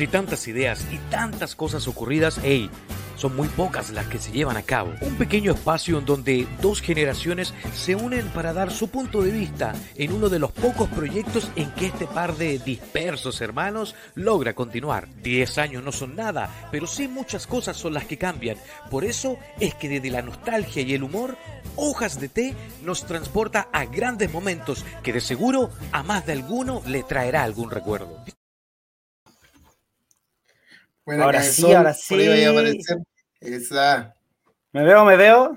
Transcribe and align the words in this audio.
De 0.00 0.06
tantas 0.06 0.48
ideas 0.48 0.86
y 0.90 0.96
tantas 1.10 1.54
cosas 1.54 1.86
ocurridas, 1.86 2.40
hey, 2.42 2.70
son 3.16 3.36
muy 3.36 3.48
pocas 3.48 3.90
las 3.90 4.06
que 4.06 4.18
se 4.18 4.32
llevan 4.32 4.56
a 4.56 4.62
cabo. 4.62 4.94
Un 5.02 5.16
pequeño 5.16 5.52
espacio 5.52 5.98
en 5.98 6.06
donde 6.06 6.48
dos 6.62 6.80
generaciones 6.80 7.52
se 7.74 7.96
unen 7.96 8.26
para 8.28 8.54
dar 8.54 8.70
su 8.70 8.88
punto 8.88 9.20
de 9.20 9.30
vista 9.30 9.74
en 9.96 10.12
uno 10.12 10.30
de 10.30 10.38
los 10.38 10.52
pocos 10.52 10.88
proyectos 10.88 11.50
en 11.54 11.70
que 11.72 11.88
este 11.88 12.06
par 12.06 12.34
de 12.38 12.58
dispersos 12.60 13.42
hermanos 13.42 13.94
logra 14.14 14.54
continuar. 14.54 15.06
Diez 15.22 15.58
años 15.58 15.84
no 15.84 15.92
son 15.92 16.16
nada, 16.16 16.48
pero 16.72 16.86
sí 16.86 17.06
muchas 17.06 17.46
cosas 17.46 17.76
son 17.76 17.92
las 17.92 18.06
que 18.06 18.16
cambian. 18.16 18.56
Por 18.90 19.04
eso 19.04 19.36
es 19.60 19.74
que 19.74 19.90
desde 19.90 20.08
la 20.08 20.22
nostalgia 20.22 20.80
y 20.80 20.94
el 20.94 21.02
humor, 21.02 21.36
Hojas 21.76 22.18
de 22.18 22.30
Té 22.30 22.54
nos 22.82 23.04
transporta 23.04 23.68
a 23.70 23.84
grandes 23.84 24.32
momentos 24.32 24.82
que 25.02 25.12
de 25.12 25.20
seguro 25.20 25.68
a 25.92 26.02
más 26.02 26.24
de 26.24 26.32
alguno 26.32 26.80
le 26.86 27.02
traerá 27.02 27.42
algún 27.42 27.70
recuerdo. 27.70 28.24
Ahora 31.18 31.42
sí, 31.42 31.72
ahora 31.72 31.94
sí. 31.94 32.16
Esa. 33.40 34.14
¿Me 34.72 34.84
veo, 34.84 35.04
me 35.04 35.16
veo? 35.16 35.56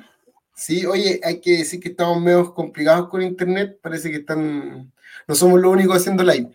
Sí, 0.55 0.85
oye, 0.85 1.19
hay 1.23 1.41
que 1.41 1.57
decir 1.57 1.79
que 1.79 1.89
estamos 1.89 2.21
medio 2.21 2.53
complicados 2.53 3.09
con 3.09 3.21
internet. 3.21 3.79
Parece 3.81 4.09
que 4.09 4.17
están. 4.17 4.91
No 5.27 5.35
somos 5.35 5.59
los 5.59 5.71
únicos 5.71 5.97
haciendo 5.97 6.23
live. 6.23 6.49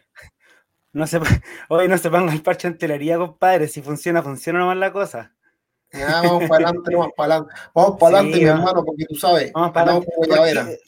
No 0.93 1.07
se, 1.07 1.21
hoy 1.69 1.89
no 1.89 1.99
se 1.99 2.11
ponga 2.11 2.33
el 2.33 2.43
parche 2.43 2.69
en 2.69 2.79
telería, 2.79 3.19
compadre. 3.19 3.69
Si 3.69 3.83
funciona, 3.83 4.23
funciona 4.23 4.61
nomás 4.61 4.77
la 4.79 4.93
cosa. 4.93 5.35
Ya, 5.93 6.21
vamos 6.23 6.49
para 6.49 6.69
adelante, 6.69 6.95
vamos 6.95 7.13
para 7.17 7.35
adelante. 7.35 7.61
Vamos 7.75 7.97
para 7.99 8.19
adelante, 8.19 8.39
mi 8.39 8.45
hermano, 8.45 8.85
porque 8.85 9.05
tú 9.09 9.15
sabes. 9.15 9.53
Vamos 9.53 9.73
para 9.73 9.93
adelante. 9.93 10.81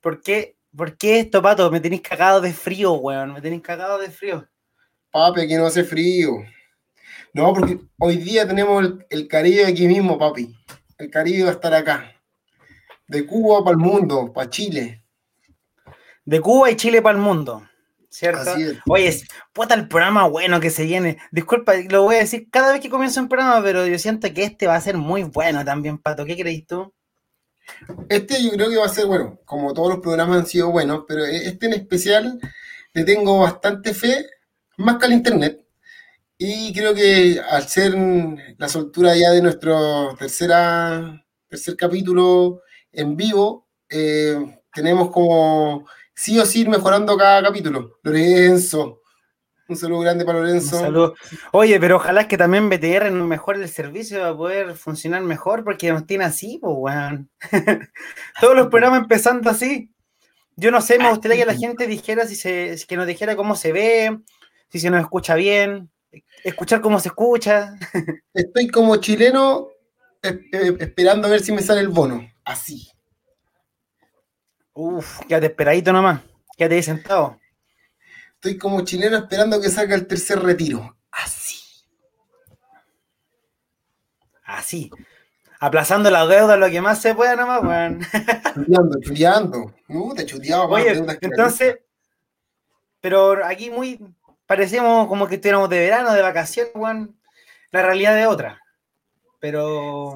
¿Por 0.00 0.22
qué, 0.22 0.56
¿Por 0.76 0.96
qué 0.96 1.20
esto, 1.20 1.42
pato? 1.42 1.70
Me 1.70 1.80
tenéis 1.80 2.02
cagado 2.02 2.40
de 2.40 2.52
frío, 2.52 2.92
weón. 2.94 3.34
Me 3.34 3.40
tenéis 3.40 3.62
cagado 3.62 3.98
de 3.98 4.10
frío. 4.10 4.48
Papi, 5.10 5.42
aquí 5.42 5.54
no 5.56 5.66
hace 5.66 5.84
frío. 5.84 6.36
No, 7.32 7.54
porque 7.54 7.78
hoy 7.98 8.16
día 8.16 8.46
tenemos 8.46 8.92
el, 9.08 9.28
Caribe 9.28 9.66
aquí 9.66 9.86
mismo, 9.86 10.18
papi. 10.18 10.54
El 10.98 11.10
Caribe 11.10 11.44
va 11.44 11.50
a 11.50 11.54
estar 11.54 11.74
acá. 11.74 12.12
De 13.06 13.24
Cuba 13.26 13.64
para 13.64 13.72
el 13.72 13.78
mundo, 13.78 14.32
para 14.32 14.50
Chile. 14.50 15.04
De 16.24 16.40
Cuba 16.40 16.70
y 16.70 16.76
Chile 16.76 17.02
para 17.02 17.16
el 17.16 17.22
mundo. 17.22 17.66
¿Cierto? 18.08 18.50
Oye, 18.88 19.22
puta 19.52 19.74
el 19.74 19.86
programa 19.86 20.26
bueno 20.26 20.58
que 20.58 20.70
se 20.70 20.84
viene. 20.84 21.18
Disculpa, 21.30 21.74
lo 21.88 22.02
voy 22.02 22.16
a 22.16 22.20
decir 22.20 22.48
cada 22.50 22.72
vez 22.72 22.80
que 22.80 22.90
comienzo 22.90 23.20
un 23.20 23.28
programa, 23.28 23.62
pero 23.62 23.86
yo 23.86 23.98
siento 24.00 24.32
que 24.34 24.42
este 24.42 24.66
va 24.66 24.74
a 24.74 24.80
ser 24.80 24.96
muy 24.96 25.22
bueno 25.22 25.64
también, 25.64 25.98
Pato. 25.98 26.24
¿Qué 26.24 26.36
crees 26.36 26.66
tú? 26.66 26.92
Este 28.08 28.42
yo 28.42 28.50
creo 28.50 28.68
que 28.68 28.76
va 28.76 28.86
a 28.86 28.88
ser 28.88 29.06
bueno, 29.06 29.38
como 29.44 29.72
todos 29.72 29.90
los 29.90 30.00
programas 30.00 30.40
han 30.40 30.46
sido 30.46 30.72
buenos, 30.72 31.04
pero 31.06 31.24
este 31.24 31.66
en 31.66 31.74
especial 31.74 32.40
le 32.92 33.04
tengo 33.04 33.38
bastante 33.38 33.94
fe, 33.94 34.26
más 34.76 34.96
que 34.96 35.06
al 35.06 35.12
internet. 35.12 35.64
Y 36.42 36.72
creo 36.72 36.94
que 36.94 37.38
al 37.50 37.68
ser 37.68 37.92
la 38.56 38.66
soltura 38.66 39.14
ya 39.14 39.30
de 39.30 39.42
nuestro 39.42 40.16
tercera, 40.18 41.22
tercer 41.46 41.76
capítulo 41.76 42.62
en 42.90 43.14
vivo, 43.14 43.68
eh, 43.90 44.38
tenemos 44.72 45.10
como 45.10 45.86
sí 46.14 46.38
o 46.38 46.46
sí 46.46 46.62
ir 46.62 46.70
mejorando 46.70 47.14
cada 47.18 47.42
capítulo. 47.42 47.98
Lorenzo, 48.02 49.02
un 49.68 49.76
saludo 49.76 50.00
grande 50.00 50.24
para 50.24 50.38
Lorenzo. 50.38 50.76
Un 50.76 50.82
saludo. 50.82 51.14
Oye, 51.52 51.78
pero 51.78 51.96
ojalá 51.96 52.26
que 52.26 52.38
también 52.38 52.70
BTR 52.70 53.12
nos 53.12 53.28
mejore 53.28 53.60
el 53.60 53.68
servicio 53.68 54.20
para 54.20 54.34
poder 54.34 54.74
funcionar 54.76 55.20
mejor, 55.20 55.62
porque 55.62 55.92
nos 55.92 56.06
tiene 56.06 56.24
así, 56.24 56.58
pues, 56.58 56.72
weón. 56.74 57.30
Todos 58.40 58.56
los 58.56 58.68
programas 58.68 59.00
empezando 59.02 59.50
así. 59.50 59.92
Yo 60.56 60.70
no 60.70 60.80
sé, 60.80 60.98
me 60.98 61.10
gustaría 61.10 61.36
que 61.36 61.52
la 61.52 61.54
gente 61.54 61.86
dijera 61.86 62.26
si 62.26 62.34
se, 62.34 62.78
que 62.88 62.96
nos 62.96 63.06
dijera 63.06 63.36
cómo 63.36 63.56
se 63.56 63.72
ve, 63.72 64.20
si 64.70 64.80
se 64.80 64.88
nos 64.88 65.02
escucha 65.02 65.34
bien 65.34 65.90
escuchar 66.44 66.80
cómo 66.80 66.98
se 67.00 67.08
escucha. 67.08 67.74
Estoy 68.34 68.68
como 68.68 68.96
chileno 68.96 69.68
esperando 70.22 71.26
a 71.26 71.30
ver 71.30 71.40
si 71.40 71.52
me 71.52 71.62
sale 71.62 71.80
el 71.80 71.88
bono. 71.88 72.28
Así. 72.44 72.90
Uf, 74.72 75.20
quédate 75.26 75.46
esperadito 75.46 75.92
nomás. 75.92 76.20
Quédate 76.56 76.76
ahí 76.76 76.82
sentado. 76.82 77.38
Estoy 78.34 78.56
como 78.56 78.82
chileno 78.82 79.16
esperando 79.18 79.60
que 79.60 79.68
salga 79.68 79.94
el 79.94 80.06
tercer 80.06 80.40
retiro. 80.40 80.96
Así. 81.10 81.58
Así. 84.44 84.90
Aplazando 85.58 86.10
la 86.10 86.26
deuda 86.26 86.56
lo 86.56 86.70
que 86.70 86.80
más 86.80 87.02
se 87.02 87.14
pueda 87.14 87.36
nomás, 87.36 87.62
weón. 87.62 88.00
Chuteando, 88.54 89.00
chuteando. 89.00 89.74
Uh, 89.88 90.14
te 90.14 90.24
chuteaba 90.24 90.64
Oye, 90.64 91.04
entonces, 91.20 91.80
pero 93.00 93.44
aquí 93.44 93.70
muy 93.70 94.00
parecíamos 94.50 95.06
como 95.06 95.28
que 95.28 95.36
estuviéramos 95.36 95.70
de 95.70 95.78
verano, 95.78 96.12
de 96.12 96.22
vacaciones, 96.22 96.72
Juan. 96.74 97.16
La 97.70 97.82
realidad 97.82 98.20
es 98.20 98.26
otra. 98.26 98.60
Pero. 99.38 100.14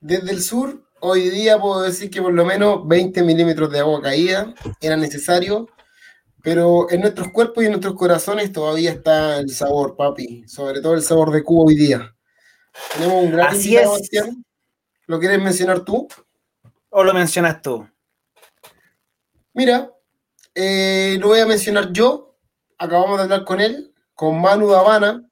Desde 0.00 0.32
el 0.32 0.42
sur, 0.42 0.84
hoy 0.98 1.30
día 1.30 1.60
puedo 1.60 1.82
decir 1.82 2.10
que 2.10 2.20
por 2.20 2.32
lo 2.32 2.44
menos 2.44 2.88
20 2.88 3.22
milímetros 3.22 3.70
de 3.70 3.78
agua 3.78 4.02
caída 4.02 4.52
era 4.80 4.96
necesario. 4.96 5.68
Pero 6.42 6.90
en 6.90 7.02
nuestros 7.02 7.28
cuerpos 7.28 7.62
y 7.62 7.66
en 7.66 7.72
nuestros 7.72 7.94
corazones 7.94 8.50
todavía 8.50 8.90
está 8.90 9.38
el 9.38 9.50
sabor, 9.50 9.94
papi. 9.94 10.42
Sobre 10.48 10.80
todo 10.80 10.94
el 10.94 11.02
sabor 11.02 11.30
de 11.30 11.44
Cuba 11.44 11.66
hoy 11.66 11.76
día. 11.76 12.16
Tenemos 12.94 13.22
un 13.22 13.30
gran 13.30 13.46
Así 13.46 13.76
es. 13.76 13.88
¿Lo 15.06 15.20
quieres 15.20 15.40
mencionar 15.40 15.84
tú? 15.84 16.08
¿O 16.88 17.04
lo 17.04 17.14
mencionas 17.14 17.62
tú? 17.62 17.88
Mira, 19.52 19.92
eh, 20.52 21.16
lo 21.20 21.28
voy 21.28 21.38
a 21.38 21.46
mencionar 21.46 21.92
yo 21.92 22.29
acabamos 22.80 23.18
de 23.18 23.24
hablar 23.24 23.44
con 23.44 23.60
él, 23.60 23.92
con 24.14 24.40
Manu 24.40 24.68
Davana, 24.68 25.22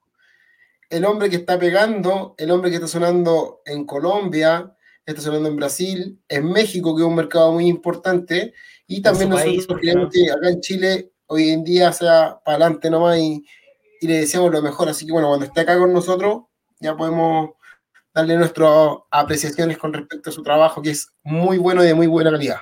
el 0.90 1.04
hombre 1.06 1.30
que 1.30 1.36
está 1.36 1.58
pegando, 1.58 2.34
el 2.36 2.50
hombre 2.50 2.70
que 2.70 2.76
está 2.76 2.86
sonando 2.86 3.62
en 3.64 3.86
Colombia, 3.86 4.74
está 5.04 5.22
sonando 5.22 5.48
en 5.48 5.56
Brasil, 5.56 6.20
en 6.28 6.52
México, 6.52 6.94
que 6.94 7.02
es 7.02 7.08
un 7.08 7.14
mercado 7.14 7.52
muy 7.52 7.66
importante, 7.66 8.52
y 8.86 9.00
también 9.00 9.30
nosotros 9.30 9.80
queremos 9.80 10.10
que 10.12 10.30
acá 10.30 10.50
en 10.50 10.60
Chile 10.60 11.12
hoy 11.26 11.50
en 11.50 11.64
día 11.64 11.90
sea 11.92 12.38
para 12.44 12.56
adelante 12.56 12.90
nomás 12.90 13.18
y, 13.18 13.42
y 14.00 14.06
le 14.06 14.20
deseamos 14.20 14.52
lo 14.52 14.62
mejor. 14.62 14.88
Así 14.88 15.06
que 15.06 15.12
bueno, 15.12 15.28
cuando 15.28 15.46
esté 15.46 15.62
acá 15.62 15.78
con 15.78 15.92
nosotros, 15.92 16.42
ya 16.80 16.96
podemos 16.96 17.50
darle 18.14 18.36
nuestras 18.36 18.98
apreciaciones 19.10 19.78
con 19.78 19.94
respecto 19.94 20.28
a 20.28 20.32
su 20.34 20.42
trabajo, 20.42 20.82
que 20.82 20.90
es 20.90 21.08
muy 21.22 21.56
bueno 21.56 21.82
y 21.82 21.86
de 21.86 21.94
muy 21.94 22.06
buena 22.06 22.30
calidad. 22.30 22.60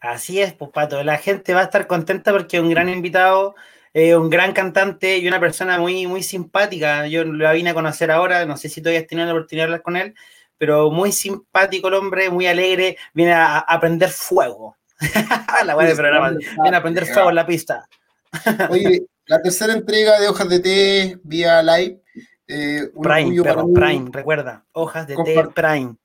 Así 0.00 0.40
es, 0.40 0.52
pues 0.52 0.70
Pato, 0.72 1.02
la 1.02 1.16
gente 1.16 1.54
va 1.54 1.60
a 1.60 1.64
estar 1.64 1.86
contenta 1.86 2.32
porque 2.32 2.58
es 2.58 2.62
un 2.62 2.70
gran 2.70 2.88
invitado 2.88 3.54
un 3.94 4.30
gran 4.30 4.52
cantante 4.52 5.18
y 5.18 5.26
una 5.26 5.40
persona 5.40 5.78
muy, 5.78 6.06
muy 6.06 6.22
simpática. 6.22 7.06
Yo 7.06 7.24
lo 7.24 7.52
vine 7.52 7.70
a 7.70 7.74
conocer 7.74 8.10
ahora, 8.10 8.44
no 8.46 8.56
sé 8.56 8.68
si 8.68 8.80
todavía 8.80 9.00
has 9.00 9.06
tenido 9.06 9.26
la 9.26 9.32
oportunidad 9.32 9.64
de 9.64 9.72
hablar 9.72 9.82
con 9.82 9.96
él, 9.96 10.14
pero 10.58 10.90
muy 10.90 11.12
simpático 11.12 11.88
el 11.88 11.94
hombre, 11.94 12.30
muy 12.30 12.46
alegre, 12.46 12.96
viene 13.14 13.32
a, 13.32 13.58
aprender 13.58 14.10
fuego. 14.10 14.76
la 15.64 15.74
buena 15.74 15.94
programa, 15.94 16.30
viene 16.62 16.76
a 16.76 16.80
aprender 16.80 17.06
fuego 17.06 17.28
en 17.30 17.34
la 17.36 17.46
pista. 17.46 17.88
Oye, 18.70 19.06
la 19.26 19.40
tercera 19.40 19.72
entrega 19.72 20.18
de 20.18 20.28
Hojas 20.28 20.48
de 20.48 20.60
Té 20.60 21.18
vía 21.22 21.62
live. 21.62 22.00
Eh, 22.46 22.90
Prime, 23.02 23.42
pero 23.42 23.72
Prime, 23.72 24.08
recuerda, 24.10 24.64
Hojas 24.72 25.06
de 25.06 25.16
Té 25.16 25.44
Prime. 25.54 25.96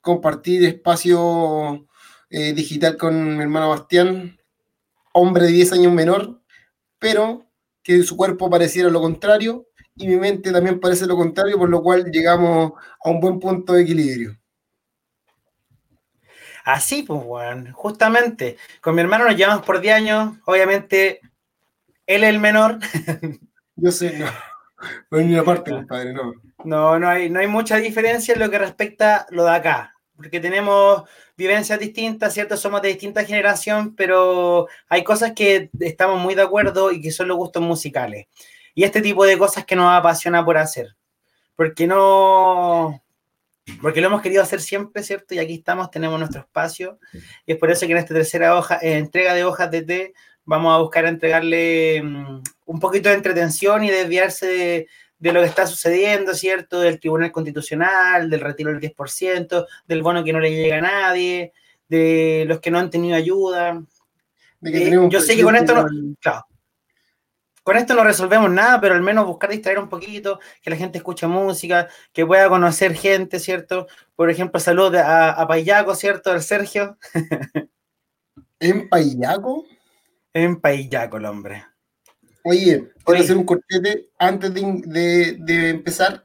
Compartir 0.00 0.64
espacio 0.64 1.86
eh, 2.28 2.52
digital 2.52 2.96
con 2.96 3.36
mi 3.36 3.42
hermano 3.42 3.68
Bastián, 3.68 4.36
hombre 5.12 5.44
de 5.44 5.52
10 5.52 5.74
años 5.74 5.92
menor, 5.92 6.40
pero 7.02 7.44
que 7.82 8.00
su 8.04 8.16
cuerpo 8.16 8.48
pareciera 8.48 8.88
lo 8.88 9.00
contrario 9.00 9.66
y 9.96 10.06
mi 10.06 10.14
mente 10.16 10.52
también 10.52 10.78
parece 10.78 11.04
lo 11.04 11.16
contrario, 11.16 11.58
por 11.58 11.68
lo 11.68 11.82
cual 11.82 12.04
llegamos 12.12 12.74
a 13.04 13.10
un 13.10 13.20
buen 13.20 13.40
punto 13.40 13.72
de 13.72 13.82
equilibrio. 13.82 14.38
Así, 16.64 17.02
pues, 17.02 17.24
bueno, 17.24 17.74
justamente. 17.74 18.56
Con 18.80 18.94
mi 18.94 19.00
hermano 19.00 19.24
nos 19.24 19.36
llevamos 19.36 19.66
por 19.66 19.80
10 19.80 19.96
años, 19.96 20.36
obviamente, 20.44 21.20
él 22.06 22.22
es 22.22 22.30
el 22.30 22.38
menor. 22.38 22.78
Yo 23.76 23.90
sé, 23.90 24.16
no. 24.16 24.26
No 25.10 25.18
hay 25.18 25.44
parte, 25.44 25.72
compadre, 25.72 26.12
no. 26.12 26.34
No, 26.64 27.00
no 27.00 27.08
hay, 27.08 27.28
no 27.28 27.40
hay 27.40 27.48
mucha 27.48 27.78
diferencia 27.78 28.34
en 28.34 28.40
lo 28.40 28.48
que 28.48 28.58
respecta 28.58 29.16
a 29.16 29.26
lo 29.30 29.44
de 29.44 29.50
acá 29.50 29.92
porque 30.22 30.38
tenemos 30.38 31.02
vivencias 31.42 31.78
distintas, 31.78 32.32
¿cierto? 32.32 32.56
Somos 32.56 32.82
de 32.82 32.88
distinta 32.88 33.24
generación, 33.24 33.96
pero 33.96 34.68
hay 34.88 35.02
cosas 35.02 35.32
que 35.32 35.70
estamos 35.80 36.20
muy 36.20 36.34
de 36.36 36.42
acuerdo 36.42 36.92
y 36.92 37.00
que 37.00 37.10
son 37.10 37.26
los 37.28 37.36
gustos 37.36 37.62
musicales. 37.62 38.26
Y 38.74 38.84
este 38.84 39.02
tipo 39.02 39.24
de 39.24 39.36
cosas 39.36 39.64
que 39.64 39.74
nos 39.74 39.92
apasiona 39.92 40.44
por 40.44 40.56
hacer. 40.56 40.96
Porque 41.56 41.86
no, 41.86 43.02
porque 43.80 44.00
lo 44.00 44.06
hemos 44.06 44.22
querido 44.22 44.42
hacer 44.42 44.60
siempre, 44.60 45.02
¿cierto? 45.02 45.34
Y 45.34 45.40
aquí 45.40 45.54
estamos, 45.54 45.90
tenemos 45.90 46.18
nuestro 46.18 46.42
espacio. 46.42 47.00
Y 47.44 47.52
es 47.52 47.58
por 47.58 47.70
eso 47.72 47.86
que 47.86 47.92
en 47.92 47.98
esta 47.98 48.14
tercera 48.14 48.56
hoja, 48.56 48.78
eh, 48.80 48.98
entrega 48.98 49.34
de 49.34 49.44
hojas 49.44 49.70
de 49.70 49.82
té, 49.82 50.14
vamos 50.44 50.72
a 50.74 50.78
buscar 50.78 51.06
entregarle 51.06 52.02
mm, 52.02 52.42
un 52.66 52.80
poquito 52.80 53.08
de 53.08 53.16
entretención 53.16 53.82
y 53.82 53.90
desviarse 53.90 54.46
de, 54.46 54.88
de 55.22 55.32
lo 55.32 55.40
que 55.40 55.46
está 55.46 55.68
sucediendo, 55.68 56.34
¿cierto? 56.34 56.80
Del 56.80 56.98
Tribunal 56.98 57.30
Constitucional, 57.30 58.28
del 58.28 58.40
retiro 58.40 58.72
del 58.72 58.80
10%, 58.80 59.66
del 59.86 60.02
bono 60.02 60.24
que 60.24 60.32
no 60.32 60.40
le 60.40 60.50
llega 60.50 60.78
a 60.78 60.80
nadie, 60.80 61.52
de 61.88 62.44
los 62.48 62.58
que 62.58 62.72
no 62.72 62.80
han 62.80 62.90
tenido 62.90 63.14
ayuda. 63.14 63.80
Eh, 64.64 64.98
yo 65.08 65.20
sé 65.20 65.36
que 65.36 65.44
con 65.44 65.54
esto 65.54 65.74
no... 65.76 65.86
Claro. 66.20 66.44
con 67.62 67.76
esto 67.76 67.94
no 67.94 68.02
resolvemos 68.02 68.50
nada, 68.50 68.80
pero 68.80 68.96
al 68.96 69.02
menos 69.02 69.24
buscar 69.24 69.50
distraer 69.50 69.78
un 69.78 69.88
poquito, 69.88 70.40
que 70.60 70.70
la 70.70 70.76
gente 70.76 70.98
escuche 70.98 71.28
música, 71.28 71.88
que 72.12 72.26
pueda 72.26 72.48
conocer 72.48 72.92
gente, 72.96 73.38
¿cierto? 73.38 73.86
Por 74.16 74.28
ejemplo, 74.28 74.58
saludos 74.58 74.96
a, 74.96 75.30
a 75.30 75.46
Payaco, 75.46 75.94
¿cierto? 75.94 76.32
Al 76.32 76.42
Sergio. 76.42 76.98
¿En 78.58 78.88
Payaco? 78.88 79.66
En 80.32 80.60
Payaco, 80.60 81.18
el 81.18 81.26
hombre. 81.26 81.64
Oye, 82.44 82.90
quiero 83.04 83.20
hacer 83.20 83.36
un 83.36 83.44
cortete 83.44 84.08
antes 84.18 84.52
de, 84.52 85.36
de, 85.38 85.70
empezar 85.70 86.24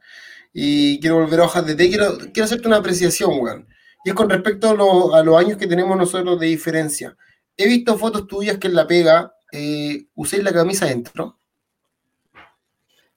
y 0.52 0.98
quiero 1.00 1.16
volver 1.16 1.40
a 1.40 1.44
hojas 1.44 1.66
de 1.66 1.74
té. 1.74 1.88
Quiero, 1.88 2.18
quiero 2.32 2.44
hacerte 2.44 2.68
una 2.68 2.78
apreciación, 2.78 3.38
weón. 3.40 3.68
Y 4.04 4.10
es 4.10 4.14
con 4.14 4.28
respecto 4.28 4.68
a, 4.68 5.18
a 5.18 5.22
los 5.22 5.36
años 5.36 5.58
que 5.58 5.66
tenemos 5.66 5.96
nosotros 5.96 6.38
de 6.40 6.46
diferencia. 6.46 7.16
He 7.56 7.66
visto 7.66 7.98
fotos 7.98 8.26
tuyas 8.26 8.58
que 8.58 8.68
en 8.68 8.74
la 8.74 8.86
pega 8.86 9.34
eh, 9.52 10.06
¿uséis 10.14 10.42
la 10.42 10.52
camisa 10.52 10.86
dentro? 10.86 11.38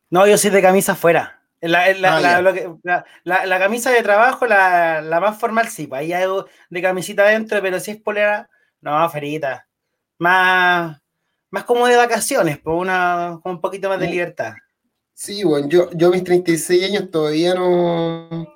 No, 0.09 0.27
yo 0.27 0.38
soy 0.38 0.50
de 0.51 0.62
camisa 0.62 0.94
afuera. 0.94 1.42
La, 1.62 1.86
ah, 2.06 3.06
la, 3.24 3.59
camisa 3.59 3.92
de 3.92 4.01
trabajo, 4.01 4.48
la, 4.48 5.19
más 5.21 5.39
formal, 5.39 5.68
sí, 5.68 5.86
pues 5.86 6.01
ahí 6.01 6.12
hago 6.12 6.48
de 6.69 6.81
camisita 6.81 7.24
adentro, 7.24 7.62
pero 7.62 7.80
si 7.80 7.92
es 7.92 7.98
polera, 7.98 8.50
no, 8.81 9.07
ferita. 9.12 9.68
Más, 10.18 11.00
más 11.51 11.65
como 11.65 11.86
de 11.88 11.95
vacaciones, 11.95 12.57
pues 12.59 12.75
una, 12.75 13.39
con 13.44 13.53
un 13.53 13.62
poquito 13.62 13.88
más 13.89 14.00
de 14.00 14.07
libertad. 14.07 14.53
Sí, 15.13 15.44
bueno, 15.44 15.68
yo, 15.69 15.92
yo 15.92 16.07
a 16.07 16.12
mis 16.12 16.24
36 16.24 16.83
años 16.83 17.12
todavía 17.12 17.53
no, 17.53 18.53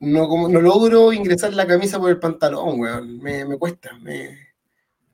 no, 0.00 0.48
no 0.48 0.60
logro 0.60 1.12
ingresar 1.12 1.52
la 1.52 1.66
camisa 1.66 1.98
por 1.98 2.10
el 2.10 2.18
pantalón, 2.18 2.80
weón. 2.80 3.18
Me, 3.18 3.44
me 3.44 3.58
cuesta, 3.58 3.92
me, 4.00 4.52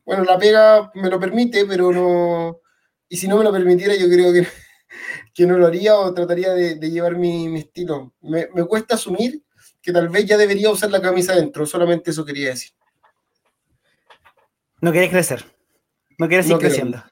bueno, 0.09 0.25
la 0.25 0.39
pega 0.39 0.91
me 0.95 1.11
lo 1.11 1.21
permite, 1.21 1.67
pero 1.67 1.93
no. 1.93 2.61
Y 3.11 3.19
si 3.19 3.29
no 3.29 3.37
me 3.37 3.45
lo 3.45 3.53
permitiera, 3.53 3.95
yo 3.95 4.09
creo 4.09 4.33
que, 4.33 4.47
que 5.35 5.45
no 5.45 5.59
lo 5.59 5.67
haría 5.67 5.97
o 5.97 6.15
trataría 6.15 6.55
de, 6.55 6.77
llevar 6.91 7.17
mi, 7.17 7.59
estilo. 7.59 8.15
Me, 8.23 8.47
cuesta 8.67 8.95
asumir 8.95 9.43
que 9.83 9.93
tal 9.93 10.09
vez 10.09 10.25
ya 10.25 10.39
debería 10.39 10.71
usar 10.71 10.91
la 10.91 11.03
camisa 11.03 11.35
adentro, 11.35 11.67
solamente 11.67 12.11
eso 12.11 12.25
quería 12.25 12.49
decir. 12.49 12.73
No 14.81 14.93
querés 14.93 15.11
crecer. 15.11 15.45
No 16.19 16.29
quieres 16.29 16.49
ir 16.51 16.59
creciendo. 16.59 17.03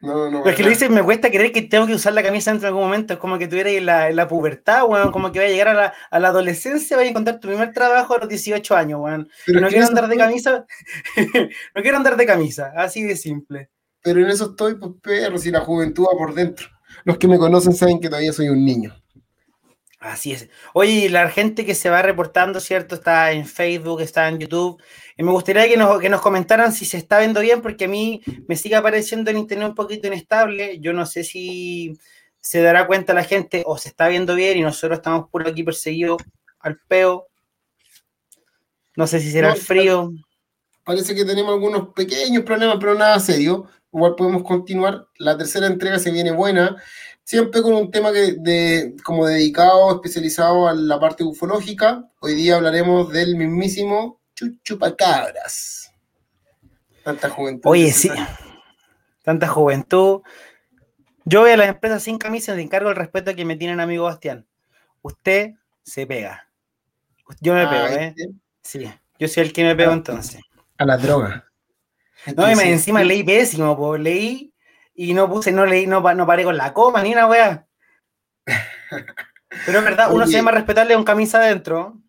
No, 0.00 0.30
no. 0.30 0.44
Es 0.44 0.54
que 0.54 0.62
le 0.62 0.68
dices, 0.68 0.90
me 0.90 1.02
cuesta 1.02 1.30
creer 1.30 1.50
que 1.50 1.62
tengo 1.62 1.86
que 1.86 1.94
usar 1.94 2.12
la 2.12 2.22
camisa 2.22 2.50
dentro 2.50 2.68
en 2.68 2.74
algún 2.74 2.84
momento. 2.84 3.14
Es 3.14 3.18
como 3.18 3.38
que 3.38 3.48
tuviera 3.48 3.70
la, 3.80 4.10
la 4.10 4.28
pubertad, 4.28 4.84
weón. 4.86 5.10
Como 5.10 5.32
que 5.32 5.38
va 5.38 5.46
a 5.46 5.48
llegar 5.48 5.68
a 5.68 5.74
la, 5.74 5.94
a 6.10 6.20
la 6.20 6.28
adolescencia, 6.28 6.96
vaya 6.96 7.08
a 7.08 7.10
encontrar 7.10 7.40
tu 7.40 7.48
primer 7.48 7.72
trabajo 7.72 8.14
a 8.14 8.18
los 8.18 8.28
18 8.28 8.76
años, 8.76 9.00
weón. 9.00 9.28
Pero 9.46 9.60
no 9.60 9.68
quiero 9.68 9.86
andar 9.86 10.08
de 10.08 10.16
camisa. 10.16 10.66
no 11.74 11.82
quiero 11.82 11.96
andar 11.96 12.16
de 12.18 12.26
camisa, 12.26 12.72
así 12.76 13.02
de 13.02 13.16
simple. 13.16 13.70
Pero 14.02 14.20
en 14.20 14.26
eso 14.26 14.50
estoy, 14.50 14.74
pues, 14.74 14.92
perro, 15.02 15.38
si 15.38 15.50
la 15.50 15.60
juventud 15.60 16.04
va 16.04 16.18
por 16.18 16.34
dentro. 16.34 16.68
Los 17.04 17.16
que 17.16 17.26
me 17.26 17.38
conocen 17.38 17.72
saben 17.72 17.98
que 17.98 18.08
todavía 18.08 18.34
soy 18.34 18.50
un 18.50 18.62
niño. 18.62 18.94
Así 20.04 20.32
es. 20.32 20.50
Oye, 20.74 21.08
la 21.08 21.30
gente 21.30 21.64
que 21.64 21.74
se 21.74 21.88
va 21.88 22.02
reportando, 22.02 22.60
¿cierto? 22.60 22.94
Está 22.94 23.32
en 23.32 23.46
Facebook, 23.46 24.02
está 24.02 24.28
en 24.28 24.38
YouTube. 24.38 24.78
Y 25.16 25.22
me 25.22 25.30
gustaría 25.30 25.66
que 25.66 25.78
nos, 25.78 25.98
que 25.98 26.10
nos 26.10 26.20
comentaran 26.20 26.74
si 26.74 26.84
se 26.84 26.98
está 26.98 27.20
viendo 27.20 27.40
bien, 27.40 27.62
porque 27.62 27.86
a 27.86 27.88
mí 27.88 28.20
me 28.46 28.54
sigue 28.54 28.76
apareciendo 28.76 29.30
el 29.30 29.38
internet 29.38 29.70
un 29.70 29.74
poquito 29.74 30.06
inestable. 30.06 30.78
Yo 30.78 30.92
no 30.92 31.06
sé 31.06 31.24
si 31.24 31.98
se 32.38 32.60
dará 32.60 32.86
cuenta 32.86 33.14
la 33.14 33.24
gente 33.24 33.62
o 33.64 33.78
se 33.78 33.88
está 33.88 34.08
viendo 34.08 34.34
bien 34.34 34.58
y 34.58 34.60
nosotros 34.60 34.98
estamos 34.98 35.30
por 35.30 35.48
aquí 35.48 35.62
perseguidos 35.62 36.22
al 36.58 36.78
peo. 36.86 37.26
No 38.96 39.06
sé 39.06 39.20
si 39.20 39.32
será 39.32 39.54
el 39.54 39.58
frío. 39.58 40.12
Parece 40.84 41.14
que 41.14 41.24
tenemos 41.24 41.50
algunos 41.50 41.94
pequeños 41.94 42.44
problemas, 42.44 42.76
pero 42.78 42.94
nada 42.94 43.18
serio. 43.20 43.70
Igual 43.90 44.16
podemos 44.16 44.42
continuar. 44.42 45.06
La 45.16 45.38
tercera 45.38 45.66
entrega 45.66 45.98
se 45.98 46.10
viene 46.10 46.30
buena 46.30 46.76
siempre 47.24 47.62
con 47.62 47.72
un 47.72 47.90
tema 47.90 48.12
que 48.12 48.36
de, 48.38 48.94
como 49.02 49.26
dedicado, 49.26 49.94
especializado 49.94 50.68
a 50.68 50.74
la 50.74 51.00
parte 51.00 51.24
ufológica. 51.24 52.08
Hoy 52.20 52.34
día 52.34 52.56
hablaremos 52.56 53.10
del 53.12 53.36
mismísimo 53.36 54.20
Chuchupacabras. 54.34 55.90
Tanta 57.02 57.30
juventud. 57.30 57.70
Oye, 57.70 57.90
sí. 57.92 58.10
Tanta 59.22 59.48
juventud. 59.48 60.22
Yo 61.24 61.40
voy 61.40 61.50
a 61.50 61.56
las 61.56 61.68
empresas 61.68 62.02
sin 62.02 62.18
camisa 62.18 62.58
y 62.58 62.62
encargo 62.62 62.90
el 62.90 62.96
respeto 62.96 63.34
que 63.34 63.44
me 63.44 63.56
tienen 63.56 63.80
amigo 63.80 64.04
Bastián. 64.04 64.46
Usted 65.00 65.52
se 65.82 66.06
pega. 66.06 66.48
Yo 67.40 67.54
me 67.54 67.62
ah, 67.62 67.70
pego, 67.70 68.00
¿eh? 68.00 68.14
Sí, 68.62 68.86
yo 69.18 69.28
soy 69.28 69.44
el 69.44 69.52
que 69.52 69.64
me 69.64 69.74
pego 69.74 69.92
ah, 69.92 69.94
entonces. 69.94 70.40
A 70.76 70.84
la 70.84 70.98
droga. 70.98 71.50
No, 72.36 72.50
y 72.50 72.68
encima 72.68 73.02
leí 73.04 73.22
pésimo, 73.22 73.76
pues 73.76 74.00
leí 74.00 74.53
y 74.94 75.12
no 75.14 75.28
puse, 75.28 75.52
no 75.52 75.66
leí, 75.66 75.86
no, 75.86 76.00
no 76.14 76.26
paré 76.26 76.44
con 76.44 76.56
la 76.56 76.72
coma 76.72 77.02
ni 77.02 77.12
una 77.12 77.26
weá. 77.26 77.66
Pero 79.66 79.78
es 79.78 79.84
verdad, 79.84 80.12
uno 80.12 80.26
se 80.26 80.32
llama 80.32 80.50
respetarle 80.50 80.94
a 80.94 80.98
un 80.98 81.04
camisa 81.04 81.38
adentro. 81.38 82.00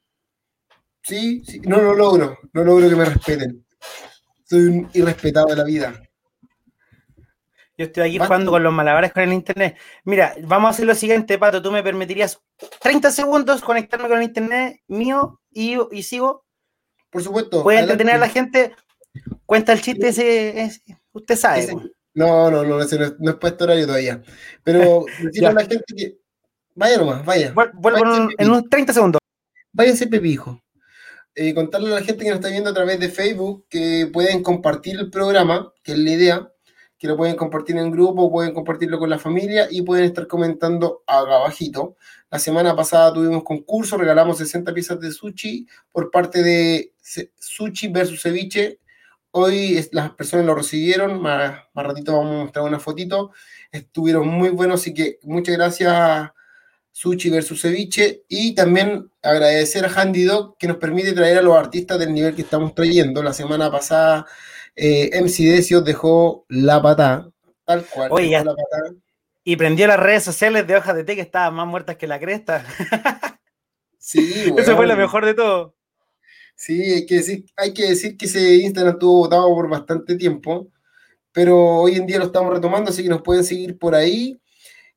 Sí, 1.04 1.44
sí, 1.46 1.60
no 1.62 1.82
lo 1.82 1.94
logro, 1.94 2.40
no 2.54 2.64
logro 2.64 2.90
que 2.90 2.96
me 2.96 3.06
respeten. 3.06 3.66
Soy 4.44 4.60
un 4.66 4.90
irrespetado 4.94 5.48
de 5.48 5.56
la 5.56 5.64
vida. 5.64 6.02
Yo 7.78 7.86
estoy 7.86 8.04
aquí 8.04 8.18
jugando 8.20 8.52
con 8.52 8.64
los 8.64 8.74
malabares 8.74 9.12
con 9.12 9.24
el 9.24 9.34
internet. 9.34 9.78
Mira, 10.06 10.34
vamos 10.44 10.68
a 10.68 10.72
hacer 10.72 10.86
lo 10.86 10.96
siguiente, 10.96 11.38
Pato. 11.38 11.62
¿Tú 11.62 11.72
me 11.72 11.84
permitirías 11.84 12.42
30 12.82 13.12
segundos 13.12 13.62
conectarme 13.62 14.08
con 14.08 14.18
el 14.18 14.24
internet 14.24 14.82
mío 14.88 15.42
y, 15.52 15.78
y 15.92 16.04
sigo? 16.04 16.46
Por 17.10 17.22
supuesto. 17.22 17.64
¿Puede 17.64 17.80
entretener 17.80 18.16
a 18.16 18.20
la 18.20 18.30
gente? 18.30 18.74
Cuenta 19.46 19.74
el 19.74 19.82
chiste 19.82 20.08
ese, 20.08 20.82
usted 21.12 21.36
sabe. 21.36 21.68
No, 22.16 22.50
no, 22.50 22.64
no, 22.64 22.80
no, 22.80 22.86
no 23.20 23.32
es 23.32 23.38
puesto 23.38 23.66
horario 23.66 23.86
todavía. 23.86 24.24
Pero 24.64 25.06
decirle 25.22 25.50
a 25.50 25.54
la 25.54 25.66
gente 25.66 25.94
que. 25.96 26.18
Vaya 26.74 26.98
nomás, 26.98 27.24
vaya. 27.24 27.54
Vuelvo 27.54 28.32
en, 28.38 28.50
unos 28.50 28.70
30 28.70 28.94
segundos. 28.94 29.20
Váyanse 29.72 30.08
pepijo. 30.08 30.62
Eh, 31.36 31.54
contarle 31.54 31.88
a 31.92 32.00
la 32.00 32.06
gente 32.06 32.24
que 32.24 32.30
nos 32.30 32.40
está 32.40 32.50
viendo 32.50 32.70
a 32.70 32.74
través 32.74 33.00
de 33.00 33.10
Facebook 33.10 33.66
que 33.70 34.10
pueden 34.12 34.42
compartir 34.42 34.98
el 34.98 35.10
programa, 35.10 35.74
que 35.84 35.92
es 35.92 35.98
la 35.98 36.12
idea, 36.12 36.52
que 36.98 37.08
lo 37.08 37.18
pueden 37.18 37.36
compartir 37.36 37.78
en 37.78 37.92
grupo, 37.92 38.32
pueden 38.32 38.54
compartirlo 38.54 38.98
con 39.00 39.10
la 39.10 39.20
familia 39.20 39.68
y 39.70 39.82
pueden 39.82 40.06
estar 40.06 40.28
comentando 40.28 41.04
abajito. 41.06 41.98
La 42.30 42.40
semana 42.40 42.76
pasada 42.76 43.14
tuvimos 43.14 43.44
concurso, 43.44 43.98
regalamos 43.98 44.38
60 44.38 44.74
piezas 44.74 45.00
de 45.02 45.12
sushi 45.12 45.68
por 45.92 46.10
parte 46.10 46.42
de 46.42 46.94
Sushi 47.38 47.90
versus 47.90 48.22
Ceviche 48.22 48.80
Hoy 49.38 49.86
las 49.92 50.12
personas 50.12 50.46
lo 50.46 50.56
recibieron, 50.56 51.22
más, 51.22 51.66
ratito 51.74 52.14
vamos 52.14 52.36
a 52.36 52.44
mostrar 52.44 52.64
una 52.64 52.80
fotito. 52.80 53.32
Estuvieron 53.70 54.30
muy 54.30 54.48
buenos, 54.48 54.80
así 54.80 54.94
que 54.94 55.20
muchas 55.24 55.58
gracias 55.58 56.32
Sushi 56.94 57.30
versus 57.32 57.62
Ceviche. 57.62 58.24
Y 58.30 58.56
también 58.56 59.12
agradecer 59.22 59.84
a 59.84 59.90
Handy 59.90 60.24
Dog 60.24 60.58
que 60.58 60.70
nos 60.70 60.78
permite 60.78 61.12
traer 61.12 61.40
a 61.40 61.42
los 61.42 61.58
artistas 61.58 62.00
del 62.00 62.14
nivel 62.14 62.34
que 62.34 62.44
estamos 62.44 62.74
trayendo. 62.74 63.22
La 63.22 63.34
semana 63.34 63.70
pasada 63.70 64.26
eh, 64.74 65.10
MC 65.22 65.44
Decio 65.44 65.82
dejó 65.82 66.46
la 66.48 66.82
patada, 66.82 67.30
tal 67.66 67.84
cual. 67.88 68.08
Oye, 68.14 68.42
Y 69.44 69.58
prendió 69.58 69.86
las 69.88 70.00
redes 70.00 70.24
sociales 70.24 70.66
de 70.66 70.78
hojas 70.78 70.96
de 70.96 71.04
té 71.04 71.14
que 71.14 71.22
estaban 71.22 71.56
más 71.56 71.68
muertas 71.68 71.98
que 71.98 72.08
la 72.08 72.22
cresta. 72.22 72.66
sí, 74.00 74.54
Eso 74.58 74.78
fue 74.78 74.88
lo 74.88 74.96
mejor 74.96 75.26
de 75.26 75.34
todo. 75.34 75.75
Sí, 76.66 76.82
hay 76.82 77.06
que 77.06 77.18
decir, 77.18 77.46
hay 77.56 77.76
que, 77.76 77.90
decir 77.90 78.18
que 78.18 78.26
ese 78.26 78.56
Instagram 78.56 78.96
estuvo 78.96 79.18
votado 79.18 79.48
por 79.54 79.70
bastante 79.70 80.16
tiempo, 80.16 80.72
pero 81.32 81.56
hoy 81.60 81.94
en 81.94 82.08
día 82.08 82.18
lo 82.18 82.26
estamos 82.26 82.52
retomando, 82.52 82.90
así 82.90 83.04
que 83.04 83.10
nos 83.10 83.22
pueden 83.22 83.44
seguir 83.44 83.78
por 83.78 83.94
ahí. 83.94 84.42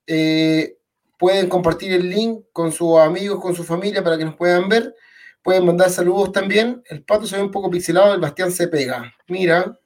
Eh, 0.07 0.79
pueden 1.19 1.47
compartir 1.51 1.93
el 1.93 2.09
link 2.09 2.47
con 2.55 2.73
sus 2.73 2.97
amigos, 2.97 3.39
con 3.39 3.55
su 3.55 3.65
familia 3.65 4.03
para 4.03 4.17
que 4.17 4.25
nos 4.25 4.35
puedan 4.35 4.67
ver. 4.71 4.95
Pueden 5.43 5.67
mandar 5.67 5.91
saludos 5.91 6.33
también. 6.33 6.83
El 6.87 7.05
pato 7.05 7.27
se 7.27 7.37
ve 7.37 7.43
un 7.43 7.51
poco 7.51 7.69
pixelado, 7.69 8.15
el 8.15 8.21
Bastián 8.23 8.51
se 8.51 8.69
pega. 8.69 9.15
Mira. 9.27 9.79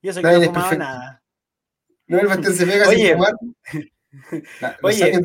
Yo 0.00 0.12
sé 0.12 0.22
que 0.22 0.30
no 0.30 0.40
fumaba 0.40 0.74
nada. 0.76 1.22
No, 2.06 2.20
el 2.20 2.28
Bastián 2.28 2.54
se 2.54 2.64
pega 2.64 2.88
Oye, 2.88 3.16
Oye, 4.84 5.20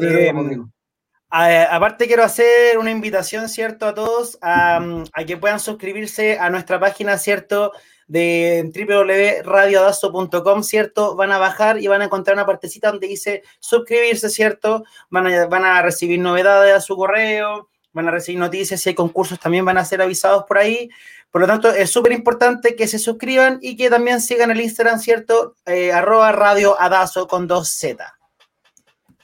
aparte 1.32 2.08
quiero 2.08 2.24
hacer 2.24 2.78
una 2.78 2.92
invitación, 2.92 3.48
¿cierto? 3.50 3.88
A 3.88 3.94
todos 3.94 4.38
a, 4.42 4.82
que 5.26 5.38
puedan 5.38 5.60
suscribirse 5.60 6.38
a 6.38 6.50
nuestra 6.50 6.80
página, 6.80 7.18
¿cierto? 7.18 7.72
De 8.08 8.70
www.radiodazo.com, 8.76 10.64
¿cierto? 10.64 11.16
Van 11.16 11.32
a 11.32 11.38
bajar 11.38 11.80
y 11.80 11.88
van 11.88 12.02
a 12.02 12.06
encontrar 12.06 12.36
una 12.36 12.46
partecita 12.46 12.92
donde 12.92 13.08
dice 13.08 13.44
suscribirse, 13.60 14.30
¿cierto? 14.30 14.84
Van 15.10 15.28
a, 15.28 15.46
van 15.48 15.64
a 15.64 15.82
recibir 15.82 16.20
novedades 16.20 16.76
a 16.76 16.82
su 16.82 16.98
correo, 16.98 17.70
van 17.94 18.10
a 18.10 18.12
recibir 18.12 18.40
noticias, 18.40 18.82
si 18.82 18.90
hay 18.90 18.96
concursos 18.96 19.40
también 19.40 19.64
van 19.64 19.78
a 19.78 19.86
ser 19.86 20.02
avisados 20.02 20.44
por 20.44 20.58
ahí. 20.58 20.90
Por 21.30 21.40
lo 21.40 21.48
tanto, 21.48 21.70
es 21.70 21.90
súper 21.90 22.12
importante 22.12 22.76
que 22.76 22.88
se 22.88 23.00
suscriban 23.00 23.60
y 23.62 23.78
que 23.78 23.90
también 23.90 24.20
sigan 24.20 24.52
el 24.52 24.60
Instagram, 24.60 25.00
¿cierto? 25.00 25.56
Eh, 25.66 25.94
arroba 25.94 26.34
Radio 26.34 26.76
Adazo 26.78 27.26
con 27.28 27.48
2Z. 27.48 27.98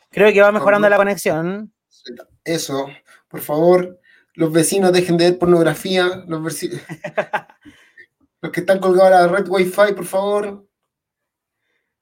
Creo 0.10 0.32
que 0.32 0.42
va 0.42 0.54
mejorando 0.54 0.88
la 0.88 0.96
conexión. 0.96 1.74
Eso, 2.44 2.90
por 3.28 3.42
favor, 3.42 4.00
los 4.34 4.52
vecinos 4.52 4.92
dejen 4.92 5.18
de 5.18 5.32
ver 5.32 5.40
pornografía, 5.40 6.24
los, 6.28 6.42
los 8.42 8.52
que 8.52 8.60
están 8.60 8.80
colgados 8.80 9.14
a 9.14 9.22
la 9.22 9.28
red 9.28 9.48
Wi-Fi, 9.48 9.94
por 9.96 10.06
favor. 10.06 10.68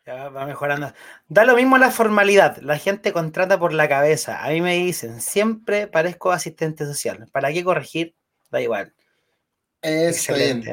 Ya 0.06 0.30
va 0.30 0.46
mejorando. 0.46 0.94
Da 1.28 1.46
lo 1.46 1.56
mismo 1.56 1.80
la 1.80 1.90
formalidad. 1.90 2.58
La 2.58 2.78
gente 2.78 3.12
contrata 3.12 3.58
por 3.58 3.74
la 3.74 3.90
cabeza. 3.90 4.44
A 4.44 4.50
mí 4.50 4.62
me 4.62 4.76
dicen, 4.76 5.20
siempre 5.20 5.88
parezco 5.88 6.32
asistente 6.32 6.86
social. 6.86 7.28
¿Para 7.32 7.52
qué 7.52 7.64
corregir? 7.64 8.16
Da 8.52 8.62
igual. 8.62 8.94
Excelente. 9.82 10.72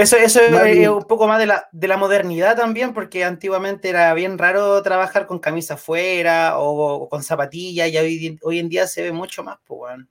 Eso, 0.00 0.16
eso 0.16 0.40
es 0.40 0.88
un 0.88 1.04
poco 1.04 1.28
más 1.28 1.38
de 1.38 1.46
la, 1.46 1.68
de 1.72 1.86
la 1.86 1.98
modernidad 1.98 2.56
también, 2.56 2.94
porque 2.94 3.22
antiguamente 3.22 3.90
era 3.90 4.14
bien 4.14 4.38
raro 4.38 4.80
trabajar 4.82 5.26
con 5.26 5.38
camisa 5.38 5.74
afuera 5.74 6.58
o, 6.58 7.06
con 7.08 7.22
zapatillas, 7.22 7.90
y 7.90 7.98
hoy, 7.98 8.38
hoy, 8.42 8.58
en 8.58 8.70
día 8.70 8.86
se 8.86 9.02
ve 9.02 9.12
mucho 9.12 9.44
más, 9.44 9.58
pues, 9.66 9.78
bueno. 9.78 10.06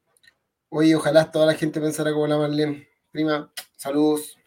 Oye, 0.69 0.95
ojalá 0.95 1.31
toda 1.31 1.47
la 1.47 1.55
gente 1.55 1.81
pensara 1.81 2.13
como 2.13 2.27
la 2.27 2.37
Marlene. 2.37 2.87
Prima, 3.11 3.51
saludos. 3.75 4.37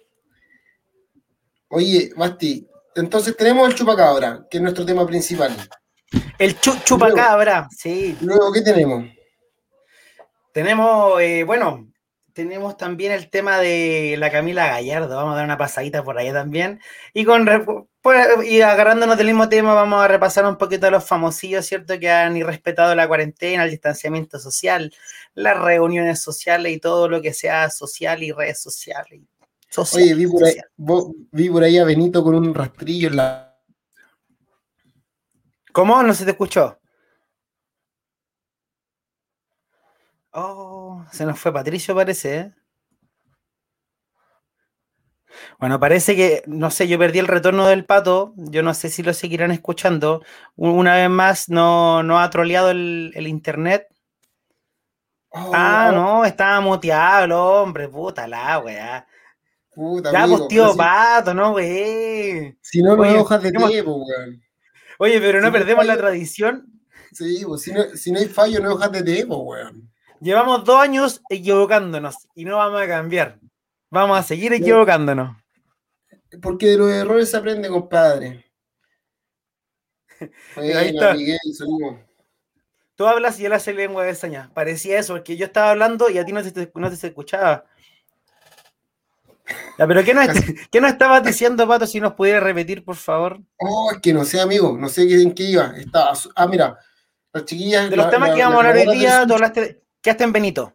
Oye, 1.68 2.12
Basti, 2.16 2.68
entonces 2.94 3.36
tenemos 3.36 3.68
el 3.68 3.74
chupacabra, 3.74 4.46
que 4.48 4.58
es 4.58 4.62
nuestro 4.62 4.86
tema 4.86 5.04
principal. 5.04 5.56
El 6.38 6.60
chupacabra, 6.60 7.68
sí. 7.76 8.16
Luego, 8.20 8.52
¿qué 8.52 8.60
tenemos? 8.60 9.06
Tenemos, 10.52 11.20
eh, 11.20 11.42
bueno, 11.42 11.91
tenemos 12.32 12.76
también 12.76 13.12
el 13.12 13.30
tema 13.30 13.58
de 13.58 14.16
la 14.18 14.30
Camila 14.30 14.66
Gallardo. 14.66 15.16
Vamos 15.16 15.34
a 15.34 15.36
dar 15.36 15.44
una 15.44 15.58
pasadita 15.58 16.02
por 16.02 16.18
allá 16.18 16.32
también. 16.32 16.80
Y 17.12 17.24
con 17.24 17.48
y 18.44 18.60
agarrándonos 18.60 19.16
del 19.16 19.28
mismo 19.28 19.48
tema, 19.48 19.74
vamos 19.74 20.02
a 20.02 20.08
repasar 20.08 20.44
un 20.46 20.56
poquito 20.56 20.86
a 20.86 20.90
los 20.90 21.04
famosillos, 21.04 21.66
¿cierto? 21.66 21.98
Que 21.98 22.10
han 22.10 22.36
irrespetado 22.36 22.94
la 22.94 23.06
cuarentena, 23.06 23.64
el 23.64 23.70
distanciamiento 23.70 24.38
social, 24.38 24.92
las 25.34 25.58
reuniones 25.60 26.20
sociales 26.20 26.72
y 26.72 26.78
todo 26.78 27.08
lo 27.08 27.22
que 27.22 27.32
sea 27.32 27.70
social 27.70 28.22
y 28.22 28.32
redes 28.32 28.60
sociales. 28.60 29.20
Oye, 29.94 30.14
vi 30.14 30.26
por, 30.26 30.44
ahí, 30.44 30.56
vi 31.30 31.48
por 31.48 31.62
ahí 31.62 31.78
a 31.78 31.84
Benito 31.84 32.22
con 32.22 32.34
un 32.34 32.54
rastrillo 32.54 33.08
en 33.08 33.16
la. 33.16 33.56
¿Cómo? 35.72 36.02
No 36.02 36.12
se 36.12 36.24
te 36.24 36.32
escuchó. 36.32 36.78
Oh, 40.34 40.71
se 41.10 41.24
nos 41.24 41.38
fue 41.38 41.52
Patricio, 41.52 41.94
parece. 41.94 42.36
¿eh? 42.36 42.52
Bueno, 45.58 45.78
parece 45.80 46.16
que, 46.16 46.42
no 46.46 46.70
sé, 46.70 46.88
yo 46.88 46.98
perdí 46.98 47.18
el 47.18 47.28
retorno 47.28 47.66
del 47.66 47.84
pato. 47.84 48.34
Yo 48.36 48.62
no 48.62 48.74
sé 48.74 48.90
si 48.90 49.02
lo 49.02 49.14
seguirán 49.14 49.50
escuchando. 49.50 50.22
Una 50.56 50.96
vez 50.96 51.10
más, 51.10 51.48
no, 51.48 52.02
no 52.02 52.20
ha 52.20 52.30
troleado 52.30 52.70
el, 52.70 53.12
internet. 53.26 53.88
ah, 55.32 55.90
oh. 55.90 55.96
no, 55.96 56.24
estaba 56.24 56.60
muteado 56.60 57.62
hombre, 57.62 57.88
puta 57.88 58.26
la 58.26 58.58
weá. 58.58 59.06
Puta, 59.74 60.12
ya, 60.12 60.26
pues 60.26 60.48
tío 60.48 60.76
pato, 60.76 61.32
no, 61.32 61.52
güey. 61.52 62.58
Si 62.60 62.82
no, 62.82 62.94
no 62.94 63.04
hay 63.04 63.16
hojas 63.16 63.42
de 63.42 63.52
té, 63.52 63.82
weón. 63.82 64.42
Oye, 64.98 65.18
pero 65.18 65.40
no 65.40 65.50
perdemos 65.50 65.86
la 65.86 65.96
tradición. 65.96 66.66
Sí, 67.12 67.42
pues 67.46 67.62
si 67.62 67.72
no, 67.72 67.84
si 67.94 68.12
no 68.12 68.18
hay 68.18 68.26
fallo, 68.26 68.60
no 68.60 68.68
hay 68.68 68.74
hojas 68.74 68.92
de 68.92 69.02
té, 69.02 69.24
weón. 69.24 69.91
Llevamos 70.22 70.64
dos 70.64 70.80
años 70.80 71.20
equivocándonos 71.28 72.14
y 72.36 72.44
no 72.44 72.58
vamos 72.58 72.80
a 72.80 72.86
cambiar. 72.86 73.40
Vamos 73.90 74.16
a 74.16 74.22
seguir 74.22 74.52
equivocándonos. 74.52 75.36
Porque 76.40 76.66
de 76.66 76.76
los 76.78 76.92
errores 76.92 77.28
se 77.28 77.36
aprende, 77.36 77.68
compadre. 77.68 78.48
ahí 80.56 80.94
está. 80.94 81.16
Tú 82.94 83.04
hablas 83.04 83.40
y 83.40 83.46
él 83.46 83.52
hace 83.52 83.74
lengua 83.74 84.04
de 84.04 84.14
señas. 84.14 84.48
Parecía 84.50 85.00
eso, 85.00 85.14
porque 85.14 85.36
yo 85.36 85.46
estaba 85.46 85.72
hablando 85.72 86.08
y 86.08 86.18
a 86.18 86.24
ti 86.24 86.30
no 86.30 86.40
te, 86.40 86.70
no 86.72 86.88
te 86.88 87.06
escuchaba. 87.08 87.64
pero 89.76 90.04
¿qué 90.04 90.14
no, 90.14 90.20
¿qué 90.70 90.80
no, 90.80 90.86
estabas 90.86 91.24
diciendo, 91.24 91.66
Pato, 91.66 91.84
si 91.84 91.98
nos 91.98 92.14
pudiera 92.14 92.38
repetir, 92.38 92.84
por 92.84 92.94
favor? 92.94 93.40
Oh, 93.58 93.90
es 93.90 93.98
que 94.00 94.12
no 94.12 94.24
sé, 94.24 94.40
amigo, 94.40 94.78
no 94.78 94.88
sé 94.88 95.02
en 95.20 95.34
qué 95.34 95.42
iba. 95.42 95.74
Estaba, 95.76 96.12
ah, 96.36 96.46
mira, 96.46 96.78
las 97.32 97.44
chiquillas... 97.44 97.90
De 97.90 97.96
los 97.96 98.08
temas 98.08 98.30
que 98.30 98.38
íbamos 98.38 98.64
a 98.64 98.68
hablar 98.68 98.86
hoy 98.86 98.98
día, 98.98 99.26
tú 99.26 99.34
hablaste, 99.34 99.81
¿Qué 100.02 100.10
hasta 100.10 100.24
en 100.24 100.32
Benito? 100.32 100.74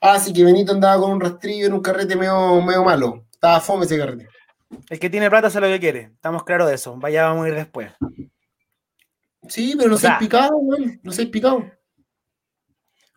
Ah, 0.00 0.18
sí, 0.18 0.32
que 0.32 0.42
Benito 0.42 0.72
andaba 0.72 1.00
con 1.00 1.12
un 1.12 1.20
rastrillo 1.20 1.66
en 1.66 1.72
un 1.74 1.80
carrete 1.80 2.16
medio, 2.16 2.60
medio 2.60 2.82
malo. 2.82 3.24
Estaba 3.30 3.60
fome 3.60 3.84
ese 3.84 3.96
carrete. 3.96 4.28
El 4.90 4.98
que 4.98 5.08
tiene 5.08 5.30
plata 5.30 5.48
sabe 5.48 5.68
lo 5.68 5.74
que 5.74 5.80
quiere. 5.80 6.00
Estamos 6.14 6.42
claros 6.42 6.68
de 6.68 6.74
eso. 6.74 6.96
Vaya, 6.96 7.28
vamos 7.28 7.46
a 7.46 7.48
ir 7.48 7.54
después. 7.54 7.92
Sí, 9.48 9.74
pero 9.78 9.90
no 9.90 9.96
soy 9.96 10.10
picado, 10.18 10.56
güey. 10.56 10.98
No 11.04 11.12
soy 11.12 11.26
picado. 11.26 11.70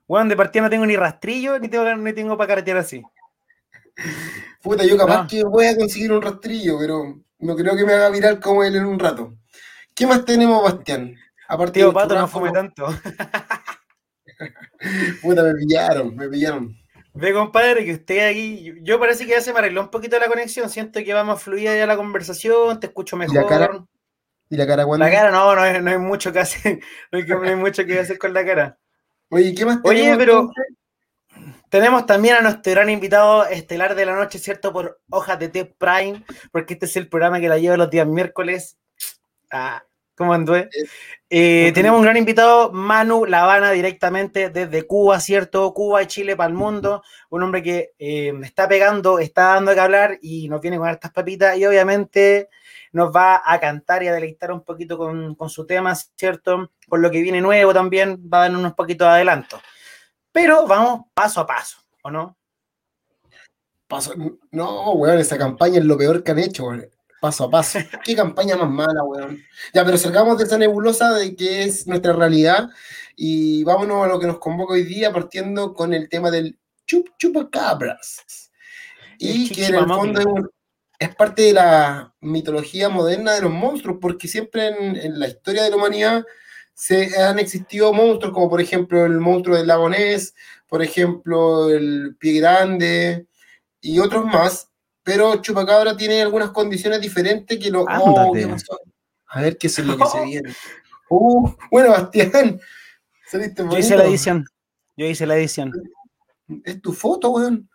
Bueno, 0.07 0.29
de 0.29 0.35
partida 0.35 0.63
no 0.63 0.69
tengo 0.69 0.85
ni 0.85 0.95
rastrillo 0.95 1.57
ni 1.57 1.69
tengo, 1.69 1.95
ni 1.95 2.13
tengo 2.13 2.37
para 2.37 2.47
carretear 2.47 2.77
así. 2.77 3.01
Puta, 4.61 4.85
yo 4.85 4.95
capaz 4.95 5.27
que 5.27 5.43
voy 5.43 5.65
a 5.65 5.75
conseguir 5.75 6.11
un 6.11 6.21
rastrillo, 6.21 6.77
pero 6.79 7.19
no 7.39 7.55
creo 7.55 7.75
que 7.75 7.85
me 7.85 7.93
haga 7.93 8.09
viral 8.09 8.39
como 8.39 8.63
él 8.63 8.75
en 8.75 8.85
un 8.85 8.99
rato. 8.99 9.35
¿Qué 9.95 10.05
más 10.05 10.23
tenemos, 10.23 10.63
Bastián? 10.63 11.15
Aparte 11.47 11.79
Tío 11.79 11.91
Pato, 11.91 12.13
no 12.15 12.27
fume 12.27 12.51
tanto. 12.51 12.87
Puta, 15.21 15.43
me 15.43 15.53
pillaron, 15.55 16.15
me 16.15 16.29
pillaron. 16.29 16.75
Ve, 17.13 17.33
compadre, 17.33 17.85
que 17.85 17.93
usted 17.93 18.29
aquí. 18.29 18.73
Yo 18.81 18.99
parece 18.99 19.25
que 19.25 19.31
ya 19.31 19.41
se 19.41 19.51
me 19.51 19.59
arregló 19.59 19.81
un 19.81 19.89
poquito 19.89 20.17
la 20.19 20.27
conexión. 20.27 20.69
Siento 20.69 21.03
que 21.03 21.13
va 21.13 21.23
más 21.23 21.41
fluida 21.41 21.75
ya 21.75 21.85
la 21.85 21.97
conversación, 21.97 22.79
te 22.79 22.87
escucho 22.87 23.17
mejor. 23.17 23.35
¿Y 23.35 23.39
la 23.39 23.47
cara? 23.47 23.85
¿Y 24.49 24.57
la 24.57 24.67
cara 24.67 24.85
La 24.85 25.11
cara 25.11 25.31
no, 25.31 25.55
no 25.55 25.89
hay, 25.89 25.97
mucho 25.97 26.31
que 26.31 26.39
hacer. 26.39 26.79
No 27.11 27.43
hay, 27.43 27.55
mucho 27.55 27.85
que 27.85 27.99
hacer 27.99 28.17
con 28.17 28.33
la 28.33 28.45
cara. 28.45 28.79
Oye, 29.29 29.53
¿qué 29.53 29.65
más? 29.65 29.79
Oye, 29.83 30.15
pero. 30.17 30.49
Tenemos 31.69 32.07
también 32.07 32.35
a 32.35 32.41
nuestro 32.41 32.71
gran 32.71 32.89
invitado 32.89 33.45
estelar 33.45 33.93
de 33.93 34.05
la 34.05 34.15
noche, 34.15 34.39
¿cierto? 34.39 34.73
Por 34.73 34.99
Hojas 35.11 35.37
de 35.37 35.49
T 35.49 35.65
Prime, 35.65 36.23
porque 36.51 36.73
este 36.73 36.87
es 36.87 36.95
el 36.97 37.07
programa 37.07 37.39
que 37.39 37.47
la 37.47 37.59
lleva 37.59 37.77
los 37.77 37.91
días 37.91 38.07
miércoles. 38.07 38.77
Ah, 39.51 39.83
¿Cómo 40.19 40.33
andó? 40.33 40.53
Eh, 41.29 41.71
tenemos 41.73 41.97
un 41.97 42.03
gran 42.03 42.17
invitado, 42.17 42.73
Manu 42.73 43.23
Lavana, 43.23 43.71
directamente 43.71 44.49
desde 44.49 44.85
Cuba, 44.85 45.17
¿cierto? 45.21 45.73
Cuba 45.73 46.03
y 46.03 46.07
Chile 46.07 46.35
para 46.35 46.49
el 46.49 46.55
mundo. 46.55 47.03
Un 47.29 47.43
hombre 47.43 47.63
que 47.63 47.93
eh, 47.97 48.33
está 48.43 48.67
pegando, 48.67 49.19
está 49.19 49.53
dando 49.53 49.73
que 49.73 49.79
hablar 49.79 50.19
y 50.21 50.49
nos 50.49 50.59
viene 50.59 50.77
con 50.77 50.89
estas 50.89 51.13
papitas 51.13 51.57
y 51.57 51.65
obviamente 51.65 52.49
nos 52.91 53.15
va 53.15 53.41
a 53.45 53.57
cantar 53.61 54.03
y 54.03 54.09
a 54.09 54.13
deleitar 54.13 54.51
un 54.51 54.61
poquito 54.65 54.97
con, 54.97 55.37
su 55.47 55.65
tema, 55.65 55.95
¿cierto? 55.95 56.69
Con 56.89 57.01
lo 57.01 57.09
que 57.09 57.21
viene 57.21 57.39
nuevo 57.39 57.73
también, 57.73 58.21
va 58.21 58.39
a 58.39 58.49
dar 58.49 58.57
unos 58.57 58.73
poquitos 58.73 59.07
de 59.07 59.13
adelanto. 59.13 59.61
Pero 60.33 60.67
vamos 60.67 61.05
paso 61.13 61.39
a 61.39 61.47
paso, 61.47 61.77
¿o 62.03 62.11
no? 62.11 62.35
Paso, 63.87 64.13
no, 64.51 64.91
weón, 64.91 65.19
esa 65.19 65.37
campaña 65.37 65.79
es 65.79 65.85
lo 65.85 65.97
peor 65.97 66.25
que 66.25 66.31
han 66.31 66.39
hecho, 66.39 66.65
weón 66.65 66.98
paso 67.19 67.45
a 67.45 67.49
paso. 67.49 67.79
Qué 68.03 68.15
campaña 68.15 68.55
más 68.55 68.69
mala, 68.69 69.03
weón. 69.03 69.43
Ya, 69.73 69.85
pero 69.85 69.97
salgamos 69.97 70.37
de 70.37 70.45
esa 70.45 70.57
nebulosa 70.57 71.13
de 71.13 71.35
que 71.35 71.63
es 71.63 71.87
nuestra 71.87 72.13
realidad 72.13 72.69
y 73.15 73.63
vámonos 73.65 74.05
a 74.05 74.07
lo 74.07 74.19
que 74.19 74.27
nos 74.27 74.39
convoca 74.39 74.73
hoy 74.73 74.83
día, 74.83 75.11
partiendo 75.11 75.73
con 75.73 75.93
el 75.93 76.07
tema 76.07 76.31
del 76.31 76.57
chup 76.85 77.09
chupacabras. 77.17 78.49
Y 79.17 79.49
que 79.49 79.65
en 79.65 79.75
el 79.75 79.87
fondo 79.87 80.21
es, 80.97 81.15
parte 81.15 81.41
de 81.41 81.53
la 81.53 82.13
mitología 82.21 82.87
moderna 82.87 83.33
de 83.33 83.41
los 83.41 83.51
monstruos, 83.51 83.97
porque 83.99 84.29
siempre 84.29 84.67
en, 84.67 85.19
la 85.19 85.27
historia 85.27 85.63
de 85.63 85.69
la 85.69 85.75
humanidad 85.75 86.23
se 86.73 87.21
han 87.21 87.39
existido 87.39 87.91
monstruos, 87.91 88.33
como 88.33 88.49
por 88.49 88.61
ejemplo 88.61 89.05
el 89.05 89.19
monstruo 89.19 89.57
del 89.57 89.67
lago 89.67 89.89
Ness, 89.89 90.33
por 90.67 90.81
ejemplo 90.81 91.69
el 91.69 92.15
pie 92.17 92.39
grande 92.39 93.27
y 93.81 93.99
otros 93.99 94.25
más, 94.25 94.68
pero 95.09 95.41
Chupacabra 95.41 95.97
tiene 95.97 96.21
algunas 96.21 96.51
condiciones 96.51 97.01
diferentes 97.01 97.57
que 97.57 97.71
lo. 97.71 97.81
Oh, 97.81 98.31
a 99.25 99.41
ver 99.41 99.57
qué 99.57 99.65
es 99.65 99.79
lo 99.79 99.97
que 99.97 100.05
se 100.05 100.23
viene. 100.23 100.53
Uh, 101.09 101.49
bueno, 101.71 101.89
Bastián. 101.89 102.61
Yo 103.33 103.77
hice 103.77 103.97
la 103.97 104.05
edición. 104.05 104.45
Yo 104.95 105.07
hice 105.07 105.25
la 105.25 105.35
edición. 105.35 105.73
Es 106.63 106.79
tu 106.79 106.93
foto, 106.93 107.31
weón. 107.31 107.67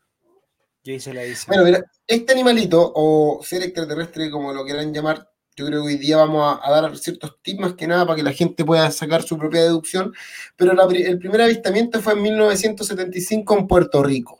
Yo 0.84 0.92
hice 0.92 1.12
la 1.12 1.24
edición. 1.24 1.46
Bueno, 1.48 1.64
mira, 1.64 1.84
este 2.06 2.32
animalito, 2.32 2.92
o 2.94 3.40
ser 3.42 3.64
extraterrestre, 3.64 4.30
como 4.30 4.52
lo 4.52 4.64
quieran 4.64 4.94
llamar, 4.94 5.28
yo 5.56 5.66
creo 5.66 5.82
que 5.82 5.88
hoy 5.88 5.96
día 5.96 6.18
vamos 6.18 6.60
a, 6.62 6.70
dar 6.70 6.96
ciertos 6.96 7.42
tips 7.42 7.58
más 7.58 7.72
que 7.74 7.88
nada 7.88 8.06
para 8.06 8.16
que 8.16 8.22
la 8.22 8.32
gente 8.32 8.64
pueda 8.64 8.88
sacar 8.92 9.24
su 9.24 9.36
propia 9.36 9.62
deducción. 9.62 10.14
Pero 10.54 10.72
el 10.88 11.18
primer 11.18 11.40
avistamiento 11.40 12.00
fue 12.00 12.12
en 12.12 12.22
1975 12.22 13.58
en 13.58 13.66
Puerto 13.66 14.04
Rico. 14.04 14.38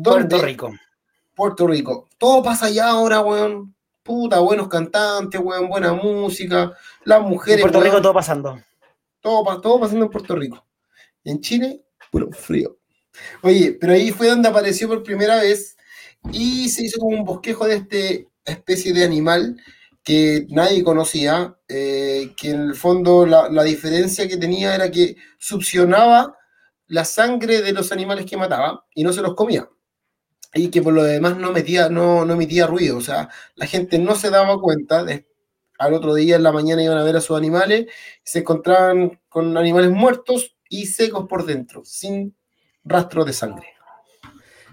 Puerto 0.00 0.38
Rico. 0.40 0.72
Puerto 1.38 1.68
Rico. 1.68 2.08
Todo 2.18 2.42
pasa 2.42 2.66
allá 2.66 2.88
ahora, 2.88 3.20
weón. 3.20 3.72
Puta, 4.02 4.40
buenos 4.40 4.66
cantantes, 4.66 5.40
weón, 5.40 5.68
buena 5.68 5.92
música. 5.92 6.72
Las 7.04 7.22
mujeres. 7.22 7.60
En 7.60 7.70
Puerto 7.70 7.80
Rico 7.80 8.02
todo 8.02 8.12
pasando. 8.12 8.60
Todo, 9.20 9.60
todo 9.60 9.78
pasando 9.78 10.06
en 10.06 10.10
Puerto 10.10 10.34
Rico. 10.34 10.66
Y 11.22 11.30
en 11.30 11.40
Chile, 11.40 11.84
puro 12.10 12.28
frío. 12.32 12.76
Oye, 13.42 13.78
pero 13.80 13.92
ahí 13.92 14.10
fue 14.10 14.26
donde 14.26 14.48
apareció 14.48 14.88
por 14.88 15.04
primera 15.04 15.36
vez 15.36 15.76
y 16.32 16.68
se 16.70 16.82
hizo 16.82 16.98
como 16.98 17.16
un 17.16 17.24
bosquejo 17.24 17.66
de 17.66 17.76
esta 17.76 18.28
especie 18.44 18.92
de 18.92 19.04
animal 19.04 19.62
que 20.02 20.44
nadie 20.50 20.82
conocía, 20.82 21.56
eh, 21.68 22.34
que 22.36 22.50
en 22.50 22.62
el 22.62 22.74
fondo 22.74 23.26
la, 23.26 23.48
la, 23.48 23.62
diferencia 23.62 24.26
que 24.26 24.38
tenía 24.38 24.74
era 24.74 24.90
que 24.90 25.16
succionaba 25.38 26.36
la 26.88 27.04
sangre 27.04 27.62
de 27.62 27.72
los 27.72 27.92
animales 27.92 28.26
que 28.26 28.36
mataba 28.36 28.86
y 28.94 29.04
no 29.04 29.12
se 29.12 29.22
los 29.22 29.34
comía 29.34 29.68
y 30.54 30.68
que 30.70 30.82
por 30.82 30.92
lo 30.92 31.02
demás 31.02 31.36
no, 31.36 31.52
metía, 31.52 31.88
no, 31.88 32.24
no 32.24 32.34
emitía 32.34 32.66
ruido. 32.66 32.96
O 32.96 33.00
sea, 33.00 33.28
la 33.54 33.66
gente 33.66 33.98
no 33.98 34.14
se 34.14 34.30
daba 34.30 34.60
cuenta, 34.60 35.04
al 35.78 35.94
otro 35.94 36.14
día 36.14 36.36
en 36.36 36.42
la 36.42 36.52
mañana 36.52 36.82
iban 36.82 36.98
a 36.98 37.04
ver 37.04 37.16
a 37.16 37.20
sus 37.20 37.36
animales, 37.36 37.86
se 38.22 38.40
encontraban 38.40 39.20
con 39.28 39.56
animales 39.56 39.90
muertos 39.90 40.56
y 40.68 40.86
secos 40.86 41.26
por 41.28 41.46
dentro, 41.46 41.84
sin 41.84 42.36
rastro 42.84 43.24
de 43.24 43.32
sangre. 43.32 43.68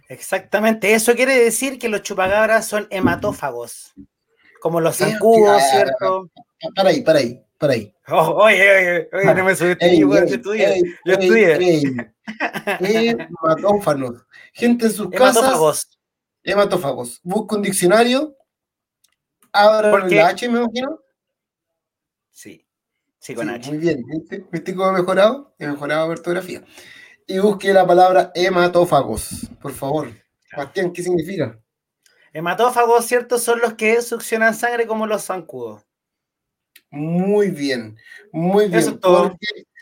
Exactamente, 0.07 0.93
eso 0.93 1.15
quiere 1.15 1.37
decir 1.37 1.79
que 1.79 1.89
los 1.89 2.03
chupacabras 2.03 2.67
son 2.67 2.87
hematófagos, 2.91 3.93
como 4.59 4.79
los 4.79 4.97
zancudos, 4.97 5.61
¿cierto? 5.71 6.29
Para 6.75 6.89
ahí, 6.89 7.01
para 7.01 7.19
ahí, 7.19 7.41
para 7.57 7.73
ahí. 7.73 7.93
Oh, 8.07 8.43
oye, 8.43 8.61
oye, 8.61 9.09
oye, 9.13 9.33
no 9.33 9.43
me 9.43 9.55
subiste, 9.55 9.97
yo 9.97 10.13
estudié, 10.13 10.81
yo 11.05 11.13
estudié. 11.13 12.13
Hematófanos. 12.79 14.25
Gente 14.55 14.85
en 14.85 14.91
sus 14.93 15.09
casas. 15.09 15.89
Hematófagos. 16.41 17.19
Busca 17.23 17.57
un 17.57 17.61
diccionario. 17.61 18.37
Abra 19.51 20.05
el 20.05 20.19
H, 20.19 20.47
me 20.47 20.59
imagino. 20.59 20.99
Sí. 22.31 22.65
Sí, 23.19 23.35
con 23.35 23.49
H. 23.49 23.69
Muy 23.69 23.79
bien. 23.79 24.03
¿Viste, 24.51 24.73
cómo 24.73 24.89
he 24.89 25.01
mejorado? 25.01 25.53
He 25.59 25.67
mejorado 25.67 26.07
la 26.07 26.13
ortografía 26.13 26.63
y 27.27 27.39
busque 27.39 27.73
la 27.73 27.85
palabra 27.85 28.31
hematófagos, 28.33 29.49
por 29.61 29.73
favor. 29.73 30.09
Bastián, 30.55 30.93
¿qué 30.93 31.03
significa? 31.03 31.59
Hematófagos, 32.31 33.05
¿cierto? 33.05 33.37
Son 33.37 33.59
los 33.59 33.73
que 33.73 34.01
succionan 34.01 34.53
sangre 34.53 34.87
como 34.87 35.07
los 35.07 35.23
zancudos. 35.23 35.83
Muy 36.91 37.49
bien, 37.49 37.97
muy 38.31 38.67
bien. 38.67 38.79
Eso 38.79 38.91
es 38.91 38.99
todo. 39.01 39.35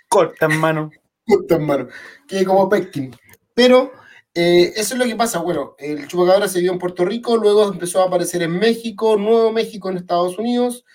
Corta 0.08 0.48
en 0.48 0.58
mano. 0.58 0.90
Corta 1.28 1.56
en 1.56 1.66
mano. 1.66 1.88
Que 2.28 2.44
como 2.44 2.70
Peckin. 2.70 3.16
Pero 3.54 3.92
eh, 4.34 4.74
eso 4.76 4.96
es 4.96 5.00
lo 5.00 5.06
que 5.06 5.16
pasa. 5.16 5.40
Bueno, 5.40 5.76
el 5.78 6.08
chupacabra 6.08 6.48
se 6.48 6.60
vio 6.60 6.72
en 6.72 6.80
Puerto 6.80 7.06
Rico, 7.06 7.38
luego 7.38 7.72
empezó 7.72 8.02
a 8.02 8.08
aparecer 8.08 8.42
en 8.42 8.58
México, 8.58 9.18
Nuevo 9.18 9.52
México 9.52 9.90
en 9.90 9.98
Estados 9.98 10.38
Unidos, 10.38 10.86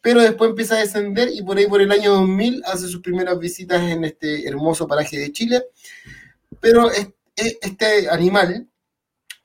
pero 0.00 0.20
después 0.20 0.50
empieza 0.50 0.76
a 0.76 0.80
descender 0.80 1.30
y 1.32 1.42
por 1.42 1.58
ahí 1.58 1.66
por 1.66 1.80
el 1.80 1.92
año 1.92 2.12
2000 2.14 2.62
hace 2.66 2.88
sus 2.88 3.00
primeras 3.00 3.38
visitas 3.38 3.82
en 3.82 4.04
este 4.04 4.46
hermoso 4.48 4.86
paraje 4.88 5.18
de 5.18 5.32
Chile. 5.32 5.64
Pero 6.60 6.90
este 7.36 8.08
animal, 8.10 8.68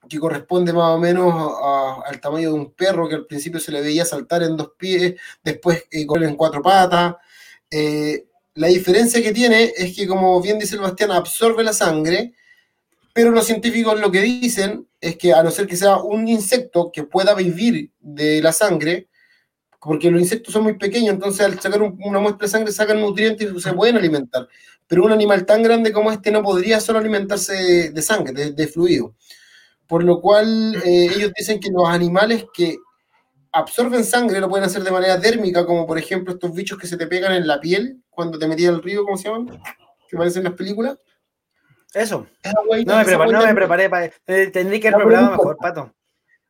que 0.09 0.19
corresponde 0.19 0.73
más 0.73 0.95
o 0.95 0.99
menos 0.99 1.33
al 2.05 2.19
tamaño 2.19 2.49
de 2.49 2.55
un 2.55 2.73
perro, 2.73 3.07
que 3.07 3.15
al 3.15 3.25
principio 3.25 3.59
se 3.59 3.71
le 3.71 3.81
veía 3.81 4.05
saltar 4.05 4.43
en 4.43 4.57
dos 4.57 4.71
pies, 4.77 5.15
después 5.43 5.83
eh, 5.91 6.05
en 6.09 6.35
cuatro 6.35 6.61
patas, 6.61 7.15
eh, 7.69 8.27
la 8.55 8.67
diferencia 8.67 9.21
que 9.21 9.33
tiene 9.33 9.73
es 9.75 9.95
que, 9.95 10.07
como 10.07 10.41
bien 10.41 10.57
dice 10.57 10.75
el 10.75 10.81
Bastián, 10.81 11.11
absorbe 11.11 11.63
la 11.63 11.73
sangre, 11.73 12.33
pero 13.15 13.31
los 13.31 13.45
científicos 13.45 13.97
lo 13.97 14.11
que 14.11 14.19
dicen 14.19 14.89
es 14.99 15.15
que 15.15 15.31
a 15.31 15.41
no 15.41 15.49
ser 15.49 15.67
que 15.67 15.77
sea 15.77 15.95
un 15.99 16.27
insecto 16.27 16.91
que 16.91 17.03
pueda 17.03 17.33
vivir 17.33 17.89
de 18.01 18.41
la 18.41 18.51
sangre, 18.51 19.07
porque 19.79 20.11
los 20.11 20.19
insectos 20.19 20.51
son 20.53 20.63
muy 20.63 20.73
pequeños, 20.77 21.13
entonces 21.13 21.45
al 21.45 21.57
sacar 21.57 21.81
una 21.81 22.19
muestra 22.19 22.45
de 22.45 22.51
sangre 22.51 22.73
sacan 22.73 22.99
nutrientes 22.99 23.53
y 23.55 23.61
se 23.61 23.71
pueden 23.71 23.95
alimentar. 23.95 24.49
Pero 24.85 25.05
un 25.05 25.13
animal 25.13 25.45
tan 25.45 25.63
grande 25.63 25.93
como 25.93 26.11
este 26.11 26.29
no 26.29 26.43
podría 26.43 26.81
solo 26.81 26.99
alimentarse 26.99 27.89
de, 27.89 28.01
sangre, 28.01 28.51
de, 28.51 28.67
fluido. 28.67 29.15
Por 29.87 30.03
lo 30.03 30.19
cual 30.19 30.75
eh, 30.83 31.09
ellos 31.15 31.31
dicen 31.37 31.61
que 31.61 31.71
los 31.71 31.87
animales 31.87 32.43
que 32.53 32.75
absorben 33.53 34.03
sangre 34.03 34.41
lo 34.41 34.49
pueden 34.49 34.65
hacer 34.65 34.83
de 34.83 34.91
manera 34.91 35.21
térmica, 35.21 35.65
como 35.65 35.87
por 35.87 35.97
ejemplo 35.97 36.33
estos 36.33 36.53
bichos 36.53 36.77
que 36.77 36.87
se 36.87 36.97
te 36.97 37.07
pegan 37.07 37.31
en 37.31 37.47
la 37.47 37.61
piel 37.61 38.03
cuando 38.09 38.37
te 38.37 38.45
metías 38.49 38.73
al 38.73 38.83
río, 38.83 39.05
¿cómo 39.05 39.15
se 39.15 39.29
llaman? 39.29 39.57
Que 40.09 40.17
aparecen 40.17 40.41
en 40.41 40.49
las 40.51 40.57
películas. 40.57 40.97
Eso. 41.95 42.27
no, 42.43 42.97
me 42.97 43.05
preparé, 43.05 43.31
no 43.31 43.45
me 43.45 43.55
preparé 43.55 43.89
para... 43.89 44.05
Eh, 44.27 44.47
tendrí 44.51 44.81
que 44.81 44.89
haber 44.89 45.07
preparado 45.07 45.31
mejor, 45.31 45.57
Pato. 45.57 45.95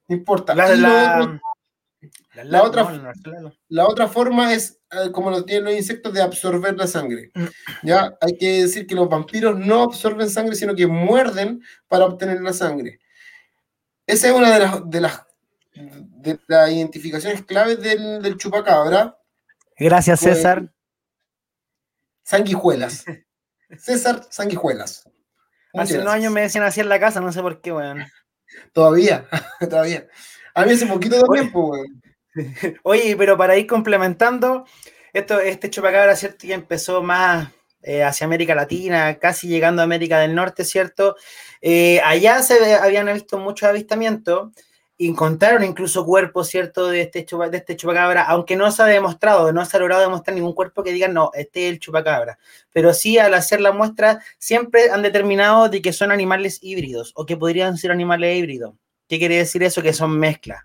No 0.07 0.15
importa. 0.15 0.55
la, 0.55 1.39
la, 2.43 2.63
otra, 2.63 3.13
la 3.69 3.87
otra 3.87 4.07
forma 4.07 4.53
es, 4.53 4.79
eh, 4.91 5.11
como 5.11 5.29
lo 5.29 5.45
tienen 5.45 5.65
los 5.65 5.75
insectos, 5.75 6.13
de 6.13 6.23
absorber 6.23 6.75
la 6.75 6.87
sangre. 6.87 7.29
Mm. 7.35 7.45
¿ya? 7.83 8.17
Hay 8.21 8.35
que 8.39 8.63
decir 8.63 8.87
que 8.87 8.95
los 8.95 9.07
vampiros 9.07 9.55
no 9.55 9.83
absorben 9.83 10.31
sangre, 10.31 10.55
sino 10.55 10.73
que 10.73 10.87
muerden 10.87 11.61
para 11.87 12.05
obtener 12.05 12.41
la 12.41 12.51
sangre. 12.51 12.99
Esa 14.07 14.27
es 14.27 14.33
una 14.33 14.51
de 14.51 14.59
las, 14.59 14.89
de 14.89 15.01
las, 15.01 15.23
de 15.75 16.39
las 16.47 16.71
identificaciones 16.71 17.45
claves 17.45 17.79
del, 17.81 18.19
del 18.23 18.37
chupacabra. 18.37 19.15
Gracias, 19.77 20.21
César. 20.21 20.73
Sanguijuelas. 22.23 23.05
César 23.77 24.25
Sanguijuelas. 24.31 25.07
Hace 25.77 25.99
unos 25.99 26.13
años 26.13 26.31
me 26.31 26.41
decían 26.41 26.63
así 26.63 26.79
en 26.79 26.89
la 26.89 26.99
casa, 26.99 27.21
no 27.21 27.31
sé 27.31 27.41
por 27.41 27.61
qué, 27.61 27.71
weón. 27.71 28.05
Todavía, 28.73 29.25
todavía. 29.69 30.07
A 30.53 30.65
mí 30.65 30.73
hace 30.73 30.85
poquito 30.85 31.19
también, 31.19 31.51
pues, 31.51 31.81
Oye, 32.83 33.15
pero 33.17 33.37
para 33.37 33.57
ir 33.57 33.67
complementando, 33.67 34.65
esto, 35.13 35.39
este 35.39 35.69
chupacabra, 35.69 36.15
¿cierto? 36.15 36.45
Ya 36.47 36.55
empezó 36.55 37.01
más 37.01 37.49
eh, 37.81 38.03
hacia 38.03 38.25
América 38.25 38.55
Latina, 38.55 39.15
casi 39.19 39.47
llegando 39.47 39.81
a 39.81 39.85
América 39.85 40.19
del 40.19 40.35
Norte, 40.35 40.65
¿cierto? 40.65 41.15
Eh, 41.61 42.01
allá 42.03 42.41
se 42.41 42.75
habían 42.75 43.11
visto 43.13 43.37
muchos 43.37 43.69
avistamientos, 43.69 44.51
encontraron 44.97 45.63
incluso 45.63 46.05
cuerpos, 46.05 46.47
¿cierto? 46.47 46.87
De 46.87 47.01
este, 47.01 47.25
de 47.25 47.57
este 47.57 47.75
chupacabra, 47.75 48.23
aunque 48.23 48.55
no 48.55 48.71
se 48.71 48.81
ha 48.81 48.85
demostrado, 48.85 49.51
no 49.51 49.65
se 49.65 49.75
ha 49.75 49.79
logrado 49.79 50.01
demostrar 50.01 50.35
ningún 50.35 50.53
cuerpo 50.53 50.83
que 50.83 50.93
diga, 50.93 51.07
no, 51.07 51.31
este 51.33 51.67
es 51.67 51.73
el 51.73 51.79
chupacabra. 51.79 52.39
Pero 52.71 52.93
sí, 52.93 53.17
al 53.17 53.33
hacer 53.33 53.59
la 53.61 53.71
muestra, 53.71 54.21
siempre 54.37 54.89
han 54.89 55.01
determinado 55.01 55.69
de 55.69 55.81
que 55.81 55.91
son 55.91 56.11
animales 56.11 56.59
híbridos 56.61 57.11
o 57.15 57.25
que 57.25 57.35
podrían 57.35 57.77
ser 57.77 57.91
animales 57.91 58.37
híbridos. 58.37 58.73
¿Qué 59.07 59.19
quiere 59.19 59.37
decir 59.37 59.63
eso? 59.63 59.81
Que 59.81 59.93
son 59.93 60.17
mezclas. 60.17 60.63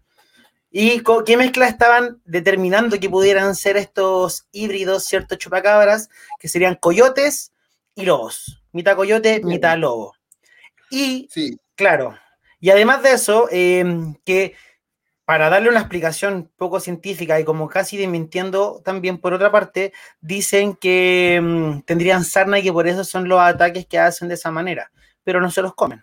¿Y 0.71 1.03
qué 1.27 1.37
mezcla 1.37 1.66
estaban 1.66 2.23
determinando 2.25 2.99
que 3.01 3.11
pudieran 3.11 3.57
ser 3.57 3.77
estos 3.77 4.47
híbridos, 4.53 5.05
ciertos 5.05 5.38
chupacabras, 5.38 6.09
que 6.38 6.47
serían 6.47 6.77
coyotes 6.77 7.53
y 7.97 8.05
lobos? 8.05 8.62
Mitad 8.71 8.95
coyote, 8.95 9.40
mitad 9.43 9.77
lobo. 9.77 10.14
Y, 10.88 11.29
claro, 11.75 12.16
y 12.61 12.70
además 12.70 13.03
de 13.03 13.12
eso, 13.12 13.49
em, 13.51 14.14
que 14.25 14.55
para 15.25 15.49
darle 15.49 15.68
una 15.68 15.81
explicación 15.81 16.51
poco 16.57 16.81
científica 16.81 17.38
y 17.38 17.44
como 17.44 17.68
casi 17.68 17.96
desmintiendo 17.96 18.83
también 18.85 19.18
por 19.18 19.33
otra 19.33 19.53
parte, 19.53 19.92
dicen 20.20 20.75
que 20.75 21.37
em, 21.37 21.83
tendrían 21.83 22.25
sarna 22.25 22.59
y 22.59 22.62
que 22.62 22.73
por 22.73 22.88
eso 22.88 23.05
son 23.05 23.29
los 23.29 23.40
ataques 23.40 23.87
que 23.87 23.99
hacen 23.99 24.29
de 24.29 24.35
esa 24.35 24.51
manera, 24.51 24.90
pero 25.23 25.40
no 25.40 25.51
se 25.51 25.62
los 25.62 25.75
comen. 25.75 26.03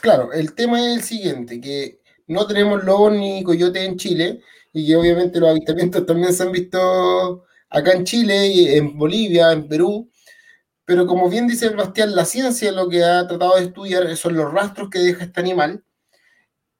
Claro, 0.00 0.32
el 0.32 0.54
tema 0.54 0.80
es 0.80 0.96
el 0.96 1.02
siguiente, 1.02 1.60
que 1.60 2.00
no 2.26 2.46
tenemos 2.46 2.84
lobos 2.84 3.12
ni 3.12 3.42
coyotes 3.42 3.82
en 3.82 3.96
Chile 3.96 4.40
y 4.72 4.86
que 4.86 4.96
obviamente 4.96 5.40
los 5.40 5.50
avistamientos 5.50 6.04
también 6.06 6.32
se 6.32 6.42
han 6.42 6.52
visto 6.52 7.44
acá 7.72 7.92
en 7.92 8.04
Chile, 8.04 8.46
y 8.48 8.68
en 8.76 8.98
Bolivia, 8.98 9.52
en 9.52 9.66
Perú. 9.66 10.10
Pero 10.84 11.06
como 11.06 11.28
bien 11.28 11.46
dice 11.46 11.68
Bastián, 11.70 12.14
la 12.14 12.24
ciencia 12.24 12.72
lo 12.72 12.88
que 12.88 13.04
ha 13.04 13.26
tratado 13.26 13.56
de 13.56 13.64
estudiar 13.64 14.16
son 14.16 14.36
los 14.36 14.52
rastros 14.52 14.90
que 14.90 14.98
deja 14.98 15.24
este 15.24 15.40
animal 15.40 15.84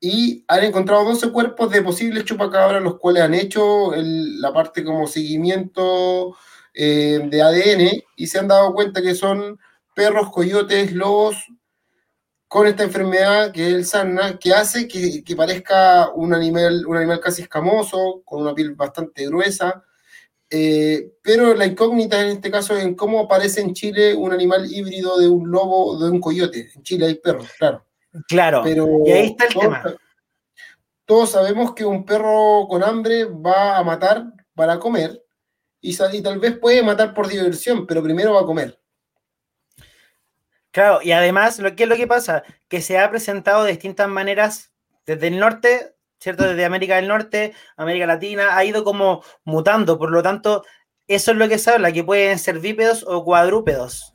y 0.04 0.44
han 0.48 0.64
encontrado 0.64 1.04
12 1.04 1.30
cuerpos 1.30 1.70
de 1.70 1.80
posibles 1.80 2.24
chupacabras, 2.24 2.82
los 2.82 2.98
cuales 2.98 3.22
han 3.22 3.34
hecho 3.34 3.92
la 3.94 4.52
parte 4.52 4.82
como 4.84 5.06
seguimiento 5.06 6.36
eh, 6.74 7.20
de 7.30 7.40
ADN 7.42 8.02
y 8.16 8.26
se 8.26 8.40
han 8.40 8.48
dado 8.48 8.74
cuenta 8.74 9.00
que 9.00 9.14
son 9.14 9.60
perros, 9.94 10.30
coyotes, 10.32 10.92
lobos, 10.92 11.36
con 12.48 12.66
esta 12.66 12.82
enfermedad 12.82 13.52
que 13.52 13.68
es 13.68 13.74
el 13.74 13.84
sarna, 13.86 14.38
que 14.38 14.52
hace 14.52 14.88
que, 14.88 15.36
parezca 15.36 16.10
un 16.10 16.34
animal, 16.34 16.84
un 16.84 16.96
animal 16.96 17.20
casi 17.20 17.42
escamoso, 17.42 18.22
con 18.24 18.42
una 18.42 18.54
piel 18.54 18.74
bastante 18.74 19.26
gruesa. 19.26 19.84
Eh, 20.54 21.14
pero 21.22 21.54
la 21.54 21.64
incógnita 21.64 22.20
en 22.20 22.28
este 22.28 22.50
caso 22.50 22.76
es 22.76 22.84
en 22.84 22.94
cómo 22.94 23.20
aparece 23.20 23.62
en 23.62 23.72
Chile 23.72 24.14
un 24.14 24.34
animal 24.34 24.70
híbrido 24.70 25.18
de 25.18 25.26
un 25.26 25.50
lobo 25.50 25.86
o 25.86 25.98
de 25.98 26.10
un 26.10 26.20
coyote. 26.20 26.70
En 26.74 26.82
Chile 26.82 27.06
hay 27.06 27.14
perros, 27.14 27.48
claro. 27.58 27.86
Claro, 28.28 28.60
pero 28.62 28.86
y 29.06 29.10
ahí 29.10 29.26
está 29.28 29.46
el 29.46 29.54
tema. 29.54 29.82
Todos 31.06 31.30
sabemos 31.30 31.74
que 31.74 31.86
un 31.86 32.04
perro 32.04 32.66
con 32.68 32.84
hambre 32.84 33.24
va 33.24 33.78
a 33.78 33.82
matar 33.82 34.26
para 34.54 34.78
comer 34.78 35.24
y, 35.80 35.90
y 35.90 36.22
tal 36.22 36.38
vez 36.38 36.58
puede 36.58 36.82
matar 36.82 37.14
por 37.14 37.28
diversión, 37.28 37.86
pero 37.86 38.02
primero 38.02 38.34
va 38.34 38.42
a 38.42 38.46
comer. 38.46 38.78
Claro, 40.70 41.00
y 41.02 41.12
además, 41.12 41.58
lo 41.60 41.74
que 41.74 41.84
es 41.84 41.88
lo 41.88 41.96
que 41.96 42.06
pasa, 42.06 42.44
que 42.68 42.82
se 42.82 42.98
ha 42.98 43.08
presentado 43.08 43.64
de 43.64 43.70
distintas 43.70 44.08
maneras 44.08 44.70
desde 45.06 45.28
el 45.28 45.38
norte, 45.38 45.94
¿cierto? 46.22 46.44
Desde 46.44 46.64
América 46.64 46.96
del 46.96 47.08
Norte, 47.08 47.52
América 47.76 48.06
Latina, 48.06 48.56
ha 48.56 48.64
ido 48.64 48.85
como 48.85 49.24
mutando, 49.44 49.98
por 49.98 50.12
lo 50.12 50.22
tanto, 50.22 50.64
eso 51.08 51.32
es 51.32 51.37
lo 51.37 51.48
que 51.48 51.58
se 51.58 51.72
habla, 51.72 51.92
que 51.92 52.04
pueden 52.04 52.38
ser 52.38 52.61
bípedos 52.61 53.04
o 53.06 53.24
cuadrúpedos. 53.24 54.14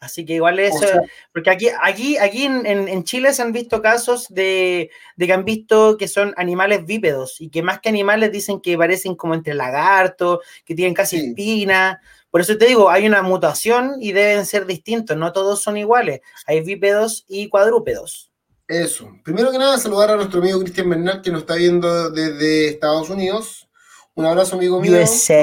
Así 0.00 0.24
que 0.26 0.34
igual 0.34 0.58
eso, 0.58 0.86
porque 1.32 1.50
aquí, 1.50 1.68
aquí, 1.80 2.18
aquí 2.18 2.44
en, 2.44 3.04
Chile 3.04 3.32
se 3.32 3.40
han 3.40 3.52
visto 3.52 3.80
casos 3.80 4.26
de, 4.28 4.90
que 5.18 5.32
han 5.32 5.46
visto 5.46 5.96
que 5.96 6.08
son 6.08 6.34
animales 6.36 6.84
bípedos 6.84 7.40
y 7.40 7.48
que 7.48 7.62
más 7.62 7.80
que 7.80 7.88
animales 7.88 8.30
dicen 8.30 8.60
que 8.60 8.76
parecen 8.76 9.14
como 9.14 9.34
entre 9.34 9.54
lagartos, 9.54 10.40
que 10.66 10.74
tienen 10.74 10.92
casi 10.92 11.16
espinas. 11.16 11.98
Por 12.30 12.42
eso 12.42 12.58
te 12.58 12.66
digo, 12.66 12.90
hay 12.90 13.06
una 13.06 13.22
mutación 13.22 13.96
y 13.98 14.12
deben 14.12 14.44
ser 14.44 14.66
distintos, 14.66 15.16
no 15.16 15.32
todos 15.32 15.62
son 15.62 15.78
iguales. 15.78 16.20
Hay 16.46 16.60
bípedos 16.60 17.24
y 17.26 17.48
cuadrúpedos. 17.48 18.33
Eso. 18.66 19.10
Primero 19.22 19.50
que 19.52 19.58
nada, 19.58 19.76
saludar 19.78 20.10
a 20.10 20.16
nuestro 20.16 20.40
amigo 20.40 20.58
Cristian 20.60 20.88
Bernal, 20.88 21.20
que 21.22 21.30
nos 21.30 21.42
está 21.42 21.54
viendo 21.56 22.10
desde 22.10 22.68
Estados 22.68 23.10
Unidos. 23.10 23.68
Un 24.14 24.24
abrazo, 24.26 24.56
amigo 24.56 24.80
mío. 24.80 24.92
USA. 25.02 25.42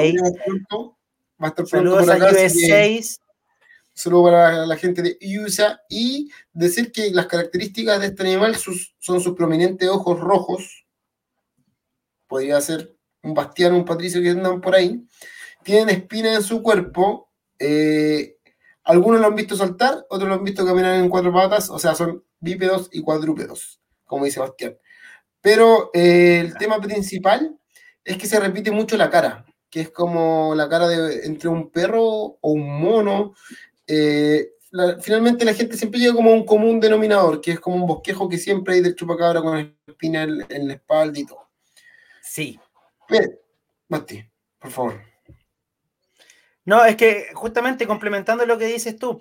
Va 1.40 1.46
a 1.46 1.48
estar 1.48 1.64
pronto 1.64 1.66
Saludos 1.66 2.00
por 2.04 2.10
acá, 2.10 2.28
a 2.28 2.32
USA. 2.32 3.18
Saludos 3.94 4.24
para 4.30 4.66
la 4.66 4.76
gente 4.76 5.02
de 5.02 5.18
USA 5.38 5.80
y 5.88 6.30
decir 6.52 6.90
que 6.90 7.10
las 7.10 7.26
características 7.26 8.00
de 8.00 8.06
este 8.06 8.22
animal 8.22 8.56
sus- 8.56 8.94
son 8.98 9.20
sus 9.20 9.34
prominentes 9.34 9.88
ojos 9.88 10.18
rojos. 10.18 10.84
Podría 12.26 12.60
ser 12.60 12.94
un 13.22 13.34
Bastián, 13.34 13.74
un 13.74 13.84
Patricio 13.84 14.22
que 14.22 14.30
andan 14.30 14.60
por 14.60 14.74
ahí. 14.74 15.06
Tienen 15.62 15.90
espinas 15.90 16.36
en 16.36 16.42
su 16.42 16.62
cuerpo. 16.62 17.28
eh, 17.64 18.36
algunos 18.84 19.20
lo 19.20 19.28
han 19.28 19.36
visto 19.36 19.54
saltar, 19.56 20.04
otros 20.10 20.28
lo 20.28 20.34
han 20.34 20.42
visto 20.42 20.66
caminar 20.66 20.96
en 20.96 21.08
cuatro 21.08 21.32
patas, 21.32 21.70
o 21.70 21.78
sea, 21.78 21.94
son 21.94 22.24
bípedos 22.42 22.90
y 22.92 23.00
cuadrúpedos, 23.00 23.80
como 24.04 24.26
dice 24.26 24.40
Bastián. 24.40 24.76
Pero 25.40 25.90
eh, 25.94 26.38
el 26.40 26.56
tema 26.58 26.80
principal 26.80 27.58
es 28.04 28.18
que 28.18 28.26
se 28.26 28.38
repite 28.38 28.70
mucho 28.70 28.96
la 28.96 29.08
cara, 29.10 29.44
que 29.70 29.80
es 29.80 29.90
como 29.90 30.54
la 30.54 30.68
cara 30.68 30.86
de 30.88 31.24
entre 31.24 31.48
un 31.48 31.70
perro 31.70 32.02
o 32.04 32.38
un 32.52 32.80
mono. 32.80 33.34
Eh, 33.86 34.50
la- 34.70 34.98
finalmente 35.00 35.44
la 35.44 35.54
gente 35.54 35.76
siempre 35.76 36.00
llega 36.00 36.14
como 36.14 36.30
a 36.30 36.34
un 36.34 36.44
común 36.46 36.78
denominador, 36.80 37.40
que 37.40 37.52
es 37.52 37.60
como 37.60 37.76
un 37.76 37.86
bosquejo 37.86 38.28
que 38.28 38.38
siempre 38.38 38.74
hay 38.74 38.80
del 38.82 38.94
chupacabra 38.94 39.40
con 39.42 39.76
espina 39.86 40.22
en, 40.24 40.44
en 40.48 40.68
la 40.68 40.74
espalda 40.74 41.18
y 41.18 41.26
todo. 41.26 41.48
Sí. 42.22 42.58
Mire, 43.08 43.40
Basti, 43.88 44.24
por 44.58 44.70
favor. 44.70 45.00
No, 46.64 46.84
es 46.84 46.96
que 46.96 47.26
justamente 47.34 47.86
complementando 47.86 48.46
lo 48.46 48.56
que 48.56 48.66
dices 48.66 48.96
tú, 48.96 49.20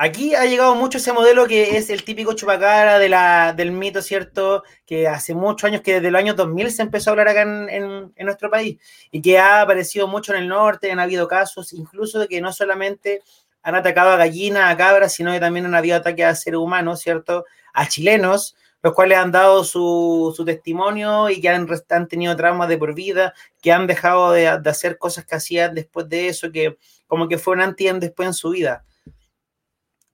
aquí 0.00 0.34
ha 0.34 0.46
llegado 0.46 0.74
mucho 0.74 0.96
ese 0.96 1.12
modelo 1.12 1.46
que 1.46 1.76
es 1.76 1.90
el 1.90 2.04
típico 2.04 2.34
la, 2.46 3.52
del 3.54 3.70
mito, 3.70 4.00
¿cierto? 4.00 4.62
Que 4.86 5.06
hace 5.06 5.34
muchos 5.34 5.68
años, 5.68 5.82
que 5.82 5.94
desde 5.94 6.10
los 6.10 6.18
años 6.18 6.36
2000 6.36 6.70
se 6.70 6.80
empezó 6.80 7.10
a 7.10 7.12
hablar 7.12 7.28
acá 7.28 7.42
en, 7.42 8.10
nuestro 8.16 8.50
país 8.50 8.78
y 9.10 9.20
que 9.20 9.38
ha 9.38 9.60
aparecido 9.60 10.08
mucho 10.08 10.32
en 10.32 10.40
el 10.40 10.48
norte, 10.48 10.90
han 10.90 11.00
habido 11.00 11.28
casos 11.28 11.74
incluso 11.74 12.18
de 12.18 12.28
que 12.28 12.40
no 12.40 12.50
solamente 12.50 13.20
han 13.62 13.74
atacado 13.74 14.08
a 14.08 14.16
gallinas, 14.16 14.72
a 14.72 14.76
cabras, 14.78 15.12
sino 15.12 15.32
que 15.32 15.40
también 15.40 15.66
han 15.66 15.74
habido 15.74 15.98
ataques 15.98 16.24
a 16.24 16.34
seres 16.34 16.60
humanos, 16.60 17.00
¿cierto? 17.00 17.44
A 17.74 17.86
chilenos, 17.86 18.56
los 18.82 18.94
cuales 18.94 19.18
han 19.18 19.32
dado 19.32 19.64
su, 19.64 20.34
testimonio 20.46 21.28
y 21.28 21.42
que 21.42 21.50
han, 21.50 21.68
han 21.90 22.08
tenido 22.08 22.34
traumas 22.36 22.70
de 22.70 22.78
por 22.78 22.94
vida, 22.94 23.34
que 23.60 23.70
han 23.70 23.86
dejado 23.86 24.32
de, 24.32 24.48
hacer 24.48 24.96
cosas 24.96 25.26
que 25.26 25.34
hacían 25.34 25.74
después 25.74 26.08
de 26.08 26.28
eso, 26.28 26.50
que 26.50 26.78
como 27.06 27.28
que 27.28 27.36
fue 27.36 27.52
un 27.52 27.60
antes 27.60 27.86
y 27.86 27.98
después 27.98 28.28
en 28.28 28.34
su 28.34 28.48
vida. 28.48 28.82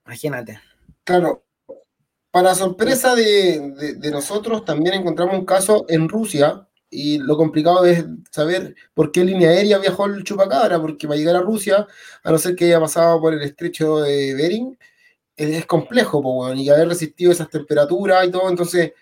Imagínate. 0.06 0.60
Claro, 1.04 1.44
para 2.30 2.54
sorpresa 2.54 3.14
de, 3.14 3.72
de- 3.76 3.94
de 3.94 4.10
nosotros, 4.10 4.64
también 4.64 4.94
encontramos 4.94 5.34
un 5.38 5.44
caso 5.44 5.84
en 5.88 6.08
Rusia 6.08 6.66
y 6.90 7.18
lo 7.18 7.36
complicado 7.36 7.84
es 7.84 8.04
saber 8.30 8.74
por 8.94 9.10
qué 9.10 9.24
línea 9.24 9.50
aérea 9.50 9.78
viajó 9.78 10.06
el 10.06 10.22
chupacabra, 10.24 10.80
porque 10.80 11.06
para 11.08 11.18
llegar 11.18 11.36
a 11.36 11.40
Rusia, 11.40 11.86
a 12.22 12.30
no 12.30 12.38
ser 12.38 12.54
que 12.54 12.66
haya 12.66 12.80
pasado 12.80 13.20
por 13.20 13.34
el 13.34 13.42
estrecho 13.42 13.98
de 13.98 14.34
Bering, 14.34 14.78
es, 15.36 15.66
complejo, 15.66 16.22
po, 16.22 16.52
y 16.54 16.68
haber 16.70 16.88
resistido 16.88 17.32
esas 17.32 17.50
temperaturas 17.50 18.26
y 18.26 18.30
todo, 18.30 18.48
entonces 18.48 18.92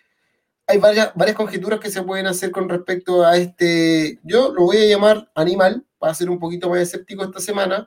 hay 0.67 0.79
varias, 0.79 1.13
varias 1.15 1.37
conjeturas 1.37 1.79
que 1.81 1.91
se 1.91 2.03
pueden 2.03 2.27
hacer 2.27 2.51
con 2.51 2.69
respecto 2.69 3.25
a 3.25 3.37
este, 3.37 4.19
yo 4.25 4.53
lo 4.53 4.63
voy 4.63 4.79
a 4.79 4.87
llamar 4.87 5.31
animal, 5.35 5.85
para 5.99 6.15
ser 6.15 6.31
un 6.31 6.39
poquito 6.39 6.71
más 6.71 6.81
escéptico 6.81 7.25
esta 7.25 7.41
semana, 7.41 7.87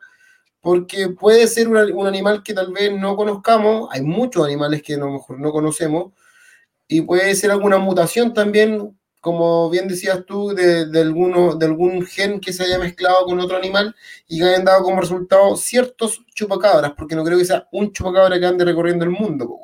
porque 0.61 1.09
puede 1.09 1.47
ser 1.47 1.67
un, 1.69 1.77
un 1.93 2.07
animal 2.07 2.43
que 2.43 2.53
tal 2.53 2.71
vez 2.73 2.91
no 2.93 3.15
conozcamos, 3.15 3.89
hay 3.91 4.01
muchos 4.01 4.45
animales 4.45 4.81
que 4.83 4.95
a 4.95 4.97
lo 4.97 5.11
mejor 5.11 5.39
no 5.39 5.51
conocemos, 5.51 6.13
y 6.87 7.01
puede 7.01 7.35
ser 7.35 7.51
alguna 7.51 7.77
mutación 7.77 8.33
también, 8.33 8.97
como 9.21 9.69
bien 9.69 9.87
decías 9.87 10.25
tú, 10.25 10.49
de, 10.49 10.85
de, 10.87 11.01
alguno, 11.01 11.55
de 11.55 11.65
algún 11.65 12.05
gen 12.05 12.39
que 12.39 12.53
se 12.53 12.63
haya 12.63 12.79
mezclado 12.79 13.25
con 13.25 13.39
otro 13.39 13.57
animal 13.57 13.95
y 14.27 14.39
que 14.39 14.45
hayan 14.45 14.65
dado 14.65 14.83
como 14.83 15.01
resultado 15.01 15.55
ciertos 15.57 16.21
chupacabras, 16.33 16.93
porque 16.97 17.15
no 17.15 17.23
creo 17.25 17.37
que 17.37 17.45
sea 17.45 17.67
un 17.71 17.91
chupacabra 17.91 18.39
que 18.39 18.45
ande 18.45 18.65
recorriendo 18.65 19.05
el 19.05 19.11
mundo. 19.11 19.59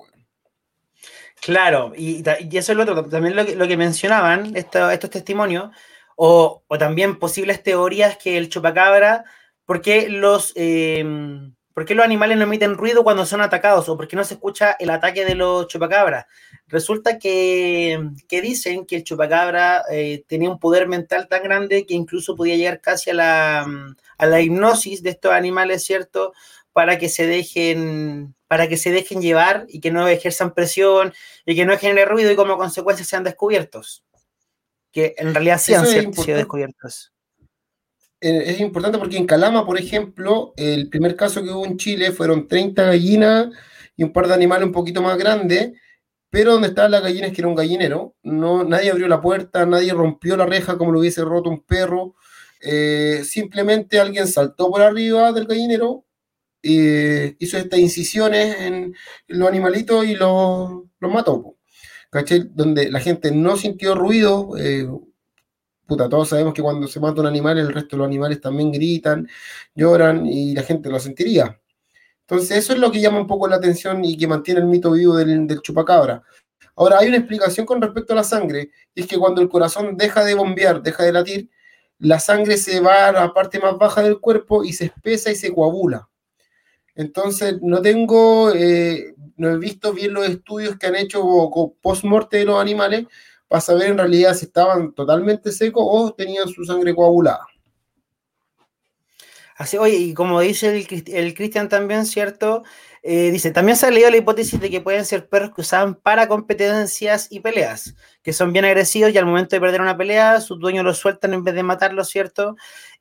Claro, 1.42 1.94
y, 1.96 2.24
y 2.50 2.58
eso 2.58 2.72
es 2.72 2.78
lo 2.78 2.84
otro, 2.84 3.06
también 3.10 3.36
lo 3.36 3.46
que, 3.46 3.56
lo 3.56 3.68
que 3.68 3.78
mencionaban 3.78 4.56
esto- 4.56 4.90
estos 4.92 5.10
testimonios, 5.10 5.72
o, 6.16 6.64
o 6.68 6.78
también 6.78 7.20
posibles 7.20 7.64
teorías 7.64 8.18
que 8.18 8.38
el 8.38 8.50
chupacabra, 8.50 9.26
¿por 9.66 9.82
qué 9.82 10.10
los, 10.10 10.52
eh, 10.56 11.04
por 11.74 11.86
qué 11.86 11.96
los 11.96 12.06
animales 12.06 12.38
no 12.38 12.44
emiten 12.44 12.78
ruido 12.78 13.04
cuando 13.04 13.26
son 13.26 13.42
atacados? 13.42 13.90
¿O 13.90 13.98
por 13.98 14.08
qué 14.08 14.16
no 14.16 14.24
se 14.24 14.36
escucha 14.36 14.76
el 14.80 14.90
ataque 14.90 15.26
de 15.26 15.36
los 15.36 15.68
chupacabras? 15.68 16.26
Resulta 16.68 17.18
que, 17.18 18.00
que 18.28 18.42
dicen 18.42 18.86
que 18.86 18.98
el 18.98 19.04
chupacabra 19.04 19.84
eh, 19.92 20.24
tenía 20.28 20.50
un 20.50 20.60
poder 20.60 20.88
mental 20.88 21.28
tan 21.28 21.44
grande 21.44 21.86
que 21.86 21.96
incluso 21.96 22.36
podía 22.36 22.56
llegar 22.56 22.80
casi 22.80 23.10
a 23.10 23.14
la, 23.16 23.68
a 24.18 24.26
la 24.26 24.42
hipnosis 24.42 25.02
de 25.02 25.12
estos 25.12 25.32
animales, 25.32 25.84
¿cierto? 25.84 26.34
Para 26.72 26.98
que 26.98 27.10
se 27.10 27.26
dejen, 27.26 28.36
para 28.48 28.68
que 28.68 28.78
se 28.78 28.92
dejen 28.92 29.22
llevar 29.22 29.66
y 29.68 29.80
que 29.80 29.92
no 29.92 30.08
ejerzan 30.08 30.54
presión 30.54 31.14
y 31.46 31.56
que 31.56 31.66
no 31.66 31.78
genere 31.78 32.06
ruido 32.06 32.32
y 32.32 32.36
como 32.36 32.58
consecuencia 32.58 33.06
sean 33.06 33.24
descubiertos. 33.24 34.04
Que 34.92 35.16
en 35.18 35.34
realidad 35.34 35.60
sí 35.60 35.74
han 35.74 35.88
sido 35.88 36.38
descubiertos. 36.38 37.13
Eh, 38.24 38.52
es 38.52 38.62
importante 38.62 38.98
porque 38.98 39.18
en 39.18 39.26
Calama, 39.26 39.66
por 39.66 39.78
ejemplo, 39.78 40.54
el 40.56 40.88
primer 40.90 41.18
caso 41.18 41.44
que 41.44 41.50
hubo 41.50 41.66
en 41.66 41.78
Chile 41.78 42.14
fueron 42.14 42.48
30 42.48 42.84
gallinas 42.86 43.50
y 43.98 44.04
un 44.04 44.14
par 44.14 44.28
de 44.30 44.34
animales 44.34 44.66
un 44.68 44.72
poquito 44.72 45.02
más 45.02 45.18
grandes, 45.18 45.74
pero 46.30 46.54
donde 46.54 46.70
estaban 46.70 46.92
las 46.92 47.04
gallinas, 47.04 47.34
que 47.34 47.42
era 47.42 47.50
un 47.50 47.56
gallinero, 47.56 48.16
no, 48.24 48.64
nadie 48.64 48.92
abrió 48.92 49.10
la 49.10 49.20
puerta, 49.20 49.66
nadie 49.66 49.94
rompió 49.94 50.38
la 50.38 50.46
reja 50.46 50.78
como 50.78 50.94
lo 50.94 51.00
hubiese 51.02 51.24
roto 51.26 51.50
un 51.50 51.64
perro, 51.64 52.16
eh, 52.62 53.24
simplemente 53.26 54.00
alguien 54.00 54.28
saltó 54.28 54.72
por 54.72 54.82
arriba 54.82 55.34
del 55.34 55.46
gallinero, 55.46 56.06
eh, 56.64 57.36
hizo 57.40 57.58
estas 57.58 57.80
incisiones 57.80 58.58
en 58.62 58.96
los 59.28 59.50
animalitos 59.50 60.06
y 60.06 60.16
los, 60.16 60.84
los 61.00 61.12
mató. 61.12 61.58
¿Cachai? 62.10 62.44
Donde 62.54 62.90
la 62.92 63.00
gente 63.02 63.32
no 63.32 63.58
sintió 63.58 63.96
ruido, 63.96 64.56
eh, 64.58 64.88
puta, 65.86 66.10
todos 66.10 66.30
sabemos 66.30 66.54
que 66.54 66.62
cuando 66.62 66.88
se 66.88 67.00
mata 67.00 67.22
un 67.22 67.28
animal, 67.28 67.58
el 67.58 67.74
resto 67.74 67.96
de 67.96 68.00
los 68.00 68.08
animales 68.08 68.42
también 68.42 68.72
gritan, 68.72 69.28
lloran 69.76 70.26
y 70.26 70.54
la 70.54 70.64
gente 70.64 70.90
lo 70.90 71.00
sentiría. 71.00 71.60
Entonces, 72.22 72.58
eso 72.58 72.74
es 72.74 72.80
lo 72.80 72.92
que 72.92 73.02
llama 73.02 73.20
un 73.20 73.28
poco 73.28 73.48
la 73.48 73.58
atención 73.58 74.04
y 74.06 74.18
que 74.18 74.28
mantiene 74.28 74.62
el 74.62 74.68
mito 74.68 74.92
vivo 74.92 75.16
del, 75.18 75.62
chupacabra. 75.62 76.24
Ahora, 76.76 77.00
hay 77.00 77.10
una 77.10 77.18
explicación 77.18 77.66
con 77.66 77.82
respecto 77.82 78.14
a 78.14 78.16
la 78.16 78.24
sangre, 78.24 78.72
y 78.96 79.02
es 79.02 79.08
que 79.08 79.18
cuando 79.18 79.42
el 79.42 79.50
corazón 79.50 79.98
deja 79.98 80.24
de 80.24 80.34
bombear, 80.34 80.82
deja 80.82 81.04
de 81.04 81.12
latir, 81.12 81.50
la 82.00 82.20
sangre 82.20 82.58
se 82.58 82.80
va 82.80 83.10
a 83.10 83.12
la 83.12 83.34
parte 83.34 83.60
más 83.60 83.78
baja 83.78 84.02
del 84.02 84.20
cuerpo 84.20 84.64
y 84.64 84.74
se 84.74 84.86
espesa 84.86 85.32
y 85.32 85.36
se 85.36 85.54
coagula. 85.54 86.10
Entonces, 86.96 87.62
no 87.62 87.82
tengo, 87.82 88.52
eh, 88.54 89.16
no 89.38 89.50
he 89.50 89.58
visto 89.58 89.94
bien 89.94 90.14
los 90.14 90.28
estudios 90.28 90.78
que 90.78 90.88
han 90.88 90.96
hecho 90.96 91.24
post-morte 91.82 92.38
de 92.38 92.46
los 92.46 92.60
animales 92.60 93.06
para 93.54 93.62
saber 93.62 93.92
en 93.92 94.00
realidad 94.00 94.34
si 94.34 94.46
estaban 94.46 94.94
totalmente 94.94 95.52
secos 95.52 95.84
o 95.88 96.12
tenían 96.12 96.48
su 96.50 96.66
sangre 96.66 96.96
coagulada. 96.96 97.46
Así, 99.56 99.78
oye, 99.78 99.96
y 99.96 100.14
como 100.16 100.40
dice 100.42 100.76
el, 100.76 100.88
Crist- 100.88 101.14
el 101.14 101.36
Cristian 101.36 101.70
también, 101.70 102.08
¿cierto? 102.08 102.64
Eh, 103.04 103.30
dice, 103.30 103.52
también 103.52 103.78
se 103.78 103.86
ha 103.86 103.92
leído 103.92 104.10
la 104.10 104.18
hipótesis 104.18 104.60
de 104.60 104.72
que 104.72 104.82
pueden 104.82 105.06
ser 105.06 105.30
perros 105.30 105.52
que 105.54 105.62
usaban 105.62 105.94
para 105.94 106.28
competencias 106.28 107.28
y 107.30 107.42
peleas, 107.42 107.94
que 108.24 108.34
son 108.34 108.52
bien 108.54 108.66
agresivos 108.66 109.12
y 109.14 109.20
al 109.20 109.28
momento 109.28 109.56
de 109.56 109.60
perder 109.60 109.82
una 109.82 109.96
pelea, 109.96 110.42
sus 110.42 110.60
dueños 110.60 110.84
los 110.84 110.98
sueltan 110.98 111.36
en 111.36 111.44
vez 111.44 111.54
de 111.54 111.62
matarlos, 111.62 112.10
¿cierto? 112.10 112.56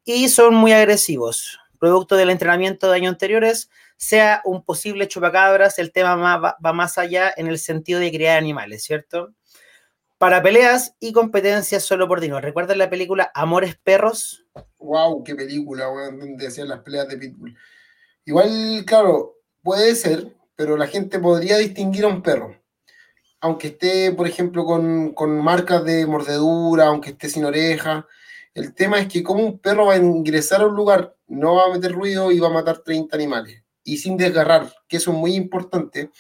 Y 0.05 0.29
son 0.29 0.55
muy 0.55 0.73
agresivos. 0.73 1.59
Producto 1.79 2.15
del 2.17 2.29
entrenamiento 2.29 2.91
de 2.91 2.97
años 2.97 3.13
anteriores, 3.15 3.71
sea 3.97 4.43
un 4.45 4.63
posible 4.63 5.09
chupacabras, 5.09 5.79
el 5.79 5.93
tema 5.93 6.15
ma- 6.17 6.37
va, 6.37 6.57
va 6.63 6.73
más 6.75 6.99
allá 6.99 7.33
en 7.35 7.47
el 7.47 7.59
sentido 7.59 8.01
de 8.01 8.11
criar 8.11 8.37
animales, 8.37 8.85
¿cierto? 8.85 9.33
Para 10.23 10.41
peleas 10.41 10.95
y 11.01 11.13
competencias 11.13 11.83
solo 11.83 12.07
por 12.07 12.21
dinero. 12.21 12.41
¿Recuerdan 12.41 12.79
la 12.79 12.89
película 12.89 13.33
Amores 13.35 13.75
Perros? 13.83 14.47
Wow, 14.79 15.25
qué 15.25 15.35
película, 15.35 15.91
weón, 15.91 16.21
donde 16.21 16.47
hacían 16.47 16.69
las 16.69 16.79
peleas 16.79 17.09
de 17.09 17.19
Pitbull. 17.19 17.59
Igual, 18.25 18.85
claro, 18.87 19.39
puede 19.65 19.97
ser, 19.97 20.33
pero 20.55 20.77
la 20.77 20.87
gente 20.87 21.19
podría 21.19 21.59
distinguir 21.59 22.05
a 22.05 22.07
un 22.07 22.23
perro. 22.23 22.57
Aunque 23.41 23.67
esté, 23.67 24.13
por 24.13 24.29
ejemplo, 24.29 24.65
con, 24.65 25.13
con 25.13 25.43
marcas 25.43 25.85
de 25.85 26.07
mordedura, 26.07 26.87
aunque 26.87 27.11
esté 27.11 27.29
sin 27.29 27.45
oreja. 27.45 28.07
El 28.55 28.75
tema 28.77 29.01
es 29.01 29.09
que 29.09 29.25
como 29.25 29.45
un 29.45 29.59
perro 29.59 29.87
va 29.87 29.95
a 29.95 29.97
ingresar 29.97 30.61
a 30.61 30.69
un 30.69 30.77
lugar, 30.77 31.17
no 31.27 31.57
va 31.57 31.65
a 31.65 31.73
meter 31.73 31.91
ruido 31.91 32.31
y 32.31 32.39
va 32.39 32.47
a 32.47 32.53
matar 32.53 32.79
30 32.79 33.17
animales. 33.17 33.65
Y 33.83 33.97
sin 33.97 34.17
desgarrar, 34.17 34.73
que 34.87 34.99
eso 34.99 35.11
es 35.11 35.17
muy 35.17 35.35
importante, 35.35 36.11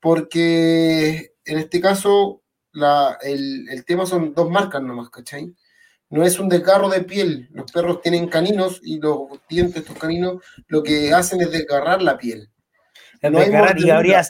porque 0.00 1.34
en 1.44 1.58
este 1.58 1.80
caso 1.80 2.40
la, 2.74 3.18
el, 3.22 3.68
el 3.70 3.84
tema 3.84 4.06
son 4.06 4.34
dos 4.34 4.50
marcas 4.50 4.82
nomás, 4.82 5.10
¿cachai? 5.10 5.54
no 6.14 6.24
es 6.24 6.38
un 6.38 6.48
desgarro 6.48 6.88
de 6.88 7.02
piel. 7.02 7.48
Los 7.52 7.72
perros 7.72 8.00
tienen 8.00 8.28
caninos 8.28 8.80
y 8.84 9.00
los 9.00 9.22
dientes 9.48 9.82
estos 9.82 9.98
caninos 9.98 10.42
lo 10.68 10.82
que 10.82 11.12
hacen 11.12 11.40
es 11.40 11.50
desgarrar 11.50 12.02
la 12.02 12.16
piel. 12.16 12.50
No 13.22 13.38
hay 13.38 13.48
y 13.48 13.50
mordedura. 13.50 13.96
habría, 13.96 14.22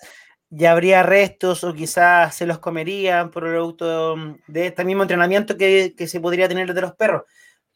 ya 0.49 0.73
habría 0.73 1.03
restos 1.03 1.63
o 1.63 1.75
quizás 1.75 2.35
se 2.35 2.47
los 2.47 2.59
comerían 2.59 3.31
por 3.31 3.43
producto 3.43 4.17
de 4.47 4.67
este 4.69 4.85
mismo 4.85 5.03
entrenamiento 5.03 5.59
que, 5.59 5.95
que 5.97 6.07
se 6.07 6.21
podría 6.21 6.49
tener 6.49 6.73
de 6.73 6.81
los 6.81 6.95
perros. 6.95 7.25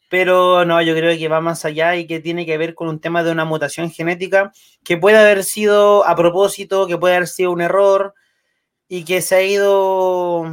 pero 0.09 0.65
no, 0.65 0.81
yo 0.81 0.95
creo 0.95 1.15
que 1.15 1.27
va 1.27 1.39
más 1.39 1.63
allá 1.65 1.95
y 1.95 2.07
que 2.07 2.19
tiene 2.19 2.47
que 2.47 2.57
ver 2.57 2.73
con 2.73 2.87
un 2.87 2.99
tema 2.99 3.21
de 3.23 3.31
una 3.31 3.45
mutación 3.45 3.91
genética 3.91 4.51
que 4.83 4.97
puede 4.97 5.17
haber 5.19 5.43
sido 5.43 6.03
a 6.07 6.15
propósito, 6.15 6.87
que 6.87 6.97
puede 6.97 7.15
haber 7.17 7.27
sido 7.27 7.51
un 7.51 7.61
error 7.61 8.15
y 8.89 9.05
que 9.05 9.21
se 9.21 9.35
ha 9.35 9.43
ido 9.43 10.43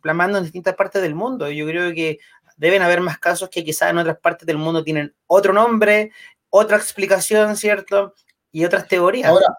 plasmando 0.00 0.38
en 0.38 0.44
distintas 0.44 0.76
partes 0.76 1.02
del 1.02 1.14
mundo. 1.14 1.50
Yo 1.50 1.66
creo 1.66 1.92
que 1.92 2.18
deben 2.56 2.82
haber 2.82 3.00
más 3.00 3.18
casos 3.18 3.50
que 3.50 3.64
quizás 3.64 3.90
en 3.90 3.98
otras 3.98 4.18
partes 4.18 4.46
del 4.46 4.56
mundo 4.56 4.82
tienen 4.82 5.14
otro 5.26 5.52
nombre, 5.52 6.12
otra 6.48 6.76
explicación, 6.76 7.56
¿cierto? 7.56 8.14
Y 8.52 8.64
otras 8.64 8.86
teorías. 8.86 9.28
Ahora, 9.28 9.56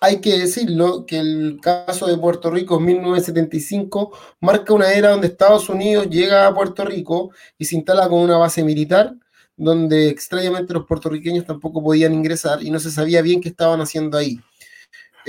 hay 0.00 0.20
que 0.20 0.38
decirlo 0.38 1.04
que 1.06 1.18
el 1.18 1.58
caso 1.60 2.06
de 2.06 2.16
Puerto 2.16 2.50
Rico 2.50 2.78
en 2.78 2.84
1975 2.86 4.16
marca 4.40 4.72
una 4.72 4.92
era 4.92 5.10
donde 5.10 5.26
Estados 5.26 5.68
Unidos 5.68 6.08
llega 6.08 6.46
a 6.46 6.54
Puerto 6.54 6.84
Rico 6.84 7.30
y 7.58 7.66
se 7.66 7.76
instala 7.76 8.08
con 8.08 8.20
una 8.20 8.38
base 8.38 8.64
militar, 8.64 9.14
donde 9.56 10.08
extrañamente 10.08 10.72
los 10.72 10.86
puertorriqueños 10.86 11.44
tampoco 11.44 11.82
podían 11.82 12.14
ingresar 12.14 12.62
y 12.62 12.70
no 12.70 12.78
se 12.78 12.90
sabía 12.90 13.22
bien 13.22 13.40
qué 13.40 13.48
estaban 13.48 13.80
haciendo 13.80 14.16
ahí. 14.16 14.40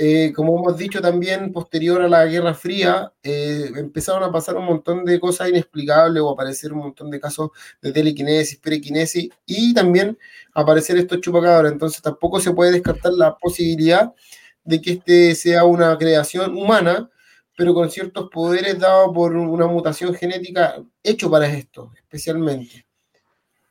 Eh, 0.02 0.32
como 0.32 0.58
hemos 0.58 0.78
dicho 0.78 1.02
también, 1.02 1.52
posterior 1.52 2.00
a 2.00 2.08
la 2.08 2.24
Guerra 2.24 2.54
Fría, 2.54 3.12
eh, 3.22 3.70
empezaron 3.76 4.22
a 4.22 4.32
pasar 4.32 4.56
un 4.56 4.64
montón 4.64 5.04
de 5.04 5.20
cosas 5.20 5.50
inexplicables 5.50 6.22
o 6.22 6.30
aparecer 6.30 6.72
un 6.72 6.78
montón 6.78 7.10
de 7.10 7.20
casos 7.20 7.50
de 7.82 7.92
telequinesis, 7.92 8.58
perequinesis 8.58 9.28
y 9.44 9.74
también 9.74 10.16
aparecer 10.54 10.96
estos 10.96 11.20
chupacabras. 11.20 11.70
Entonces 11.70 12.00
tampoco 12.00 12.40
se 12.40 12.52
puede 12.52 12.72
descartar 12.72 13.12
la 13.12 13.36
posibilidad 13.36 14.14
de 14.64 14.80
que 14.80 14.92
este 14.92 15.34
sea 15.34 15.64
una 15.64 15.98
creación 15.98 16.56
humana, 16.56 17.10
pero 17.54 17.74
con 17.74 17.90
ciertos 17.90 18.30
poderes 18.30 18.78
dados 18.78 19.10
por 19.14 19.36
una 19.36 19.66
mutación 19.66 20.14
genética 20.14 20.82
hecho 21.02 21.30
para 21.30 21.46
esto, 21.46 21.92
especialmente. 21.94 22.86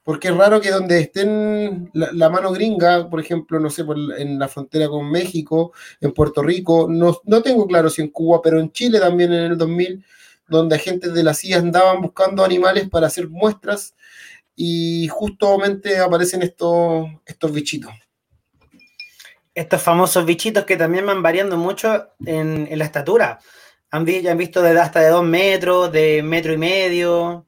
Porque 0.09 0.29
es 0.29 0.35
raro 0.35 0.59
que 0.59 0.71
donde 0.71 1.01
estén 1.01 1.91
la, 1.93 2.29
mano 2.31 2.51
gringa, 2.51 3.07
por 3.11 3.19
ejemplo, 3.19 3.59
no 3.59 3.69
sé, 3.69 3.85
en 4.17 4.39
la 4.39 4.47
frontera 4.47 4.87
con 4.87 5.07
México, 5.07 5.71
en 6.01 6.13
Puerto 6.13 6.41
Rico, 6.41 6.87
no, 6.89 7.21
no 7.25 7.43
tengo 7.43 7.67
claro 7.67 7.91
si 7.91 8.01
en 8.01 8.07
Cuba, 8.07 8.41
pero 8.41 8.59
en 8.59 8.71
Chile 8.71 8.99
también 8.99 9.31
en 9.31 9.51
el 9.51 9.55
2000, 9.59 10.03
donde 10.47 10.77
agentes 10.77 11.13
de 11.13 11.21
la 11.21 11.35
CIA 11.35 11.59
andaban 11.59 12.01
buscando 12.01 12.43
animales 12.43 12.89
para 12.89 13.05
hacer 13.05 13.29
muestras 13.29 13.93
y 14.55 15.07
justamente 15.09 15.99
aparecen 15.99 16.41
estos, 16.41 17.05
estos 17.23 17.53
bichitos 17.53 17.93
estos 19.53 19.83
famosos 19.83 20.25
bichitos 20.25 20.65
que 20.65 20.75
también 20.75 21.05
van 21.05 21.21
variando 21.21 21.55
mucho 21.55 22.13
en, 22.25 22.67
la 22.75 22.85
estatura. 22.85 23.37
Han, 23.91 24.07
han 24.27 24.37
visto 24.39 24.63
de, 24.63 24.79
hasta 24.79 25.01
de 25.01 25.09
dos 25.09 25.23
metros, 25.23 25.91
de 25.91 26.23
metro 26.23 26.51
y 26.51 26.57
medio. 26.57 27.45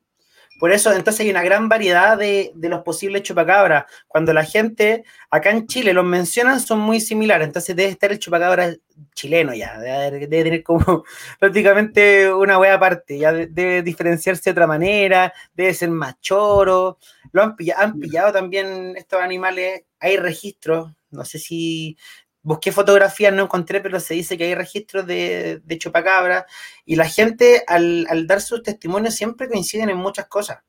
Por 0.62 0.71
eso, 0.71 0.93
entonces 0.93 1.21
hay 1.21 1.32
una 1.32 1.41
gran 1.41 1.69
variedad 1.69 2.15
de, 2.15 2.54
los 2.56 2.84
posibles 2.84 3.24
chupacabras. 3.24 3.86
Cuando 4.08 4.32
la 4.32 4.43
gente 4.43 5.04
acá 5.32 5.50
en 5.50 5.65
Chile 5.65 5.91
los 5.91 6.06
mencionan, 6.06 6.60
son 6.60 6.80
muy 6.82 7.02
similares. 7.02 7.47
Entonces 7.47 7.76
debe 7.76 7.89
estar 7.89 8.12
el 8.12 8.19
chupacabra 8.19 8.76
chileno 9.15 9.56
ya. 9.56 9.80
Debe, 9.80 10.28
tener 10.28 10.62
como 10.62 11.04
prácticamente 11.39 12.32
una 12.32 12.60
wea 12.60 12.76
aparte. 12.76 13.17
Ya 13.17 13.34
debe 13.34 13.82
diferenciarse 13.82 14.43
de 14.43 14.52
otra 14.52 14.67
manera. 14.67 15.34
Debe 15.56 15.74
ser 15.74 15.89
más 15.89 16.21
choro. 16.21 17.00
Lo 17.32 17.41
han 17.41 17.56
han 17.76 18.00
pillado 18.00 18.32
también 18.32 18.93
estos 18.95 19.19
animales. 19.19 19.86
Hay 20.00 20.17
registros 20.17 20.91
no 21.12 21.26
sé 21.26 21.39
si 21.39 21.97
busqué 22.43 22.71
fotografías, 22.71 23.34
no 23.34 23.43
encontré, 23.43 23.82
pero 23.82 23.99
se 23.99 24.13
dice 24.13 24.38
que 24.38 24.45
hay 24.45 24.56
registros 24.56 25.06
de, 25.06 25.62
de 25.63 25.77
chupacabra 25.77 26.45
y 26.86 26.95
la 26.95 27.08
gente 27.08 27.63
al, 27.67 28.06
dar 28.27 28.41
sus 28.41 28.63
testimonios 28.63 29.15
siempre 29.15 29.47
coinciden 29.47 29.89
en 29.89 29.97
muchas 29.97 30.27
cosas. 30.27 30.60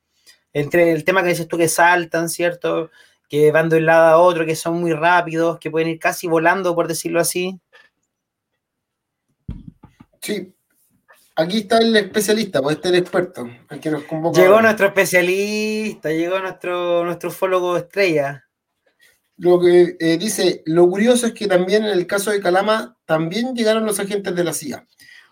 Entre 0.53 0.91
el 0.91 1.03
tema 1.03 1.23
que 1.23 1.29
dices 1.29 1.47
tú 1.47 1.57
que 1.57 1.67
saltan, 1.67 2.29
¿cierto? 2.29 2.91
Que 3.27 3.51
van 3.51 3.69
de 3.69 3.77
un 3.77 3.87
lado 3.87 4.05
a 4.05 4.17
otro, 4.17 4.45
que 4.45 4.55
son 4.55 4.79
muy 4.79 4.93
rápidos, 4.93 5.57
que 5.59 5.71
pueden 5.71 5.89
ir 5.89 5.99
casi 5.99 6.27
volando, 6.27 6.75
por 6.75 6.87
decirlo 6.87 7.19
así. 7.19 7.59
Sí. 10.21 10.53
Aquí 11.35 11.59
está 11.59 11.79
el 11.79 11.95
especialista, 11.95 12.61
pues 12.61 12.75
este 12.75 12.89
es 12.89 12.93
el 12.93 12.99
experto, 12.99 13.49
el 13.71 13.79
que 13.79 13.89
nos 13.89 14.03
convoca. 14.03 14.39
Llegó 14.39 14.61
nuestro 14.61 14.85
especialista, 14.85 16.11
llegó 16.11 16.37
nuestro, 16.37 17.03
nuestro 17.03 17.29
ufólogo 17.29 17.75
estrella 17.75 18.47
lo 19.37 19.59
que 19.59 19.95
eh, 19.99 20.17
dice, 20.17 20.61
lo 20.65 20.89
curioso 20.89 21.27
es 21.27 21.33
que 21.33 21.47
también 21.47 21.83
en 21.85 21.91
el 21.91 22.07
caso 22.07 22.31
de 22.31 22.41
Calama 22.41 22.97
también 23.05 23.55
llegaron 23.55 23.85
los 23.85 23.99
agentes 23.99 24.35
de 24.35 24.43
la 24.43 24.53
CIA. 24.53 24.87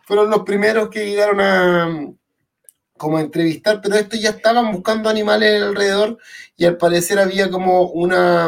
Fueron 0.06 0.30
los 0.30 0.44
primeros 0.44 0.90
que 0.90 1.06
llegaron 1.06 1.40
a 1.40 2.14
como 3.02 3.18
a 3.18 3.22
entrevistar, 3.22 3.82
pero 3.82 3.96
estos 3.96 4.22
ya 4.22 4.30
estaban 4.30 4.72
buscando 4.72 5.10
animales 5.10 5.64
alrededor 5.64 6.20
y 6.56 6.66
al 6.66 6.78
parecer 6.78 7.18
había 7.18 7.50
como 7.50 7.90
una 7.90 8.48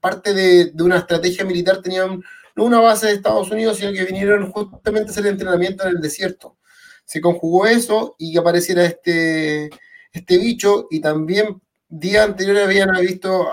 parte 0.00 0.32
de, 0.32 0.72
una 0.80 0.98
estrategia 0.98 1.44
militar, 1.44 1.82
tenían 1.82 2.22
no 2.54 2.64
una 2.64 2.78
base 2.78 3.06
de 3.06 3.14
Estados 3.14 3.50
Unidos, 3.50 3.78
sino 3.78 3.92
que 3.92 4.04
vinieron 4.04 4.52
justamente 4.52 5.08
a 5.08 5.12
hacer 5.12 5.26
entrenamiento 5.26 5.82
en 5.82 5.96
el 5.96 6.00
desierto. 6.00 6.56
Se 7.04 7.20
conjugó 7.20 7.66
eso 7.66 8.14
y 8.16 8.38
apareciera 8.38 8.84
este, 8.84 9.70
este 10.12 10.38
bicho 10.38 10.86
y 10.88 11.00
también 11.00 11.60
días 11.92 12.26
anteriores 12.26 12.64
habían, 12.64 12.90
visto, 13.00 13.50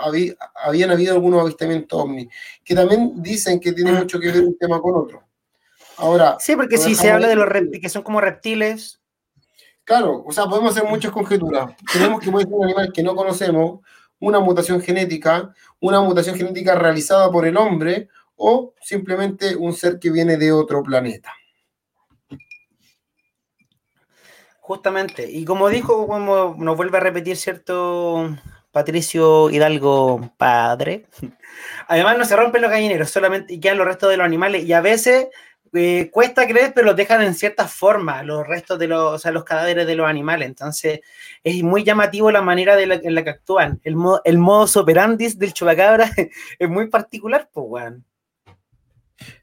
habían 0.64 0.90
habido 0.90 1.12
algunos 1.12 1.42
avistamientos 1.42 2.00
ovni, 2.00 2.28
que 2.64 2.74
también 2.74 3.22
dicen 3.22 3.60
que 3.60 3.72
tiene 3.72 3.92
mucho 3.92 4.18
que 4.18 4.32
ver 4.32 4.42
un 4.42 4.56
tema 4.56 4.80
con 4.80 4.96
otro. 4.96 5.22
Ahora, 5.98 6.38
sí, 6.40 6.56
porque 6.56 6.78
si 6.78 6.94
se 6.94 7.10
habla 7.10 7.28
de 7.28 7.36
los 7.36 7.46
reptiles, 7.46 7.82
que 7.82 7.90
son 7.90 8.02
como 8.02 8.20
reptiles. 8.22 8.98
Claro, 9.84 10.24
o 10.26 10.32
sea, 10.32 10.46
podemos 10.46 10.74
hacer 10.74 10.88
muchas 10.88 11.12
conjeturas. 11.12 11.74
Tenemos 11.92 12.20
que 12.20 12.30
puede 12.30 12.46
ser 12.46 12.54
un 12.54 12.64
animal 12.64 12.90
que 12.92 13.02
no 13.02 13.14
conocemos, 13.14 13.80
una 14.18 14.40
mutación 14.40 14.80
genética, 14.80 15.54
una 15.78 16.00
mutación 16.00 16.36
genética 16.36 16.74
realizada 16.74 17.30
por 17.30 17.46
el 17.46 17.58
hombre 17.58 18.08
o 18.36 18.72
simplemente 18.80 19.54
un 19.54 19.74
ser 19.74 19.98
que 19.98 20.10
viene 20.10 20.38
de 20.38 20.52
otro 20.52 20.82
planeta. 20.82 21.30
Justamente, 24.70 25.28
y 25.28 25.44
como 25.44 25.68
dijo, 25.68 26.06
como 26.06 26.54
nos 26.56 26.76
vuelve 26.76 26.98
a 26.98 27.00
repetir 27.00 27.36
cierto 27.36 28.38
Patricio 28.70 29.50
Hidalgo 29.50 30.32
padre, 30.36 31.06
además 31.88 32.16
no 32.16 32.24
se 32.24 32.36
rompen 32.36 32.62
los 32.62 32.70
gallineros, 32.70 33.10
solamente 33.10 33.52
y 33.52 33.58
quedan 33.58 33.78
los 33.78 33.86
restos 33.88 34.10
de 34.10 34.16
los 34.16 34.24
animales, 34.24 34.64
y 34.64 34.72
a 34.72 34.80
veces 34.80 35.26
eh, 35.72 36.08
cuesta 36.12 36.46
creer, 36.46 36.70
pero 36.72 36.86
los 36.86 36.94
dejan 36.94 37.20
en 37.20 37.34
cierta 37.34 37.66
forma, 37.66 38.22
los 38.22 38.46
restos 38.46 38.78
de 38.78 38.86
los, 38.86 39.14
o 39.14 39.18
sea, 39.18 39.32
los 39.32 39.42
cadáveres 39.42 39.88
de 39.88 39.96
los 39.96 40.06
animales. 40.06 40.46
Entonces, 40.46 41.00
es 41.42 41.64
muy 41.64 41.82
llamativo 41.82 42.30
la 42.30 42.40
manera 42.40 42.76
de 42.76 42.84
en 42.84 43.14
la 43.16 43.24
que 43.24 43.30
actúan. 43.30 43.80
El, 43.82 43.96
modo, 43.96 44.20
el 44.24 44.38
modus 44.38 44.76
operandi 44.76 45.32
del 45.34 45.52
chupacabra 45.52 46.12
es 46.60 46.68
muy 46.68 46.86
particular, 46.88 47.50
pues, 47.52 47.66
weón. 47.68 48.04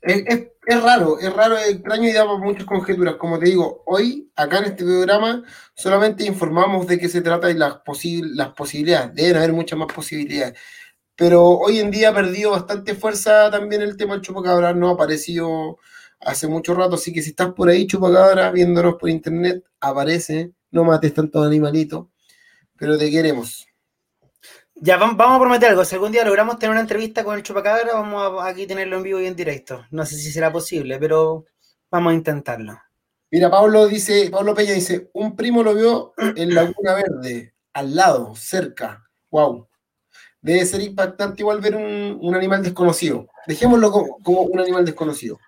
Es, 0.02 0.84
raro, 0.84 1.20
es 1.20 1.34
raro, 1.34 1.58
es 1.58 1.70
extraño 1.70 2.10
y 2.10 2.14
damos 2.14 2.40
muchas 2.40 2.66
conjeturas. 2.66 3.16
Como 3.16 3.40
te 3.40 3.46
digo, 3.46 3.84
hoy, 3.86 4.32
acá 4.36 4.60
en 4.60 4.66
este 4.66 4.84
programa, 4.84 5.44
solamente 5.76 6.26
informamos 6.26 6.88
de 6.88 6.98
qué 7.00 7.10
se 7.10 7.22
trata 7.22 7.50
y 7.52 7.54
las, 7.56 7.80
las 8.34 8.50
posibilidades. 8.50 9.14
Deben 9.16 9.38
haber 9.38 9.54
muchas 9.54 9.78
más 9.80 9.94
posibilidades. 9.94 10.58
Pero 11.16 11.44
hoy 11.46 11.80
en 11.80 11.92
día 11.92 12.10
ha 12.10 12.14
perdido 12.14 12.52
bastante 12.52 12.96
fuerza 12.96 13.50
también 13.52 13.82
el 13.82 13.98
tema 13.98 14.14
del 14.14 14.22
chupacabra. 14.22 14.74
No 14.74 14.90
ha 14.90 14.94
aparecido 14.94 15.78
hace 16.20 16.48
mucho 16.48 16.74
rato. 16.74 16.96
Así 16.96 17.14
que 17.14 17.22
si 17.22 17.32
estás 17.32 17.54
por 17.54 17.70
ahí, 17.70 17.88
chupacabra, 17.88 18.52
viéndonos 18.52 18.96
por 18.96 19.10
internet, 19.10 19.64
aparece. 19.80 20.54
No 20.72 20.84
mates 20.84 21.14
tantos 21.14 21.46
animalitos. 21.46 22.08
Pero 22.78 22.98
te 22.98 23.10
queremos. 23.12 23.67
Ya, 24.80 24.98
vamos, 24.98 25.20
a 25.20 25.40
prometer 25.40 25.70
algo. 25.70 25.84
Si 25.84 25.96
algún 25.96 26.12
día 26.12 26.24
logramos 26.24 26.60
tener 26.60 26.72
una 26.72 26.82
entrevista 26.82 27.24
con 27.24 27.36
el 27.36 27.42
Chupacabra, 27.42 27.94
vamos 27.94 28.42
a 28.44 28.48
aquí 28.48 28.68
tenerlo 28.68 28.98
en 28.98 29.04
vivo 29.04 29.20
y 29.20 29.26
en 29.26 29.36
directo. 29.36 29.84
No 29.90 30.06
sé 30.06 30.16
si 30.18 30.32
será 30.32 30.52
posible, 30.52 31.00
pero 31.00 31.46
vamos 31.90 32.12
a 32.12 32.16
intentarlo. 32.16 32.80
Mira, 33.32 33.50
Pablo 33.50 33.88
dice, 33.88 34.30
Pablo 34.30 34.54
Peña 34.54 34.74
dice, 34.74 35.10
un 35.14 35.36
primo 35.36 35.64
lo 35.64 35.74
vio 35.74 36.14
en 36.18 36.54
Laguna 36.54 36.94
Verde, 36.94 37.56
al 37.74 37.96
lado, 37.96 38.36
cerca. 38.36 39.04
Wow. 39.32 39.68
Debe 40.42 40.66
ser 40.66 40.82
impactante 40.82 41.42
igual 41.42 41.60
ver 41.60 41.76
un, 41.76 42.36
animal 42.36 42.62
desconocido. 42.62 43.28
Dejémoslo 43.48 43.92
como, 43.92 44.42
un 44.44 44.60
animal 44.60 44.86
desconocido. 44.86 45.40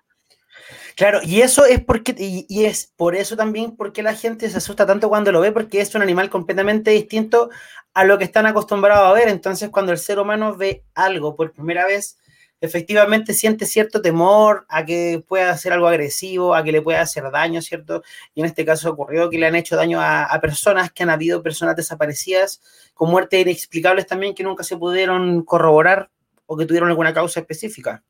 Claro, 1.00 1.20
y 1.22 1.40
eso 1.40 1.64
es 1.64 1.82
porque, 1.82 2.14
y, 2.18 2.64
es 2.66 2.92
por 2.94 3.16
eso 3.16 3.34
también 3.34 3.74
porque 3.74 4.02
la 4.02 4.12
gente 4.14 4.50
se 4.50 4.58
asusta 4.58 4.84
tanto 4.84 5.08
cuando 5.08 5.32
lo 5.32 5.40
ve, 5.40 5.50
porque 5.50 5.80
es 5.80 5.94
un 5.94 6.02
animal 6.02 6.28
completamente 6.28 6.90
distinto 6.90 7.48
a 7.94 8.04
lo 8.04 8.18
que 8.18 8.24
están 8.24 8.44
acostumbrados 8.44 9.08
a 9.08 9.14
ver. 9.14 9.28
Entonces, 9.30 9.70
cuando 9.70 9.92
el 9.92 9.98
ser 9.98 10.18
humano 10.18 10.54
ve 10.58 10.84
algo 10.94 11.36
por 11.36 11.52
primera 11.52 11.86
vez, 11.86 12.18
efectivamente 12.60 13.32
siente 13.32 13.64
cierto 13.64 14.02
temor 14.02 14.66
a 14.68 14.84
que 14.84 15.24
pueda 15.26 15.52
hacer 15.52 15.72
algo 15.72 15.88
agresivo, 15.88 16.54
a 16.54 16.62
que 16.62 16.70
le 16.70 16.82
pueda 16.82 17.00
hacer 17.00 17.30
daño, 17.30 17.62
¿cierto? 17.62 18.02
Y 18.34 18.40
en 18.40 18.46
este 18.46 18.66
caso 18.66 18.90
ocurrió 18.90 19.30
que 19.30 19.38
le 19.38 19.46
han 19.46 19.54
hecho 19.54 19.76
daño 19.76 20.00
a, 20.02 20.38
personas, 20.42 20.92
que 20.92 21.02
han 21.02 21.08
habido 21.08 21.42
personas 21.42 21.76
desaparecidas, 21.76 22.60
con 22.92 23.10
muertes 23.10 23.40
inexplicables 23.40 24.06
también, 24.06 24.34
que 24.34 24.42
nunca 24.42 24.64
se 24.64 24.76
pudieron 24.76 25.44
corroborar 25.46 26.10
o 26.44 26.58
que 26.58 26.66
tuvieron 26.66 26.90
alguna 26.90 27.14
causa 27.14 27.40
específica. 27.40 28.04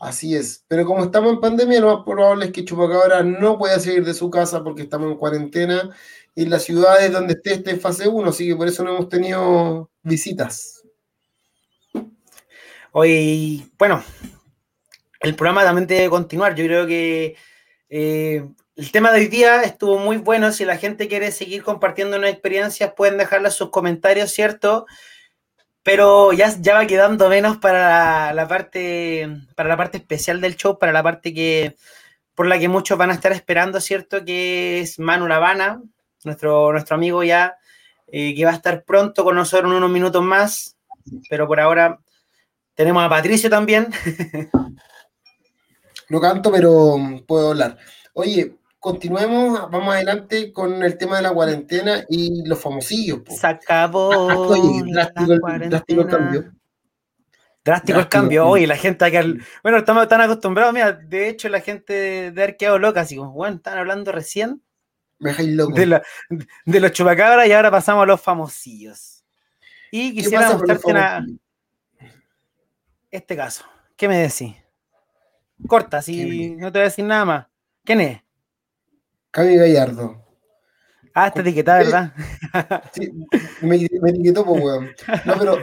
Así 0.00 0.34
es. 0.34 0.64
Pero 0.68 0.84
como 0.84 1.04
estamos 1.04 1.32
en 1.32 1.40
pandemia, 1.40 1.80
lo 1.80 1.96
más 1.96 2.04
probable 2.04 2.46
es 2.46 2.52
que 2.52 2.64
Chupacabra 2.64 3.22
no 3.22 3.58
pueda 3.58 3.78
salir 3.78 4.04
de 4.04 4.14
su 4.14 4.30
casa 4.30 4.62
porque 4.62 4.82
estamos 4.82 5.10
en 5.10 5.18
cuarentena 5.18 5.90
y 6.34 6.46
las 6.46 6.64
ciudades 6.64 7.12
donde 7.12 7.34
esté 7.34 7.54
esté 7.54 7.70
en 7.70 7.80
fase 7.80 8.08
1, 8.08 8.28
así 8.28 8.46
que 8.46 8.56
por 8.56 8.68
eso 8.68 8.84
no 8.84 8.90
hemos 8.90 9.08
tenido 9.08 9.90
visitas. 10.02 10.82
Hoy, 12.92 13.70
bueno, 13.78 14.02
el 15.20 15.34
programa 15.34 15.64
también 15.64 15.86
debe 15.86 16.10
continuar. 16.10 16.54
Yo 16.54 16.64
creo 16.64 16.86
que 16.86 17.36
eh, 17.88 18.46
el 18.74 18.92
tema 18.92 19.12
de 19.12 19.20
hoy 19.20 19.28
día 19.28 19.62
estuvo 19.62 19.98
muy 19.98 20.18
bueno. 20.18 20.52
Si 20.52 20.64
la 20.64 20.76
gente 20.76 21.08
quiere 21.08 21.32
seguir 21.32 21.62
compartiendo 21.62 22.16
una 22.16 22.28
experiencias, 22.28 22.92
pueden 22.94 23.18
dejarle 23.18 23.50
sus 23.50 23.70
comentarios, 23.70 24.30
¿cierto? 24.30 24.86
Pero 25.86 26.32
ya, 26.32 26.52
ya 26.60 26.74
va 26.74 26.84
quedando 26.88 27.28
menos 27.28 27.58
para 27.58 28.34
la, 28.34 28.48
parte 28.48 29.28
para 29.54 29.68
la 29.68 29.76
parte 29.76 29.98
especial 29.98 30.40
del 30.40 30.56
show, 30.56 30.80
para 30.80 30.90
la 30.90 31.00
parte 31.00 31.32
que 31.32 31.76
por 32.34 32.48
la 32.48 32.58
que 32.58 32.66
muchos 32.66 32.98
van 32.98 33.10
a 33.10 33.14
estar 33.14 33.30
esperando, 33.30 33.80
¿cierto? 33.80 34.24
Que 34.24 34.80
es 34.80 34.98
Manu 34.98 35.28
Lavana, 35.28 35.80
nuestro, 36.24 36.72
nuestro 36.72 36.96
amigo 36.96 37.22
ya, 37.22 37.56
eh, 38.08 38.34
que 38.34 38.44
va 38.44 38.50
a 38.50 38.56
estar 38.56 38.82
pronto 38.82 39.22
con 39.22 39.36
nosotros 39.36 39.70
en 39.70 39.76
unos 39.76 39.90
minutos 39.90 40.24
más. 40.24 40.76
Pero 41.30 41.46
por 41.46 41.60
ahora 41.60 42.00
tenemos 42.74 43.04
a 43.04 43.08
Patricio 43.08 43.48
también. 43.48 43.86
No 46.08 46.20
canto, 46.20 46.52
pero 46.52 46.94
puedo 47.26 47.48
hablar. 47.48 47.78
Oye, 48.12 48.55
continuemos, 48.78 49.70
vamos 49.70 49.94
adelante 49.94 50.52
con 50.52 50.82
el 50.82 50.96
tema 50.96 51.16
de 51.16 51.22
la 51.22 51.32
cuarentena 51.32 52.04
y 52.08 52.46
los 52.46 52.60
famosillos. 52.60 53.20
Se 53.28 53.46
acabó. 53.46 54.30
Ah, 54.30 54.38
oye, 54.38 54.82
drástico, 54.92 55.32
el, 55.32 55.70
drástico 55.70 56.00
el 56.02 56.06
cambio. 56.06 56.52
Drástico, 57.64 57.98
el 57.98 58.08
cambio. 58.08 58.46
Oye, 58.46 58.66
la 58.66 58.76
gente 58.76 59.04
aquí. 59.04 59.40
Bueno, 59.62 59.78
estamos 59.78 60.06
tan 60.08 60.20
acostumbrados. 60.20 60.72
Mira, 60.72 60.92
de 60.92 61.28
hecho, 61.28 61.48
la 61.48 61.60
gente 61.60 62.30
de 62.30 62.42
Arqueado 62.42 62.78
loca, 62.78 63.00
así 63.00 63.16
como, 63.16 63.32
bueno, 63.32 63.56
están 63.56 63.78
hablando 63.78 64.12
recién. 64.12 64.62
Me 65.18 65.32
loco. 65.42 65.72
De, 65.72 66.00
de, 66.66 66.80
los 66.80 66.92
chupacabras 66.92 67.48
y 67.48 67.52
ahora 67.52 67.70
pasamos 67.70 68.02
a 68.04 68.06
los 68.06 68.20
famosillos. 68.20 69.24
Y 69.90 70.14
quisiera 70.14 70.50
mostrarte 70.50 70.90
una. 70.90 71.26
Este 73.10 73.34
caso. 73.34 73.64
¿Qué 73.96 74.08
me 74.08 74.18
decís? 74.18 74.54
Corta, 75.66 76.02
si 76.02 76.50
no 76.50 76.70
te 76.70 76.78
voy 76.78 76.82
a 76.82 76.90
decir 76.90 77.04
nada 77.04 77.24
más. 77.24 77.46
¿Quién 77.82 78.00
es? 78.00 78.25
Cami 79.36 79.54
Gallardo. 79.54 80.24
Ah, 81.12 81.26
está 81.26 81.42
etiquetada, 81.42 81.78
¿verdad? 81.80 82.14
Sí, 82.94 83.12
me, 83.60 83.76
etiquetó, 83.76 84.46
pues, 84.46 84.64
weón. 84.64 84.90
No, 85.26 85.34
pero 85.38 85.58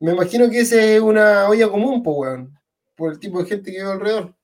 me 0.00 0.12
imagino 0.12 0.48
que 0.48 0.60
ese 0.60 0.96
es 0.96 1.02
una 1.02 1.46
olla 1.46 1.68
común, 1.68 2.02
pues, 2.02 2.16
weón. 2.16 2.58
Por 2.96 3.12
el 3.12 3.18
tipo 3.18 3.42
de 3.42 3.50
gente 3.50 3.70
que 3.70 3.80
vive 3.80 3.92
alrededor. 3.92 4.34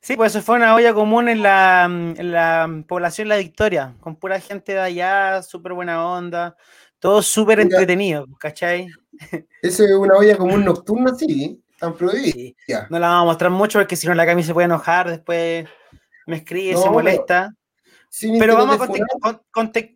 Sí, 0.00 0.14
pues 0.14 0.32
eso 0.32 0.44
fue 0.44 0.54
una 0.54 0.76
olla 0.76 0.94
común 0.94 1.28
en 1.28 1.42
la, 1.42 1.86
en 1.86 2.30
la 2.30 2.84
población 2.86 3.26
La 3.26 3.38
Victoria, 3.38 3.96
con 3.98 4.14
pura 4.14 4.38
gente 4.38 4.72
de 4.74 4.80
allá, 4.80 5.42
súper 5.42 5.72
buena 5.72 6.06
onda, 6.06 6.56
todo 7.00 7.22
súper 7.22 7.58
entretenido, 7.58 8.24
¿cachai? 8.38 8.86
Esa 9.62 9.84
es 9.84 9.90
una 9.90 10.14
olla 10.16 10.36
común 10.36 10.64
nocturna, 10.64 11.12
sí. 11.16 11.60
No 11.80 12.98
la 13.00 13.08
vamos 13.08 13.22
a 13.22 13.24
mostrar 13.24 13.50
mucho 13.50 13.80
porque 13.80 13.96
si 13.96 14.06
no 14.06 14.14
la 14.14 14.26
Cami 14.26 14.44
se 14.44 14.54
puede 14.54 14.66
enojar, 14.66 15.10
después 15.10 15.66
me 16.26 16.36
escribe, 16.36 16.76
se 16.76 16.88
molesta. 16.88 17.52
Pero, 18.20 18.56
vamos 18.56 18.80
a 18.80 19.40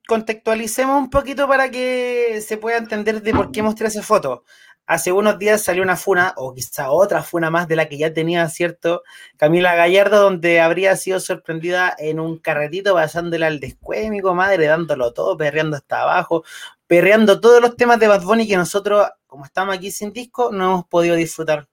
contextualicemos 0.07 0.97
un 0.97 1.11
poquito 1.11 1.49
para 1.49 1.71
que 1.71 2.41
se 2.47 2.57
pueda 2.57 2.79
entender 2.79 3.23
de 3.23 3.33
por 3.33 3.51
qué 3.51 3.63
mostré 3.63 3.89
esa 3.89 4.03
foto. 4.03 4.45
Hace 4.87 5.13
unos 5.13 5.39
días 5.39 5.63
salió 5.63 5.83
una 5.83 5.97
funa, 5.97 6.35
o 6.37 6.55
quizá 6.55 6.91
otra 6.91 7.23
funa 7.23 7.51
más 7.51 7.67
de 7.67 7.75
la 7.75 7.89
que 7.89 7.97
ya 7.97 8.13
tenía, 8.13 8.47
¿cierto? 8.51 9.03
Camila 9.37 9.75
Gallardo, 9.75 10.21
donde 10.21 10.61
habría 10.61 10.95
sido 10.97 11.21
sorprendida 11.21 11.95
en 11.99 12.21
un 12.21 12.39
carretito 12.39 12.95
pasándole 12.95 13.47
al 13.47 13.61
descuémico, 13.61 14.35
madre, 14.35 14.67
dándolo 14.67 15.13
todo, 15.15 15.39
perreando 15.39 15.79
hasta 15.79 16.03
abajo, 16.03 16.45
perreando 16.87 17.41
todos 17.41 17.63
los 17.63 17.77
temas 17.77 17.99
de 17.99 18.09
Bad 18.09 18.25
Bunny 18.25 18.47
que 18.47 18.59
nosotros, 18.59 19.09
como 19.27 19.47
estamos 19.47 19.75
aquí 19.75 19.91
sin 19.91 20.13
disco, 20.13 20.51
no 20.53 20.65
hemos 20.65 20.87
podido 20.87 21.17
disfrutar. 21.17 21.67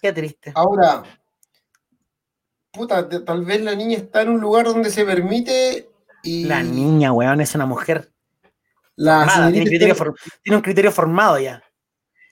Qué 0.00 0.12
triste. 0.12 0.52
Ahora, 0.54 1.02
puta, 2.76 3.08
tal 3.08 3.44
vez 3.44 3.62
la 3.62 3.74
niña 3.74 3.96
está 3.96 4.22
en 4.22 4.28
un 4.30 4.40
lugar 4.40 4.66
donde 4.66 4.90
se 4.90 5.04
permite 5.04 5.88
y... 6.22 6.44
La 6.44 6.62
niña, 6.62 7.12
weón, 7.12 7.40
es 7.40 7.54
una 7.54 7.66
mujer. 7.66 8.10
La 8.96 9.50
tiene, 9.52 9.60
un 10.56 10.62
criterio 10.62 10.90
formado 10.90 11.38
ya. 11.38 11.62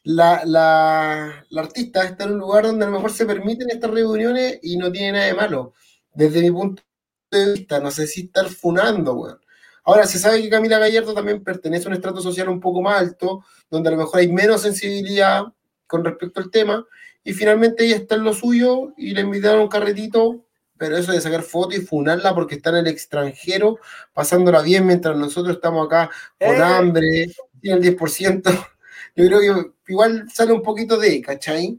La, 0.02 0.42
la, 0.44 1.44
la, 1.48 1.61
artista 1.61 2.04
está 2.04 2.24
en 2.24 2.33
un 2.33 2.38
lugar 2.38 2.64
donde 2.64 2.85
a 2.85 2.88
lo 2.88 2.94
mejor 2.94 3.11
se 3.11 3.26
permiten 3.26 3.70
estas 3.70 3.90
reuniones 3.90 4.59
y 4.62 4.76
no 4.76 4.90
tiene 4.90 5.12
nada 5.12 5.26
de 5.26 5.35
malo. 5.35 5.74
Desde 6.12 6.40
mi 6.40 6.50
punto 6.50 6.83
de 7.30 7.52
vista, 7.52 7.80
no 7.80 7.90
sé 7.90 8.07
si 8.07 8.22
estar 8.22 8.46
funando, 8.48 9.14
weón. 9.14 9.40
Ahora, 9.85 10.07
se 10.07 10.18
sabe 10.18 10.42
que 10.42 10.48
Camila 10.48 10.78
Gallardo 10.78 11.12
también 11.12 11.44
pertenece 11.44 11.87
a 11.87 11.88
un 11.88 11.94
estrato 11.94 12.20
social 12.22 12.48
un 12.48 12.61
poco 12.61 12.80
más 12.80 13.00
alto, 13.00 13.44
donde 13.70 13.90
a 13.90 13.92
lo 13.92 13.98
mejor 13.98 14.20
hay 14.20 14.33
menos 14.33 14.62
sensibilidad 14.62 15.44
con 15.87 16.02
respecto 16.02 16.40
al 16.40 16.50
tema, 16.50 16.87
y 17.25 17.33
finalmente 17.33 17.85
ella 17.85 17.97
está 17.97 18.15
en 18.17 18.25
lo 18.25 18.35
suyo 18.35 18.93
y 18.97 19.15
le 19.15 19.23
invitaron 19.23 19.61
a 19.61 19.63
un 19.63 19.69
carretito, 19.69 20.45
pero 20.77 20.97
eso 20.97 21.13
de 21.13 21.21
sacar 21.21 21.43
fotos 21.43 21.77
y 21.77 21.81
funarla 21.81 22.35
porque 22.35 22.57
está 22.57 22.71
en 22.71 22.77
el 22.77 22.87
extranjero, 22.89 23.79
pasándola 24.13 24.61
bien 24.61 24.87
mientras 24.87 25.17
nosotros 25.17 25.57
estamos 25.57 25.87
acá 25.87 26.11
con 26.39 26.55
eh. 26.55 26.63
hambre, 26.63 27.31
tiene 27.61 27.79
el 27.87 27.97
10%, 27.99 28.43
yo 29.17 29.27
creo 29.27 29.41
que 29.41 29.73
igual 29.93 30.31
sale 30.31 30.53
un 30.53 30.63
poquito 30.63 30.99
de, 30.99 31.23
¿cachai? 31.23 31.79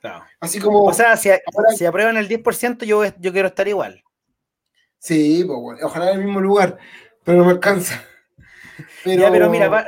Claro. 0.00 0.24
Así 0.40 0.58
como. 0.58 0.82
O 0.82 0.92
sea, 0.92 1.16
si, 1.16 1.30
si 1.76 1.86
aprueban 1.86 2.16
el 2.16 2.28
10%, 2.28 2.84
yo, 2.84 3.04
yo 3.20 3.32
quiero 3.32 3.46
estar 3.46 3.68
igual. 3.68 4.02
Sí, 4.98 5.44
pues 5.46 5.58
bueno, 5.60 5.80
ojalá 5.86 6.10
en 6.10 6.18
el 6.18 6.24
mismo 6.24 6.40
lugar, 6.40 6.76
pero 7.22 7.38
no 7.38 7.44
me 7.44 7.52
alcanza. 7.52 8.04
Pero, 9.04 9.30
pero 9.30 9.48
mira, 9.48 9.84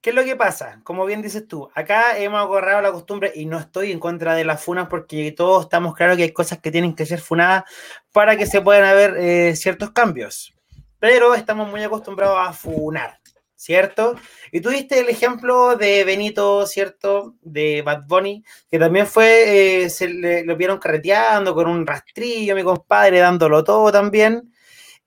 ¿Qué 0.00 0.10
es 0.10 0.16
lo 0.16 0.22
que 0.22 0.36
pasa? 0.36 0.80
Como 0.84 1.04
bien 1.06 1.22
dices 1.22 1.48
tú, 1.48 1.68
acá 1.74 2.16
hemos 2.18 2.40
agarrado 2.40 2.80
la 2.82 2.92
costumbre 2.92 3.32
y 3.34 3.46
no 3.46 3.58
estoy 3.58 3.90
en 3.90 3.98
contra 3.98 4.36
de 4.36 4.44
las 4.44 4.62
funas 4.62 4.86
porque 4.88 5.32
todos 5.32 5.64
estamos 5.64 5.96
claros 5.96 6.16
que 6.16 6.22
hay 6.22 6.32
cosas 6.32 6.60
que 6.60 6.70
tienen 6.70 6.94
que 6.94 7.04
ser 7.04 7.20
funadas 7.20 7.64
para 8.12 8.36
que 8.36 8.46
se 8.46 8.60
puedan 8.60 8.84
haber 8.84 9.16
eh, 9.16 9.56
ciertos 9.56 9.90
cambios. 9.90 10.54
Pero 11.00 11.34
estamos 11.34 11.68
muy 11.68 11.82
acostumbrados 11.82 12.38
a 12.38 12.52
funar, 12.52 13.18
¿cierto? 13.56 14.14
Y 14.52 14.60
tú 14.60 14.70
diste 14.70 15.00
el 15.00 15.08
ejemplo 15.08 15.76
de 15.76 16.04
Benito, 16.04 16.64
¿cierto? 16.66 17.34
De 17.40 17.82
Bad 17.82 18.04
Bunny, 18.06 18.44
que 18.70 18.78
también 18.78 19.06
fue, 19.06 19.82
eh, 19.84 19.90
se 19.90 20.08
le, 20.08 20.44
lo 20.44 20.56
vieron 20.56 20.78
carreteando 20.78 21.54
con 21.54 21.68
un 21.68 21.84
rastrillo, 21.84 22.54
mi 22.54 22.62
compadre, 22.62 23.18
dándolo 23.18 23.64
todo 23.64 23.90
también. 23.90 24.52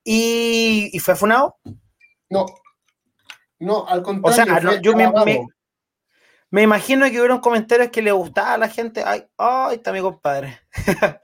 ¿Y, 0.03 0.89
y 0.91 0.99
fue 0.99 1.15
funado? 1.15 1.57
No, 2.29 2.45
no, 3.61 3.87
al 3.87 4.01
contrario. 4.01 4.53
O 4.55 4.71
sea, 4.71 4.81
yo 4.81 4.93
me, 6.49 6.63
imagino 6.63 7.05
que 7.05 7.19
hubieron 7.19 7.39
comentarios 7.39 7.89
que 7.91 8.01
le 8.01 8.11
gustaba 8.11 8.53
a 8.53 8.57
la 8.57 8.67
gente. 8.67 9.03
Ay, 9.05 9.23
ay, 9.37 9.75
está 9.75 9.91
mi 9.91 10.01
compadre. 10.01 10.59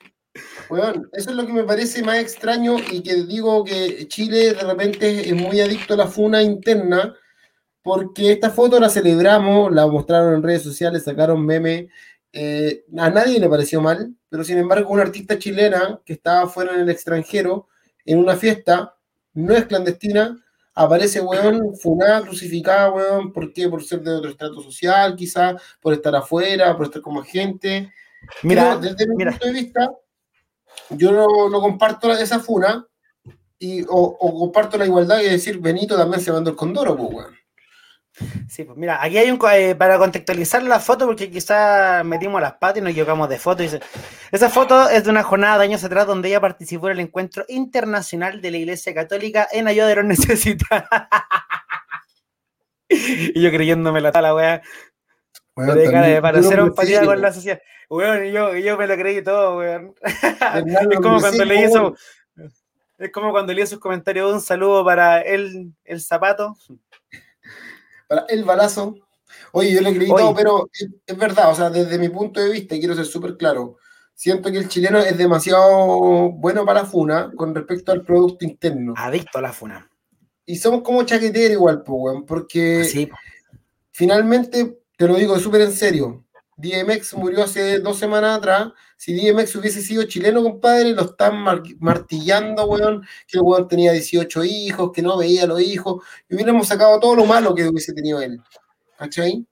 Bueno, 0.69 1.03
eso 1.13 1.31
es 1.31 1.35
lo 1.35 1.47
que 1.47 1.53
me 1.53 1.63
parece 1.63 2.03
más 2.03 2.19
extraño 2.19 2.75
y 2.91 3.01
que 3.01 3.23
digo 3.23 3.63
que 3.63 4.07
Chile 4.07 4.53
de 4.53 4.61
repente 4.61 5.27
es 5.27 5.33
muy 5.33 5.59
adicto 5.59 5.95
a 5.95 5.97
la 5.97 6.05
funa 6.05 6.43
interna, 6.43 7.15
porque 7.81 8.33
esta 8.33 8.51
foto 8.51 8.79
la 8.79 8.89
celebramos, 8.89 9.71
la 9.73 9.87
mostraron 9.87 10.35
en 10.35 10.43
redes 10.43 10.61
sociales, 10.61 11.05
sacaron 11.05 11.43
meme. 11.43 11.89
Eh, 12.31 12.85
a 12.97 13.09
nadie 13.09 13.39
le 13.39 13.49
pareció 13.49 13.81
mal, 13.81 14.13
pero 14.29 14.43
sin 14.43 14.59
embargo, 14.59 14.91
una 14.91 15.01
artista 15.01 15.39
chilena 15.39 15.99
que 16.05 16.13
estaba 16.13 16.47
fuera 16.47 16.75
en 16.75 16.81
el 16.81 16.89
extranjero 16.91 17.67
en 18.05 18.19
una 18.19 18.35
fiesta, 18.35 18.95
no 19.33 19.55
es 19.55 19.65
clandestina, 19.65 20.37
aparece, 20.77 21.19
weón, 21.21 21.75
funada, 21.75 22.21
crucificada, 22.21 22.91
weón, 22.91 23.33
¿por 23.33 23.51
qué? 23.51 23.67
Por 23.67 23.83
ser 23.83 24.01
de 24.01 24.11
otro 24.11 24.29
estrato 24.29 24.61
social, 24.61 25.15
quizás, 25.15 25.59
por 25.81 25.93
estar 25.93 26.15
afuera, 26.15 26.77
por 26.77 26.85
estar 26.85 27.01
como 27.01 27.21
agente. 27.21 27.91
Mira, 28.43 28.77
desde 28.77 29.07
mi 29.07 29.25
punto 29.25 29.47
de 29.47 29.53
vista, 29.53 29.91
yo 30.91 31.11
no, 31.49 31.59
comparto 31.59 32.11
esa 32.13 32.39
funa, 32.39 32.87
y, 33.57 33.83
o, 33.89 34.17
comparto 34.17 34.77
la 34.77 34.85
igualdad 34.85 35.19
y 35.19 35.29
decir, 35.29 35.59
Benito 35.59 35.97
también 35.97 36.21
se 36.21 36.31
mandó 36.31 36.51
el 36.51 36.55
condoro, 36.55 36.95
pues, 36.95 37.09
weón. 37.11 37.36
Sí, 38.49 38.63
pues 38.63 38.77
mira, 38.77 39.01
aquí 39.01 39.17
hay 39.17 39.29
un 39.29 39.39
eh, 39.51 39.75
para 39.75 39.97
contextualizar 39.97 40.63
la 40.63 40.79
foto, 40.79 41.05
porque 41.05 41.29
quizás 41.29 42.03
metimos 42.03 42.41
las 42.41 42.53
patas 42.53 42.77
y 42.77 42.81
nos 42.81 42.91
equivocamos 42.91 43.29
de 43.29 43.37
foto. 43.37 43.63
esa 44.31 44.49
foto 44.49 44.89
es 44.89 45.03
de 45.03 45.09
una 45.09 45.23
jornada 45.23 45.59
de 45.59 45.65
años 45.65 45.83
atrás 45.83 46.07
donde 46.07 46.29
ella 46.29 46.41
participó 46.41 46.87
en 46.87 46.93
el 46.93 46.99
encuentro 47.01 47.45
internacional 47.47 48.41
de 48.41 48.51
la 48.51 48.57
Iglesia 48.57 48.93
Católica 48.93 49.47
en 49.51 49.67
ayuda 49.67 49.87
de 49.87 49.95
los 49.97 50.05
necesitados. 50.05 50.89
y 52.89 53.39
yo 53.39 53.51
creyéndome 53.51 54.01
la 54.01 54.11
tala, 54.11 54.33
weá. 54.33 54.61
para 55.55 56.39
hacer 56.39 56.59
empatía 56.59 57.05
con 57.05 57.21
la 57.21 57.31
sociedad. 57.31 57.61
Weón, 57.89 58.25
y 58.25 58.31
yo, 58.31 58.55
y 58.55 58.63
yo 58.63 58.77
me 58.77 58.87
lo 58.87 58.95
creí 58.95 59.23
todo, 59.23 59.59
weón. 59.59 59.93
es 60.01 60.99
como 60.99 61.19
cuando 61.19 61.45
le 61.45 61.65
hizo. 61.65 61.95
Es 62.97 63.11
como 63.11 63.29
cuando 63.29 63.53
le 63.53 63.61
hizo 63.61 63.71
sus 63.71 63.79
comentarios 63.79 64.33
un 64.33 64.41
saludo 64.41 64.83
para 64.83 65.21
el, 65.21 65.71
el 65.83 66.01
zapato 66.01 66.57
para 68.07 68.25
el 68.29 68.43
balazo. 68.43 68.95
Oye, 69.51 69.73
yo 69.73 69.81
le 69.81 69.89
he 69.89 69.93
gritado, 69.93 70.33
pero 70.33 70.69
es, 70.73 70.87
es, 71.05 71.17
verdad, 71.17 71.51
o 71.51 71.55
sea, 71.55 71.69
desde 71.69 71.99
mi 71.99 72.09
punto 72.09 72.39
de 72.39 72.49
vista, 72.49 72.75
y 72.75 72.79
quiero 72.79 72.95
ser 72.95 73.05
súper 73.05 73.35
claro, 73.37 73.77
siento 74.13 74.51
que 74.51 74.57
el 74.57 74.67
chileno 74.67 74.99
es 74.99 75.17
demasiado 75.17 76.31
bueno 76.31 76.65
para 76.65 76.81
la 76.81 76.87
funa 76.87 77.31
con 77.35 77.53
respecto 77.53 77.91
al 77.91 78.03
producto 78.03 78.45
interno. 78.45 78.93
Adicto 78.97 79.37
a 79.37 79.41
la 79.41 79.53
funa. 79.53 79.89
Y 80.45 80.55
somos 80.55 80.81
como 80.81 81.03
chaqueteros 81.03 81.51
igual, 81.51 81.83
pues, 81.83 82.17
porque 82.25 83.09
finalmente, 83.91 84.79
te 84.95 85.07
lo 85.07 85.15
digo 85.15 85.37
súper 85.39 85.61
en 85.61 85.73
serio, 85.73 86.25
DMX 86.57 87.13
murió 87.13 87.43
hace 87.43 87.79
dos 87.79 87.97
semanas 87.97 88.39
atrás. 88.39 88.73
Si 88.97 89.13
DMX 89.13 89.55
hubiese 89.55 89.81
sido 89.81 90.03
chileno, 90.03 90.41
compadre, 90.41 90.91
lo 90.91 91.03
están 91.03 91.37
martillando, 91.79 92.65
weón, 92.65 93.05
que 93.27 93.37
el 93.37 93.43
weón 93.43 93.67
tenía 93.67 93.91
18 93.91 94.43
hijos, 94.43 94.91
que 94.91 95.03
no 95.03 95.17
veía 95.17 95.43
a 95.43 95.47
los 95.47 95.61
hijos, 95.61 96.03
y 96.27 96.35
hubiéramos 96.35 96.67
sacado 96.67 96.99
todo 96.99 97.15
lo 97.15 97.25
malo 97.25 97.53
que 97.53 97.67
hubiese 97.67 97.93
tenido 97.93 98.19
él. 98.21 98.41
¿Cachai? 98.97 99.45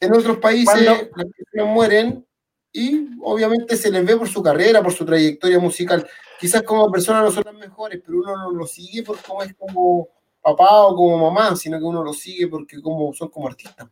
En 0.00 0.14
otros 0.14 0.38
países 0.38 0.82
las 0.82 1.02
personas 1.08 1.74
mueren 1.74 2.26
y 2.72 3.08
obviamente 3.22 3.76
se 3.76 3.90
les 3.90 4.04
ve 4.04 4.16
por 4.16 4.28
su 4.28 4.42
carrera, 4.42 4.82
por 4.82 4.92
su 4.92 5.04
trayectoria 5.04 5.58
musical. 5.58 6.06
Quizás 6.40 6.62
como 6.62 6.90
personas 6.90 7.24
no 7.24 7.30
son 7.30 7.44
las 7.46 7.54
mejores, 7.54 8.00
pero 8.04 8.18
uno 8.18 8.36
no 8.36 8.50
lo 8.52 8.66
sigue 8.66 9.02
por 9.02 9.18
cómo 9.22 9.42
es 9.42 9.54
como 9.54 10.08
papá 10.40 10.82
o 10.86 10.94
como 10.94 11.30
mamá, 11.30 11.56
sino 11.56 11.78
que 11.78 11.84
uno 11.84 12.02
lo 12.02 12.12
sigue 12.12 12.48
porque 12.48 12.80
como, 12.80 13.12
son 13.12 13.28
como 13.28 13.48
artistas. 13.48 13.88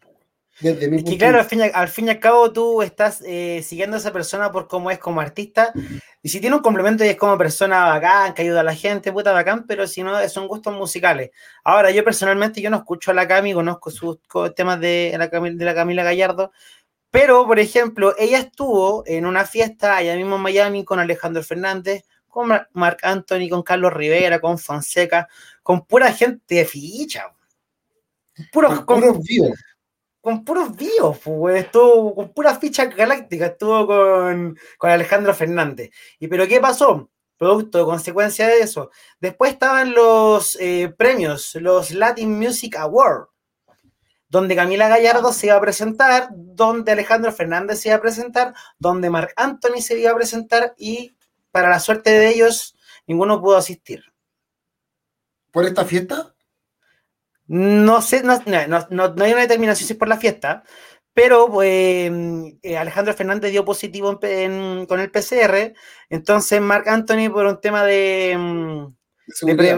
Desde 0.61 0.89
mi 0.89 0.99
es 0.99 1.05
que 1.05 1.19
claro, 1.19 1.39
al 1.41 1.47
fin, 1.47 1.61
y, 1.61 1.63
al 1.63 1.89
fin, 1.89 2.07
y 2.07 2.11
al 2.11 2.21
cabo 2.21 2.53
tú 2.53 2.81
estás 2.81 3.23
eh, 3.27 3.63
siguiendo 3.65 3.97
a 3.97 3.99
esa 3.99 4.13
persona 4.13 4.53
por 4.53 4.69
cómo 4.69 4.91
es 4.91 4.99
como 4.99 5.21
artista, 5.21 5.73
y 6.23 6.29
si 6.29 6.41
tiene 6.41 6.55
un 6.55 6.63
complemento 6.63 7.05
y 7.05 7.09
es 7.09 7.17
como 7.17 7.37
persona 7.37 7.87
bacán, 7.87 8.35
que 8.35 8.43
ayuda 8.43 8.61
a 8.61 8.65
la 8.65 8.75
gente, 8.75 9.13
puta 9.13 9.33
bacán, 9.33 9.67
pero 9.67 9.89
si 9.89 10.05
no, 10.05 10.17
son 10.29 10.47
gustos 10.47 10.73
musicales. 10.73 11.31
Ahora, 11.65 11.91
yo 11.91 12.05
personalmente, 12.05 12.61
yo 12.61 12.71
no 12.71 12.77
escucho 12.79 13.11
a 13.11 13.15
la 13.15 13.27
Cami, 13.27 13.53
conozco 13.53 13.91
sus 13.91 14.19
temas 14.55 14.79
de 14.79 15.15
la, 15.19 15.27
de 15.29 15.65
la 15.65 15.75
Camila 15.75 16.05
Gallardo, 16.05 16.53
pero, 17.11 17.47
por 17.47 17.59
ejemplo, 17.59 18.15
ella 18.19 18.39
estuvo 18.39 19.05
en 19.07 19.27
una 19.27 19.45
fiesta 19.47 19.97
allá 19.97 20.17
mismo 20.17 20.37
en 20.37 20.43
Miami 20.43 20.85
con 20.85 21.01
Alejandro 21.01 21.43
Fernández, 21.43 22.05
con 22.29 22.49
Marc 22.73 23.05
Anthony, 23.05 23.49
con 23.49 23.63
Carlos 23.63 23.93
Rivera, 23.93 24.41
con 24.41 24.59
Fonseca, 24.59 25.29
con 25.63 25.85
pura 25.87 26.13
gente 26.13 26.57
de 26.57 26.65
ficha. 26.65 27.33
Puros, 28.53 28.81
con, 28.81 29.01
puros 29.01 29.23
vivos 29.23 29.53
con 30.25 30.43
puros 30.43 30.75
vivos, 30.75 31.19
pues, 31.23 31.67
estuvo 31.67 32.15
con 32.15 32.33
puras 32.33 32.59
fichas 32.59 32.97
galácticas, 32.97 33.53
estuvo 33.53 33.87
con, 33.87 34.59
Alejandro 34.81 35.35
Fernández. 35.35 35.91
¿Y 36.19 36.29
pero 36.29 36.49
qué 36.49 36.61
pasó? 36.61 37.11
Producto 37.37 37.85
consecuencia 37.85 38.49
de 38.49 38.61
eso. 38.61 38.91
Después 39.21 39.53
estaban 39.53 39.93
los 39.93 40.57
eh, 40.61 40.93
premios, 40.97 41.55
los 41.57 41.91
Latin 41.91 42.39
Music 42.39 42.75
Awards, 42.77 43.29
donde 44.31 44.57
Camila 44.57 44.89
Gallardo 44.89 45.31
se 45.35 45.49
iba 45.49 45.57
a 45.57 45.61
presentar, 45.61 46.29
donde 46.33 46.93
Alejandro 46.93 47.31
Fernández 47.31 47.81
se 47.81 47.91
iba 47.91 47.99
a 47.99 48.01
presentar, 48.01 48.55
donde 48.79 49.11
Marc 49.11 49.35
Anthony 49.37 49.83
se 49.83 50.01
iba 50.01 50.11
a 50.11 50.17
presentar 50.17 50.75
y 50.79 51.15
para 51.51 51.69
la 51.69 51.81
suerte 51.81 52.11
de 52.11 52.31
ellos, 52.31 52.77
ninguno 53.07 53.43
pudo 53.43 53.59
asistir. 53.59 54.03
¿Por 55.53 55.67
esta 55.67 55.85
fiesta? 55.85 56.34
No 57.47 58.01
sé, 58.01 58.23
no, 58.23 58.33
hay 58.33 59.33
una 59.33 59.41
determinación 59.41 59.87
si 59.87 59.93
es 59.93 59.99
por 59.99 60.09
la 60.09 60.17
fiesta, 60.17 60.65
pero 61.13 61.49
pues, 61.49 62.11
eh, 62.63 62.77
Alejandro 62.77 63.15
Fernández 63.15 63.51
dio 63.53 63.65
positivo 63.65 64.19
con 64.19 65.01
el 65.01 65.11
PCR, 65.11 65.75
entonces 66.09 66.61
Marc 66.61 66.89
Anthony 66.89 67.31
por 67.31 67.47
un 67.47 67.61
tema 67.61 67.85
de, 67.85 68.35
mm, 68.39 68.95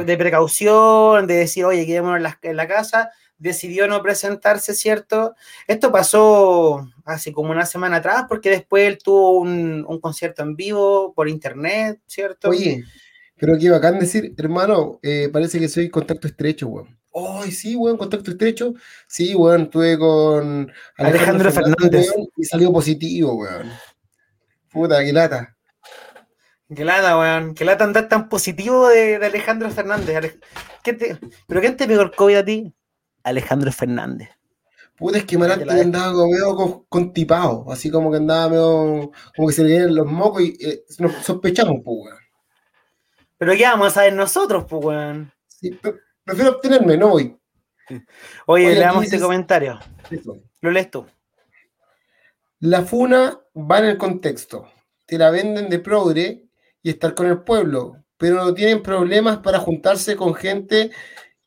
de, 0.05 0.17
precaución, 0.17 1.27
de 1.27 1.35
decir, 1.35 1.65
oye, 1.65 1.87
quedémonos 1.87 2.19
en 2.19 2.23
la, 2.23 2.39
en 2.43 2.57
la, 2.57 2.69
casa, 2.69 3.11
decidió 3.37 3.87
no 3.87 4.03
presentarse, 4.03 4.73
¿cierto? 4.75 5.35
Esto 5.67 5.93
pasó 5.93 6.89
hace 7.05 7.33
como 7.33 7.51
una 7.51 7.67
semana 7.67 7.97
atrás, 7.97 8.25
porque 8.29 8.51
después 8.51 8.87
él 8.87 8.99
tuvo 9.03 9.41
un, 9.41 9.85
concierto 10.01 10.43
en 10.43 10.57
vivo 10.57 11.13
por 11.15 11.29
internet, 11.29 12.01
¿cierto? 12.07 12.51
Oye, 12.51 12.85
pero 13.39 13.59
qué 13.59 13.71
bacán 13.71 13.99
decir, 13.99 14.35
hermano, 14.39 14.99
eh, 15.03 15.29
parece 15.31 15.59
que 15.59 15.69
soy 15.69 15.91
contacto 15.91 16.27
estrecho, 16.27 16.69
weón. 16.69 16.97
¡Ay, 17.17 17.51
sí, 17.51 17.75
weón! 17.77 17.97
Contacto 17.97 18.31
estrecho. 18.31 18.75
Sí, 19.07 19.35
weón, 19.35 19.63
estuve 19.63 19.99
con 19.99 20.71
Alejandro, 20.99 21.51
Fernández. 21.51 22.13
y 22.37 22.45
salió 22.45 22.71
positivo, 22.71 23.37
weón. 23.37 23.71
Puta, 24.71 25.03
qué 25.03 25.13
lata. 25.15 25.57
Qué 26.75 26.85
lata, 26.85 27.19
weón. 27.19 27.55
Qué 27.55 27.65
lata 27.65 27.85
andar 27.85 28.09
tan 28.09 28.29
positivo 28.29 28.89
de, 28.89 29.17
Alejandro 29.17 29.71
Fernández. 29.71 30.39
¿Pero 30.85 31.61
quién 31.61 31.77
te 31.77 31.87
pegó 31.87 32.03
el 32.03 32.11
COVID 32.11 32.37
a 32.37 32.45
ti? 32.45 32.75
Alejandro 33.23 33.73
Fernández. 33.73 34.29
Puta, 34.97 35.19
es 35.19 35.25
que 35.25 35.39
Marante 35.39 35.71
andaba 35.71 36.27
medio 36.27 36.85
contipado, 36.89 37.67
así 37.71 37.91
como 37.91 38.11
que 38.11 38.19
andaba 38.19 38.49
medio, 38.49 39.11
como 39.35 39.49
que 39.49 39.55
se 39.55 39.63
le 39.63 39.71
dieron 39.71 39.95
los 39.95 40.07
mocos 40.07 40.43
y 40.43 40.57
eh, 40.61 40.85
nos 40.99 41.13
sospechamos, 41.25 41.81
pues, 41.83 41.97
weón. 41.99 42.19
Pero 43.39 43.53
¿qué 43.55 43.65
vamos 43.65 43.97
a 43.97 44.03
ver 44.03 44.13
nosotros, 44.13 44.65
pues, 44.69 44.85
weón? 44.85 45.33
Sí, 45.49 45.79
pero 45.83 45.99
Prefiero 46.27 46.51
obtenerme, 46.51 46.97
no 46.97 47.11
voy. 47.11 47.39
Oye, 48.47 48.75
leamos 48.75 49.05
este 49.05 49.21
comentario. 49.21 49.79
Lo 50.61 50.71
lees 50.73 50.91
tú. 50.91 51.07
La 52.59 52.83
funa 52.83 53.39
va 53.55 53.79
en 53.79 53.85
el 53.85 53.97
contexto. 53.97 54.69
Te 55.07 55.19
la 55.19 55.31
venden 55.31 55.71
de 55.71 55.79
progre 55.79 56.49
y 56.83 56.91
estar 56.91 57.15
con 57.15 57.29
el 57.29 57.43
pueblo, 57.43 58.03
pero 58.17 58.45
no 58.45 58.53
tienen 58.53 58.83
problemas 58.83 59.39
para 59.39 59.61
juntarse 59.61 60.17
con 60.17 60.35
gente 60.35 60.91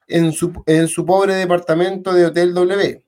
en 0.08 0.32
su, 0.32 0.64
en 0.66 0.88
su 0.88 1.06
pobre 1.06 1.36
departamento 1.36 2.14
de 2.14 2.28
Hotel 2.28 2.54
W. 2.54 3.04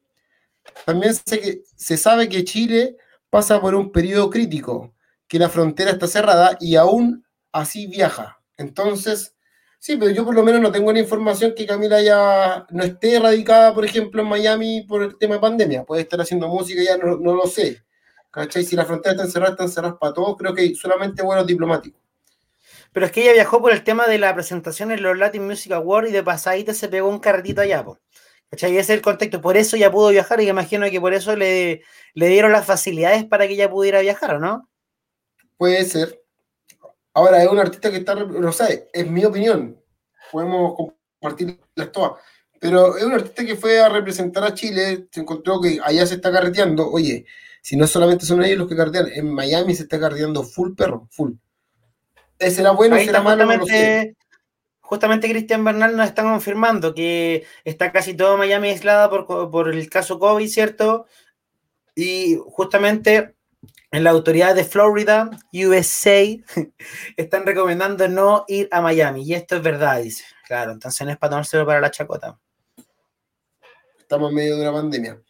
También 0.85 1.15
sé 1.15 1.39
que, 1.39 1.63
se 1.73 1.95
sabe 1.95 2.27
que 2.27 2.43
Chile 2.43 2.97
pasa 3.29 3.61
por 3.61 3.75
un 3.75 3.93
periodo 3.93 4.29
crítico, 4.29 4.93
que 5.29 5.39
la 5.39 5.47
frontera 5.47 5.91
está 5.91 6.07
cerrada 6.07 6.57
y 6.59 6.75
aún 6.75 7.25
así 7.53 7.87
viaja. 7.87 8.41
Entonces, 8.57 9.35
Sí, 9.81 9.97
pero 9.97 10.11
yo 10.11 10.23
por 10.23 10.35
lo 10.35 10.43
menos 10.43 10.61
no 10.61 10.71
tengo 10.71 10.93
la 10.93 10.99
información 10.99 11.55
que 11.55 11.65
Camila 11.65 11.99
ya 12.03 12.67
no 12.69 12.83
esté 12.83 13.19
radicada, 13.19 13.73
por 13.73 13.83
ejemplo, 13.83 14.21
en 14.21 14.27
Miami 14.27 14.83
por 14.87 15.01
el 15.01 15.17
tema 15.17 15.33
de 15.33 15.39
pandemia. 15.41 15.83
Puede 15.83 16.03
estar 16.03 16.21
haciendo 16.21 16.47
música, 16.47 16.83
ya 16.83 16.97
no, 16.97 17.15
lo 17.15 17.47
sé. 17.47 17.81
¿Cachai? 18.29 18.63
Si 18.63 18.75
la 18.75 18.85
frontera 18.85 19.13
está 19.13 19.23
encerrada, 19.23 19.53
está 19.53 19.63
encerrada 19.63 19.97
para 19.97 20.13
todos. 20.13 20.37
Creo 20.37 20.53
que 20.53 20.75
solamente 20.75 21.23
vuelos 21.23 21.47
diplomáticos. 21.47 21.99
Pero 22.93 23.07
es 23.07 23.11
que 23.11 23.23
ella 23.23 23.33
viajó 23.33 23.59
por 23.59 23.71
el 23.71 23.83
tema 23.83 24.05
de 24.05 24.19
la 24.19 24.35
presentación 24.35 24.91
en 24.91 25.01
los 25.01 25.17
Latin 25.17 25.47
Music 25.47 25.71
Awards 25.71 26.09
y 26.11 26.13
de 26.13 26.21
pasadita 26.21 26.75
se 26.75 26.87
pegó 26.87 27.09
un 27.09 27.17
carretito 27.17 27.61
allá, 27.61 27.83
¿cachai? 28.51 28.77
Ese 28.77 28.93
es 28.93 28.97
el 28.97 29.01
contexto. 29.01 29.41
Por 29.41 29.57
eso 29.57 29.77
ya 29.77 29.89
pudo 29.91 30.09
viajar 30.09 30.41
y 30.41 30.47
imagino 30.47 30.87
que 30.91 31.01
por 31.01 31.15
eso 31.15 31.35
le, 31.35 31.81
le 32.13 32.27
dieron 32.27 32.51
las 32.51 32.67
facilidades 32.67 33.25
para 33.25 33.47
que 33.47 33.53
ella 33.53 33.71
pudiera 33.71 34.01
viajar, 34.01 34.35
¿o 34.35 34.39
no? 34.39 34.69
Puede 35.57 35.83
ser. 35.85 36.20
Ahora, 37.13 37.43
es 37.43 37.49
un 37.49 37.59
artista 37.59 37.91
que 37.91 37.97
está, 37.97 38.15
no 38.15 38.51
sé, 38.51 38.89
es 38.93 39.09
mi 39.09 39.25
opinión, 39.25 39.77
podemos 40.31 40.75
compartir 40.75 41.59
las 41.75 41.91
todas, 41.91 42.13
pero 42.59 42.95
es 42.95 43.03
un 43.03 43.13
artista 43.13 43.45
que 43.45 43.55
fue 43.55 43.79
a 43.81 43.89
representar 43.89 44.43
a 44.43 44.53
Chile, 44.53 45.07
se 45.11 45.21
encontró 45.21 45.59
que 45.59 45.79
allá 45.83 46.05
se 46.05 46.15
está 46.15 46.31
carreteando, 46.31 46.89
oye, 46.89 47.25
si 47.61 47.75
no 47.75 47.85
solamente 47.85 48.25
son 48.25 48.43
ellos 48.43 48.59
los 48.59 48.69
que 48.69 48.75
carretean, 48.75 49.07
en 49.13 49.31
Miami 49.33 49.75
se 49.75 49.83
está 49.83 49.99
carreteando 49.99 50.43
full 50.43 50.73
perro, 50.73 51.07
full. 51.11 51.33
¿Será 52.39 52.71
bueno, 52.71 52.97
será 52.97 53.21
malo? 53.21 53.45
Justamente 54.81 55.29
Cristian 55.29 55.63
Bernal 55.63 55.95
nos 55.95 56.07
está 56.07 56.23
confirmando 56.23 56.93
que 56.93 57.45
está 57.63 57.93
casi 57.93 58.13
todo 58.13 58.35
Miami 58.35 58.69
aislada 58.69 59.09
por, 59.09 59.25
por 59.49 59.69
el 59.69 59.89
caso 59.89 60.19
COVID, 60.19 60.47
¿cierto? 60.49 61.05
Y 61.95 62.37
justamente 62.47 63.35
en 63.91 64.05
la 64.05 64.11
autoridad 64.11 64.55
de 64.55 64.63
Florida, 64.63 65.29
USA, 65.53 66.23
están 67.17 67.45
recomendando 67.45 68.07
no 68.07 68.45
ir 68.47 68.69
a 68.71 68.81
Miami. 68.81 69.23
Y 69.23 69.33
esto 69.33 69.57
es 69.57 69.61
verdad, 69.61 70.01
dice. 70.01 70.23
Claro, 70.47 70.71
entonces 70.71 71.05
no 71.05 71.11
es 71.11 71.17
para 71.17 71.31
tomárselo 71.31 71.65
para 71.65 71.81
la 71.81 71.91
chacota. 71.91 72.39
Estamos 73.99 74.29
en 74.29 74.35
medio 74.35 74.55
de 74.55 74.61
una 74.61 74.71
pandemia. 74.71 75.21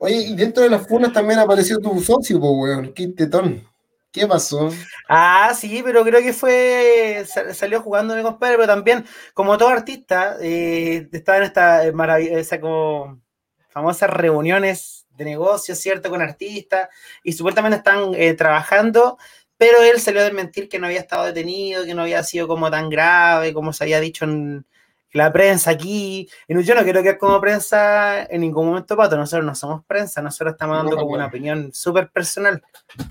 Oye, 0.00 0.16
y 0.16 0.36
dentro 0.36 0.62
de 0.62 0.70
las 0.70 0.86
funas 0.86 1.12
también 1.12 1.38
apareció 1.38 1.78
tu 1.78 2.00
socio, 2.00 2.38
pues, 2.40 2.52
weón. 2.54 2.92
Qué 2.92 3.08
tetón. 3.08 3.66
¿Qué 4.10 4.26
pasó? 4.26 4.70
Ah, 5.08 5.52
sí, 5.54 5.80
pero 5.84 6.02
creo 6.02 6.20
que 6.20 6.32
fue. 6.32 7.24
Salió 7.52 7.82
jugando 7.82 8.16
mi 8.16 8.22
compadre, 8.22 8.56
pero 8.56 8.66
también, 8.66 9.04
como 9.34 9.56
todo 9.58 9.68
artista, 9.68 10.36
eh, 10.40 11.08
estaba 11.12 11.38
en 11.38 11.44
esta 11.44 11.82
maravillosa, 11.92 12.60
como 12.60 13.20
famosas 13.68 14.10
reuniones 14.10 14.97
de 15.18 15.24
negocios, 15.24 15.78
¿cierto? 15.78 16.08
Con 16.08 16.22
artistas, 16.22 16.88
y 17.22 17.32
supuestamente 17.32 17.78
están 17.78 18.14
eh, 18.14 18.32
trabajando, 18.34 19.18
pero 19.58 19.82
él 19.82 20.00
salió 20.00 20.20
a 20.20 20.24
desmentir 20.24 20.68
que 20.68 20.78
no 20.78 20.86
había 20.86 21.00
estado 21.00 21.26
detenido, 21.26 21.84
que 21.84 21.94
no 21.94 22.02
había 22.02 22.22
sido 22.22 22.48
como 22.48 22.70
tan 22.70 22.88
grave, 22.88 23.52
como 23.52 23.72
se 23.72 23.84
había 23.84 24.00
dicho 24.00 24.24
en 24.24 24.64
la 25.12 25.32
prensa 25.32 25.70
aquí. 25.70 26.28
Y 26.46 26.62
yo 26.62 26.74
no 26.74 26.84
quiero 26.84 27.02
que 27.02 27.18
como 27.18 27.40
prensa 27.40 28.22
en 28.24 28.40
ningún 28.40 28.66
momento, 28.66 28.96
Pato, 28.96 29.16
nosotros 29.16 29.44
no 29.44 29.54
somos 29.54 29.84
prensa, 29.84 30.22
nosotros 30.22 30.52
estamos 30.52 30.76
dando 30.76 30.96
como 30.96 31.14
una 31.14 31.26
opinión 31.26 31.70
súper 31.72 32.08
personal. 32.10 32.62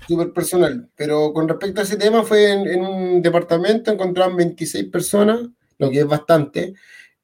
Súper 0.06 0.32
personal, 0.32 0.88
pero 0.96 1.32
con 1.34 1.46
respecto 1.46 1.82
a 1.82 1.84
ese 1.84 1.98
tema 1.98 2.22
fue 2.22 2.50
en, 2.50 2.66
en 2.66 2.80
un 2.80 3.22
departamento, 3.22 3.92
encontraban 3.92 4.36
26 4.36 4.86
personas, 4.86 5.40
lo 5.76 5.90
que 5.90 6.00
es 6.00 6.06
bastante, 6.06 6.74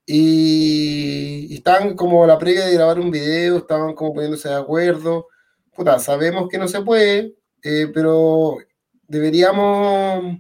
y, 0.07 1.55
estaban 1.55 1.95
como 1.95 2.27
la 2.27 2.39
previa 2.39 2.67
de 2.67 2.75
grabar 2.75 2.99
un 2.99 3.11
video, 3.11 3.59
estaban 3.59 3.95
como 3.95 4.15
poniéndose 4.15 4.49
de 4.49 4.57
acuerdo. 4.57 5.29
Puta, 5.75 5.99
sabemos 5.99 6.49
que 6.49 6.59
no 6.59 6.69
se 6.69 6.83
puede, 6.83 7.35
eh, 7.63 7.91
pero 7.93 8.59
deberíamos, 9.09 10.37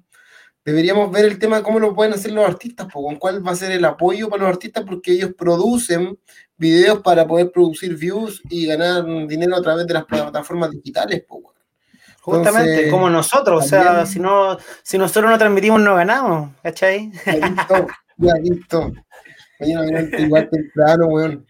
deberíamos 0.64 1.10
ver 1.10 1.24
el 1.24 1.38
tema 1.38 1.56
de 1.56 1.62
cómo 1.62 1.80
lo 1.80 1.94
pueden 1.94 2.12
hacer 2.12 2.32
los 2.32 2.46
artistas, 2.46 2.88
con 2.92 3.16
cuál 3.16 3.46
va 3.46 3.52
a 3.52 3.56
ser 3.56 3.72
el 3.72 3.84
apoyo 3.84 4.28
para 4.28 4.42
los 4.42 4.52
artistas, 4.52 4.84
porque 4.86 5.12
ellos 5.12 5.32
producen 5.36 6.18
videos 6.56 7.00
para 7.00 7.26
poder 7.26 7.50
producir 7.50 7.96
views 7.96 8.42
y 8.48 8.66
ganar 8.66 9.04
dinero 9.26 9.56
a 9.56 9.62
través 9.62 9.86
de 9.86 9.94
las 9.94 10.04
plataformas 10.04 10.70
digitales. 10.70 11.24
Justamente, 12.20 12.90
como 12.90 13.10
nosotros, 13.10 13.64
o 13.64 13.68
sea, 13.68 14.06
si, 14.06 14.18
no, 14.18 14.56
si 14.82 14.96
nosotros 14.96 15.30
no 15.30 15.38
transmitimos, 15.38 15.80
no 15.80 15.94
ganamos, 15.94 16.52
¿cachai? 16.62 17.12
Ya 18.16 18.34
listo, 18.34 18.92
igual 19.60 20.50
temprano, 20.50 21.06
weón. 21.06 21.46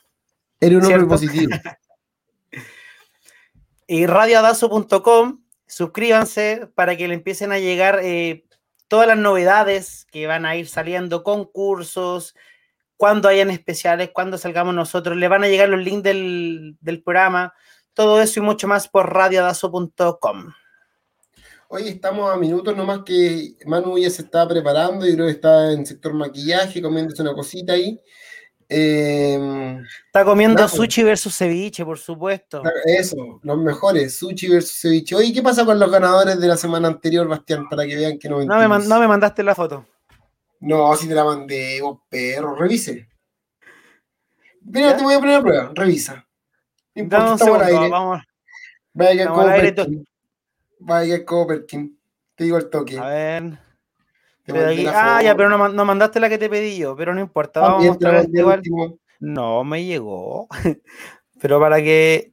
Eres 0.60 0.78
un 0.78 0.86
hombre 0.86 1.08
positivo. 1.08 1.58
y 3.88 4.06
radioadazo.com, 4.06 5.42
suscríbanse 5.66 6.68
para 6.76 6.96
que 6.96 7.08
le 7.08 7.16
empiecen 7.16 7.52
a 7.52 7.60
llegar 7.60 8.00
eh, 8.04 8.46
todas 8.88 9.08
las 9.08 9.18
novedades 9.18 10.06
que 10.12 10.28
van 10.28 10.46
a 10.46 10.56
ir 10.56 10.68
saliendo, 10.68 11.24
concursos, 11.24 12.36
cuando 12.98 13.30
hayan 13.30 13.52
especiales, 13.52 14.10
cuando 14.12 14.38
salgamos 14.38 14.74
nosotros, 14.74 15.16
le 15.16 15.28
van 15.28 15.44
a 15.44 15.48
llegar 15.48 15.70
los 15.70 15.80
links 15.80 16.04
del, 16.04 17.02
programa, 17.04 17.54
todo 17.94 18.22
eso 18.22 18.40
y 18.40 18.44
mucho 18.44 18.68
más 18.68 18.88
por 18.88 19.14
radiodazo.com. 19.14 20.54
Hoy 21.70 21.88
estamos 21.90 22.34
a 22.34 22.38
minutos 22.38 22.76
nomás 22.76 23.02
que 23.06 23.56
Manu 23.66 23.98
ya 23.98 24.10
se 24.10 24.24
está 24.24 24.48
preparando, 24.48 25.06
y 25.06 25.14
creo 25.14 25.26
que 25.28 25.34
está 25.34 25.72
en 25.74 25.86
sector 25.86 26.14
maquillaje, 26.14 26.82
comiéndose 26.82 27.22
una 27.22 27.34
cosita 27.34 27.74
ahí. 27.74 28.00
Em, 28.70 29.82
Está 30.08 30.26
comiendo 30.26 30.68
sushi 30.68 31.02
versus 31.04 31.36
ceviche, 31.36 31.86
por 31.86 31.98
supuesto. 31.98 32.62
Eso, 32.86 33.40
los 33.44 33.58
mejores, 33.58 34.18
sushi 34.18 34.50
versus 34.50 34.82
ceviche. 34.82 35.16
Oye, 35.16 35.32
¿qué 35.32 35.42
pasa 35.42 35.66
con 35.66 35.80
los 35.80 35.90
ganadores 35.90 36.40
de 36.40 36.48
la 36.48 36.58
semana 36.58 36.90
anterior, 36.90 37.28
Bastián? 37.28 37.70
Para 37.70 37.86
que 37.86 37.96
vean 37.96 38.20
que 38.20 38.28
no 38.28 38.44
No 38.44 38.58
me, 38.58 38.86
no 38.86 39.00
me 39.00 39.08
mandaste 39.08 39.42
la 39.44 39.56
foto. 39.56 39.86
No, 40.60 40.94
si 40.96 41.08
te 41.08 41.14
la 41.16 41.24
mandé, 41.24 41.82
vos 41.82 42.00
perro, 42.10 42.56
revise. 42.56 43.08
Mira, 44.62 44.98
te 44.98 45.04
voy 45.04 45.14
a 45.14 45.20
poner 45.20 45.36
a 45.36 45.42
prueba, 45.42 45.72
revisa. 45.74 46.28
No 46.96 47.04
importa, 47.04 47.34
estamos 47.34 47.62
al 47.62 47.68
aire. 47.68 47.90
Vamos. 47.90 48.22
Vaya 48.94 49.24
que 49.24 49.30
Copperkin. 49.30 50.08
Vaya 50.80 51.18
que 51.18 51.26
Copperkin. 51.26 52.00
Te 52.36 52.44
digo 52.44 52.58
el 52.58 52.70
toque. 52.70 52.98
A 52.98 53.06
ver 53.06 53.67
ah, 54.48 55.22
ya, 55.22 55.36
pero 55.36 55.50
no, 55.50 55.70
no, 55.70 55.86
mandaste 55.86 56.20
la 56.20 56.30
que 56.30 56.38
te 56.38 56.50
pedí 56.50 56.78
yo, 56.78 56.96
pero 56.96 57.14
no 57.14 57.22
importa, 57.22 57.62
vamos 57.62 57.86
a 57.86 57.88
mostrar 57.88 58.16
este 58.16 58.40
igual. 58.40 58.62
No 59.20 59.64
me 59.64 59.84
llegó. 59.84 60.48
pero 61.42 61.60
para 61.60 61.78
que 61.78 62.32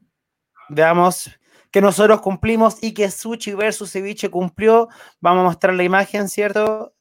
veamos 0.68 1.30
que 1.70 1.80
nosotros 1.80 2.20
cumplimos 2.20 2.82
y 2.82 2.94
que 2.94 3.10
Sushi 3.10 3.54
versus 3.54 3.90
Ceviche 3.90 4.30
cumplió, 4.30 4.88
vamos 5.20 5.40
a 5.40 5.44
mostrar 5.44 5.74
la 5.74 5.82
imagen, 5.82 6.28
¿cierto? 6.28 6.94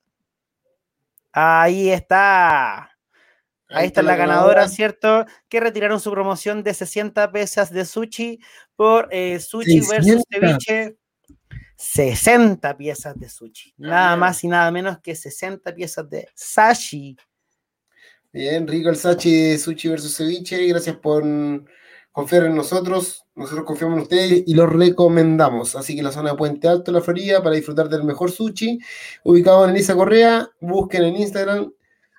Ahí 1.32 1.89
está. 1.89 2.89
Ahí, 3.70 3.88
está, 3.88 4.03
la, 4.03 4.16
ganadora, 4.16 4.68
¿cierto? 4.68 5.26
Que 5.49 5.59
retiraron 5.59 5.99
su 5.99 6.11
promoción 6.11 6.61
de 6.64 6.74
60 6.74 7.32
pesas 7.32 7.72
de 7.72 7.86
sushi 7.86 8.39
por 8.76 9.07
eh, 9.11 9.39
Sushi 9.39 9.80
versus 9.89 10.24
Ceviche 10.30 10.97
60 11.76 12.78
piezas 12.78 13.19
de 13.19 13.30
sushi. 13.30 13.74
Nada 13.78 14.15
más 14.15 14.43
y 14.43 14.47
nada 14.47 14.71
menos 14.71 14.99
que 14.99 15.15
60 15.15 15.74
piezas 15.74 16.09
de 16.09 16.28
sashi. 16.36 17.17
Bien, 18.32 18.67
rico 18.67 18.89
el 18.89 18.95
sashi 18.95 19.57
sushi 19.57 19.89
versus 19.89 20.15
ceviche. 20.15 20.67
Gracias 20.67 20.95
por 20.97 21.24
confiar 22.11 22.45
en 22.45 22.55
nosotros. 22.55 23.26
Nosotros 23.36 23.65
confiamos 23.65 23.97
en 23.97 24.03
ustedes 24.03 24.43
y 24.45 24.53
lo 24.53 24.67
recomendamos. 24.67 25.76
Así 25.76 25.95
que 25.95 26.03
la 26.03 26.11
zona 26.11 26.32
de 26.32 26.38
Puente 26.38 26.67
Alto, 26.67 26.91
la 26.91 27.01
Florida, 27.01 27.41
para 27.41 27.55
disfrutar 27.55 27.89
del 27.89 28.03
mejor 28.03 28.32
sushi, 28.32 28.80
ubicado 29.24 29.65
en 29.65 29.71
Elisa 29.71 29.95
Correa, 29.95 30.49
busquen 30.59 31.03
en 31.03 31.17
Instagram 31.17 31.71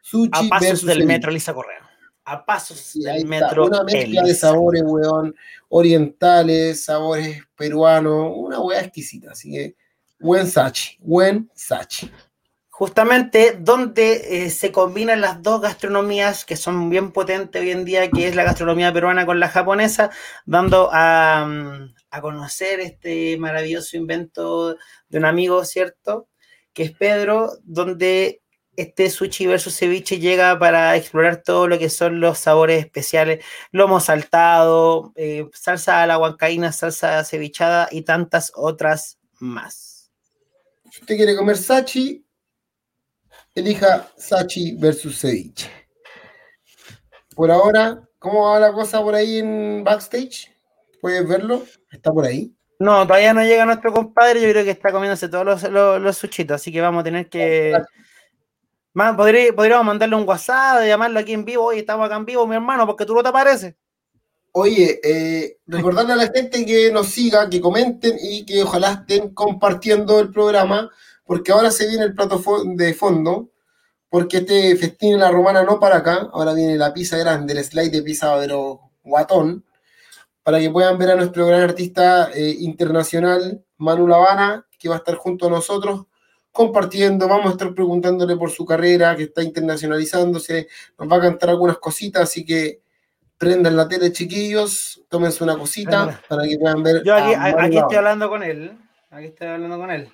sushi 0.02 0.30
A 0.32 0.48
pasos 0.48 0.84
del 0.84 1.06
metro 1.06 1.30
Elisa 1.30 1.54
Correa 1.54 1.83
a 2.24 2.44
pasos 2.44 2.92
del 2.94 3.26
metro. 3.26 3.66
Una 3.66 3.84
mezcla 3.84 4.22
de 4.22 4.34
sabores, 4.34 4.82
weón, 4.84 5.34
orientales, 5.68 6.84
sabores 6.84 7.42
peruanos, 7.56 8.32
una 8.36 8.60
weá 8.60 8.80
exquisita. 8.80 9.32
Así 9.32 9.50
que, 9.50 9.76
buen 10.18 10.46
sachi, 10.46 10.96
buen 11.00 11.50
sachi. 11.54 12.10
Justamente 12.70 13.56
donde 13.60 14.44
eh, 14.44 14.50
se 14.50 14.72
combinan 14.72 15.20
las 15.20 15.40
dos 15.42 15.60
gastronomías 15.60 16.44
que 16.44 16.56
son 16.56 16.90
bien 16.90 17.12
potentes 17.12 17.62
hoy 17.62 17.70
en 17.70 17.84
día, 17.84 18.10
que 18.10 18.26
es 18.26 18.34
la 18.34 18.42
gastronomía 18.42 18.92
peruana 18.92 19.26
con 19.26 19.38
la 19.38 19.48
japonesa, 19.48 20.10
dando 20.44 20.90
a, 20.92 21.46
mm, 21.46 21.94
a 22.10 22.20
conocer 22.20 22.80
este 22.80 23.36
maravilloso 23.38 23.96
invento 23.96 24.76
de 25.08 25.18
un 25.18 25.24
amigo, 25.24 25.64
¿cierto? 25.64 26.28
Que 26.72 26.82
es 26.84 26.92
Pedro, 26.92 27.52
donde 27.62 28.42
este 28.76 29.10
sushi 29.10 29.46
versus 29.46 29.76
ceviche 29.76 30.18
llega 30.18 30.58
para 30.58 30.96
explorar 30.96 31.42
todo 31.42 31.68
lo 31.68 31.78
que 31.78 31.88
son 31.88 32.20
los 32.20 32.38
sabores 32.38 32.84
especiales, 32.84 33.44
lomo 33.72 34.00
saltado, 34.00 35.12
eh, 35.16 35.48
salsa 35.52 36.02
a 36.02 36.06
la 36.06 36.18
huancaína, 36.18 36.72
salsa 36.72 37.24
cevichada 37.24 37.88
y 37.90 38.02
tantas 38.02 38.52
otras 38.54 39.18
más. 39.38 40.10
Si 40.90 41.00
usted 41.00 41.16
quiere 41.16 41.36
comer 41.36 41.56
sachi, 41.56 42.24
elija 43.54 44.08
sachi 44.16 44.76
versus 44.76 45.20
ceviche. 45.20 45.70
Por 47.34 47.50
ahora, 47.50 48.00
¿cómo 48.18 48.50
va 48.50 48.60
la 48.60 48.72
cosa 48.72 49.02
por 49.02 49.14
ahí 49.14 49.38
en 49.38 49.82
backstage? 49.84 50.52
¿Puedes 51.00 51.26
verlo? 51.28 51.64
¿Está 51.90 52.12
por 52.12 52.24
ahí? 52.24 52.54
No, 52.78 53.06
todavía 53.06 53.32
no 53.32 53.42
llega 53.42 53.64
nuestro 53.64 53.92
compadre, 53.92 54.40
yo 54.40 54.48
creo 54.50 54.64
que 54.64 54.70
está 54.70 54.90
comiéndose 54.90 55.28
todos 55.28 55.44
los, 55.44 55.62
los, 55.64 56.00
los 56.00 56.16
suchitos, 56.16 56.56
así 56.56 56.72
que 56.72 56.80
vamos 56.80 57.00
a 57.00 57.04
tener 57.04 57.28
que 57.28 57.76
podríamos 58.94 59.86
mandarle 59.86 60.16
un 60.16 60.28
WhatsApp, 60.28 60.84
llamarlo 60.86 61.18
aquí 61.18 61.32
en 61.32 61.44
vivo, 61.44 61.64
oye, 61.64 61.80
estamos 61.80 62.06
acá 62.06 62.16
en 62.16 62.24
vivo, 62.24 62.46
mi 62.46 62.54
hermano, 62.54 62.86
porque 62.86 63.04
tú 63.04 63.14
no 63.14 63.22
te 63.22 63.28
apareces. 63.28 63.74
Oye, 64.52 65.00
eh, 65.02 65.58
recordarle 65.66 66.12
a 66.12 66.16
la 66.16 66.28
gente 66.28 66.64
que 66.64 66.92
nos 66.92 67.08
siga, 67.08 67.50
que 67.50 67.60
comenten 67.60 68.16
y 68.22 68.46
que 68.46 68.62
ojalá 68.62 68.92
estén 68.92 69.34
compartiendo 69.34 70.20
el 70.20 70.30
programa, 70.30 70.90
porque 71.24 71.50
ahora 71.50 71.72
se 71.72 71.88
viene 71.88 72.04
el 72.04 72.14
plato 72.14 72.40
de 72.66 72.94
fondo, 72.94 73.50
porque 74.08 74.38
este 74.38 74.76
festín 74.76 75.14
en 75.14 75.20
la 75.20 75.32
romana 75.32 75.64
no 75.64 75.80
para 75.80 75.96
acá, 75.96 76.30
ahora 76.32 76.54
viene 76.54 76.76
la 76.76 76.94
pizza 76.94 77.16
grande, 77.18 77.52
el 77.52 77.64
slide 77.64 77.90
de 77.90 78.02
pizza 78.02 78.36
pero 78.38 78.92
guatón, 79.02 79.64
para 80.44 80.60
que 80.60 80.70
puedan 80.70 80.98
ver 80.98 81.10
a 81.10 81.16
nuestro 81.16 81.46
gran 81.46 81.62
artista 81.62 82.30
eh, 82.32 82.54
internacional, 82.60 83.64
Manu 83.78 84.06
Lavana, 84.06 84.68
que 84.78 84.88
va 84.88 84.96
a 84.96 84.98
estar 84.98 85.16
junto 85.16 85.48
a 85.48 85.50
nosotros 85.50 86.06
compartiendo, 86.54 87.26
vamos 87.26 87.46
a 87.46 87.50
estar 87.50 87.74
preguntándole 87.74 88.36
por 88.36 88.48
su 88.48 88.64
carrera, 88.64 89.16
que 89.16 89.24
está 89.24 89.42
internacionalizándose, 89.42 90.68
nos 90.96 91.10
va 91.10 91.16
a 91.16 91.20
cantar 91.20 91.50
algunas 91.50 91.78
cositas, 91.78 92.22
así 92.22 92.46
que 92.46 92.80
prendan 93.36 93.76
la 93.76 93.88
tele, 93.88 94.12
chiquillos, 94.12 95.02
tómense 95.08 95.42
una 95.42 95.58
cosita 95.58 96.20
para 96.28 96.44
que 96.44 96.56
puedan 96.56 96.80
ver. 96.84 97.02
Yo 97.04 97.16
aquí, 97.16 97.76
estoy 97.76 97.96
hablando 97.96 98.28
con 98.28 98.44
él, 98.44 98.78
aquí 99.10 99.26
estoy 99.26 99.48
hablando 99.48 99.78
con 99.78 99.90
él. 99.90 100.08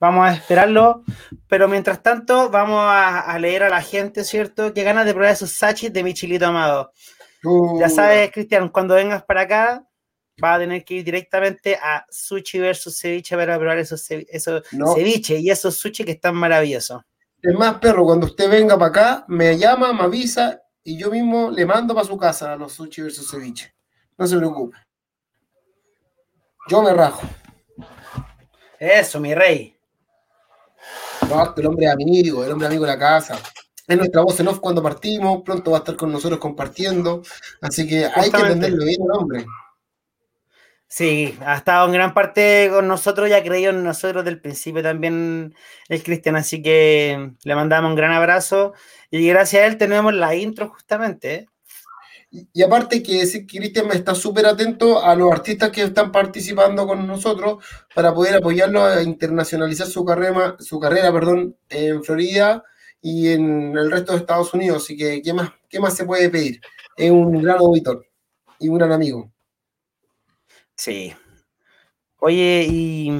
Vamos 0.00 0.26
a 0.26 0.32
esperarlo, 0.32 1.04
pero 1.46 1.68
mientras 1.68 2.02
tanto 2.02 2.50
vamos 2.50 2.80
a, 2.84 3.38
leer 3.38 3.62
a 3.62 3.68
la 3.68 3.82
gente, 3.82 4.24
¿cierto? 4.24 4.74
Que 4.74 4.82
ganas 4.82 5.06
de 5.06 5.14
probar 5.14 5.30
esos 5.30 5.52
sachis 5.52 5.92
de 5.92 6.02
mi 6.02 6.12
chilito 6.12 6.46
amado. 6.46 6.92
Ya 7.78 7.88
sabes, 7.88 8.32
Cristian, 8.32 8.68
cuando 8.68 8.96
vengas 8.96 9.22
para 9.22 9.42
acá, 9.42 9.86
va 10.42 10.54
a 10.54 10.58
tener 10.58 10.84
que 10.84 10.94
ir 10.94 11.04
directamente 11.04 11.76
a 11.76 12.04
sushi 12.10 12.58
versus 12.58 12.98
ceviche 12.98 13.36
para 13.36 13.58
probar 13.58 13.78
esos, 13.78 14.04
esos 14.10 14.62
ceviche 14.94 15.38
y 15.38 15.50
esos 15.50 15.76
sushi 15.76 16.04
que 16.04 16.12
están 16.12 16.34
maravillosos. 16.34 17.02
Es 17.40 17.54
más, 17.54 17.78
perro, 17.78 18.04
cuando 18.04 18.26
usted 18.26 18.48
venga 18.48 18.78
para 18.78 18.88
acá, 18.88 19.24
me 19.28 19.58
llama, 19.58 19.92
me 19.92 20.02
avisa 20.02 20.62
y 20.84 20.96
yo 20.96 21.10
mismo 21.10 21.50
le 21.50 21.66
mando 21.66 21.94
para 21.94 22.06
su 22.06 22.16
casa 22.16 22.52
a 22.52 22.56
los 22.56 22.72
sushi 22.72 23.02
versus 23.02 23.30
ceviche. 23.30 23.74
No 24.16 24.26
se 24.26 24.36
preocupe. 24.36 24.76
Yo 26.68 26.82
me 26.82 26.92
rajo. 26.92 27.22
Eso, 28.78 29.20
mi 29.20 29.34
rey. 29.34 29.76
No, 31.28 31.54
el 31.56 31.66
hombre 31.66 31.88
amigo, 31.88 32.44
el 32.44 32.52
hombre 32.52 32.66
amigo 32.66 32.84
de 32.84 32.92
la 32.92 32.98
casa. 32.98 33.38
Es 33.86 33.96
nuestra 33.96 34.22
voz 34.22 34.38
en 34.40 34.48
off 34.48 34.60
cuando 34.60 34.82
partimos, 34.82 35.42
pronto 35.42 35.72
va 35.72 35.78
a 35.78 35.80
estar 35.80 35.96
con 35.96 36.12
nosotros 36.12 36.38
compartiendo. 36.38 37.22
Así 37.60 37.86
que 37.86 38.06
hay 38.06 38.30
que 38.30 38.40
entenderlo 38.40 38.84
bien, 38.84 39.00
hombre. 39.12 39.44
Sí, 40.94 41.38
ha 41.40 41.56
estado 41.56 41.86
en 41.86 41.92
gran 41.94 42.12
parte 42.12 42.68
con 42.70 42.86
nosotros 42.86 43.26
y 43.26 43.32
ha 43.32 43.42
creído 43.42 43.70
en 43.70 43.82
nosotros 43.82 44.26
del 44.26 44.42
principio 44.42 44.82
también 44.82 45.54
el 45.88 46.02
Cristian, 46.02 46.36
así 46.36 46.60
que 46.60 47.32
le 47.44 47.54
mandamos 47.54 47.88
un 47.88 47.96
gran 47.96 48.12
abrazo 48.12 48.74
y 49.10 49.26
gracias 49.26 49.62
a 49.62 49.66
él 49.68 49.78
tenemos 49.78 50.12
la 50.12 50.34
intro 50.34 50.68
justamente. 50.68 51.48
Y, 52.30 52.62
aparte 52.62 53.02
que 53.02 53.22
Cristian 53.46 53.90
está 53.92 54.14
súper 54.14 54.44
atento 54.44 55.02
a 55.02 55.14
los 55.14 55.32
artistas 55.32 55.70
que 55.70 55.80
están 55.80 56.12
participando 56.12 56.86
con 56.86 57.06
nosotros 57.06 57.64
para 57.94 58.12
poder 58.12 58.34
apoyarlo 58.34 58.84
a 58.84 59.02
internacionalizar 59.02 59.86
su 59.86 60.04
carrera, 60.04 60.56
su 60.58 60.78
carrera 60.78 61.10
perdón, 61.10 61.56
en 61.70 62.04
Florida 62.04 62.64
y 63.00 63.30
en 63.30 63.78
el 63.78 63.90
resto 63.90 64.12
de 64.12 64.18
Estados 64.18 64.52
Unidos. 64.52 64.82
Así 64.84 64.94
que, 64.98 65.22
¿qué 65.22 65.32
más, 65.32 65.52
qué 65.70 65.80
más 65.80 65.96
se 65.96 66.04
puede 66.04 66.28
pedir? 66.28 66.60
Es 66.98 67.10
un 67.10 67.40
gran 67.42 67.56
auditor 67.56 68.06
y 68.58 68.68
un 68.68 68.76
gran 68.76 68.92
amigo. 68.92 69.31
Sí. 70.76 71.14
Oye, 72.18 72.66
¿y, 72.68 73.10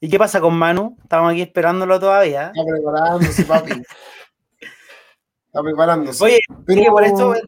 ¿y 0.00 0.10
qué 0.10 0.18
pasa 0.18 0.40
con 0.40 0.54
Manu? 0.54 0.96
Estamos 1.02 1.32
aquí 1.32 1.42
esperándolo 1.42 2.00
todavía. 2.00 2.52
Está 2.54 2.64
preparándose, 2.64 3.44
papi. 3.44 3.82
Está 5.46 5.62
preparándose. 5.62 6.24
Oye, 6.24 6.40
Pero... 6.64 6.92
por, 6.92 7.04
esto, 7.04 7.34
eh, 7.34 7.42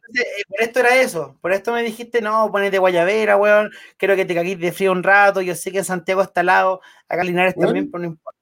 por 0.49 0.61
esto 0.61 0.79
era 0.79 1.01
eso. 1.01 1.37
Por 1.41 1.53
esto 1.53 1.71
me 1.71 1.83
dijiste, 1.83 2.21
no, 2.21 2.51
ponete 2.51 2.77
guayabera, 2.77 3.37
weón. 3.37 3.71
Quiero 3.97 4.15
que 4.15 4.25
te 4.25 4.35
cagues 4.35 4.59
de 4.59 4.71
frío 4.71 4.91
un 4.91 5.03
rato. 5.03 5.41
Yo 5.41 5.55
sé 5.55 5.71
que 5.71 5.77
en 5.77 5.85
Santiago 5.85 6.21
está 6.21 6.41
al 6.41 6.47
lado. 6.47 6.81
Acá 7.07 7.23
Linares 7.23 7.55
también, 7.55 7.89
pero 7.89 8.01
no 8.01 8.07
importa. 8.09 8.39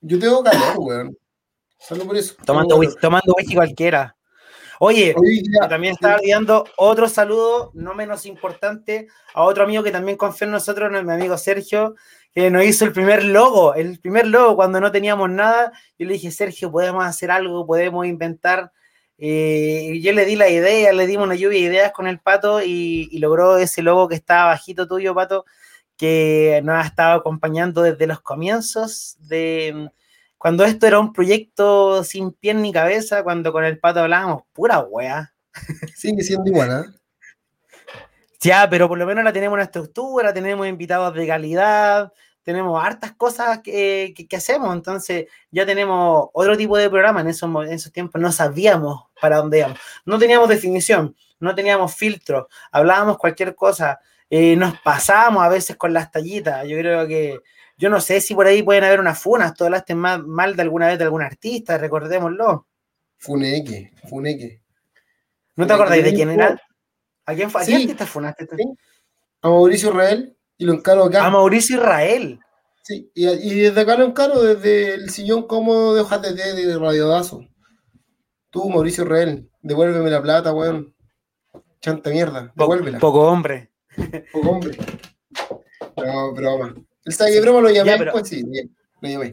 Yo 0.00 0.18
tengo 0.18 0.42
calor, 0.42 0.74
weón. 0.78 1.16
Solo 1.78 2.04
por 2.06 2.16
eso. 2.16 2.34
Tomando 2.44 2.76
whisky, 2.76 3.00
tomando 3.00 3.34
whisky 3.36 3.54
cualquiera. 3.54 4.16
Oye, 4.80 5.14
también 5.68 5.94
estaba 5.94 6.16
enviando 6.16 6.64
otro 6.76 7.08
saludo, 7.08 7.72
no 7.74 7.94
menos 7.94 8.26
importante, 8.26 9.08
a 9.34 9.42
otro 9.42 9.64
amigo 9.64 9.82
que 9.82 9.90
también 9.90 10.16
confía 10.16 10.46
en 10.46 10.52
nosotros, 10.52 10.90
mi 10.90 11.12
amigo 11.12 11.36
Sergio, 11.36 11.96
que 12.32 12.50
nos 12.50 12.64
hizo 12.64 12.84
el 12.84 12.92
primer 12.92 13.24
logo, 13.24 13.74
el 13.74 13.98
primer 13.98 14.26
logo 14.28 14.54
cuando 14.54 14.80
no 14.80 14.92
teníamos 14.92 15.30
nada. 15.30 15.72
Yo 15.98 16.06
le 16.06 16.12
dije, 16.12 16.30
Sergio, 16.30 16.70
podemos 16.70 17.04
hacer 17.04 17.30
algo, 17.30 17.66
podemos 17.66 18.06
inventar. 18.06 18.70
Eh, 19.18 19.94
y 19.94 20.02
yo 20.02 20.12
le 20.12 20.24
di 20.24 20.36
la 20.36 20.48
idea, 20.48 20.92
le 20.92 21.06
dimos 21.08 21.26
una 21.26 21.34
lluvia 21.34 21.58
de 21.58 21.66
ideas 21.66 21.92
con 21.92 22.06
el 22.06 22.20
pato 22.20 22.62
y, 22.62 23.08
y 23.10 23.18
logró 23.18 23.58
ese 23.58 23.82
logo 23.82 24.08
que 24.08 24.14
está 24.14 24.44
bajito 24.44 24.86
tuyo, 24.86 25.12
pato, 25.14 25.44
que 25.96 26.60
nos 26.62 26.76
ha 26.76 26.86
estado 26.86 27.18
acompañando 27.18 27.82
desde 27.82 28.06
los 28.06 28.20
comienzos 28.20 29.16
de 29.18 29.90
cuando 30.38 30.64
esto 30.64 30.86
era 30.86 31.00
un 31.00 31.12
proyecto 31.12 32.04
sin 32.04 32.32
pie 32.32 32.54
ni 32.54 32.72
cabeza, 32.72 33.24
cuando 33.24 33.52
con 33.52 33.64
el 33.64 33.78
pato 33.78 34.00
hablábamos, 34.00 34.44
pura 34.52 34.80
wea. 34.80 35.34
Sigue 35.96 36.22
siendo 36.22 36.48
igual, 36.48 36.70
¿eh? 36.70 36.98
Ya, 38.40 38.70
pero 38.70 38.86
por 38.88 38.96
lo 38.96 39.04
menos 39.04 39.24
la 39.24 39.32
tenemos 39.32 39.54
una 39.54 39.64
estructura, 39.64 40.32
tenemos 40.32 40.66
invitados 40.68 41.12
de 41.12 41.26
calidad, 41.26 42.12
tenemos 42.44 42.82
hartas 42.82 43.12
cosas 43.12 43.58
que, 43.64 44.14
que, 44.28 44.36
hacemos, 44.36 44.72
entonces 44.72 45.26
ya 45.50 45.66
tenemos 45.66 46.28
otro 46.32 46.56
tipo 46.56 46.76
de 46.78 46.88
programa. 46.88 47.20
En 47.20 47.28
esos, 47.28 47.50
en 47.66 47.72
esos 47.72 47.92
tiempos 47.92 48.20
no 48.20 48.30
sabíamos 48.30 49.06
para 49.20 49.38
dónde 49.38 49.58
íbamos, 49.58 49.78
no 50.04 50.20
teníamos 50.20 50.48
definición, 50.48 51.16
no 51.40 51.52
teníamos 51.54 51.96
filtro, 51.96 52.48
hablábamos 52.70 53.18
cualquier 53.18 53.56
cosa, 53.56 53.98
eh, 54.30 54.54
nos 54.54 54.78
pasábamos 54.80 55.42
a 55.42 55.48
veces 55.48 55.76
con 55.76 55.92
las 55.92 56.10
tallitas. 56.12 56.66
Yo 56.68 56.78
creo 56.78 57.08
que 57.08 57.40
yo 57.78 57.88
no 57.88 58.00
sé 58.00 58.20
si 58.20 58.34
por 58.34 58.46
ahí 58.46 58.62
pueden 58.62 58.82
haber 58.82 58.98
unas 58.98 59.20
funas, 59.20 59.54
tú 59.54 59.64
hablaste 59.64 59.94
mal, 59.94 60.26
mal 60.26 60.56
de 60.56 60.62
alguna 60.62 60.88
vez 60.88 60.98
de 60.98 61.04
algún 61.04 61.22
artista, 61.22 61.78
recordémoslo. 61.78 62.66
Funeque, 63.16 63.92
Funeque. 64.08 64.62
¿No 65.54 65.66
te 65.66 65.72
acordáis 65.72 66.04
de 66.04 66.12
quién 66.12 66.30
era? 66.30 66.60
¿A 67.24 67.34
quién, 67.34 67.50
fue? 67.50 67.60
¿A 67.60 67.64
artista 67.64 68.06
funaste? 68.06 68.48
A 69.42 69.48
Mauricio 69.48 69.90
Israel 69.90 70.36
y 70.56 70.64
lo 70.64 70.74
encaro 70.74 71.04
acá. 71.04 71.24
A 71.24 71.30
Mauricio 71.30 71.76
Israel. 71.76 72.40
Sí, 72.82 73.10
y, 73.14 73.60
desde 73.60 73.80
acá 73.80 73.96
lo 73.96 74.06
encaro, 74.06 74.42
desde 74.42 74.94
el 74.94 75.10
sillón 75.10 75.46
cómodo 75.46 75.94
de 75.94 76.00
hojas 76.00 76.22
de 76.22 76.34
té 76.34 76.54
de 76.54 76.78
Radiodazo. 76.78 77.46
Tú, 78.50 78.68
Mauricio 78.68 79.04
Israel, 79.04 79.50
devuélveme 79.62 80.10
la 80.10 80.22
plata, 80.22 80.52
weón. 80.52 80.94
Chanta 81.80 82.10
mierda, 82.10 82.52
devuélvela. 82.56 82.98
Poco 82.98 83.20
hombre. 83.20 83.70
Poco 84.32 84.50
hombre. 84.50 84.76
No, 85.96 86.32
broma. 86.32 86.74
El 87.08 87.40
broma 87.42 87.60
lo 87.60 87.70
llamé, 87.70 88.10
pues 88.10 88.28
sí, 88.28 88.42
lo 89.00 89.08
llamé. 89.08 89.32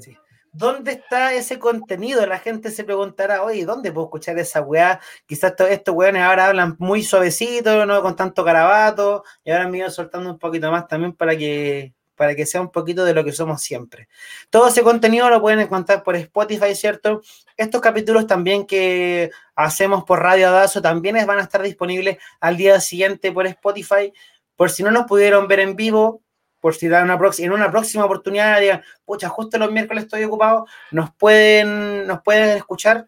¿Dónde 0.58 0.94
está 0.94 1.34
ese 1.34 1.60
contenido? 1.60 2.26
La 2.26 2.40
gente 2.40 2.72
se 2.72 2.86
preguntará, 2.86 3.44
oye, 3.44 3.66
¿dónde 3.66 3.92
puedo 3.92 4.08
escuchar 4.08 4.40
esa 4.40 4.62
weá? 4.62 5.02
Quizás 5.26 5.54
estos 5.70 5.94
weones 5.94 6.22
ahora 6.22 6.48
hablan 6.48 6.78
muy 6.80 7.04
suavecito, 7.04 7.86
no 7.86 8.02
con 8.02 8.16
tanto 8.16 8.46
carabato, 8.46 9.26
y 9.44 9.52
ahora 9.52 9.68
me 9.68 9.80
ido 9.80 9.90
soltando 9.90 10.30
un 10.30 10.40
poquito 10.40 10.72
más 10.72 10.88
también 10.88 11.12
para 11.12 11.36
que, 11.36 11.94
para 12.16 12.36
que 12.36 12.46
sea 12.46 12.62
un 12.62 12.72
poquito 12.72 13.04
de 13.04 13.14
lo 13.14 13.26
que 13.26 13.34
somos 13.34 13.62
siempre. 13.62 14.08
Todo 14.50 14.70
ese 14.70 14.82
contenido 14.82 15.30
lo 15.30 15.42
pueden 15.42 15.60
encontrar 15.60 16.04
por 16.04 16.16
Spotify, 16.16 16.74
¿cierto? 16.74 17.22
Estos 17.58 17.82
capítulos 17.82 18.26
también 18.26 18.66
que 18.66 19.32
hacemos 19.56 20.06
por 20.06 20.22
Radio 20.22 20.52
Dazo 20.52 20.82
también 20.82 21.18
van 21.28 21.40
a 21.40 21.44
estar 21.44 21.62
disponibles 21.64 22.18
al 22.40 22.56
día 22.56 22.80
siguiente 22.80 23.30
por 23.34 23.46
Spotify. 23.46 24.14
Por 24.56 24.72
si 24.72 24.84
no 24.84 24.92
nos 24.92 25.06
pudieron 25.06 25.50
ver 25.50 25.60
en 25.60 25.76
vivo, 25.76 26.22
por 26.66 26.74
si 26.74 26.88
dan 26.88 27.04
una 27.04 27.20
en 27.38 27.52
una 27.52 27.70
próxima 27.70 28.06
oportunidad 28.06 28.60
digan, 28.60 28.82
pucha, 29.06 29.30
justo 29.30 29.60
los 29.60 29.72
miércoles 29.72 30.06
estoy 30.06 30.24
ocupado, 30.24 30.66
nos 30.90 31.14
pueden, 31.14 32.08
nos 32.08 32.24
pueden 32.24 32.58
escuchar 32.58 33.08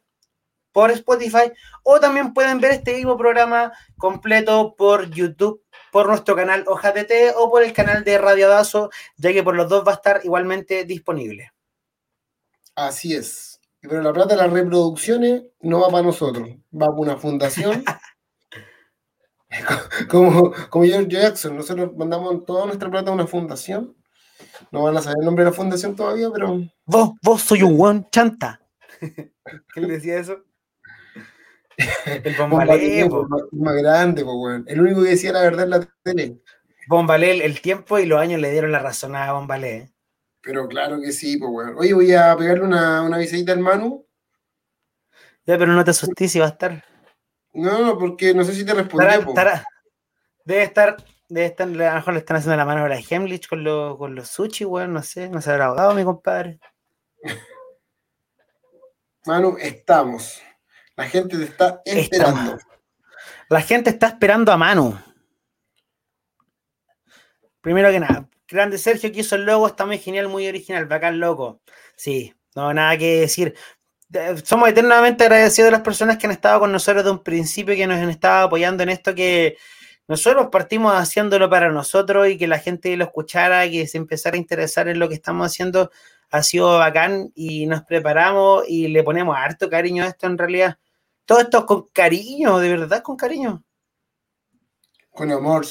por 0.71 0.91
Spotify 0.91 1.51
o 1.81 1.99
también 1.99 2.35
pueden 2.35 2.59
ver 2.59 2.73
este 2.73 2.93
mismo 2.93 3.17
programa 3.17 3.73
completo 3.97 4.75
por 4.77 5.09
YouTube, 5.09 5.63
por 5.91 6.07
nuestro 6.07 6.35
canal 6.35 6.65
Hoja 6.67 6.91
de 6.91 7.33
o 7.35 7.49
por 7.49 7.63
el 7.63 7.73
canal 7.73 8.03
de 8.03 8.19
Radio 8.19 8.47
Dazo, 8.47 8.91
ya 9.15 9.33
que 9.33 9.41
por 9.41 9.55
los 9.55 9.67
dos 9.67 9.83
va 9.83 9.93
a 9.93 9.95
estar 9.95 10.21
igualmente 10.23 10.85
disponible. 10.85 11.51
Así 12.75 13.15
es. 13.15 13.59
Pero 13.81 14.03
la 14.03 14.13
plata 14.13 14.35
de 14.35 14.41
las 14.43 14.53
reproducciones 14.53 15.45
no 15.61 15.79
va 15.79 15.89
para 15.89 16.03
nosotros, 16.03 16.47
va 16.71 16.85
para 16.85 16.91
una 16.91 17.17
fundación 17.17 17.83
como, 20.09 20.53
como 20.69 20.85
George 20.85 21.07
Jackson, 21.09 21.55
nosotros 21.55 21.91
mandamos 21.95 22.45
toda 22.45 22.65
nuestra 22.65 22.89
plata 22.89 23.11
a 23.11 23.13
una 23.13 23.27
fundación. 23.27 23.95
No 24.71 24.83
van 24.83 24.97
a 24.97 25.01
saber 25.01 25.17
el 25.19 25.25
nombre 25.25 25.45
de 25.45 25.51
la 25.51 25.55
fundación 25.55 25.95
todavía, 25.95 26.29
pero. 26.31 26.61
Vos, 26.85 27.11
vos 27.21 27.41
soy 27.41 27.63
un 27.63 27.77
buen 27.77 28.09
chanta. 28.09 28.61
¿Qué 28.99 29.81
le 29.81 29.87
decía 29.87 30.19
eso? 30.19 30.43
El 32.23 32.35
Bombalé, 32.35 33.07
más 33.51 33.75
grande, 33.75 34.25
pues, 34.25 34.63
El 34.65 34.81
único 34.81 35.03
que 35.03 35.09
decía 35.09 35.31
la 35.31 35.41
verdad 35.41 35.65
en 35.65 35.69
la 35.69 35.87
tele. 36.03 36.41
Bombalé, 36.87 37.45
el 37.45 37.61
tiempo 37.61 37.99
y 37.99 38.05
los 38.05 38.19
años 38.19 38.41
le 38.41 38.49
dieron 38.49 38.71
la 38.71 38.79
razón 38.79 39.15
a 39.15 39.31
Bombalé. 39.33 39.91
Pero 40.41 40.67
claro 40.67 40.99
que 40.99 41.11
sí, 41.11 41.37
pues, 41.37 41.51
weón. 41.51 41.75
Oye, 41.77 41.93
voy 41.93 42.13
a 42.13 42.35
pegarle 42.35 42.63
una, 42.63 43.03
una 43.03 43.17
visita 43.17 43.51
al 43.51 43.59
Manu. 43.59 44.07
Ya, 45.45 45.57
pero 45.57 45.73
no 45.73 45.83
te 45.83 45.91
asustes 45.91 46.31
si 46.31 46.39
va 46.39 46.45
a 46.45 46.49
estar. 46.49 46.83
No, 47.57 47.81
no, 47.81 47.97
porque 47.97 48.35
no 48.35 48.43
sé 48.43 48.53
si 48.53 48.63
te 48.63 48.71
respondió. 48.71 49.09
debe 50.45 50.61
estar, 50.61 50.95
debe 51.27 51.47
estar, 51.47 51.67
a 51.67 51.71
lo 51.71 51.95
mejor 51.95 52.13
le 52.13 52.19
están 52.19 52.37
haciendo 52.37 52.55
la 52.55 52.65
mano 52.65 52.85
a 52.85 52.87
la 52.87 52.99
Hemlich 52.99 53.47
con, 53.47 53.65
con 53.97 54.13
los 54.13 54.27
sushi, 54.27 54.63
weón, 54.63 54.93
no 54.93 55.01
sé, 55.01 55.27
no 55.27 55.41
se 55.41 55.49
habrá 55.49 55.65
ahogado 55.65 55.95
mi 55.95 56.03
compadre. 56.03 56.59
Manu, 59.25 59.57
estamos. 59.59 60.39
La 60.95 61.05
gente 61.05 61.35
te 61.35 61.45
está 61.45 61.81
esperando. 61.83 62.59
La 63.49 63.61
gente 63.61 63.89
está 63.89 64.07
esperando 64.09 64.51
a 64.51 64.57
Manu. 64.57 64.95
Primero 67.61 67.89
que 67.89 67.99
nada, 67.99 68.29
grande 68.47 68.77
Sergio 68.77 69.11
que 69.11 69.21
hizo 69.21 69.35
el 69.35 69.45
logo, 69.45 69.65
está 69.65 69.87
muy 69.87 69.97
genial, 69.97 70.27
muy 70.27 70.47
original, 70.47 70.85
bacán 70.85 71.19
loco. 71.19 71.59
Sí, 71.95 72.35
no, 72.55 72.71
nada 72.71 72.95
que 72.99 73.21
decir 73.21 73.55
somos 74.43 74.69
eternamente 74.69 75.23
agradecidos 75.23 75.67
de 75.67 75.71
las 75.71 75.81
personas 75.81 76.17
que 76.17 76.27
han 76.27 76.31
estado 76.31 76.59
con 76.61 76.71
nosotros 76.71 77.03
de 77.03 77.11
un 77.11 77.23
principio, 77.23 77.75
que 77.75 77.87
nos 77.87 77.97
han 77.97 78.09
estado 78.09 78.45
apoyando 78.45 78.83
en 78.83 78.89
esto 78.89 79.13
que 79.13 79.57
nosotros 80.07 80.47
partimos 80.49 80.93
haciéndolo 80.93 81.49
para 81.49 81.69
nosotros 81.69 82.29
y 82.29 82.37
que 82.37 82.47
la 82.47 82.59
gente 82.59 82.95
lo 82.95 83.03
escuchara, 83.03 83.69
que 83.69 83.87
se 83.87 83.97
empezara 83.97 84.35
a 84.35 84.39
interesar 84.39 84.87
en 84.87 84.99
lo 84.99 85.09
que 85.09 85.15
estamos 85.15 85.45
haciendo, 85.45 85.91
ha 86.29 86.43
sido 86.43 86.77
bacán 86.77 87.31
y 87.35 87.65
nos 87.65 87.83
preparamos 87.83 88.63
y 88.67 88.87
le 88.87 89.03
ponemos 89.03 89.35
harto 89.37 89.69
cariño 89.69 90.03
a 90.03 90.07
esto 90.07 90.27
en 90.27 90.37
realidad. 90.37 90.77
Todo 91.25 91.41
esto 91.41 91.65
con 91.65 91.87
cariño, 91.87 92.59
de 92.59 92.69
verdad 92.69 93.03
con 93.03 93.17
cariño. 93.17 93.63
Con 95.11 95.31
amor. 95.31 95.65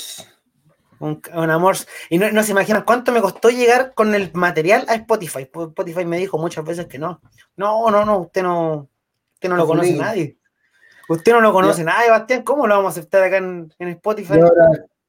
Un, 0.99 1.51
amor. 1.51 1.77
Y 2.09 2.19
no, 2.19 2.43
se 2.43 2.53
imaginan 2.53 2.83
cuánto 2.83 3.13
me 3.13 3.21
costó 3.21 3.51
llegar 3.51 3.93
con 3.95 4.15
el 4.15 4.33
material 4.33 4.85
a 4.89 4.95
Spotify. 4.95 5.43
Spotify 5.43 6.05
me 6.05 6.19
dijo 6.19 6.39
muchas 6.39 6.65
veces 6.65 6.87
que 6.87 6.99
no. 6.99 7.21
No, 7.57 7.91
no, 7.91 8.05
no, 8.05 8.19
usted 8.19 8.43
no, 8.43 8.89
usted 9.35 9.49
no 9.49 9.57
lo 9.57 9.67
conoce 9.67 9.93
nadie. 9.95 10.39
Usted 11.09 11.33
no 11.33 11.41
lo 11.41 11.53
conoce 11.53 11.85
nadie, 11.85 12.11
Bastián. 12.11 12.43
¿Cómo 12.43 12.67
lo 12.67 12.77
vamos 12.77 12.97
a 12.97 13.01
aceptar 13.01 13.23
acá 13.23 13.37
en, 13.37 13.73
Spotify? 13.79 14.41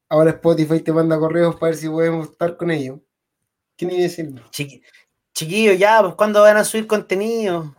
Ahora, 0.08 0.30
Spotify 0.30 0.80
te 0.80 0.92
manda 0.92 1.18
correos 1.18 1.56
para 1.56 1.70
ver 1.70 1.76
si 1.76 1.88
podemos 1.88 2.28
estar 2.28 2.56
con 2.56 2.70
ellos. 2.70 2.98
¿Qué 3.76 3.86
ni 3.86 4.00
decirlo? 4.00 4.42
chiquillo, 4.50 5.72
ya, 5.72 6.02
pues 6.02 6.14
cuando 6.14 6.42
van 6.42 6.56
a 6.56 6.64
subir 6.64 6.86
contenido? 6.86 7.74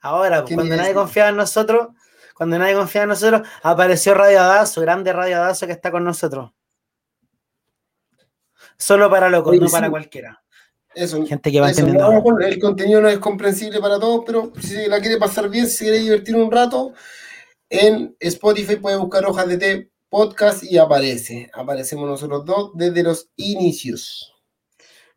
Ahora, 0.00 0.42
pues, 0.42 0.54
cuando 0.54 0.76
nadie 0.76 0.94
confiaba 0.94 1.30
en 1.30 1.36
nosotros, 1.36 1.88
cuando 2.34 2.58
nadie 2.58 2.74
confiaba 2.74 3.02
en 3.04 3.08
nosotros, 3.10 3.48
apareció 3.62 4.14
Radio 4.14 4.40
Adazo, 4.40 4.80
grande 4.80 5.12
Radio 5.12 5.38
Adazo 5.38 5.66
que 5.66 5.72
está 5.72 5.90
con 5.90 6.04
nosotros. 6.04 6.52
Solo 8.80 9.10
para 9.10 9.28
locos, 9.28 9.54
no 9.60 9.68
para 9.68 9.90
cualquiera. 9.90 10.42
Eso, 10.94 11.24
Gente 11.24 11.52
que 11.52 11.60
va 11.60 11.70
eso, 11.70 11.80
entendiendo. 11.80 12.38
el 12.40 12.58
contenido 12.58 13.00
no 13.02 13.08
es 13.08 13.18
comprensible 13.18 13.78
para 13.78 14.00
todos, 14.00 14.24
pero 14.26 14.52
si 14.58 14.88
la 14.88 15.00
quiere 15.00 15.18
pasar 15.18 15.48
bien, 15.50 15.68
si 15.68 15.84
quiere 15.84 15.98
divertir 15.98 16.34
un 16.34 16.50
rato, 16.50 16.94
en 17.68 18.16
Spotify 18.18 18.76
puede 18.76 18.96
buscar 18.96 19.26
Hojas 19.26 19.48
de 19.48 19.58
Té 19.58 19.90
Podcast 20.08 20.64
y 20.64 20.78
aparece. 20.78 21.50
Aparecemos 21.52 22.08
nosotros 22.08 22.44
dos 22.44 22.70
desde 22.74 23.02
los 23.02 23.28
inicios. 23.36 24.34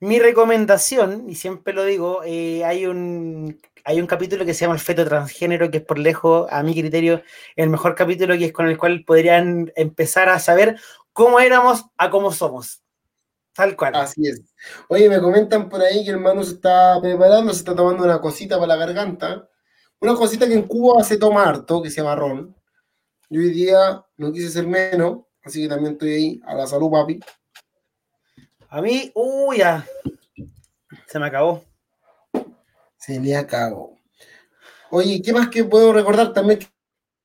Mi 0.01 0.19
recomendación, 0.19 1.29
y 1.29 1.35
siempre 1.35 1.73
lo 1.73 1.85
digo, 1.85 2.21
eh, 2.25 2.65
hay, 2.65 2.85
un, 2.85 3.59
hay 3.85 4.01
un 4.01 4.07
capítulo 4.07 4.45
que 4.45 4.53
se 4.53 4.65
llama 4.65 4.75
El 4.75 4.81
feto 4.81 5.05
transgénero, 5.05 5.71
que 5.71 5.77
es 5.77 5.85
por 5.85 5.97
lejos, 5.97 6.47
a 6.51 6.61
mi 6.61 6.73
criterio, 6.73 7.23
el 7.55 7.69
mejor 7.69 7.95
capítulo 7.95 8.37
que 8.37 8.45
es 8.45 8.51
con 8.51 8.67
el 8.67 8.77
cual 8.77 9.05
podrían 9.05 9.71
empezar 9.77 10.27
a 10.27 10.39
saber 10.39 10.75
cómo 11.13 11.39
éramos 11.39 11.85
a 11.97 12.09
cómo 12.09 12.33
somos. 12.33 12.82
Tal 13.55 13.75
cual. 13.75 13.95
Así 13.95 14.27
es. 14.27 14.41
Oye, 14.89 15.07
me 15.09 15.19
comentan 15.19 15.69
por 15.69 15.81
ahí 15.81 16.03
que 16.03 16.11
el 16.11 16.19
Manu 16.19 16.43
se 16.43 16.55
está 16.55 16.99
preparando, 17.01 17.53
se 17.53 17.59
está 17.59 17.75
tomando 17.75 18.03
una 18.03 18.19
cosita 18.19 18.55
para 18.55 18.75
la 18.75 18.75
garganta. 18.75 19.47
Una 19.99 20.15
cosita 20.15 20.47
que 20.47 20.53
en 20.53 20.63
Cuba 20.63 21.03
se 21.03 21.17
toma 21.17 21.43
harto, 21.43 21.81
que 21.81 21.89
se 21.89 22.01
llama 22.01 22.15
ron. 22.15 22.55
Yo 23.29 23.39
hoy 23.39 23.51
día 23.51 24.03
no 24.17 24.31
quise 24.31 24.49
ser 24.49 24.67
menos, 24.67 25.19
así 25.43 25.61
que 25.61 25.69
también 25.69 25.93
estoy 25.93 26.11
ahí. 26.11 26.41
A 26.45 26.55
la 26.55 26.67
salud, 26.67 26.91
papi. 26.91 27.19
A 28.69 28.81
mí, 28.81 29.11
uy, 29.13 29.59
ya. 29.59 29.85
Se 31.07 31.19
me 31.19 31.27
acabó. 31.27 31.63
Se 32.97 33.19
me 33.19 33.35
acabó. 33.35 33.99
Oye, 34.89 35.21
¿qué 35.21 35.31
más 35.31 35.49
que 35.49 35.63
puedo 35.63 35.93
recordar? 35.93 36.33
También 36.33 36.59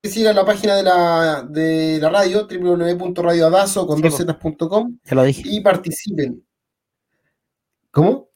que 0.08 0.14
sigan 0.14 0.36
la 0.36 0.44
página 0.44 0.76
de 0.76 0.82
la, 0.82 1.42
de 1.48 1.98
la 2.00 2.08
radio, 2.08 2.48
www.radioadazo 2.50 3.86
con 3.86 3.96
Sí, 3.98 4.02
dos 4.02 4.16
zetas.com 4.16 4.98
Ya 5.04 5.14
lo 5.14 5.22
dije. 5.24 5.42
y 5.44 5.60
participen. 5.60 6.44
¿Cómo? 7.90 8.30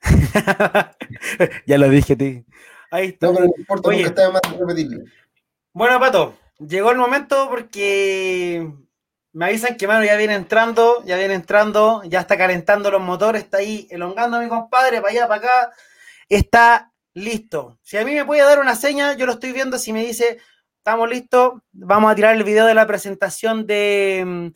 ya 1.66 1.78
lo 1.78 1.88
dije, 1.88 2.16
tío. 2.16 2.44
Ahí 2.90 3.08
está. 3.08 3.26
No, 3.28 3.34
pero 3.34 3.46
no 3.46 3.52
importa, 3.56 3.88
Oye. 3.88 4.02
está 4.02 4.30
más 4.30 4.40
repetirlo. 4.58 5.04
Bueno, 5.72 6.00
Pato, 6.00 6.34
llegó 6.58 6.90
el 6.90 6.98
momento 6.98 7.48
porque 7.48 8.68
me 9.32 9.44
avisan 9.44 9.76
que 9.76 9.86
Manu 9.86 10.04
ya 10.04 10.16
viene 10.16 10.34
entrando, 10.34 11.04
ya 11.04 11.16
viene 11.16 11.34
entrando, 11.34 12.02
ya 12.04 12.20
está 12.20 12.36
calentando 12.36 12.90
los 12.90 13.00
motores, 13.00 13.44
está 13.44 13.58
ahí 13.58 13.86
elongando 13.90 14.38
a 14.38 14.40
mi 14.40 14.48
compadre, 14.48 15.00
para 15.00 15.12
allá, 15.12 15.28
para 15.28 15.40
acá, 15.40 15.72
está 16.28 16.92
listo. 17.14 17.78
Si 17.82 17.96
a 17.96 18.04
mí 18.04 18.12
me 18.12 18.24
puede 18.24 18.42
dar 18.42 18.58
una 18.58 18.74
seña, 18.74 19.14
yo 19.14 19.26
lo 19.26 19.32
estoy 19.32 19.52
viendo, 19.52 19.78
si 19.78 19.92
me 19.92 20.04
dice, 20.04 20.38
estamos 20.80 21.10
listos, 21.10 21.60
vamos 21.72 22.10
a 22.10 22.14
tirar 22.14 22.34
el 22.34 22.42
video 22.42 22.64
de 22.64 22.72
la 22.72 22.86
presentación 22.86 23.66
de, 23.66 24.24
mm, 24.26 24.46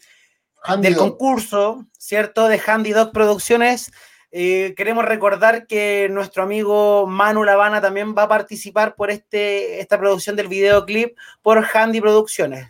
Handy 0.63 0.89
del 0.89 0.95
Dog. 0.95 1.11
concurso, 1.11 1.87
¿cierto? 1.99 2.49
De 2.49 2.59
Handy 2.67 2.93
Dog 2.93 3.13
Producciones. 3.13 3.93
Eh, 4.31 4.73
queremos 4.75 5.05
recordar 5.05 5.67
que 5.67 6.09
nuestro 6.11 6.43
amigo 6.43 7.07
Manu 7.07 7.45
Lavana 7.45 7.83
también 7.83 8.15
va 8.17 8.23
a 8.23 8.29
participar 8.29 8.95
por 8.95 9.11
este, 9.11 9.81
esta 9.81 9.99
producción 9.99 10.35
del 10.35 10.49
videoclip 10.49 11.15
por 11.43 11.63
Handy 11.63 12.01
Producciones. 12.01 12.69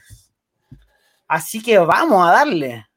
Así 1.29 1.63
que 1.63 1.79
vamos 1.79 2.27
a 2.27 2.33
darle. 2.33 2.89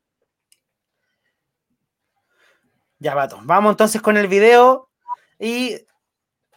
Ya, 2.97 3.13
vato. 3.13 3.39
Vamos 3.43 3.73
entonces 3.73 4.01
con 4.01 4.17
el 4.17 4.27
video 4.27 4.89
y 5.39 5.77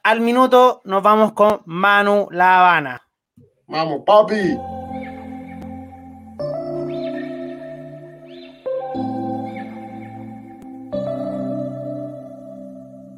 al 0.03 0.23
minuto 0.23 0.81
nos 0.85 1.03
vamos 1.03 1.35
con 1.35 1.61
Manu 1.67 2.29
La 2.31 2.61
Habana. 2.61 3.10
Vamos, 3.71 4.03
papi. 4.05 4.59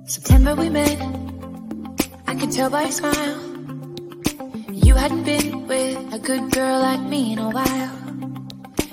September 0.04 0.54
we 0.54 0.68
met. 0.68 0.98
I 2.26 2.34
could 2.34 2.52
tell 2.52 2.68
by 2.68 2.82
your 2.82 2.92
smile. 2.92 3.40
You 4.70 4.94
hadn't 4.94 5.24
been 5.24 5.66
with 5.66 6.12
a 6.12 6.18
good 6.18 6.50
girl 6.50 6.80
like 6.80 7.00
me 7.00 7.32
in 7.32 7.38
a 7.38 7.48
while. 7.48 7.90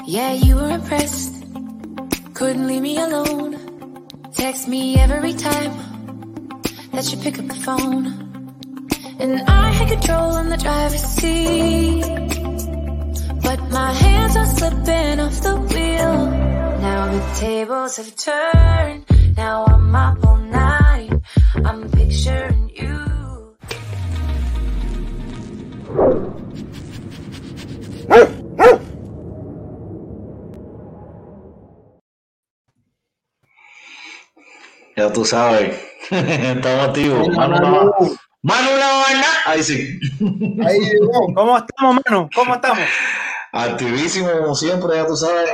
Yeah, 0.05 0.32
you 0.32 0.55
were 0.55 0.70
impressed. 0.70 1.43
Couldn't 2.36 2.68
leave 2.68 2.82
me 2.82 2.97
alone. 3.01 4.07
Text 4.34 4.70
me 4.70 4.95
every 4.95 5.34
time 5.34 5.74
that 6.93 7.12
you 7.12 7.18
pick 7.18 7.38
up 7.38 7.47
the 7.47 7.55
phone. 7.55 8.28
And 9.20 9.41
I 9.49 9.72
had 9.72 9.89
control 9.89 10.38
in 10.38 10.49
the 10.49 10.57
driver's 10.57 11.03
seat. 11.03 12.03
But 13.43 13.59
my 13.70 13.91
hands 13.93 14.36
are 14.38 14.45
slipping 14.45 15.20
off 15.20 15.41
the 15.41 15.55
wheel. 15.57 16.17
Now 16.88 17.11
the 17.11 17.22
tables 17.39 17.97
have 17.97 18.15
turned. 18.15 19.05
Now 19.36 19.65
I'm 19.65 19.95
up 19.95 20.26
all 20.26 20.38
night. 20.38 21.11
I'm 21.65 21.89
picturing 21.91 22.72
you. 22.76 23.55
Ya 34.95 35.11
tú 35.11 35.26
sabes. 35.26 35.80
Estamos 36.11 36.88
activos. 36.88 37.28
Manu, 37.30 37.53
la- 37.55 37.72
Manu, 37.72 37.91
Manu 38.41 38.69
la 38.77 38.87
vaina. 38.87 39.25
Ahí 39.45 39.63
sí. 39.63 39.99
Ahí 40.65 40.79
llegó. 40.79 41.33
¿Cómo 41.33 41.57
estamos, 41.57 41.97
Manu? 42.05 42.29
¿Cómo 42.33 42.55
estamos? 42.55 42.79
Activísimo 43.51 44.29
como 44.31 44.55
siempre, 44.55 44.95
ya 44.95 45.05
tú 45.05 45.15
sabes. 45.15 45.49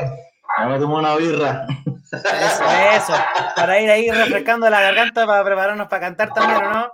Ya 0.59 0.65
me 0.67 0.79
tomo 0.79 0.97
una 0.97 1.15
birra. 1.15 1.65
Eso, 2.11 2.63
eso. 2.95 3.13
Para 3.55 3.79
ir 3.81 3.89
ahí 3.89 4.09
refrescando 4.09 4.69
la 4.69 4.79
garganta 4.81 5.25
para 5.25 5.43
prepararnos 5.43 5.87
para 5.87 5.99
cantar 6.01 6.33
también, 6.33 6.63
¿o 6.63 6.69
no? 6.73 6.91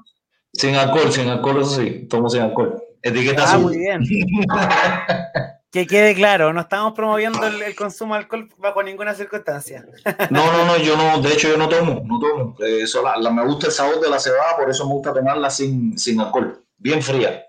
Sin 0.53 0.75
alcohol, 0.75 1.11
sin 1.11 1.29
alcohol, 1.29 1.61
eso 1.61 1.75
sí. 1.81 2.07
Tomo 2.09 2.29
sin 2.29 2.41
alcohol. 2.41 2.81
Etiqueta 3.01 3.43
Ah, 3.43 3.45
azul. 3.45 3.61
muy 3.63 3.77
bien. 3.77 4.01
Que 5.71 5.87
quede 5.87 6.13
claro, 6.13 6.51
no 6.51 6.61
estamos 6.61 6.91
promoviendo 6.93 7.45
el, 7.47 7.61
el 7.61 7.75
consumo 7.75 8.13
de 8.15 8.21
alcohol 8.21 8.49
bajo 8.57 8.83
ninguna 8.83 9.13
circunstancia. 9.13 9.85
No, 10.29 10.51
no, 10.51 10.65
no, 10.65 10.77
yo 10.77 10.97
no, 10.97 11.21
de 11.21 11.31
hecho 11.33 11.47
yo 11.47 11.57
no 11.57 11.69
tomo, 11.69 12.01
no 12.05 12.19
tomo. 12.19 12.55
Eh, 12.59 12.81
Eso, 12.83 13.01
la, 13.01 13.15
la- 13.17 13.31
me 13.31 13.45
gusta 13.45 13.67
el 13.67 13.71
sabor 13.71 14.01
de 14.01 14.09
la 14.09 14.19
cebada, 14.19 14.57
por 14.57 14.69
eso 14.69 14.85
me 14.85 14.93
gusta 14.93 15.13
tomarla 15.13 15.49
sin, 15.49 15.97
sin 15.97 16.19
alcohol. 16.19 16.61
Bien 16.77 17.01
fría. 17.01 17.45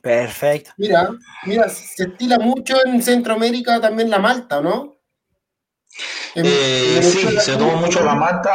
Perfecto. 0.00 0.70
Mira, 0.78 1.10
mira, 1.44 1.68
se 1.68 2.04
estila 2.04 2.38
mucho 2.38 2.76
en 2.86 3.02
Centroamérica 3.02 3.78
también 3.80 4.08
la 4.10 4.18
malta, 4.18 4.60
¿no? 4.62 4.96
En- 6.34 6.46
Eh, 6.46 6.96
en 6.96 7.02
sí, 7.02 7.38
se 7.38 7.56
toma 7.56 7.76
mucho 7.76 8.02
la 8.02 8.14
malta. 8.14 8.54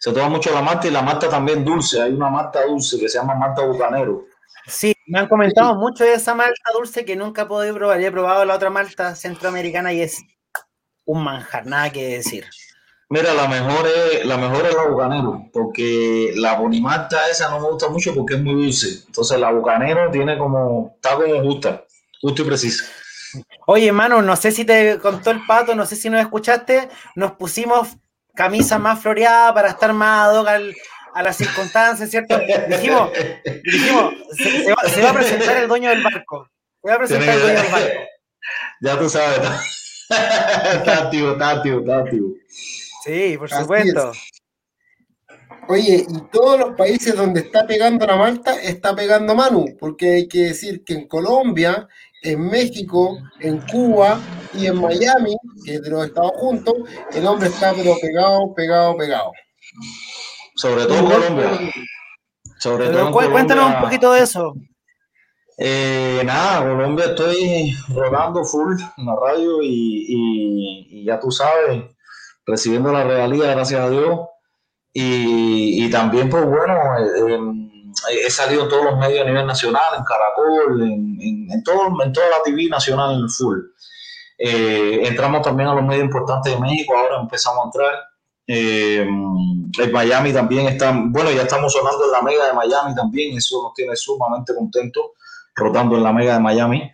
Se 0.00 0.12
toma 0.12 0.28
mucho 0.28 0.52
la 0.52 0.60
malta 0.60 0.86
y 0.86 0.90
la 0.90 1.02
malta 1.02 1.28
también 1.30 1.64
dulce. 1.64 2.02
Hay 2.02 2.12
una 2.12 2.28
malta 2.28 2.62
dulce 2.66 2.98
que 2.98 3.08
se 3.08 3.16
llama 3.16 3.36
malta 3.36 3.62
bucanero. 3.64 4.26
Sí, 4.66 4.94
me 5.06 5.18
han 5.18 5.28
comentado 5.28 5.74
mucho 5.76 6.04
de 6.04 6.14
esa 6.14 6.34
malta 6.34 6.70
dulce 6.72 7.04
que 7.04 7.16
nunca 7.16 7.42
he 7.42 7.46
podido 7.46 7.74
probar. 7.74 8.00
Ya 8.00 8.08
he 8.08 8.12
probado 8.12 8.44
la 8.44 8.54
otra 8.54 8.70
malta 8.70 9.14
centroamericana 9.14 9.92
y 9.92 10.00
es 10.00 10.22
un 11.04 11.22
manjar, 11.22 11.66
nada 11.66 11.90
que 11.92 12.16
decir. 12.16 12.44
Mira, 13.10 13.34
la 13.34 13.46
mejor 13.46 13.86
es 13.86 14.24
la 14.24 14.38
mejor 14.38 14.66
es 14.66 14.74
la 14.74 14.86
bucanero, 14.86 15.44
porque 15.52 16.32
la 16.36 16.54
bonimalta 16.56 17.28
esa 17.28 17.50
no 17.50 17.60
me 17.60 17.68
gusta 17.68 17.88
mucho 17.88 18.14
porque 18.14 18.34
es 18.34 18.42
muy 18.42 18.54
dulce. 18.54 19.04
Entonces 19.06 19.38
la 19.38 19.50
bucanero 19.52 20.10
tiene 20.10 20.38
como, 20.38 20.92
está 20.96 21.14
como 21.16 21.42
justa, 21.42 21.84
justo 22.20 22.42
y 22.42 22.44
preciso. 22.46 22.84
Oye, 23.66 23.88
hermano, 23.88 24.22
no 24.22 24.36
sé 24.36 24.52
si 24.52 24.64
te 24.64 24.98
contó 24.98 25.30
el 25.30 25.44
pato, 25.46 25.74
no 25.74 25.84
sé 25.86 25.96
si 25.96 26.08
nos 26.08 26.20
escuchaste, 26.20 26.88
nos 27.14 27.32
pusimos 27.32 27.88
camisa 28.34 28.78
más 28.78 29.00
floreada 29.00 29.52
para 29.54 29.68
estar 29.68 29.92
más 29.92 30.28
ad 30.28 30.40
hoc 30.40 30.48
al- 30.48 30.74
a 31.14 31.22
las 31.22 31.36
circunstancias, 31.36 32.10
¿cierto? 32.10 32.38
Dijimos, 32.68 33.10
dijimos 33.62 34.14
se, 34.36 34.64
se 34.64 34.72
va, 34.72 34.88
se 34.88 35.02
va 35.02 35.10
a 35.10 35.14
presentar 35.14 35.56
el 35.58 35.68
dueño 35.68 35.90
del 35.90 36.02
barco. 36.02 36.50
Se 36.82 36.88
va 36.88 36.94
a 36.94 36.98
presentar 36.98 37.34
el 37.34 37.40
dueño 37.40 37.62
del 37.62 37.72
barco. 37.72 38.00
Ya 38.80 38.98
tú 38.98 39.08
sabes, 39.08 39.38
está, 39.38 40.72
está 40.74 40.98
activo, 41.04 41.32
está 41.32 41.50
activo, 41.50 41.80
está 41.80 41.98
activo. 41.98 42.34
Sí, 43.04 43.36
por 43.38 43.52
Así 43.52 43.62
supuesto. 43.62 44.12
Oye, 45.68 46.04
y 46.06 46.20
todos 46.30 46.58
los 46.58 46.76
países 46.76 47.14
donde 47.14 47.40
está 47.40 47.66
pegando 47.66 48.06
la 48.06 48.16
malta, 48.16 48.60
está 48.60 48.94
pegando 48.94 49.34
Manu, 49.34 49.76
porque 49.78 50.14
hay 50.14 50.28
que 50.28 50.40
decir 50.40 50.84
que 50.84 50.94
en 50.94 51.08
Colombia, 51.08 51.88
en 52.22 52.48
México, 52.48 53.18
en 53.40 53.60
Cuba 53.60 54.20
y 54.52 54.66
en 54.66 54.76
Miami, 54.76 55.36
que 55.64 55.76
es 55.76 55.82
de 55.82 55.90
los 55.90 56.06
Estados 56.06 56.32
juntos, 56.34 56.74
el 57.14 57.26
hombre 57.26 57.48
está 57.48 57.72
pero 57.72 57.94
pegado, 58.00 58.52
pegado, 58.54 58.96
pegado. 58.96 59.32
Sobre 60.54 60.84
todo 60.86 60.98
en 60.98 61.04
Colombia. 61.06 61.50
Sobre 62.58 62.84
todo 62.86 62.92
Pero 62.94 63.06
en 63.06 63.12
cu- 63.12 63.32
cuéntanos 63.32 63.64
un 63.64 63.70
Colombia. 63.72 63.80
poquito 63.80 64.12
de 64.12 64.20
eso. 64.22 64.54
Eh, 65.58 66.22
nada, 66.24 66.60
Colombia 66.68 67.04
estoy 67.06 67.72
rodando 67.94 68.44
full 68.44 68.74
en 68.96 69.06
la 69.06 69.14
radio 69.16 69.62
y, 69.62 70.06
y- 70.08 70.86
y 71.00 71.04
ya 71.04 71.20
tú 71.20 71.30
sabes, 71.30 71.84
recibiendo 72.46 72.92
la 72.92 73.04
realidad, 73.04 73.52
gracias 73.54 73.80
a 73.80 73.90
Dios. 73.90 74.20
Y, 74.92 75.84
y 75.84 75.90
también, 75.90 76.28
pues 76.30 76.44
bueno, 76.44 76.74
eh, 76.98 77.34
em, 77.34 77.70
he 78.24 78.30
salido 78.30 78.64
en 78.64 78.68
todos 78.68 78.84
los 78.84 78.98
medios 78.98 79.22
a 79.22 79.28
nivel 79.28 79.46
nacional, 79.46 79.82
en 79.98 80.04
Caracol, 80.04 80.82
en, 80.82 81.18
en, 81.20 81.50
en 81.52 81.62
todo, 81.64 82.02
en 82.02 82.12
toda 82.12 82.28
la 82.28 82.42
TV 82.44 82.68
nacional 82.68 83.24
full. 83.30 83.58
Eh, 84.38 85.00
entramos 85.04 85.42
también 85.42 85.68
a 85.68 85.74
los 85.74 85.84
medios 85.84 86.04
importantes 86.04 86.52
de 86.52 86.60
México, 86.60 86.96
ahora 86.96 87.20
empezamos 87.20 87.64
a 87.64 87.66
entrar. 87.66 87.92
Eh, 88.46 89.00
en 89.00 89.92
Miami 89.92 90.32
también 90.32 90.66
están, 90.66 91.12
bueno, 91.12 91.30
ya 91.30 91.42
estamos 91.42 91.72
sonando 91.72 92.04
en 92.04 92.12
la 92.12 92.22
mega 92.22 92.46
de 92.46 92.52
Miami 92.52 92.94
también, 92.94 93.36
eso 93.36 93.62
nos 93.62 93.74
tiene 93.74 93.96
sumamente 93.96 94.54
contentos, 94.54 95.04
rotando 95.54 95.96
en 95.96 96.02
la 96.02 96.12
mega 96.12 96.34
de 96.34 96.40
Miami. 96.40 96.92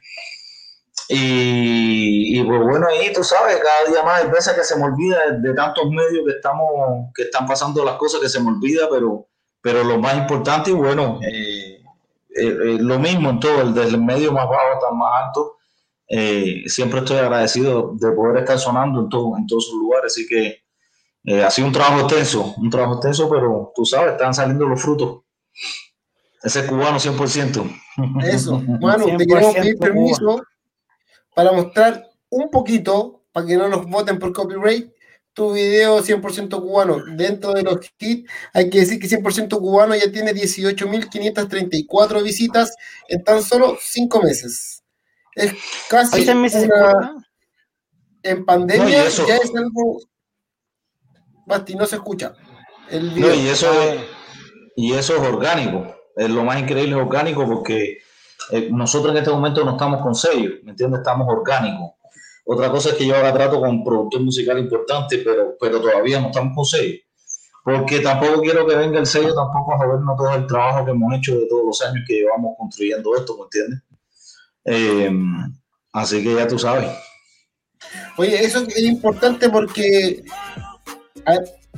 Y, 1.12 2.40
pues 2.44 2.60
bueno, 2.62 2.86
ahí 2.86 3.12
tú 3.12 3.24
sabes, 3.24 3.56
cada 3.56 3.90
día 3.90 4.02
más 4.04 4.22
hay 4.22 4.30
veces 4.30 4.54
que 4.54 4.62
se 4.62 4.76
me 4.76 4.84
olvida 4.84 5.18
de, 5.32 5.54
tantos 5.54 5.90
medios 5.90 6.24
que 6.24 6.34
estamos, 6.36 7.10
que 7.12 7.22
están 7.24 7.46
pasando 7.46 7.84
las 7.84 7.96
cosas 7.96 8.20
que 8.20 8.28
se 8.28 8.40
me 8.40 8.50
olvida, 8.50 8.86
pero, 8.88 9.26
pero 9.60 9.82
lo 9.82 9.98
más 9.98 10.16
importante 10.16 10.70
y 10.70 10.74
bueno, 10.74 11.18
eh, 11.20 11.82
eh, 12.36 12.46
eh, 12.46 12.78
lo 12.78 13.00
mismo 13.00 13.30
en 13.30 13.40
todo, 13.40 13.60
el 13.60 14.00
medio 14.00 14.30
más 14.30 14.48
bajo 14.48 14.74
hasta 14.74 14.88
el 14.88 14.96
más 14.96 15.26
alto, 15.26 15.56
siempre 16.66 17.00
estoy 17.00 17.16
agradecido 17.16 17.92
de 17.94 18.12
poder 18.12 18.38
estar 18.38 18.60
sonando 18.60 19.00
en, 19.00 19.08
todo, 19.08 19.36
en 19.36 19.48
todos 19.48 19.66
sus 19.66 19.80
lugares, 19.80 20.12
así 20.12 20.28
que 20.28 20.62
ha 21.24 21.50
sido 21.50 21.68
un 21.68 21.72
trabajo 21.72 22.00
extenso, 22.00 22.54
un 22.56 22.70
trabajo 22.70 22.94
extenso, 22.94 23.28
pero 23.28 23.72
tú 23.74 23.84
sabes, 23.84 24.12
están 24.12 24.34
saliendo 24.34 24.66
los 24.66 24.80
frutos. 24.80 25.22
Ese 26.42 26.66
cubano 26.66 26.98
100%. 26.98 27.82
Eso, 28.24 28.62
bueno, 28.80 29.04
te 29.16 29.26
quiero 29.26 29.52
pedir 29.52 29.78
permiso 29.78 30.42
para 31.34 31.52
mostrar 31.52 32.08
un 32.30 32.50
poquito, 32.50 33.24
para 33.32 33.46
que 33.46 33.56
no 33.56 33.68
nos 33.68 33.86
voten 33.86 34.18
por 34.18 34.32
copyright, 34.32 34.90
tu 35.32 35.52
video 35.52 36.02
100% 36.02 36.60
cubano. 36.60 37.04
Dentro 37.04 37.52
de 37.52 37.62
los 37.62 37.78
kits, 37.96 38.30
hay 38.52 38.70
que 38.70 38.80
decir 38.80 38.98
que 38.98 39.08
100% 39.08 39.58
cubano 39.58 39.94
ya 39.94 40.10
tiene 40.10 40.32
18.534 40.32 42.22
visitas 42.22 42.74
en 43.08 43.22
tan 43.22 43.42
solo 43.42 43.76
5 43.80 44.22
meses. 44.22 44.82
Es 45.34 45.52
casi 45.88 46.28
una... 46.28 47.26
En 48.22 48.44
pandemia 48.44 49.08
ya 49.08 49.36
es 49.36 49.54
algo... 49.54 50.00
Basti, 51.50 51.74
no 51.74 51.84
se 51.86 51.96
escucha. 51.96 52.32
El 52.88 53.10
video. 53.10 53.34
y, 53.34 53.48
eso 53.48 53.70
es, 53.82 54.00
y 54.76 54.92
eso 54.92 55.16
es 55.16 55.20
orgánico. 55.20 55.94
Es 56.16 56.30
lo 56.30 56.44
más 56.44 56.58
increíble, 56.60 56.96
es 56.96 57.02
orgánico 57.02 57.46
porque 57.46 57.98
eh, 58.50 58.68
nosotros 58.72 59.12
en 59.12 59.18
este 59.18 59.30
momento 59.30 59.64
no 59.64 59.72
estamos 59.72 60.00
con 60.00 60.14
sello, 60.14 60.50
¿me 60.64 60.70
entiendes? 60.70 61.00
Estamos 61.00 61.26
orgánicos. 61.28 61.92
Otra 62.44 62.70
cosa 62.70 62.90
es 62.90 62.94
que 62.96 63.06
yo 63.06 63.14
haga 63.14 63.32
trato 63.32 63.60
con 63.60 63.70
un 63.70 63.84
productor 63.84 64.22
musical 64.22 64.58
importante, 64.58 65.18
pero, 65.18 65.56
pero 65.60 65.80
todavía 65.80 66.20
no 66.20 66.28
estamos 66.28 66.54
con 66.54 66.64
sello. 66.64 66.98
Porque 67.62 68.00
tampoco 68.00 68.40
quiero 68.40 68.66
que 68.66 68.74
venga 68.74 68.98
el 68.98 69.06
sello 69.06 69.34
tampoco 69.34 69.74
a 69.74 69.78
jodernos 69.78 70.16
todo 70.16 70.34
el 70.34 70.46
trabajo 70.46 70.84
que 70.84 70.90
hemos 70.92 71.14
hecho 71.14 71.38
de 71.38 71.46
todos 71.46 71.64
los 71.66 71.82
años 71.82 72.04
que 72.06 72.14
llevamos 72.14 72.54
construyendo 72.58 73.14
esto, 73.16 73.36
¿me 73.36 73.42
entiendes? 73.44 73.82
Eh, 74.64 75.10
así 75.92 76.22
que 76.24 76.34
ya 76.34 76.48
tú 76.48 76.58
sabes. 76.58 76.90
Oye, 78.16 78.44
eso 78.44 78.64
es 78.66 78.82
importante 78.82 79.48
porque... 79.48 80.22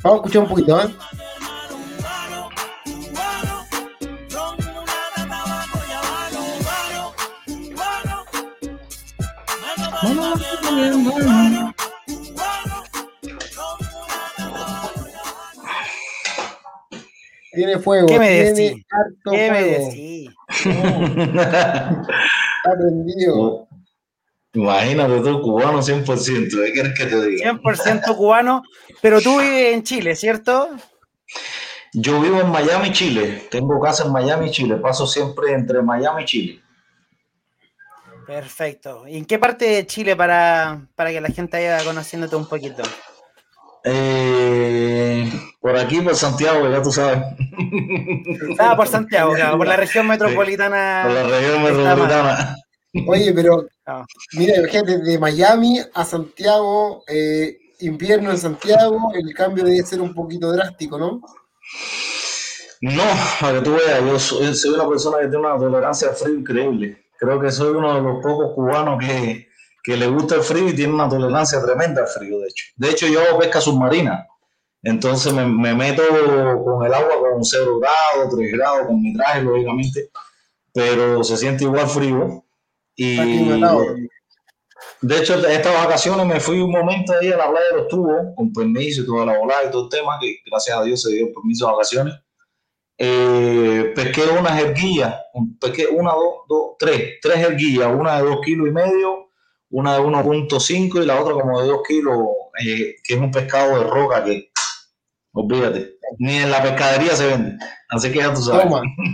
vamos 0.03 0.05
a 0.05 0.17
escuchar 0.17 0.43
un 0.43 0.49
poquito, 0.49 0.81
¿eh? 0.81 0.89
Tiene 17.53 17.79
fuego. 17.79 18.07
¿Qué 18.07 18.19
me 18.19 18.31
decís? 18.31 18.85
¿Qué 19.31 19.51
me 19.51 19.63
decís? 19.63 20.31
Aprendido. 22.65 23.69
Imagínate 24.55 25.21
tú, 25.21 25.41
cubano 25.41 25.81
100%, 25.81 26.51
¿qué 26.51 26.73
quieres 26.73 26.93
que 26.97 27.07
te 27.07 27.27
diga? 27.27 27.53
100% 27.53 28.17
cubano, 28.17 28.63
pero 29.01 29.21
tú 29.21 29.41
vives 29.41 29.75
en 29.75 29.83
Chile, 29.83 30.15
¿cierto? 30.15 30.69
Yo 31.95 32.21
vivo 32.21 32.41
en 32.41 32.51
Miami, 32.51 32.91
Chile. 32.93 33.49
Tengo 33.51 33.79
casa 33.81 34.05
en 34.05 34.13
Miami, 34.13 34.51
Chile. 34.51 34.77
Paso 34.77 35.07
siempre 35.07 35.53
entre 35.53 35.83
Miami 35.83 36.23
y 36.23 36.27
Chile. 36.27 36.63
Perfecto. 38.27 39.07
¿Y 39.07 39.19
en 39.19 39.27
qué 39.27 39.39
parte 39.39 39.67
de 39.67 39.87
Chile 39.87 40.17
para, 40.17 40.87
para 40.95 41.11
que 41.11 41.21
la 41.21 41.29
gente 41.29 41.57
vaya 41.59 41.85
conociéndote 41.85 42.37
un 42.37 42.47
poquito? 42.47 42.83
Eh, 43.85 45.31
por 45.61 45.77
aquí, 45.77 46.01
por 46.01 46.15
Santiago, 46.15 46.71
ya 46.71 46.81
tú 46.81 46.93
sabes. 46.93 47.19
Ah, 48.59 48.75
por 48.77 48.87
Santiago, 48.87 49.35
por 49.57 49.67
la 49.67 49.77
región 49.77 50.07
metropolitana. 50.07 51.03
por 51.05 51.13
la 51.13 51.23
región 51.25 51.63
metropolitana. 51.63 52.57
Oye, 53.07 53.33
pero 53.33 53.67
ah. 53.87 54.05
mira, 54.35 54.67
gente, 54.69 54.99
de 54.99 55.19
Miami 55.19 55.81
a 55.95 56.05
Santiago, 56.05 57.05
eh, 57.09 57.57
invierno 57.81 58.31
en 58.31 58.39
Santiago, 58.39 59.13
el 59.15 59.35
cambio 59.35 59.65
debe 59.65 59.83
ser 59.83 60.01
un 60.01 60.15
poquito 60.15 60.53
drástico, 60.53 60.99
¿no? 60.99 61.21
No, 62.81 63.05
para 63.41 63.59
que 63.59 63.65
tú 63.65 63.75
veas, 63.75 64.01
yo 64.01 64.19
soy, 64.19 64.55
soy 64.55 64.75
una 64.75 64.89
persona 64.89 65.19
que 65.19 65.29
tiene 65.29 65.47
una 65.47 65.57
tolerancia 65.57 66.09
al 66.09 66.17
frío 66.17 66.35
increíble. 66.35 67.07
Creo 67.19 67.41
que 67.41 67.51
soy 67.53 67.71
uno 67.71 67.95
de 67.95 68.03
los 68.03 68.21
pocos 68.23 68.53
cubanos 68.55 68.99
que, 68.99 69.47
que 69.83 69.97
le 69.97 70.09
gusta 70.09 70.35
el 70.35 70.43
frío 70.43 70.69
y 70.69 70.75
tiene 70.75 70.93
una 70.93 71.09
tolerancia 71.09 71.63
tremenda 71.65 72.03
al 72.03 72.09
frío, 72.09 72.41
de 72.41 72.49
hecho. 72.49 72.65
De 72.77 72.91
hecho, 72.91 73.07
yo 73.07 73.21
hago 73.21 73.39
pesca 73.39 73.61
submarina. 73.61 74.27
Entonces 74.83 75.33
me, 75.33 75.75
meto 75.75 76.03
con 76.65 76.85
el 76.85 76.93
agua 76.93 77.15
con 77.21 77.45
0 77.45 77.79
grados, 77.79 78.35
3 78.37 78.53
grados, 78.53 78.87
con 78.89 79.01
mi 79.01 79.15
traje, 79.15 79.43
lógicamente, 79.43 80.11
pero 80.73 81.23
se 81.23 81.37
siente 81.37 81.65
igual 81.65 81.89
frío. 81.89 82.45
Y 82.97 83.17
de 85.01 85.19
hecho, 85.19 85.35
estas 85.47 85.75
vacaciones 85.75 86.27
me 86.27 86.41
fui 86.41 86.61
un 86.61 86.71
momento 86.71 87.13
ahí 87.13 87.29
a 87.33 87.37
la 87.37 87.51
playa 87.51 87.67
de 87.73 87.77
los 87.79 87.89
tubos, 87.89 88.35
con 88.37 88.53
permiso 88.53 89.03
y 89.03 89.07
toda 89.07 89.27
la 89.27 89.39
volada 89.39 89.65
y 89.69 89.71
todo 89.71 89.85
el 89.85 89.89
tema, 89.89 90.19
que 90.21 90.39
gracias 90.47 90.77
a 90.77 90.83
Dios 90.85 91.03
se 91.03 91.13
dio 91.13 91.33
permiso 91.33 91.67
de 91.67 91.73
vacaciones. 91.73 92.15
Eh, 92.99 93.93
pesqué 93.97 94.23
una 94.39 94.55
jerguilla, 94.57 95.21
pesqué 95.61 95.89
una, 95.89 96.13
dos, 96.13 96.35
dos, 96.49 96.77
tres, 96.79 97.19
tres 97.21 97.37
jerguillas, 97.37 97.93
una 97.93 98.19
de 98.19 98.29
dos 98.29 98.41
kilos 98.45 98.69
y 98.69 98.71
medio, 98.71 99.29
una 99.71 99.95
de 99.95 100.01
1.5 100.01 101.03
y 101.03 101.07
la 101.07 101.21
otra 101.21 101.33
como 101.33 101.61
de 101.61 101.67
dos 101.67 101.81
kilos, 101.87 102.19
eh, 102.65 102.95
que 103.03 103.15
es 103.15 103.21
un 103.21 103.31
pescado 103.31 103.79
de 103.79 103.85
roca 103.85 104.23
que, 104.23 104.52
olvídate, 105.33 105.97
ni 106.19 106.37
en 106.37 106.51
la 106.51 106.63
pescadería 106.63 107.17
se 107.17 107.27
vende. 107.27 107.65
Así 107.89 108.13
que 108.13 108.19
ya 108.19 108.33
tú 108.33 108.43
sabes. 108.43 108.67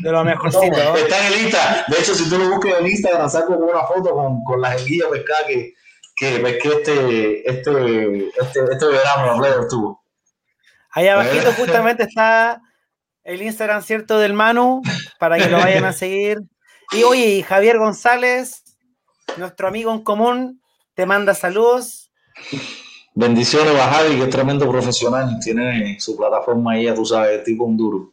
de 0.02 0.12
lo 0.12 0.24
mejor 0.24 0.48
Está 0.48 1.26
en 1.26 1.32
el 1.32 1.40
Insta. 1.42 1.84
De 1.88 1.98
hecho, 1.98 2.14
si 2.14 2.28
tú 2.28 2.38
lo 2.38 2.48
buscas 2.50 2.80
en 2.80 2.86
Instagram, 2.86 3.28
saco 3.28 3.54
una 3.54 3.82
foto 3.82 4.10
con, 4.10 4.44
con 4.44 4.60
la 4.60 4.72
jerguilla 4.72 5.08
pescada 5.10 5.46
que, 5.46 5.74
que 6.16 6.38
pesqué 6.38 6.68
este, 6.68 7.50
este, 7.50 8.28
este, 8.28 8.60
este 8.72 8.86
verano, 8.86 9.44
en 9.44 9.62
estuvo. 9.62 10.02
Ahí 10.90 11.08
abajito 11.08 11.52
justamente 11.52 12.04
está 12.04 12.60
el 13.22 13.42
Instagram, 13.42 13.82
¿cierto? 13.82 14.18
Del 14.18 14.32
Manu, 14.32 14.82
para 15.18 15.38
que 15.38 15.48
lo 15.48 15.58
vayan 15.58 15.84
a 15.84 15.92
seguir. 15.92 16.38
Y 16.92 17.04
oye, 17.04 17.42
Javier 17.42 17.78
González, 17.78 18.64
nuestro 19.36 19.68
amigo 19.68 19.92
en 19.92 20.02
común, 20.02 20.62
te 20.94 21.06
manda 21.06 21.34
saludos. 21.34 22.10
Bendiciones 23.14 23.74
a 23.74 23.90
Javi, 23.90 24.16
que 24.16 24.24
es 24.24 24.30
tremendo 24.30 24.68
profesional. 24.70 25.38
Tiene 25.42 25.98
su 26.00 26.16
plataforma 26.16 26.72
ahí, 26.72 26.84
ya 26.84 26.94
tú 26.94 27.04
sabes, 27.04 27.42
tipo 27.44 27.64
un 27.64 27.76
duro. 27.76 28.12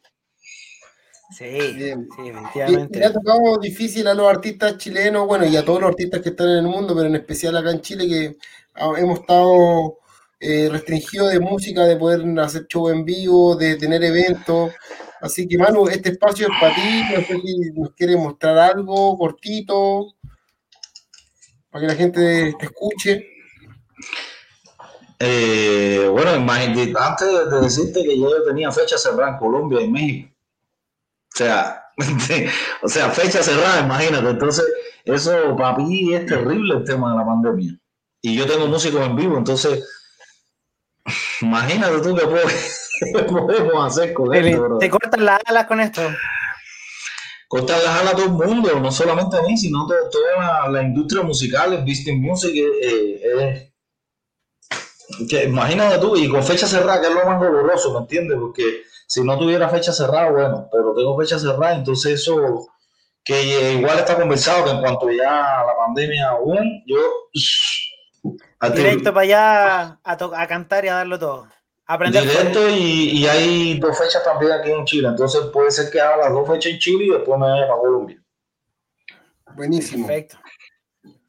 Sí, 1.31 1.45
sí, 1.49 1.93
efectivamente. 2.29 2.99
Le 2.99 3.05
ha 3.05 3.13
tocado 3.13 3.57
difícil 3.59 4.07
a 4.07 4.13
los 4.13 4.29
artistas 4.29 4.77
chilenos, 4.77 5.27
bueno, 5.27 5.45
y 5.45 5.55
a 5.57 5.65
todos 5.65 5.81
los 5.81 5.89
artistas 5.89 6.21
que 6.21 6.29
están 6.29 6.49
en 6.49 6.57
el 6.57 6.67
mundo, 6.67 6.95
pero 6.95 7.07
en 7.07 7.15
especial 7.15 7.57
acá 7.57 7.71
en 7.71 7.81
Chile, 7.81 8.07
que 8.07 8.37
hemos 8.97 9.19
estado 9.19 9.97
eh, 10.39 10.69
restringidos 10.71 11.31
de 11.31 11.39
música, 11.39 11.83
de 11.83 11.97
poder 11.97 12.39
hacer 12.39 12.67
show 12.67 12.89
en 12.89 13.03
vivo, 13.03 13.55
de 13.55 13.75
tener 13.75 14.03
eventos. 14.03 14.71
Así 15.21 15.47
que, 15.47 15.57
Manu, 15.57 15.87
este 15.87 16.09
espacio 16.09 16.47
es 16.47 16.53
para 16.59 16.75
ti. 16.75 17.03
No 17.11 17.21
sé 17.21 17.41
si 17.41 17.71
nos 17.73 17.93
quieres 17.93 18.17
mostrar 18.17 18.57
algo 18.57 19.17
cortito 19.17 20.13
para 21.69 21.81
que 21.81 21.87
la 21.87 21.95
gente 21.95 22.53
te 22.59 22.65
escuche. 22.65 23.25
Eh, 25.19 26.07
bueno, 26.11 26.31
antes 26.31 27.49
de 27.49 27.61
decirte 27.61 28.03
que 28.03 28.19
yo 28.19 28.43
tenía 28.43 28.71
fecha 28.71 28.97
cerrada 28.97 29.31
en 29.31 29.37
Colombia 29.37 29.81
y 29.81 29.89
México. 29.89 30.35
O 31.33 31.37
sea, 31.37 31.85
o 32.81 32.87
sea, 32.87 33.09
fecha 33.09 33.41
cerrada, 33.41 33.81
imagínate. 33.81 34.29
Entonces, 34.29 34.65
eso 35.05 35.55
para 35.55 35.77
mí 35.77 36.13
es 36.13 36.25
terrible 36.25 36.75
el 36.75 36.83
tema 36.83 37.11
de 37.11 37.17
la 37.17 37.25
pandemia. 37.25 37.77
Y 38.21 38.35
yo 38.35 38.45
tengo 38.47 38.67
músicos 38.67 39.05
en 39.05 39.15
vivo, 39.15 39.37
entonces, 39.37 39.87
imagínate 41.41 41.99
tú 42.01 42.15
puedo 42.15 42.47
podemos 43.45 43.85
hacer 43.85 44.13
con 44.13 44.33
esto, 44.33 44.77
Te 44.79 44.89
cortan 44.89 45.25
las 45.25 45.39
alas 45.45 45.65
con 45.65 45.79
esto. 45.79 46.01
Cortan 47.47 47.83
las 47.83 48.01
alas 48.01 48.13
a 48.13 48.15
todo 48.15 48.25
el 48.25 48.49
mundo, 48.49 48.79
no 48.79 48.91
solamente 48.91 49.37
a 49.37 49.41
mí, 49.43 49.55
sino 49.55 49.83
a 49.83 50.09
toda 50.09 50.69
la, 50.69 50.81
industria 50.81 51.21
musical, 51.21 51.73
el 51.73 51.81
business 51.81 52.17
music. 52.17 52.55
Eh, 52.55 53.21
eh, 53.23 53.74
que, 55.29 55.45
imagínate 55.45 55.97
tú, 55.99 56.15
y 56.15 56.29
con 56.29 56.43
fecha 56.43 56.67
cerrada, 56.67 57.01
que 57.01 57.07
es 57.07 57.13
lo 57.13 57.25
más 57.25 57.39
doloroso, 57.39 57.93
¿me 57.93 57.99
entiendes? 57.99 58.37
Porque 58.39 58.83
si 59.07 59.23
no 59.23 59.37
tuviera 59.37 59.69
fecha 59.69 59.91
cerrada, 59.91 60.31
bueno, 60.31 60.67
pero 60.71 60.93
tengo 60.93 61.17
fecha 61.17 61.39
cerrada, 61.39 61.75
entonces 61.75 62.21
eso 62.21 62.67
que 63.23 63.73
igual 63.73 63.99
está 63.99 64.15
conversado 64.15 64.65
que 64.65 64.71
en 64.71 64.81
cuanto 64.81 65.09
ya 65.09 65.63
la 65.65 65.75
pandemia 65.85 66.29
aún, 66.29 66.83
yo 66.85 66.99
Directo 68.73 69.13
para 69.13 69.23
allá 69.23 69.99
a, 70.03 70.17
a, 70.41 70.47
cantar 70.47 70.85
y 70.85 70.87
a 70.87 70.95
darlo 70.95 71.19
todo. 71.19 71.47
Aprender 71.85 72.23
Directo 72.23 72.67
y, 72.69 73.11
y, 73.11 73.27
hay 73.27 73.79
dos 73.79 73.97
fechas 73.97 74.23
también 74.23 74.51
aquí 74.53 74.71
en 74.71 74.85
Chile. 74.85 75.09
Entonces 75.09 75.41
puede 75.53 75.69
ser 75.69 75.91
que 75.91 76.01
haga 76.01 76.17
las 76.17 76.33
dos 76.33 76.47
fechas 76.47 76.73
en 76.73 76.79
Chile 76.79 77.05
y 77.05 77.09
después 77.11 77.39
me 77.39 77.47
vaya 77.47 77.67
para 77.67 77.79
Colombia. 77.79 78.23
Buenísimo. 79.53 80.07
Perfecto. 80.07 80.37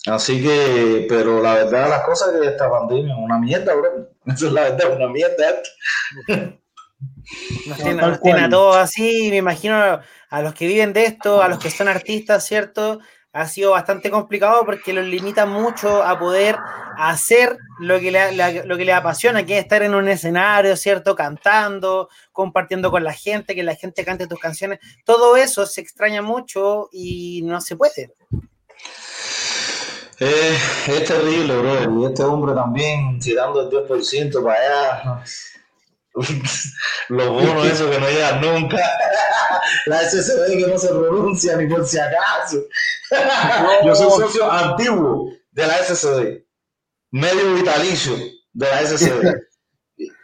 Así 0.07 0.41
que, 0.41 1.07
pero 1.09 1.43
la 1.43 1.55
verdad 1.55 1.85
de 1.85 1.91
las 1.91 2.03
cosas 2.03 2.35
es 2.35 2.41
que 2.41 2.47
esta 2.49 2.71
pandemia 2.71 3.13
es 3.13 3.19
una 3.19 3.39
mierda, 3.39 3.75
bro. 3.75 4.09
Esa 4.27 4.47
es 4.47 4.53
la 4.53 4.63
verdad, 4.63 4.97
una 4.97 5.09
mierda. 5.09 5.45
Nos 7.67 7.79
tiene, 7.79 8.03
nos 8.03 8.21
tiene 8.21 8.41
a 8.43 8.49
todos 8.49 8.77
así, 8.77 9.29
me 9.31 9.39
imagino 9.39 10.01
a 10.31 10.43
los 10.43 10.55
que 10.55 10.67
viven 10.67 10.93
de 10.93 11.07
esto, 11.07 11.43
a 11.43 11.49
los 11.49 11.59
que 11.59 11.71
son 11.71 11.89
artistas, 11.89 12.47
¿cierto? 12.47 13.01
Ha 13.33 13.49
sido 13.49 13.73
bastante 13.73 14.11
complicado 14.11 14.65
porque 14.65 14.93
los 14.93 15.05
limita 15.05 15.45
mucho 15.45 16.03
a 16.03 16.19
poder 16.19 16.57
hacer 16.97 17.59
lo 17.81 18.01
que, 18.01 18.11
le, 18.11 18.65
lo 18.65 18.77
que 18.79 18.85
le 18.85 18.93
apasiona, 18.93 19.45
que 19.45 19.59
es 19.59 19.65
estar 19.65 19.83
en 19.83 19.95
un 19.95 20.09
escenario, 20.09 20.75
¿cierto? 20.77 21.15
Cantando, 21.15 22.09
compartiendo 22.33 22.91
con 22.91 23.05
la 23.05 23.13
gente, 23.13 23.55
que 23.55 23.63
la 23.63 23.75
gente 23.75 24.05
cante 24.05 24.27
tus 24.27 24.39
canciones. 24.39 24.79
Todo 25.05 25.37
eso 25.37 25.67
se 25.67 25.83
extraña 25.83 26.23
mucho 26.23 26.89
y 26.93 27.43
no 27.43 27.61
se 27.61 27.77
puede. 27.77 28.15
Eh, 30.19 30.59
es 30.87 31.05
terrible, 31.05 31.57
bro. 31.59 32.01
Y 32.01 32.07
este 32.07 32.23
hombre 32.23 32.55
también 32.55 33.19
tirando 33.19 33.61
el 33.61 33.69
10% 33.69 34.43
para 34.43 34.61
allá. 34.61 35.25
Los 37.09 37.29
bonos, 37.29 37.67
eso 37.73 37.91
que 37.91 38.01
no 38.01 38.09
llegan 38.09 38.41
nunca. 38.41 38.79
La 39.87 40.01
SSD 40.01 40.47
que 40.49 40.67
no 40.67 40.79
se 40.79 40.89
pronuncia 40.89 41.57
ni 41.57 41.67
por 41.69 41.87
si 41.87 41.99
acaso. 41.99 42.63
Yo 43.85 43.95
soy 43.95 44.11
socio 44.11 44.51
antiguo 44.51 45.31
de 45.51 45.67
la 45.67 45.75
SSD, 45.79 46.45
medio 47.13 47.55
vitalicio 47.55 48.15
de 48.53 48.67
la 48.67 48.87
SSD. 48.87 49.35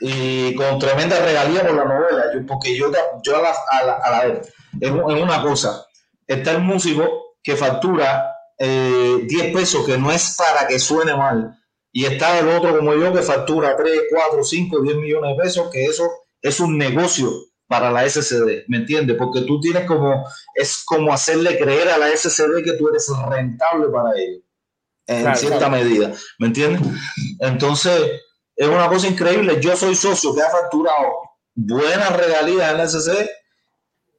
Y 0.00 0.54
con 0.54 0.78
tremenda 0.78 1.18
regalía 1.20 1.62
por 1.62 1.74
la 1.74 1.84
novela, 1.84 2.24
porque 2.46 2.76
yo, 2.76 2.90
yo 3.22 3.36
a 3.36 3.42
la, 3.42 3.54
a 3.70 3.84
la, 3.84 3.92
a 3.94 4.10
la 4.10 4.24
vez, 4.24 4.52
en 4.80 5.00
una 5.00 5.42
cosa, 5.42 5.86
está 6.26 6.52
el 6.52 6.60
músico 6.60 7.36
que 7.42 7.56
factura 7.56 8.31
eh, 8.64 9.24
10 9.26 9.52
pesos, 9.52 9.84
que 9.84 9.98
no 9.98 10.12
es 10.12 10.36
para 10.38 10.68
que 10.68 10.78
suene 10.78 11.16
mal. 11.16 11.58
Y 11.90 12.04
está 12.04 12.38
el 12.38 12.48
otro 12.48 12.76
como 12.76 12.94
yo 12.94 13.12
que 13.12 13.20
factura 13.20 13.76
3, 13.76 14.02
4, 14.08 14.44
5, 14.44 14.82
10 14.82 14.96
millones 14.98 15.36
de 15.36 15.42
pesos, 15.42 15.68
que 15.72 15.84
eso 15.84 16.08
es 16.40 16.60
un 16.60 16.78
negocio 16.78 17.28
para 17.66 17.90
la 17.90 18.08
SCD, 18.08 18.64
¿me 18.68 18.76
entiendes? 18.76 19.16
Porque 19.18 19.40
tú 19.42 19.58
tienes 19.60 19.84
como, 19.84 20.24
es 20.54 20.84
como 20.84 21.12
hacerle 21.12 21.58
creer 21.58 21.88
a 21.88 21.98
la 21.98 22.16
SCD 22.16 22.62
que 22.62 22.74
tú 22.74 22.88
eres 22.88 23.08
rentable 23.28 23.88
para 23.88 24.10
ellos, 24.16 24.42
en 25.08 25.34
cierta 25.36 25.68
medida, 25.68 26.12
¿me 26.38 26.46
entiendes? 26.46 26.82
Entonces, 27.40 28.20
es 28.54 28.68
una 28.68 28.88
cosa 28.88 29.08
increíble. 29.08 29.58
Yo 29.60 29.74
soy 29.74 29.96
socio 29.96 30.34
que 30.34 30.42
ha 30.42 30.50
facturado 30.50 31.14
buenas 31.54 32.16
regalías 32.16 32.70
en 32.70 32.78
la 32.78 32.86
SCD 32.86 33.28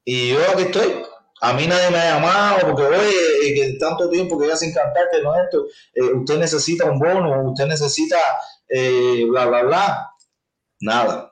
y 0.03 0.29
yo 0.29 0.39
aquí 0.51 0.63
estoy 0.63 1.03
a 1.43 1.51
mí 1.51 1.67
nadie 1.67 1.91
me 1.91 1.97
ha 1.97 2.13
llamado 2.13 2.67
porque, 2.67 2.83
oye, 2.83 3.53
que 3.53 3.77
tanto 3.77 4.09
tiempo 4.09 4.39
que 4.39 4.47
ya 4.47 4.55
sin 4.55 4.73
cantar, 4.73 5.03
que 5.11 5.21
no 5.21 5.35
es 5.35 5.43
esto, 5.43 5.65
eh, 5.93 6.13
usted 6.13 6.37
necesita 6.37 6.89
un 6.89 6.97
bono, 6.97 7.49
usted 7.49 7.65
necesita 7.67 8.15
eh, 8.69 9.25
bla, 9.29 9.47
bla, 9.47 9.63
bla. 9.63 10.09
Nada, 10.79 11.31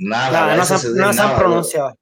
nada. 0.00 0.56
no, 0.56 0.64
se, 0.64 0.90
no 0.90 1.08
han 1.08 1.38
pronunciado. 1.38 1.96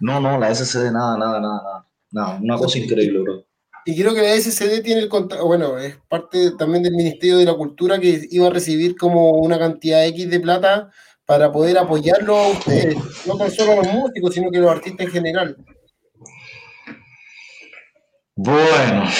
No, 0.00 0.20
no, 0.20 0.38
la 0.38 0.54
SCD 0.54 0.92
nada, 0.92 1.16
nada, 1.16 1.40
nada, 1.40 1.86
nada. 2.10 2.38
una 2.42 2.58
cosa 2.58 2.78
increíble, 2.78 3.18
bro. 3.20 3.46
Y 3.86 3.98
creo 3.98 4.14
que 4.14 4.20
la 4.20 4.38
SCD 4.38 4.82
tiene 4.82 5.00
el 5.00 5.08
bueno, 5.42 5.78
es 5.78 5.96
parte 6.06 6.50
también 6.58 6.82
del 6.82 6.94
Ministerio 6.94 7.38
de 7.38 7.46
la 7.46 7.54
Cultura 7.54 7.98
que 7.98 8.28
iba 8.30 8.48
a 8.48 8.50
recibir 8.50 8.94
como 8.94 9.30
una 9.30 9.58
cantidad 9.58 10.04
X 10.04 10.28
de 10.28 10.40
plata 10.40 10.90
para 11.24 11.50
poder 11.50 11.78
apoyarlo 11.78 12.36
a 12.36 12.48
ustedes, 12.48 12.96
no 13.26 13.38
tan 13.38 13.50
solo 13.50 13.72
a 13.72 13.76
los 13.76 13.86
músicos, 13.86 14.34
sino 14.34 14.50
que 14.50 14.58
a 14.58 14.60
los 14.60 14.70
artistas 14.70 15.06
en 15.06 15.12
general. 15.12 15.56
Bueno. 18.36 19.10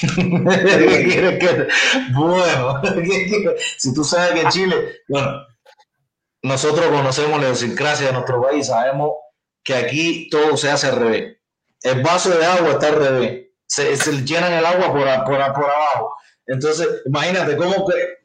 bueno, 2.14 2.82
si 3.76 3.94
tú 3.94 4.04
sabes 4.04 4.40
que 4.40 4.48
Chile, 4.48 5.00
bueno, 5.08 5.46
nosotros 6.42 6.86
conocemos 6.86 7.40
la 7.40 7.46
idiosincrasia 7.46 8.08
de 8.08 8.12
nuestro 8.12 8.42
país, 8.42 8.66
sabemos 8.66 9.12
que 9.64 9.74
aquí 9.74 10.28
todo 10.30 10.56
se 10.56 10.70
hace 10.70 10.88
al 10.88 10.96
revés. 10.96 11.36
El 11.82 12.02
vaso 12.02 12.30
de 12.30 12.44
agua 12.44 12.72
está 12.72 12.88
al 12.88 12.96
revés, 12.96 13.48
se, 13.66 13.96
se 13.96 14.24
llenan 14.24 14.52
el 14.52 14.64
agua 14.64 14.92
por, 14.92 15.04
por, 15.24 15.52
por 15.52 15.70
abajo. 15.70 16.16
Entonces, 16.46 17.02
imagínate 17.06 17.56
cómo 17.56 17.86
que. 17.86 18.18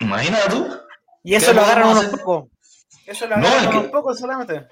Imagínate 0.00 0.50
tú. 0.50 0.80
Y 1.22 1.34
eso 1.34 1.52
lo 1.52 1.60
agarran 1.60 1.90
unos 1.90 2.06
pocos. 2.06 2.48
Eso 3.06 3.26
lo 3.26 3.36
agarran 3.36 3.68
unos 3.68 3.90
pocos 3.90 4.18
solamente. 4.18 4.66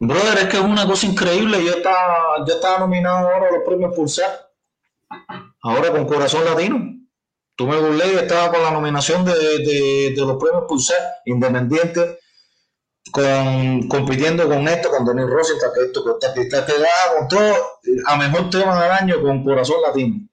Brother, 0.00 0.38
es 0.38 0.44
que 0.46 0.56
es 0.56 0.62
una 0.62 0.86
cosa 0.86 1.06
increíble. 1.06 1.64
Yo 1.64 1.72
estaba, 1.72 2.44
yo 2.46 2.54
estaba 2.54 2.80
nominado 2.80 3.28
ahora 3.28 3.48
a 3.48 3.52
los 3.52 3.62
premios 3.64 3.94
Pulsar. 3.94 4.50
Ahora 5.62 5.92
con 5.92 6.06
Corazón 6.06 6.44
Latino. 6.44 6.92
Tú 7.56 7.66
me 7.66 7.78
burlé 7.78 8.12
y 8.12 8.16
estaba 8.16 8.50
con 8.50 8.62
la 8.62 8.72
nominación 8.72 9.24
de, 9.24 9.32
de, 9.32 10.14
los 10.16 10.36
premios 10.42 10.64
Pulsar 10.66 10.98
Independiente, 11.24 12.18
con, 13.12 13.86
compitiendo 13.88 14.48
con 14.48 14.66
esto, 14.66 14.90
con 14.90 15.04
Denis 15.04 15.30
Rossi, 15.30 15.52
que 15.52 15.84
esto, 15.84 16.02
con 16.02 16.18
con 16.18 17.28
todo, 17.28 17.54
a 18.06 18.16
mejor 18.16 18.50
tema 18.50 18.82
del 18.82 18.90
año 18.90 19.22
con 19.22 19.44
Corazón 19.44 19.80
Latino. 19.82 20.28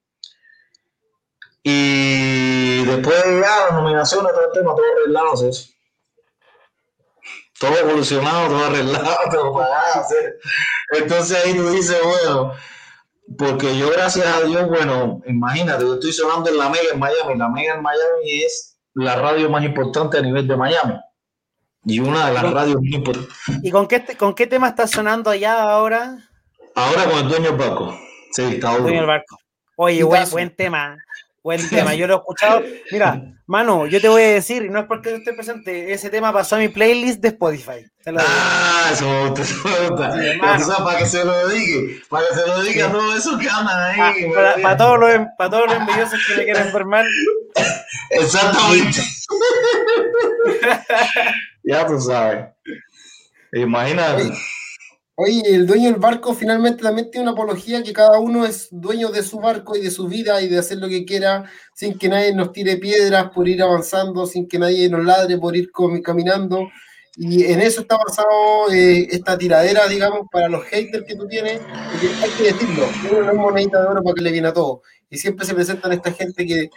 Y 1.64 2.84
después 2.86 3.24
de 3.24 3.39
ya 3.39 3.66
las 3.70 3.74
nominaciones, 3.74 4.34
todo 4.34 4.45
el 4.45 4.51
tema, 4.51 4.74
todo 4.74 4.86
arreglado, 4.97 5.47
eso 5.47 5.70
todo 7.62 7.78
evolucionado, 7.78 8.47
todo 8.47 8.66
arreglado, 8.66 9.16
todo 9.32 9.53
pagado. 9.53 10.05
Entonces 10.93 11.45
ahí 11.45 11.53
tú 11.53 11.70
dices, 11.70 11.97
bueno, 12.03 12.53
porque 13.38 13.78
yo 13.78 13.91
gracias 13.91 14.26
a 14.26 14.41
Dios, 14.41 14.68
bueno, 14.68 15.22
imagínate, 15.28 15.84
yo 15.84 15.93
estoy 15.93 16.12
sonando 16.12 16.49
en 16.49 16.57
la 16.57 16.70
Mega 16.70 16.89
en 16.91 16.99
Miami, 16.99 17.38
la 17.38 17.49
Mega 17.49 17.76
en 17.76 17.84
Miami 17.84 18.43
es 18.43 18.80
la 18.95 19.16
radio 19.16 19.49
más 19.49 19.64
importante 19.64 20.18
a 20.18 20.22
nivel 20.22 20.47
de 20.47 20.57
Miami. 20.57 20.95
Y 21.86 21.99
una 21.99 22.28
de 22.28 22.34
las 22.34 22.51
radios 22.51 22.78
muy 22.78 22.95
importantes. 22.95 23.34
¿Y 23.64 23.72
con 23.72 23.88
qué, 23.88 24.03
con 24.18 24.34
qué 24.34 24.47
tema 24.47 24.70
está 24.70 24.88
sonando 24.88 25.30
allá 25.30 25.62
ahora? 25.62 26.18
Ahora 26.76 27.05
con 27.05 27.20
el 27.20 27.28
dueño 27.28 27.51
del 27.51 27.57
barco. 27.57 27.97
Sí, 28.32 28.43
está 28.43 28.76
El 28.76 28.84
dueño 28.84 28.97
del 28.97 29.07
barco. 29.07 29.38
Oye, 29.78 30.03
buen, 30.03 30.30
buen 30.30 30.55
tema. 30.55 30.97
Buen 31.43 31.67
tema, 31.69 31.95
yo 31.95 32.05
lo 32.05 32.13
he 32.13 32.17
escuchado. 32.17 32.61
Mira, 32.91 33.19
mano, 33.47 33.87
yo 33.87 33.99
te 33.99 34.07
voy 34.07 34.21
a 34.21 34.33
decir, 34.33 34.63
y 34.63 34.69
no 34.69 34.79
es 34.79 34.85
porque 34.85 35.09
yo 35.09 35.15
esté 35.15 35.33
presente, 35.33 35.91
ese 35.91 36.11
tema 36.11 36.31
pasó 36.31 36.55
a 36.55 36.59
mi 36.59 36.67
playlist 36.67 37.19
de 37.19 37.29
Spotify. 37.29 37.83
ah, 38.17 38.89
eso 38.91 39.09
me 39.09 39.29
gusta, 39.29 39.41
eso 39.41 39.55
me 39.67 39.89
gusta. 39.89 40.83
para 40.83 40.99
que 40.99 41.05
se 41.07 41.25
lo 41.25 41.49
diga, 41.49 41.99
para 42.09 42.27
que 42.27 42.35
se 42.35 42.47
lo 42.47 42.61
diga 42.61 42.91
todo 42.91 43.17
eso 43.17 43.39
que 43.39 43.49
andan 43.49 43.81
ahí. 43.81 44.31
Ah, 44.37 44.53
para, 44.61 44.77
todos 44.77 44.99
los, 44.99 45.11
para 45.35 45.49
todos 45.49 45.65
los 45.67 45.77
envidiosos 45.77 46.19
que 46.27 46.35
me 46.35 46.43
quieren 46.43 46.69
formar. 46.69 47.05
Exactamente. 48.11 49.01
ya 51.63 51.87
tú 51.87 51.99
sabes. 51.99 52.45
Imagínate. 53.53 54.31
Oye, 55.24 55.43
el 55.53 55.67
dueño 55.67 55.91
del 55.91 55.99
barco 55.99 56.34
finalmente 56.34 56.82
también 56.82 57.11
tiene 57.11 57.26
una 57.26 57.34
apología 57.34 57.84
que 57.84 57.93
cada 57.93 58.19
uno 58.19 58.43
es 58.43 58.69
dueño 58.72 59.11
de 59.11 59.22
su 59.22 59.38
barco 59.39 59.78
y 59.78 59.82
de 59.82 59.91
su 59.91 60.07
vida 60.07 60.41
y 60.41 60.47
de 60.47 60.57
hacer 60.57 60.80
lo 60.80 60.89
que 60.89 61.05
quiera 61.05 61.45
sin 61.76 61.95
que 61.95 62.09
nadie 62.09 62.34
nos 62.34 62.51
tire 62.51 62.78
piedras 62.78 63.30
por 63.30 63.47
ir 63.47 63.61
avanzando, 63.61 64.26
sin 64.26 64.47
que 64.47 64.57
nadie 64.57 64.89
nos 64.89 65.05
ladre 65.05 65.38
por 65.38 65.55
ir 65.55 65.69
caminando. 66.03 66.67
Y 67.15 67.43
en 67.43 67.61
eso 67.61 67.82
está 67.82 67.97
basado 68.03 68.72
eh, 68.74 69.09
esta 69.11 69.38
tiradera, 69.38 69.88
digamos, 69.88 70.22
para 70.32 70.49
los 70.49 70.63
haters 70.65 71.05
que 71.05 71.15
tú 71.15 71.28
tienes. 71.28 71.61
hay 72.24 72.30
que 72.32 72.53
decirlo, 72.53 72.88
no 73.11 73.32
es 73.32 73.38
monedita 73.38 73.80
de 73.80 73.89
oro 73.89 74.01
para 74.01 74.15
que 74.15 74.24
le 74.24 74.32
viene 74.32 74.47
a 74.47 74.53
todo. 74.53 74.82
Y 75.07 75.19
siempre 75.19 75.45
se 75.45 75.53
presentan 75.53 75.91
esta 75.91 76.11
gente 76.13 76.47
que, 76.47 76.72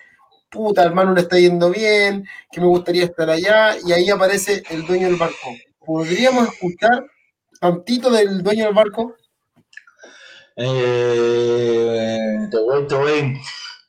puta, 0.51 0.83
hermano, 0.83 1.15
le 1.15 1.23
está 1.23 1.39
yendo 1.39 1.71
bien, 1.71 2.27
que 2.53 2.61
me 2.61 2.67
gustaría 2.67 3.05
estar 3.05 3.31
allá, 3.31 3.75
y 3.87 3.93
ahí 3.93 4.11
aparece 4.11 4.63
el 4.69 4.85
dueño 4.85 5.07
del 5.07 5.17
barco. 5.17 5.49
¿Podríamos 5.79 6.49
escuchar 6.49 7.07
tantito 7.65 8.11
del 8.11 8.43
dueño 8.43 8.67
del 8.67 8.75
barco? 8.75 9.15
Eh, 10.57 12.47
te 12.51 12.59
voy, 12.59 12.87
te 12.87 12.95
voy. 12.95 13.41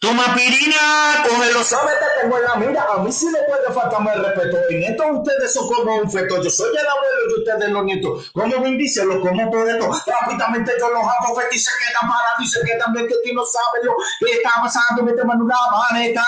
Toma 0.01 0.35
pirina, 0.35 1.23
cógelo, 1.23 1.63
sabe, 1.63 1.91
te 1.93 2.21
tengo 2.21 2.37
en 2.37 2.43
la 2.43 2.55
mira. 2.55 2.85
A 2.93 2.99
mí 2.99 3.11
sí 3.11 3.27
me 3.27 3.39
puede 3.47 3.73
faltarme 3.73 4.11
el 4.13 4.25
respeto. 4.25 4.57
En 4.69 4.83
esto 4.83 5.03
ustedes 5.07 5.53
son 5.53 5.67
como 5.67 5.95
un 5.95 6.11
feto. 6.11 6.43
Yo 6.43 6.49
soy 6.49 6.69
el 6.69 6.85
abuelo 6.85 7.19
y 7.29 7.39
ustedes 7.39 7.69
los 7.71 7.83
nietos. 7.85 8.31
Como 8.33 8.61
Vin 8.61 8.77
Diesel, 8.77 9.07
los 9.07 9.19
como 9.25 9.49
todo 9.49 9.67
esto. 9.69 9.89
Rápidamente 10.05 10.73
yo 10.79 10.89
los 10.89 11.01
hago 11.01 11.35
fetos 11.35 11.55
y 11.55 11.59
se 11.59 11.71
quedan 11.79 12.11
parados 12.11 12.41
y 12.43 12.47
se 12.47 12.61
quedan 12.65 12.93
bien 12.93 13.07
que 13.07 13.15
tú 13.23 13.33
no 13.33 13.45
sabes 13.45 13.85
lo 13.85 13.95
que 14.19 14.33
está 14.33 14.51
pasando. 14.61 15.03
Me 15.03 15.13
tengo 15.13 15.33
en 15.33 15.41
una 15.41 15.55
maneta, 15.71 16.21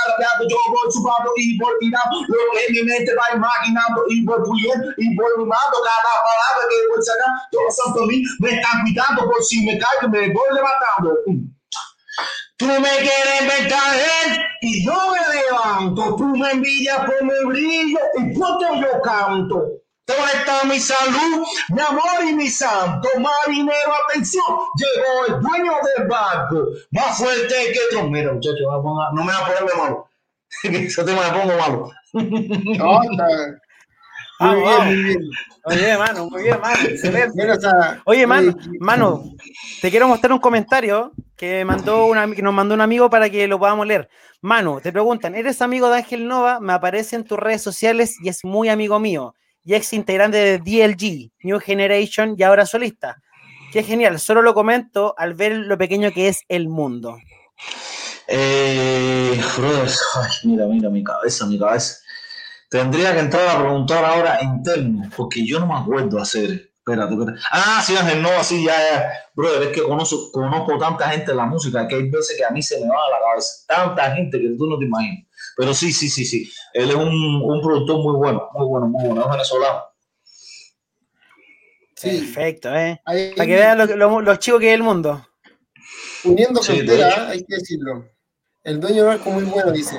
yo 0.47 0.57
voy 0.72 0.91
subando 0.91 1.32
y 1.36 1.57
voy 1.59 1.74
tirando. 1.80 2.22
Lo 2.24 2.38
que 2.55 2.72
mi 2.72 2.84
mente 2.84 3.13
va 3.15 3.36
imaginando 3.36 4.05
y 4.07 4.24
voy 4.24 4.39
puliendo 4.45 4.88
y 4.95 5.15
voy 5.15 5.32
rimando 5.38 5.76
cada 5.84 6.13
palabra 6.24 6.63
que 6.72 6.76
voy 6.88 7.03
sacando. 7.03 7.41
Todos 7.51 7.63
los 7.65 7.76
santos 7.76 8.07
mí 8.07 8.24
me 8.39 8.49
están 8.55 8.82
cuidando 8.84 9.28
por 9.28 9.43
si 9.43 9.65
me 9.65 9.78
caigo 9.78 10.07
me 10.07 10.32
voy 10.32 10.49
levantando. 10.55 11.56
Tú 12.57 12.65
me 12.65 12.89
quieres 12.89 13.41
ver 13.41 13.69
caer 13.69 14.37
y 14.61 14.85
yo 14.85 14.93
me 15.11 15.35
levanto. 15.35 16.15
Tú 16.15 16.25
me 16.35 16.51
envidias 16.51 16.99
por 17.05 17.23
mi 17.23 17.45
brillo 17.53 17.99
y 18.19 18.33
por 18.37 18.59
yo 18.81 19.01
canto. 19.03 19.63
¿Dónde 20.07 20.31
está 20.35 20.63
mi 20.63 20.79
salud, 20.79 21.45
mi 21.69 21.81
amor 21.81 22.23
y 22.29 22.33
mi 22.33 22.47
santo? 22.49 23.09
Marinero, 23.19 23.91
atención, 24.09 24.45
llegó 24.77 25.35
el 25.35 25.41
dueño 25.41 25.73
del 25.97 26.07
barco, 26.07 26.65
más 26.91 27.17
fuerte 27.17 27.53
que 27.73 27.79
tú. 27.91 28.03
Mira, 28.09 28.31
muchachos, 28.31 28.61
no 28.61 29.23
me 29.23 29.33
va 29.33 29.39
a 29.39 29.45
ponerme 29.45 29.71
malo. 29.77 30.09
Eso 30.63 31.03
te 31.03 31.11
me 31.11 31.19
pongo 31.21 31.57
malo. 31.57 31.91
No, 32.13 33.01
Ah, 34.39 34.51
Muy 34.51 34.61
bien, 34.61 34.85
muy 34.85 35.03
bien. 35.03 35.19
Oye, 35.65 35.97
mano, 35.97 36.29
muy 36.29 36.43
bien, 36.43 36.61
mano. 36.61 36.79
excelente. 36.87 37.43
Oye, 38.05 38.27
mano, 38.27 38.51
eh, 38.51 38.55
mano, 38.79 39.23
te 39.81 39.89
quiero 39.89 40.07
mostrar 40.07 40.31
un 40.31 40.39
comentario 40.39 41.11
que, 41.38 41.63
mandó 41.63 42.05
un 42.07 42.17
ami- 42.17 42.35
que 42.35 42.41
nos 42.41 42.53
mandó 42.53 42.73
un 42.75 42.81
amigo 42.81 43.09
para 43.09 43.29
que 43.29 43.47
lo 43.47 43.59
podamos 43.59 43.88
leer. 43.88 44.09
Manu, 44.41 44.81
te 44.81 44.91
preguntan, 44.91 45.35
¿eres 45.35 45.61
amigo 45.61 45.89
de 45.89 45.97
Ángel 45.97 46.27
Nova? 46.27 46.59
Me 46.59 46.73
aparece 46.73 47.15
en 47.15 47.23
tus 47.23 47.38
redes 47.39 47.61
sociales 47.61 48.17
y 48.21 48.29
es 48.29 48.43
muy 48.43 48.67
amigo 48.69 48.99
mío. 48.99 49.35
Y 49.63 49.75
ex 49.75 49.93
integrante 49.93 50.38
de 50.38 50.57
DLG, 50.59 51.31
New 51.43 51.59
Generation 51.59 52.35
y 52.38 52.43
ahora 52.43 52.65
solista. 52.65 53.21
Qué 53.71 53.83
genial, 53.83 54.19
solo 54.19 54.41
lo 54.41 54.53
comento 54.53 55.13
al 55.17 55.33
ver 55.33 55.51
lo 55.53 55.77
pequeño 55.77 56.11
que 56.11 56.29
es 56.29 56.41
el 56.47 56.69
mundo. 56.69 57.17
Eh, 58.27 59.39
ay, 60.15 60.31
mira, 60.43 60.65
mira, 60.67 60.89
mi 60.89 61.03
cabeza, 61.03 61.45
mi 61.45 61.59
cabeza. 61.59 61.97
Tendría 62.69 63.13
que 63.13 63.19
entrar 63.19 63.47
a 63.47 63.59
preguntar 63.61 64.03
ahora 64.03 64.39
en 64.39 64.61
términos, 64.63 65.13
porque 65.15 65.45
yo 65.45 65.59
no 65.59 65.67
me 65.67 65.75
acuerdo 65.75 66.19
hacer. 66.19 66.66
Espérate, 66.88 67.13
espérate. 67.15 67.39
Ah, 67.51 67.83
sí, 67.85 67.95
Ángel, 67.97 68.21
no, 68.21 68.29
así 68.29 68.63
ya, 68.63 68.73
ya. 68.77 69.11
Brother, 69.35 69.63
es 69.63 69.75
que 69.75 69.83
conozco, 69.83 70.31
conozco 70.31 70.77
tanta 70.77 71.09
gente 71.09 71.31
en 71.31 71.38
la 71.38 71.45
música 71.45 71.85
que 71.85 71.95
hay 71.95 72.09
veces 72.09 72.38
que 72.38 72.45
a 72.45 72.49
mí 72.49 72.61
se 72.61 72.79
me 72.79 72.88
va 72.88 72.95
a 72.95 73.11
la 73.19 73.25
cabeza. 73.27 73.65
Tanta 73.67 74.15
gente 74.15 74.39
que 74.39 74.49
tú 74.57 74.67
no 74.67 74.79
te 74.79 74.85
imaginas. 74.85 75.25
Pero 75.57 75.73
sí, 75.73 75.91
sí, 75.91 76.07
sí, 76.09 76.23
sí. 76.25 76.49
Él 76.73 76.89
es 76.89 76.95
un, 76.95 77.09
un 77.43 77.61
productor 77.61 77.97
muy 78.01 78.15
bueno, 78.15 78.47
muy 78.53 78.65
bueno, 78.67 78.88
muy 78.88 79.05
bueno. 79.05 79.21
Es 79.25 79.29
venezolano. 79.31 79.83
sí, 81.95 82.09
Perfecto, 82.19 82.73
¿eh? 82.75 83.01
ahí- 83.05 83.33
Para 83.35 83.47
que 83.47 83.55
vean 83.55 83.77
lo, 83.79 83.85
lo- 83.88 84.21
los 84.21 84.39
chicos 84.39 84.59
que 84.61 84.69
es 84.69 84.75
el 84.75 84.83
mundo. 84.83 85.27
uniendo 86.23 86.61
Sí, 86.63 86.71
de 86.73 86.77
fronteras, 86.85 87.13
hecho. 87.17 87.27
hay 87.27 87.39
que 87.43 87.55
decirlo. 87.55 88.05
El 88.63 88.79
dueño 88.79 88.95
del 88.97 89.05
barco 89.17 89.29
muy 89.31 89.43
bueno, 89.43 89.71
dice. 89.71 89.97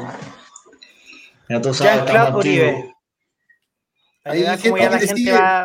Ya 1.48 1.60
tú 1.60 1.72
sabes, 1.74 1.94
Jean-Claude 1.94 2.18
estamos 2.18 2.44
Uribe. 2.44 2.94
Hay 4.24 4.42
vean 4.42 4.58
gente 4.58 4.78
que 4.80 4.84
la 4.90 4.98
gente 4.98 5.14
sigue. 5.16 5.32
va. 5.32 5.64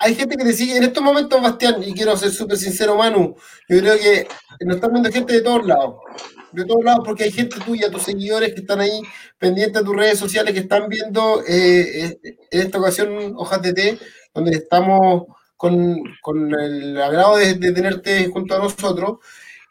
Hay 0.00 0.14
gente 0.14 0.36
que 0.36 0.44
te 0.44 0.52
sigue 0.52 0.76
en 0.76 0.84
estos 0.84 1.02
momentos, 1.02 1.40
Bastián, 1.42 1.82
y 1.82 1.92
quiero 1.92 2.16
ser 2.16 2.30
súper 2.30 2.56
sincero, 2.56 2.96
Manu. 2.96 3.34
Yo 3.68 3.78
creo 3.80 3.98
que 3.98 4.28
nos 4.60 4.76
están 4.76 4.92
viendo 4.92 5.10
gente 5.10 5.32
de 5.32 5.40
todos 5.42 5.66
lados. 5.66 5.96
De 6.52 6.64
todos 6.64 6.84
lados, 6.84 7.00
porque 7.04 7.24
hay 7.24 7.32
gente 7.32 7.58
tuya, 7.64 7.90
tus 7.90 8.04
seguidores 8.04 8.54
que 8.54 8.60
están 8.60 8.80
ahí 8.80 9.02
pendientes 9.38 9.82
de 9.82 9.84
tus 9.86 9.96
redes 9.96 10.18
sociales, 10.18 10.54
que 10.54 10.60
están 10.60 10.88
viendo 10.88 11.42
eh, 11.46 12.18
eh, 12.22 12.36
en 12.50 12.60
esta 12.60 12.78
ocasión 12.78 13.34
Hojas 13.36 13.60
de 13.62 13.72
Té, 13.74 13.98
donde 14.34 14.52
estamos 14.52 15.24
con, 15.56 16.00
con 16.22 16.54
el 16.58 17.00
agrado 17.00 17.36
de, 17.36 17.54
de 17.54 17.72
tenerte 17.72 18.28
junto 18.28 18.54
a 18.54 18.58
nosotros. 18.60 19.18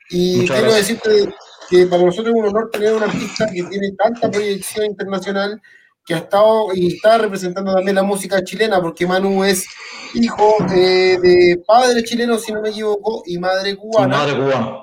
Y 0.10 0.38
Muchas 0.38 0.58
quiero 0.58 0.72
gracias. 0.72 1.04
decirte 1.04 1.36
que 1.70 1.86
para 1.88 2.04
nosotros 2.04 2.34
es 2.36 2.42
un 2.42 2.48
honor 2.48 2.70
tener 2.72 2.94
una 2.94 3.06
artista 3.08 3.46
que 3.48 3.64
tiene 3.64 3.92
tanta 3.98 4.30
proyección 4.30 4.86
internacional, 4.86 5.62
que 6.08 6.14
ha 6.14 6.20
estado 6.20 6.70
y 6.74 6.95
está 6.95 7.18
representando 7.18 7.74
también 7.74 7.95
la 7.95 8.01
música 8.01 8.41
chilena, 8.41 8.82
porque 8.82 9.05
Manu 9.05 9.43
es 9.43 9.68
hijo 10.14 10.55
eh, 10.74 11.18
de 11.22 11.62
padre 11.68 12.01
chileno, 12.01 12.39
si 12.39 12.53
no 12.53 12.62
me 12.62 12.70
equivoco, 12.70 13.24
y 13.26 13.38
madre 13.38 13.76
cubana. 13.76 14.18
madre 14.20 14.38
cubana. 14.38 14.78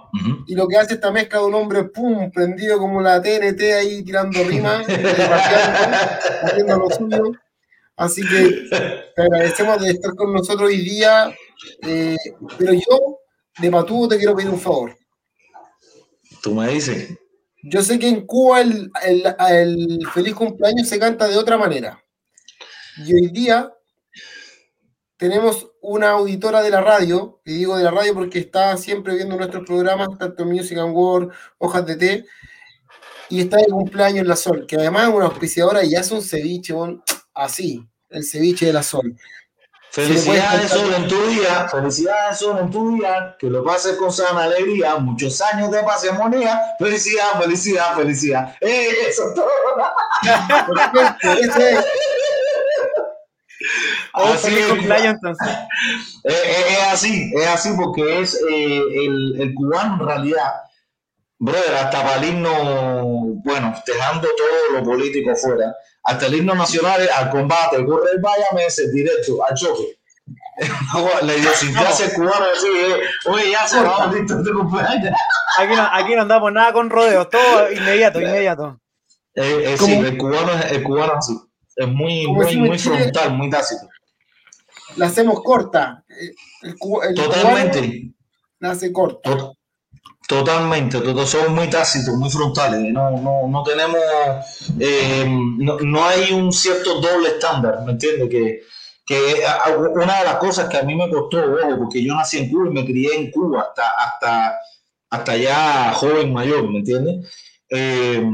Y 0.47 0.55
lo 0.55 0.69
que 0.69 0.77
hace 0.77 0.95
esta 0.95 1.11
mezcla 1.11 1.39
de 1.39 1.47
un 1.47 1.55
hombre, 1.55 1.85
pum, 1.85 2.31
prendido 2.31 2.79
como 2.79 3.01
la 3.01 3.23
TNT 3.23 3.63
ahí 3.73 4.05
tirando 4.05 4.45
rimas, 4.45 4.87
eh, 4.89 5.03
haciendo 6.43 6.77
lo 6.77 6.91
suyo. 6.91 7.33
Así 7.97 8.21
que 8.21 8.69
te 9.17 9.23
agradecemos 9.23 9.81
de 9.81 9.91
estar 9.93 10.15
con 10.15 10.31
nosotros 10.31 10.69
hoy 10.69 10.85
día. 10.85 11.35
eh, 11.87 12.17
pero 12.59 12.75
yo, 12.75 13.19
de 13.61 13.71
Matú, 13.71 14.07
te 14.09 14.19
quiero 14.19 14.37
pedir 14.37 14.51
un 14.51 14.61
favor. 14.61 14.95
Tú 16.43 16.55
me 16.55 16.69
dices. 16.69 17.17
Yo 17.67 17.83
sé 17.83 17.99
que 17.99 18.09
en 18.09 18.27
Cuba 18.27 18.61
el, 18.61 18.91
el- 19.05 19.35
el 19.51 20.09
feliz 20.13 20.35
cumpleaños 20.35 20.89
se 20.89 20.99
canta 20.99 21.27
de 21.29 21.37
otra 21.37 21.57
manera. 21.59 22.03
Y 22.99 23.15
hoy 23.15 23.29
día 23.29 23.73
tenemos 25.17 25.71
una 25.81 26.11
auditora 26.11 26.63
de 26.63 26.71
la 26.71 26.81
radio, 26.81 27.41
y 27.45 27.55
digo 27.55 27.77
de 27.77 27.85
la 27.85 27.91
radio 27.91 28.15
porque 28.15 28.39
está 28.41 28.77
siempre 28.77 29.15
viendo 29.15 29.37
nuestros 29.37 29.65
programas, 29.67 30.09
tanto 30.19 30.45
Music 30.45 30.79
and 30.79 30.95
World, 30.95 31.33
Hojas 31.59 31.87
de 31.87 31.97
Té, 31.97 32.25
y 33.31 33.41
está 33.41 33.59
de 33.59 33.67
cumpleaños 33.67 34.27
la 34.27 34.37
Sol, 34.37 34.67
que 34.67 34.77
además 34.77 35.09
es 35.09 35.15
una 35.15 35.27
auspiciadora 35.27 35.85
y 35.85 35.95
hace 35.95 36.15
un 36.15 36.23
ceviche, 36.23 36.75
así, 37.35 37.87
el 38.11 38.25
ceviche 38.25 38.67
de 38.67 38.73
la 38.73 38.83
Sol. 38.83 39.17
Felicidades, 39.95 40.71
Sol, 40.73 40.93
en 40.93 41.07
tu 41.07 41.25
día. 41.29 41.69
Felicidades, 41.69 42.39
Sol, 42.39 42.59
en 42.59 42.69
tu 42.69 42.97
día. 42.97 43.37
Que 43.39 43.49
lo 43.49 43.63
pases 43.63 43.97
con 43.97 44.13
sana 44.13 44.43
alegría. 44.43 44.97
Muchos 44.97 45.41
años 45.41 45.71
de 45.71 45.85
paz 45.85 46.05
y 46.05 46.09
armonía. 46.09 46.61
Felicidad, 46.81 47.41
felicidad, 47.41 47.95
felicidad. 47.95 48.57
¡Eh, 48.61 48.89
eso 49.09 49.29
es 49.29 49.35
todo! 49.35 49.47
Así 54.15 54.59
es. 54.59 54.67
cumpleaños 54.67 55.15
entonces. 55.15 55.49
Eh, 56.25 56.33
eh, 56.33 56.65
es 56.71 56.93
así, 56.93 57.33
es 57.35 57.47
así 57.47 57.71
porque 57.77 58.21
es 58.21 58.35
eh, 58.49 58.83
el, 59.07 59.41
el 59.41 59.55
cubano 59.55 59.95
en 59.95 60.09
realidad, 60.09 60.53
brother, 61.39 61.75
hasta 61.77 62.03
para 62.03 62.17
el 62.17 62.25
himno, 62.25 63.15
bueno, 63.45 63.75
dejando 63.87 64.29
todo 64.37 64.79
lo 64.79 64.85
político 64.85 65.35
fuera, 65.37 65.75
hasta 66.05 66.27
el 66.27 66.35
himno 66.37 66.55
nacional 66.55 67.01
es 67.03 67.11
al 67.11 67.31
combate, 67.31 67.85
corre 67.85 68.11
el 68.15 68.21
vaya 68.21 68.47
meses 68.55 68.93
directo, 68.93 69.45
al 69.49 69.55
choque. 69.57 69.99
La 71.23 71.35
idiosincrasia 71.35 72.15
cubana 72.15 72.47
es 72.53 72.59
así, 72.59 72.69
eh, 72.69 73.01
oye, 73.27 73.51
ya 73.51 73.67
se 73.67 73.81
va, 73.83 74.07
listo, 74.13 74.37
cumpleaños. 74.55 75.13
Aquí 75.59 75.75
no, 75.77 75.83
aquí 75.93 76.15
no 76.17 76.23
andamos 76.23 76.53
nada 76.53 76.73
con 76.73 76.91
rodeos, 76.91 77.29
todo 77.31 77.71
inmediato, 77.71 78.21
inmediato. 78.23 78.81
Eh, 79.37 79.75
eh, 79.75 79.77
sí, 79.79 79.93
el 79.93 80.17
cubano 80.19 80.53
es, 80.53 80.73
el 80.73 80.83
cubano 80.83 81.13
es 81.13 81.19
así, 81.19 81.41
es 81.77 81.89
muy, 81.89 82.27
frontal, 82.79 83.33
muy 83.35 83.51
tácito. 83.51 83.89
La 84.97 85.07
hacemos 85.07 85.41
corta. 85.43 86.05
Eh, 86.09 86.35
El, 86.63 86.71
el 86.71 86.79
cubano 86.79 87.15
Totalmente. 87.15 88.11
la 88.61 88.71
hace 88.73 88.93
corta. 88.93 89.31
Tot- 89.31 89.57
Totalmente, 90.27 91.01
todos 91.01 91.29
somos 91.29 91.51
muy 91.51 91.69
tácitos, 91.69 92.17
muy 92.17 92.31
frontales, 92.31 92.81
no, 92.93 93.11
no, 93.11 93.47
no 93.47 93.63
tenemos, 93.63 94.01
eh, 94.81 95.27
no, 95.29 95.77
no 95.79 96.05
hay 96.05 96.33
un 96.33 96.51
cierto 96.51 96.99
doble 96.99 97.29
estándar, 97.29 97.83
¿me 97.85 97.93
entiendes? 97.93 98.31
Que, 98.31 98.63
que 99.05 99.43
una 99.95 100.21
de 100.21 100.25
las 100.25 100.37
cosas 100.37 100.69
que 100.71 100.79
a 100.79 100.83
mí 100.83 100.95
me 100.95 101.11
costó, 101.11 101.39
ojo, 101.39 101.79
porque 101.79 102.03
yo 102.03 102.15
nací 102.15 102.39
en 102.39 102.51
Cuba 102.51 102.69
y 102.71 102.73
me 102.73 102.87
crié 102.87 103.15
en 103.17 103.31
Cuba 103.31 103.67
hasta, 103.69 103.87
hasta, 103.99 104.59
hasta 105.11 105.37
ya 105.37 105.93
joven 105.93 106.33
mayor, 106.33 106.71
¿me 106.71 106.79
entiendes? 106.79 107.31
Eh, 107.69 108.25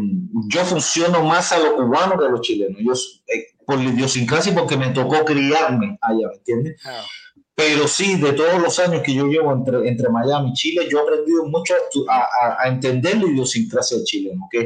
yo 0.49 0.65
funciono 0.65 1.25
más 1.25 1.51
a 1.51 1.59
los 1.59 1.73
cubanos 1.73 2.21
que 2.21 2.27
a 2.27 2.31
los 2.31 2.41
chilenos, 2.41 2.81
yo, 2.81 2.93
eh, 3.35 3.47
por 3.67 3.79
la 3.79 3.91
idiosincrasia 3.91 4.55
porque 4.55 4.77
me 4.77 4.91
tocó 4.91 5.25
criarme 5.25 5.99
allá, 6.01 6.29
¿me 6.29 6.35
entiendes? 6.37 6.81
Pero 7.55 7.87
sí, 7.89 8.17
de 8.21 8.33
todos 8.33 8.61
los 8.61 8.79
años 8.79 9.03
que 9.03 9.15
yo 9.15 9.27
llevo 9.27 9.53
entre, 9.53 9.87
entre 9.89 10.09
Miami 10.09 10.51
y 10.51 10.55
Chile, 10.55 10.89
yo 10.91 10.99
he 10.99 11.03
aprendido 11.03 11.45
mucho 11.47 11.75
a 12.09 12.17
a, 12.21 12.65
a- 12.65 12.69
entender 12.69 13.19
la 13.19 13.27
idiosincrasia 13.27 13.97
del 13.99 14.07
chileno, 14.07 14.49
que 14.51 14.61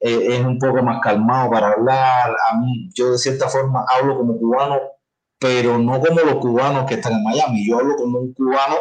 eh, 0.00 0.26
es 0.30 0.40
un 0.40 0.58
poco 0.58 0.82
más 0.82 1.00
calmado 1.02 1.50
para 1.50 1.72
hablar. 1.72 2.30
A 2.50 2.56
mí, 2.58 2.88
yo 2.94 3.12
de 3.12 3.18
cierta 3.18 3.48
forma 3.48 3.84
hablo 3.88 4.16
como 4.16 4.38
cubano, 4.38 4.80
pero 5.38 5.78
no 5.78 6.00
como 6.00 6.20
los 6.20 6.36
cubanos 6.36 6.86
que 6.88 6.94
están 6.94 7.14
en 7.14 7.24
Miami. 7.24 7.66
Yo 7.68 7.78
hablo 7.78 7.96
como 7.96 8.18
un 8.20 8.32
cubano 8.32 8.76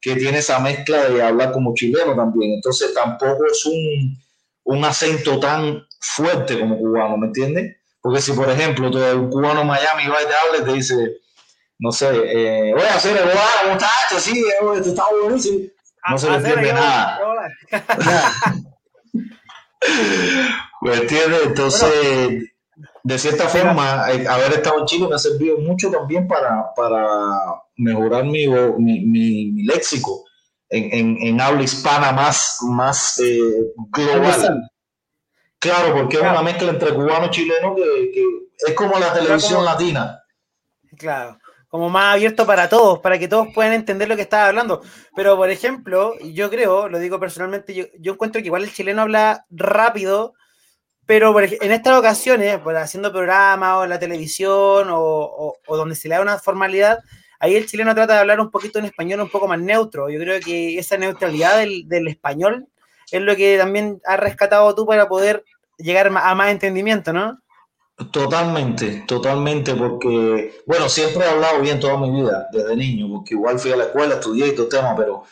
que 0.00 0.16
tiene 0.16 0.38
esa 0.38 0.58
mezcla 0.58 1.08
de 1.08 1.22
hablar 1.22 1.52
como 1.52 1.72
chileno 1.74 2.14
también. 2.16 2.52
Entonces 2.54 2.92
tampoco 2.94 3.44
es 3.50 3.64
un, 3.66 4.18
un 4.64 4.84
acento 4.84 5.38
tan 5.40 5.82
fuerte 6.00 6.58
como 6.58 6.78
cubano, 6.78 7.16
¿me 7.16 7.28
entiendes? 7.28 7.76
Porque 8.00 8.20
si, 8.20 8.32
por 8.32 8.50
ejemplo, 8.50 8.88
un 8.88 9.30
cubano 9.30 9.62
en 9.62 9.66
Miami 9.66 10.08
va 10.08 10.22
y 10.22 10.26
te 10.26 10.34
habla 10.34 10.62
y 10.62 10.64
te 10.64 10.72
dice 10.74 10.94
no 11.78 11.92
sé, 11.92 12.08
eh, 12.10 12.72
voy 12.72 12.82
a 12.82 12.94
hacer 12.96 13.16
el 13.16 13.24
guau, 13.24 13.72
muchacho, 13.72 14.18
sí, 14.18 14.38
eh, 14.40 14.54
esto 14.76 14.88
está 14.90 15.04
buenísimo. 15.22 15.58
No 16.10 16.18
se 16.18 16.30
le 16.30 16.36
entiende 16.36 16.72
nada. 16.72 17.20
¿Me 20.80 20.94
entiendes? 20.94 21.40
Entonces, 21.46 22.50
de 23.02 23.18
cierta 23.18 23.48
forma, 23.48 24.10
eh, 24.10 24.26
haber 24.26 24.52
estado 24.54 24.80
en 24.80 24.86
Chile 24.86 25.08
me 25.08 25.14
ha 25.14 25.18
servido 25.18 25.58
mucho 25.58 25.90
también 25.90 26.26
para, 26.26 26.72
para 26.74 27.06
mejorar 27.76 28.24
mi, 28.24 28.46
mi, 28.46 29.00
mi- 29.00 29.46
mi 29.52 29.62
léxico 29.64 30.24
en, 30.68 30.92
en, 30.92 31.16
en 31.26 31.40
habla 31.40 31.62
hispana 31.62 32.12
más, 32.12 32.58
más 32.62 33.18
eh, 33.20 33.40
global. 33.90 34.70
Claro, 35.58 35.94
porque 35.94 36.16
es 36.16 36.22
una 36.22 36.42
mezcla 36.42 36.70
entre 36.70 36.92
cubano 36.94 37.26
y 37.26 37.30
chileno 37.30 37.74
que, 37.74 38.10
que 38.12 38.24
es 38.68 38.74
como 38.74 38.98
la 38.98 39.12
televisión 39.14 39.60
como- 39.60 39.64
latina. 39.70 40.20
Claro. 40.98 41.38
Como 41.74 41.90
más 41.90 42.14
abierto 42.14 42.46
para 42.46 42.68
todos, 42.68 43.00
para 43.00 43.18
que 43.18 43.26
todos 43.26 43.48
puedan 43.52 43.72
entender 43.72 44.08
lo 44.08 44.14
que 44.14 44.22
estaba 44.22 44.46
hablando. 44.46 44.80
Pero, 45.16 45.36
por 45.36 45.50
ejemplo, 45.50 46.16
yo 46.20 46.48
creo, 46.48 46.88
lo 46.88 47.00
digo 47.00 47.18
personalmente, 47.18 47.74
yo, 47.74 47.86
yo 47.98 48.12
encuentro 48.12 48.40
que 48.40 48.46
igual 48.46 48.62
el 48.62 48.72
chileno 48.72 49.02
habla 49.02 49.44
rápido, 49.50 50.34
pero 51.04 51.36
en 51.40 51.72
estas 51.72 51.98
ocasiones, 51.98 52.60
pues, 52.62 52.76
haciendo 52.76 53.10
programas 53.10 53.78
o 53.78 53.82
en 53.82 53.90
la 53.90 53.98
televisión 53.98 54.86
o, 54.88 55.56
donde 55.66 55.96
se 55.96 56.08
le 56.08 56.14
da 56.14 56.20
una 56.22 56.38
formalidad, 56.38 57.00
ahí 57.40 57.56
el 57.56 57.66
chileno 57.66 57.92
trata 57.92 58.14
de 58.14 58.20
hablar 58.20 58.38
un 58.38 58.52
poquito 58.52 58.78
en 58.78 58.84
español 58.84 59.22
un 59.22 59.30
poco 59.30 59.48
más 59.48 59.58
neutro. 59.58 60.08
Yo 60.08 60.20
creo 60.20 60.38
que 60.38 60.78
esa 60.78 60.96
neutralidad 60.96 61.58
del, 61.58 61.88
del 61.88 62.06
español 62.06 62.68
es 63.10 63.20
lo 63.20 63.34
que 63.34 63.58
también 63.58 64.00
has 64.06 64.20
rescatado 64.20 64.72
tú 64.76 64.86
para 64.86 65.08
poder 65.08 65.44
llegar 65.78 66.06
a 66.06 66.34
más 66.36 66.50
entendimiento, 66.52 67.12
¿no? 67.12 67.40
Totalmente, 67.96 69.04
totalmente, 69.06 69.72
porque, 69.76 70.62
bueno, 70.66 70.88
siempre 70.88 71.24
he 71.24 71.28
hablado 71.28 71.60
bien 71.60 71.78
toda 71.78 71.96
mi 71.96 72.10
vida, 72.10 72.48
desde 72.50 72.74
niño, 72.74 73.06
porque 73.08 73.34
igual 73.34 73.56
fui 73.60 73.70
a 73.70 73.76
la 73.76 73.84
escuela, 73.84 74.14
estudié 74.14 74.48
y 74.48 74.52
todo 74.52 74.64
el 74.64 74.68
tema, 74.68 74.96
pero, 74.96 75.22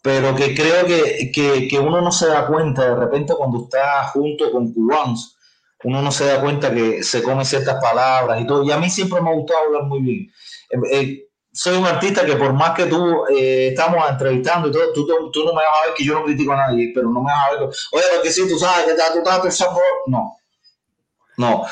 pero 0.00 0.34
que 0.34 0.54
creo 0.54 0.86
que, 0.86 1.30
que, 1.30 1.78
uno 1.78 2.00
no 2.00 2.10
se 2.10 2.28
da 2.28 2.46
cuenta, 2.46 2.86
de 2.88 2.96
repente 2.96 3.34
cuando 3.36 3.64
está 3.64 4.06
junto 4.08 4.50
con 4.50 4.72
cubanos, 4.72 5.36
uno 5.84 6.00
no 6.00 6.10
se 6.10 6.24
da 6.24 6.40
cuenta 6.40 6.72
que 6.72 7.02
se 7.02 7.22
come 7.22 7.44
ciertas 7.44 7.78
palabras 7.82 8.40
y 8.40 8.46
todo, 8.46 8.64
y 8.64 8.72
a 8.72 8.78
mí 8.78 8.88
siempre 8.88 9.20
me 9.20 9.28
ha 9.28 9.34
gustado 9.34 9.66
hablar 9.66 9.82
muy 9.82 10.00
bien. 10.00 10.32
Eh, 10.70 10.78
eh, 10.90 11.28
soy 11.52 11.76
un 11.76 11.84
artista 11.84 12.24
que 12.24 12.36
por 12.36 12.54
más 12.54 12.70
que 12.70 12.86
tú 12.86 13.26
eh, 13.28 13.68
estamos 13.72 14.08
entrevistando 14.08 14.68
y 14.68 14.72
todo, 14.72 14.90
tú, 14.94 15.30
tú, 15.30 15.44
no 15.44 15.52
me 15.52 15.56
vas 15.56 15.82
a 15.82 15.86
ver 15.88 15.94
que 15.94 16.04
yo 16.04 16.14
no 16.14 16.24
critico 16.24 16.52
a 16.52 16.66
nadie, 16.66 16.92
pero 16.94 17.10
no 17.10 17.22
me 17.22 17.30
vas 17.30 17.46
a 17.46 17.50
ver, 17.50 17.62
oye, 17.92 18.04
porque 18.14 18.32
si 18.32 18.48
tú 18.48 18.58
sabes 18.58 18.86
que 18.86 18.94
tú 18.94 19.18
estás 19.18 19.40
pensando, 19.40 19.80
no 20.06 20.38
no. 21.36 21.66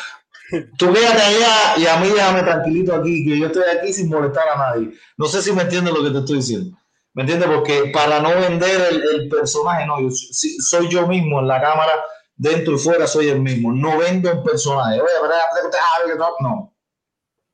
Tú 0.76 0.92
quédate 0.92 1.22
allá 1.22 1.78
y 1.78 1.86
a 1.86 1.96
mí 1.96 2.08
déjame 2.08 2.42
tranquilito 2.42 2.94
aquí, 2.94 3.24
que 3.24 3.38
yo 3.38 3.46
estoy 3.46 3.64
aquí 3.74 3.92
sin 3.92 4.08
molestar 4.08 4.48
a 4.48 4.56
nadie. 4.56 4.90
No 5.16 5.26
sé 5.26 5.42
si 5.42 5.52
me 5.52 5.62
entiendes 5.62 5.94
lo 5.94 6.04
que 6.04 6.10
te 6.10 6.18
estoy 6.18 6.36
diciendo. 6.36 6.76
¿Me 7.14 7.22
entiendes? 7.22 7.48
Porque 7.48 7.90
para 7.92 8.20
no 8.20 8.30
vender 8.30 8.80
el, 8.90 9.28
personaje, 9.28 9.86
no, 9.86 10.00
yo 10.00 10.08
soy 10.10 10.88
yo 10.88 11.06
mismo 11.06 11.40
en 11.40 11.48
la 11.48 11.60
cámara, 11.60 11.92
dentro 12.34 12.74
y 12.74 12.78
fuera 12.78 13.06
soy 13.06 13.28
el 13.28 13.40
mismo. 13.40 13.72
No 13.72 13.98
vendo 13.98 14.32
un 14.32 14.42
personaje. 14.42 15.00
Oye, 15.00 16.14
no. 16.40 16.74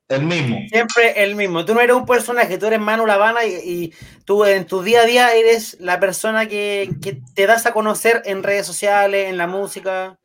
El 0.09 0.23
mismo. 0.23 0.59
Siempre 0.71 1.23
el 1.23 1.35
mismo. 1.35 1.65
Tú 1.65 1.75
no 1.75 1.81
eres 1.81 1.95
un 1.95 2.07
personaje, 2.07 2.57
tú 2.57 2.67
eres 2.67 2.81
Manu 2.81 3.05
Lavana 3.05 3.45
y, 3.45 3.55
y 3.55 3.95
tú 4.25 4.45
en 4.45 4.67
tu 4.67 4.83
día 4.83 5.03
a 5.03 5.05
día 5.05 5.35
eres 5.35 5.77
la 5.81 6.01
persona 6.01 6.49
que 6.49 6.91
te 7.35 7.47
das 7.47 7.67
a 7.67 7.73
conocer 7.73 8.23
en 8.25 8.43
redes 8.43 8.67
sociales, 8.67 9.29
en 9.29 9.37
la 9.37 9.47
música. 9.47 10.19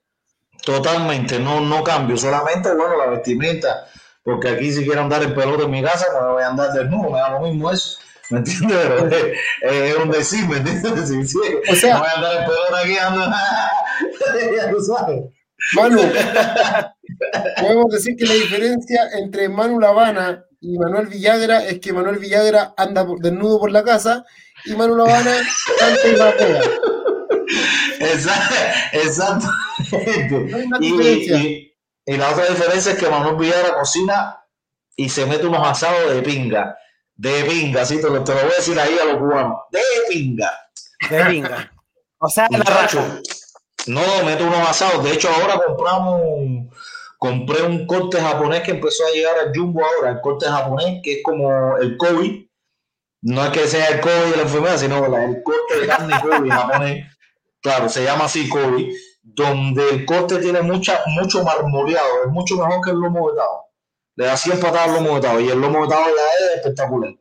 Totalmente, 0.65 1.39
no, 1.39 1.59
no 1.59 1.83
cambio, 1.83 2.15
solamente, 2.15 2.73
bueno, 2.73 2.97
la 2.97 3.07
vestimenta, 3.07 3.85
porque 4.23 4.47
aquí 4.49 4.71
si 4.71 4.85
quiero 4.85 5.01
andar 5.01 5.21
en 5.21 5.35
pelota 5.35 5.63
en 5.63 5.71
mi 5.71 5.83
casa, 5.83 6.07
no 6.13 6.27
me 6.27 6.33
voy 6.33 6.43
a 6.43 6.47
andar 6.47 6.71
desnudo, 6.71 7.09
me 7.09 7.19
da 7.19 7.31
lo 7.31 7.41
mismo 7.41 7.69
eso, 7.69 7.97
¿me 8.29 8.37
entiendes? 8.39 8.77
es, 9.61 9.95
un 9.97 10.09
decir, 10.09 10.47
¿me 10.47 10.57
entiendes? 10.57 10.83
Sí, 11.09 11.25
sí. 11.25 11.39
O 11.69 11.75
sea, 11.75 11.95
no 11.95 11.99
voy 11.99 12.07
a 12.07 12.13
andar 12.13 12.35
en 12.37 12.45
pelota 12.45 12.79
aquí, 12.81 12.97
ando, 12.97 13.25
ya 14.57 14.71
tú 14.71 14.81
sabes. 14.81 15.21
Manu, 15.75 16.01
podemos 17.59 17.89
decir 17.91 18.15
que 18.17 18.25
la 18.25 18.33
diferencia 18.33 19.01
entre 19.17 19.49
Manu 19.49 19.79
Lavana 19.79 20.45
y 20.59 20.77
Manuel 20.77 21.07
Villagra 21.07 21.63
es 21.65 21.79
que 21.79 21.93
Manuel 21.93 22.19
Villagra 22.19 22.73
anda 22.75 23.05
desnudo 23.19 23.59
por 23.59 23.71
la 23.71 23.83
casa 23.83 24.25
y 24.65 24.73
Manu 24.75 24.95
Lavana 24.95 25.31
canta 25.79 26.07
y 26.07 26.15
rapea. 28.25 28.89
Exacto. 28.93 29.47
Y, 30.79 31.73
la 32.05 32.31
otra 32.31 32.47
diferencia 32.47 32.91
es 32.91 32.97
que 32.97 33.09
Manuel 33.09 33.35
Villara 33.37 33.75
cocina 33.75 34.37
y 34.95 35.09
se 35.09 35.25
mete 35.25 35.45
unos 35.45 35.65
asados 35.65 36.13
de 36.13 36.21
pinga. 36.21 36.77
De 37.15 37.43
pinga, 37.43 37.85
sí, 37.85 38.01
te 38.01 38.09
lo, 38.09 38.23
te 38.23 38.33
lo 38.33 38.41
voy 38.41 38.51
a 38.51 38.55
decir 38.55 38.79
ahí 38.79 38.97
a 38.99 39.05
los 39.05 39.17
cubanos. 39.17 39.57
De 39.71 39.79
pinga. 40.09 40.51
De 41.09 41.25
pinga. 41.25 41.71
O 42.19 42.27
sea, 42.27 42.47
Muchacho, 42.49 43.01
no, 43.87 44.01
mete 44.25 44.43
unos 44.43 44.69
asados. 44.69 45.03
De 45.03 45.13
hecho, 45.13 45.29
ahora 45.29 45.59
compramos, 45.65 46.21
compré 47.17 47.63
un 47.63 47.85
corte 47.85 48.19
japonés 48.19 48.61
que 48.61 48.71
empezó 48.71 49.05
a 49.05 49.11
llegar 49.11 49.37
al 49.39 49.51
Jumbo 49.55 49.81
ahora. 49.85 50.11
El 50.11 50.21
corte 50.21 50.45
japonés, 50.45 51.01
que 51.03 51.13
es 51.13 51.23
como 51.23 51.77
el 51.77 51.97
COVID. 51.97 52.45
No 53.25 53.45
es 53.45 53.51
que 53.51 53.67
sea 53.67 53.87
el 53.87 54.01
COVID 54.01 54.31
de 54.31 54.37
la 54.37 54.43
enfermedad, 54.43 54.77
sino 54.77 55.05
el 55.05 55.43
corte 55.43 55.79
de 55.79 55.87
carne 55.87 56.13
COVID 56.21 56.51
japonés 56.51 57.12
claro, 57.63 57.89
se 57.89 58.03
llama 58.03 58.25
así 58.25 58.47
Kobe, 58.47 58.91
donde 59.23 59.89
el 59.89 60.05
corte 60.05 60.37
tiene 60.37 60.61
mucha, 60.61 61.01
mucho 61.07 61.43
marmoreado, 61.43 62.25
es 62.25 62.31
mucho 62.31 62.57
mejor 62.57 62.83
que 62.83 62.91
el 62.91 62.97
lomo 62.97 63.31
vetado. 63.31 63.63
Le 64.15 64.25
da 64.25 64.37
100 64.37 64.59
patadas 64.59 64.89
al 64.89 64.95
lomo 64.95 65.15
vetado 65.15 65.39
y 65.39 65.49
el 65.49 65.59
lomo 65.59 65.81
vetado 65.81 66.05
ya 66.05 66.45
es 66.45 66.57
espectacular. 66.57 67.15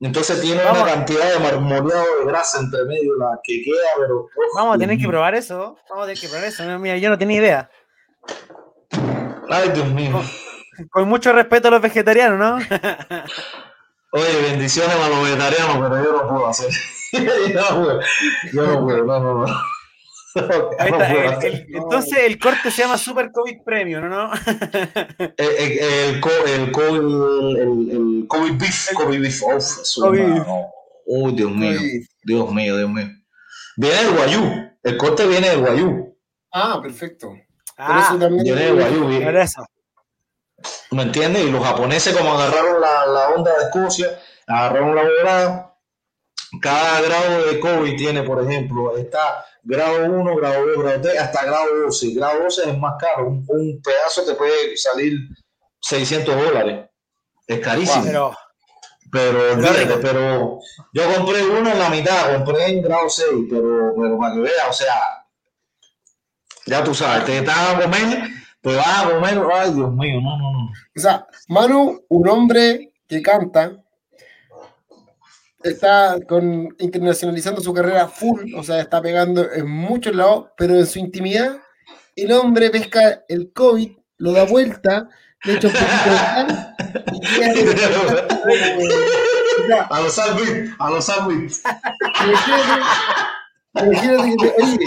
Entonces 0.00 0.40
tiene 0.40 0.60
una 0.60 0.84
cantidad 0.84 1.32
de 1.32 1.38
marmoreado 1.38 2.18
de 2.18 2.26
grasa 2.26 2.60
entre 2.60 2.84
medio 2.84 3.16
la 3.16 3.40
que 3.42 3.62
queda, 3.62 3.88
pero. 3.98 4.28
Vamos 4.54 4.76
a 4.76 4.78
tener 4.78 4.98
que 4.98 5.08
probar 5.08 5.34
eso. 5.34 5.78
Vamos 5.88 6.04
a 6.04 6.06
tener 6.08 6.20
que 6.20 6.28
probar 6.28 6.44
eso. 6.44 6.78
Mira, 6.78 6.98
yo 6.98 7.08
no 7.08 7.18
tenía 7.18 7.38
idea. 7.38 7.70
Ay, 9.48 9.70
Dios 9.70 9.88
mío. 9.88 10.20
Con, 10.90 11.08
mucho 11.08 11.32
respeto 11.32 11.68
a 11.68 11.70
los 11.70 11.80
vegetarianos, 11.80 12.38
¿no? 12.38 12.56
Oye, 14.12 14.42
bendiciones 14.42 14.94
a 14.94 15.08
los 15.08 15.22
vegetarianos, 15.22 15.88
pero 15.88 16.04
yo 16.04 16.12
no 16.12 16.28
puedo 16.28 16.46
hacer. 16.48 16.70
yo 18.52 18.66
no 18.66 18.84
puedo, 18.84 19.04
no, 19.04 19.20
no, 19.20 19.46
no. 19.46 19.74
entonces 21.68 22.18
el 22.24 22.38
corte 22.38 22.70
se 22.70 22.82
llama 22.82 22.98
Super 22.98 23.30
COVID 23.30 23.62
Premium, 23.64 24.08
¿no? 24.08 24.32
el, 25.18 25.34
el, 25.38 25.78
el, 25.78 26.20
COVID, 26.20 26.50
el, 26.50 28.26
COVID 28.28 28.58
Beef, 28.58 28.92
COVID 28.94 29.20
Beef. 29.20 29.42
Uy, 31.06 31.32
Dios 31.34 31.52
mío, 31.52 31.78
Dios 32.24 32.52
mío, 32.52 32.76
Dios 32.76 32.90
mío. 32.90 33.08
Viene 33.76 33.96
del 33.96 34.14
Guayú, 34.14 34.72
el 34.82 34.96
corte 34.96 35.26
viene 35.26 35.50
del 35.50 35.60
Guayú. 35.60 36.16
Ah, 36.52 36.80
perfecto. 36.82 37.34
Ah, 37.76 38.16
viene 38.18 38.60
del 38.60 38.74
Guayú. 38.74 39.08
¿Me 40.90 41.02
entiendes? 41.02 41.44
Y 41.44 41.50
los 41.50 41.64
japoneses 41.64 42.16
como 42.16 42.32
agarraron 42.32 42.80
la, 42.80 43.06
la 43.06 43.28
onda 43.30 43.52
de 43.56 43.64
Escocia, 43.64 44.18
agarraron 44.46 44.94
la 44.94 45.02
volada 45.02 45.73
cada 46.60 47.00
grado 47.02 47.46
de 47.46 47.60
COVID 47.60 47.96
tiene, 47.96 48.22
por 48.22 48.42
ejemplo, 48.42 48.96
está 48.96 49.44
grado 49.62 50.04
1, 50.04 50.36
grado 50.36 50.66
2, 50.66 50.78
grado 50.82 51.00
3, 51.00 51.20
hasta 51.20 51.44
grado 51.44 51.66
12. 51.84 52.14
Grado 52.14 52.42
12 52.42 52.70
es 52.70 52.78
más 52.78 52.94
caro. 52.98 53.28
Un, 53.28 53.82
pedazo 53.82 54.24
te 54.24 54.34
puede 54.34 54.76
salir 54.76 55.12
600 55.80 56.36
dólares. 56.36 56.90
Es 57.46 57.60
carísimo. 57.60 58.34
pero, 59.10 59.38
pero, 59.60 60.00
pero, 60.00 60.58
yo 60.92 61.14
compré 61.14 61.44
uno 61.44 61.70
en 61.70 61.78
la 61.78 61.88
mitad, 61.88 62.36
compré 62.36 62.66
en 62.66 62.82
grado 62.82 63.08
6, 63.08 63.28
pero, 63.50 63.94
pero 63.96 64.18
para 64.18 64.34
que 64.34 64.40
veas, 64.40 64.68
o 64.68 64.72
sea, 64.72 65.24
ya 66.66 66.82
tú 66.82 66.94
sabes, 66.94 67.24
te 67.24 67.38
están 67.38 67.76
a 67.76 67.82
comer, 67.82 68.28
te 68.60 68.74
vas 68.74 69.04
a 69.04 69.10
comer, 69.10 69.42
ay 69.52 69.72
Dios 69.72 69.92
mío, 69.92 70.20
no, 70.20 70.38
no, 70.38 70.52
no. 70.52 70.72
O 70.96 71.00
sea, 71.00 71.26
Manu, 71.48 72.04
un 72.08 72.28
hombre 72.28 72.94
que 73.06 73.20
canta, 73.22 73.83
está 75.64 76.18
con, 76.28 76.74
internacionalizando 76.78 77.60
su 77.60 77.72
carrera 77.72 78.06
full, 78.06 78.54
o 78.54 78.62
sea, 78.62 78.80
está 78.80 79.00
pegando 79.00 79.50
en 79.52 79.68
muchos 79.68 80.14
lados, 80.14 80.48
pero 80.56 80.74
en 80.74 80.86
su 80.86 80.98
intimidad, 80.98 81.56
el 82.14 82.32
hombre 82.32 82.70
pesca 82.70 83.24
el 83.28 83.52
COVID, 83.52 83.90
lo 84.18 84.32
da 84.32 84.44
vuelta, 84.44 85.08
le 85.44 85.54
echa 85.54 85.68
un 85.68 85.74
poquito 85.74 86.10
de 86.10 86.16
sal 86.16 86.76
y 87.12 87.20
a 89.90 90.00
los 90.00 90.14
sándwiches, 90.14 90.70
a 90.78 90.90
los 90.90 91.04
sándwiches. 91.04 91.62
Imagínate 93.74 94.36
que, 94.36 94.54
oye, 94.62 94.78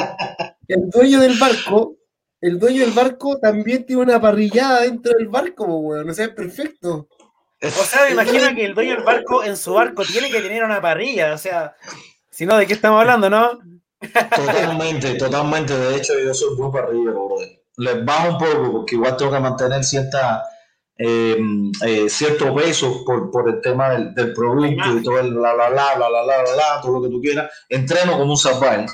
el 0.68 0.90
dueño 0.90 1.20
del 1.20 1.38
barco, 1.38 1.98
el 2.42 2.60
dueño 2.60 2.82
del 2.82 2.92
barco 2.92 3.40
también 3.40 3.86
tiene 3.86 4.04
una 4.04 4.22
parrillada 4.22 4.82
dentro 4.82 5.14
del 5.18 5.28
barco, 5.28 5.66
weón, 5.66 6.10
o 6.10 6.14
sea, 6.14 6.26
es 6.26 6.32
perfecto. 6.32 7.08
O 7.62 7.84
sea, 7.84 8.06
me 8.06 8.12
imagino 8.12 8.56
que 8.56 8.66
el 8.66 8.76
dueño 8.76 8.96
del 8.96 9.04
barco 9.04 9.44
en 9.44 9.58
su 9.58 9.74
barco 9.74 10.04
tiene 10.04 10.30
que 10.30 10.42
tener 10.42 10.64
una 10.64 10.82
parrilla, 10.82 11.34
o 11.34 11.38
sea, 11.38 11.76
si 12.30 12.46
no, 12.46 12.56
¿de 12.56 12.68
qué 12.68 12.74
estamos 12.74 13.02
hablando, 13.02 13.30
no? 13.30 13.60
Totalmente, 14.36 15.16
totalmente. 15.16 15.76
De 15.76 15.96
hecho, 15.96 16.14
yo 16.20 16.34
soy 16.34 16.56
muy 16.56 16.72
parrillero, 16.72 17.26
brother. 17.26 17.64
Les 17.78 18.06
bajo 18.06 18.30
un 18.30 18.38
poco 18.38 18.72
porque 18.72 18.96
igual 18.96 19.18
tengo 19.18 19.32
que 19.32 19.40
mantener 19.40 19.84
cierta, 19.84 20.44
eh, 20.98 21.38
eh, 21.84 22.10
cierto 22.10 22.54
peso 22.54 23.04
por, 23.04 23.32
por 23.32 23.50
el 23.50 23.62
tema 23.62 23.90
del, 23.90 24.14
del 24.14 24.34
y 24.68 25.04
todo 25.04 25.20
el 25.20 25.34
la 25.34 25.54
la 25.54 25.70
la 25.70 25.98
la 25.98 26.10
la 26.10 26.24
la 26.24 26.56
la 26.56 26.82
todo 26.82 26.94
lo 26.94 27.02
que 27.02 27.10
tú 27.10 27.20
quieras. 27.22 27.52
Entreno 27.70 28.18
como 28.20 28.32
un 28.32 28.38
salvaje. 28.38 28.86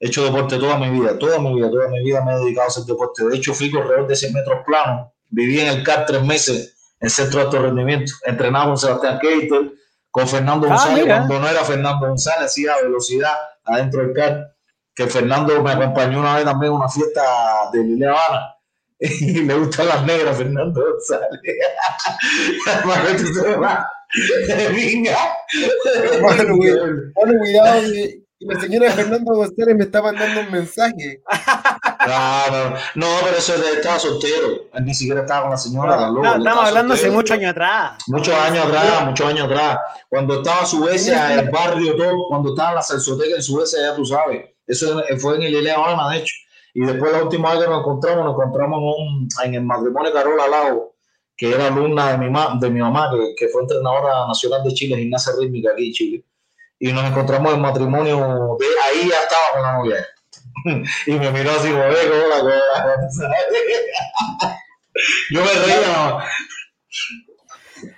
He 0.00 0.08
hecho 0.08 0.24
deporte 0.24 0.58
toda 0.58 0.78
mi 0.78 0.90
vida, 0.90 1.18
toda 1.18 1.38
mi 1.38 1.54
vida, 1.54 1.70
toda 1.70 1.88
mi 1.88 2.02
vida 2.02 2.24
me 2.24 2.32
he 2.32 2.38
dedicado 2.38 2.66
a 2.66 2.68
hacer 2.68 2.84
deporte. 2.84 3.24
De 3.24 3.36
hecho, 3.36 3.54
fui 3.54 3.70
corredor 3.70 4.06
de 4.06 4.16
100 4.16 4.32
metros 4.32 4.60
planos. 4.66 5.12
Viví 5.28 5.60
en 5.60 5.68
el 5.68 5.84
CAR 5.84 6.06
tres 6.06 6.24
meses 6.24 6.79
en 7.00 7.10
centro 7.10 7.40
de 7.40 7.46
alto 7.46 7.62
rendimiento. 7.62 8.12
Entrenaba 8.24 8.66
con 8.66 8.78
Sebastián 8.78 9.18
Keitel, 9.20 9.76
con 10.10 10.28
Fernando 10.28 10.66
ah, 10.66 10.70
González, 10.70 11.06
cuando 11.06 11.40
no 11.40 11.48
era 11.48 11.64
Fernando 11.64 12.06
González, 12.06 12.46
hacía 12.46 12.76
velocidad 12.82 13.34
adentro 13.64 14.02
del 14.02 14.12
car. 14.12 14.54
Que 14.94 15.06
Fernando 15.06 15.62
me 15.62 15.72
acompañó 15.72 16.20
una 16.20 16.36
vez 16.36 16.44
también 16.44 16.72
a 16.72 16.76
una 16.76 16.88
fiesta 16.88 17.22
de 17.72 17.84
Lille 17.84 18.06
Habana. 18.06 18.54
y 18.98 19.42
le 19.42 19.54
gustan 19.54 19.86
las 19.86 20.04
negras, 20.04 20.36
Fernando 20.36 20.84
González. 20.84 21.40
Venga. 24.74 25.16
Bueno, 26.20 26.56
cuidado, 27.38 27.82
que 27.82 28.24
la 28.40 28.60
señora 28.60 28.90
Fernando 28.92 29.34
González 29.34 29.76
me 29.76 29.84
está 29.84 30.02
mandando 30.02 30.40
un 30.40 30.50
mensaje. 30.50 31.22
No, 32.06 32.70
no, 32.94 33.06
pero 33.22 33.36
eso 33.36 33.54
estaba 33.54 33.98
soltero. 33.98 34.68
Ni 34.82 34.94
siquiera 34.94 35.20
estaba 35.20 35.42
con 35.42 35.50
la 35.50 35.56
señora. 35.56 36.10
No, 36.10 36.36
estamos 36.36 36.64
hablando 36.64 36.94
hace 36.94 37.10
muchos 37.10 37.36
años 37.36 37.50
atrás. 37.50 37.98
Muchos 38.06 38.34
años 38.34 38.66
atrás, 38.66 39.06
muchos 39.06 39.26
años 39.26 39.44
atrás. 39.44 39.78
Cuando 40.08 40.34
estaba 40.36 40.64
Suecia, 40.64 41.34
el 41.34 41.50
barrio 41.50 41.96
todo, 41.96 42.28
cuando 42.28 42.50
estaba 42.50 42.70
en 42.70 42.74
la 42.76 42.82
salsoteca 42.82 43.36
en 43.36 43.42
Suecia, 43.42 43.80
ya 43.80 43.94
tú 43.94 44.04
sabes. 44.04 44.50
Eso 44.66 45.02
fue 45.18 45.36
en 45.36 45.42
el 45.42 45.54
Ilea 45.54 45.76
Alma, 45.76 46.12
de 46.12 46.18
hecho. 46.20 46.34
Y 46.72 46.86
después 46.86 47.12
la 47.12 47.24
última 47.24 47.50
vez 47.50 47.64
que 47.64 47.68
nos 47.68 47.80
encontramos, 47.80 48.24
nos 48.24 48.34
encontramos 48.34 48.94
en, 49.44 49.54
el 49.54 49.62
matrimonio 49.62 50.10
de 50.10 50.16
Carola 50.16 50.48
Lago, 50.48 50.94
que 51.36 51.52
era 51.52 51.66
alumna 51.66 52.12
de 52.12 52.18
mi, 52.18 52.32
de 52.60 52.70
mi 52.70 52.80
mamá, 52.80 53.10
que, 53.10 53.34
que, 53.36 53.48
fue 53.48 53.62
entrenadora 53.62 54.26
nacional 54.28 54.62
de 54.62 54.72
Chile, 54.72 54.96
gimnasia 54.96 55.32
rítmica 55.38 55.72
aquí 55.72 55.88
en 55.88 55.92
Chile. 55.92 56.24
Y 56.78 56.92
nos 56.92 57.04
encontramos 57.04 57.52
en 57.54 57.60
matrimonio, 57.60 58.56
de 58.58 58.66
ahí 58.86 59.08
ya 59.08 59.20
estaba 59.22 59.52
con 59.52 59.62
la 59.62 59.72
novia. 59.72 60.06
y 61.06 61.12
me 61.12 61.30
miró 61.30 61.50
así, 61.52 61.68
como, 61.68 61.82
hola, 61.82 61.96
Yo 65.30 65.44
me 65.44 65.52
reía. 65.52 66.18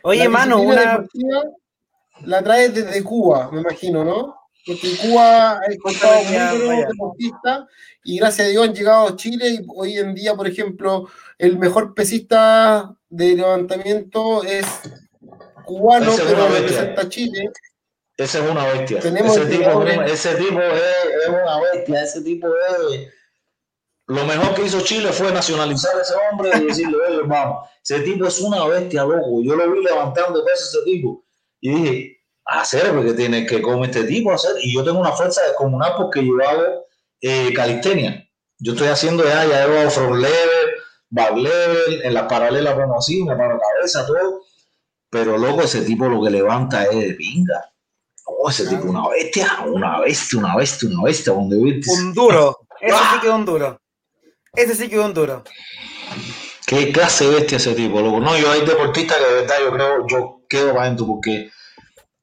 Oye, 0.03 0.29
mano, 0.29 0.61
una... 0.61 1.05
La 2.25 2.43
traes 2.43 2.75
desde 2.75 3.03
Cuba, 3.03 3.51
me 3.51 3.61
imagino, 3.63 4.05
¿no? 4.05 4.37
Porque 4.65 4.91
en 4.91 4.97
Cuba 4.97 5.61
hay 5.69 5.77
contado 5.77 6.23
muy 6.23 6.77
deportistas 6.85 7.65
y 8.05 8.19
gracias 8.19 8.47
a 8.47 8.51
Dios 8.51 8.69
han 8.69 8.75
llegado 8.75 9.09
a 9.09 9.17
Chile 9.17 9.51
y 9.51 9.67
hoy 9.75 9.99
en 9.99 10.15
día, 10.15 10.35
por 10.35 10.47
ejemplo, 10.47 11.09
el 11.37 11.59
mejor 11.59 11.95
pesista 11.95 12.95
de 13.09 13.35
levantamiento 13.35 14.45
es 14.45 14.67
cubano, 15.65 16.13
pero 16.17 16.49
representa 16.49 17.09
Chile. 17.09 17.51
Ese 18.17 18.39
es 18.39 18.51
una 18.51 18.67
bestia. 18.67 18.99
ese, 18.99 19.11
tipo, 19.11 19.83
ese 20.03 20.35
tipo 20.35 20.61
es, 20.61 21.29
una 21.29 21.61
bestia, 21.61 22.03
ese 22.03 22.23
tipo 22.23 22.49
es... 22.49 23.09
Lo 24.07 24.25
mejor 24.27 24.55
que 24.55 24.65
hizo 24.65 24.81
Chile 24.81 25.11
fue 25.13 25.33
nacionalizar 25.33 25.97
a 25.97 26.03
ese 26.03 26.15
hombre 26.31 26.51
y 26.57 26.67
decirle, 26.67 26.97
oye, 27.09 27.21
vamos, 27.25 27.69
ese 27.83 28.01
tipo 28.01 28.27
es 28.27 28.41
una 28.41 28.67
bestia, 28.67 29.05
loco. 29.05 29.43
Yo 29.43 29.57
lo 29.57 29.71
vi 29.71 29.83
levantando 29.83 30.45
peso 30.45 30.65
ese 30.65 30.85
tipo. 30.85 31.25
Y 31.61 31.75
dije, 31.75 32.23
hacer 32.45 32.93
porque 32.93 33.15
tiene 33.15 33.47
que 33.47 33.63
comer 33.63 33.91
este 33.91 34.05
tipo 34.05 34.33
hacer. 34.33 34.57
Y 34.61 34.75
yo 34.75 34.85
tengo 34.85 35.01
una 35.01 35.13
fuerza 35.13 35.43
descomunal 35.43 35.95
porque 35.97 36.27
yo 36.27 36.35
hago 36.47 36.87
eh, 37.21 37.53
calistenia. 37.55 38.29
Yo 38.59 38.73
estoy 38.73 38.89
haciendo 38.89 39.25
ya, 39.25 39.47
ya 39.47 39.65
hago 39.65 39.91
front 39.91 40.17
level, 40.17 40.75
back 41.11 41.37
level, 41.37 42.03
en 42.03 42.15
las 42.15 42.25
paralelas 42.25 42.75
como 42.75 42.99
así, 42.99 43.23
me 43.25 43.37
paro 43.37 43.59
cabeza, 43.59 44.07
todo. 44.07 44.43
Pero 45.11 45.39
loco, 45.39 45.63
ese 45.63 45.83
tipo 45.83 46.09
lo 46.09 46.23
que 46.23 46.31
levanta 46.31 46.85
es 46.85 46.97
de 46.97 47.15
pinga. 47.15 47.72
Ese 48.49 48.67
tipo, 48.67 48.85
una 48.85 49.09
bestia, 49.09 49.61
una 49.67 50.01
bestia, 50.01 50.39
una 50.39 50.57
bestia, 50.57 50.89
una 50.89 51.03
bestia. 51.05 51.33
Donde 51.33 51.57
un 51.57 52.15
duro. 52.15 52.59
Ese 52.81 52.97
sí 52.97 53.21
que 53.21 53.27
es 53.29 53.33
un 53.33 53.45
duro. 53.45 53.81
Ese 54.55 54.75
sí 54.75 54.89
que 54.89 54.97
es 54.97 55.05
un 55.05 55.15
duro. 55.15 55.45
Qué 56.67 56.91
clase 56.91 57.27
de 57.27 57.35
bestia 57.37 57.57
ese 57.59 57.75
tipo, 57.75 58.01
loco. 58.01 58.19
No, 58.21 58.37
yo 58.37 58.51
hay 58.51 58.65
deportistas 58.65 59.19
que 59.19 59.25
de 59.25 59.41
verdad 59.43 59.57
yo 59.61 59.73
creo, 59.73 60.07
yo 60.09 60.41
quedo 60.49 60.73
para 60.73 60.87
adentro 60.87 61.07
porque 61.07 61.51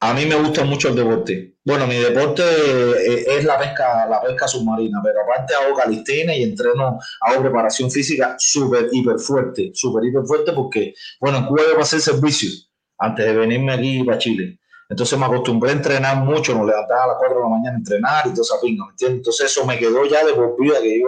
a 0.01 0.13
mí 0.13 0.25
me 0.25 0.35
gusta 0.35 0.63
mucho 0.63 0.89
el 0.89 0.95
deporte. 0.95 1.55
Bueno, 1.63 1.85
mi 1.85 1.95
deporte 1.95 2.41
eh, 2.41 3.25
es 3.27 3.43
la 3.43 3.59
pesca, 3.59 4.07
la 4.07 4.21
pesca 4.21 4.47
submarina, 4.47 5.01
pero 5.03 5.21
aparte 5.21 5.53
hago 5.53 5.75
calistenia 5.75 6.35
y 6.35 6.43
entreno, 6.43 6.97
hago 7.21 7.41
preparación 7.41 7.91
física 7.91 8.35
súper, 8.39 8.89
hiper 8.91 9.19
fuerte, 9.19 9.71
súper, 9.73 10.05
hiper 10.05 10.23
fuerte 10.25 10.53
porque, 10.53 10.93
bueno, 11.19 11.39
en 11.39 11.45
Cuba 11.45 11.63
yo 11.69 11.77
pasé 11.77 11.99
servicio 11.99 12.49
antes 12.97 13.25
de 13.25 13.33
venirme 13.33 13.73
aquí 13.73 14.03
para 14.03 14.17
Chile. 14.17 14.59
Entonces 14.89 15.19
me 15.19 15.25
acostumbré 15.25 15.69
a 15.69 15.73
entrenar 15.73 16.17
mucho, 16.17 16.55
nos 16.55 16.65
levantaba 16.65 17.03
a 17.03 17.07
las 17.07 17.17
4 17.19 17.37
de 17.37 17.43
la 17.43 17.49
mañana 17.49 17.75
a 17.75 17.79
entrenar 17.79 18.27
y 18.27 18.31
todo 18.31 18.41
esa 18.41 18.59
pinga, 18.59 18.85
¿me 18.85 18.91
entiendes? 18.91 19.17
Entonces 19.17 19.45
eso 19.45 19.65
me 19.65 19.77
quedó 19.77 20.03
ya 20.05 20.25
de 20.25 20.33
por 20.33 20.59
vida, 20.59 20.81
que 20.81 20.99
yo, 20.99 21.07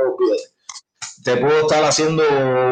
te 1.23 1.37
puedo 1.37 1.61
estar 1.61 1.83
haciendo 1.83 2.23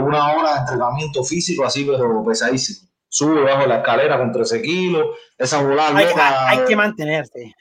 una 0.04 0.34
hora 0.34 0.54
de 0.54 0.60
entrenamiento 0.60 1.24
físico 1.24 1.66
así, 1.66 1.84
pero 1.84 2.24
pesadísimo 2.24 2.90
sube 3.10 3.42
bajo 3.42 3.66
la 3.66 3.78
escalera 3.78 4.18
con 4.18 4.32
13 4.32 4.62
kilos, 4.62 5.18
esa 5.38 5.62
volada 5.62 5.98
hay, 5.98 6.06
hay, 6.06 6.66
que 6.66 6.76
mantenerse. 6.76 7.56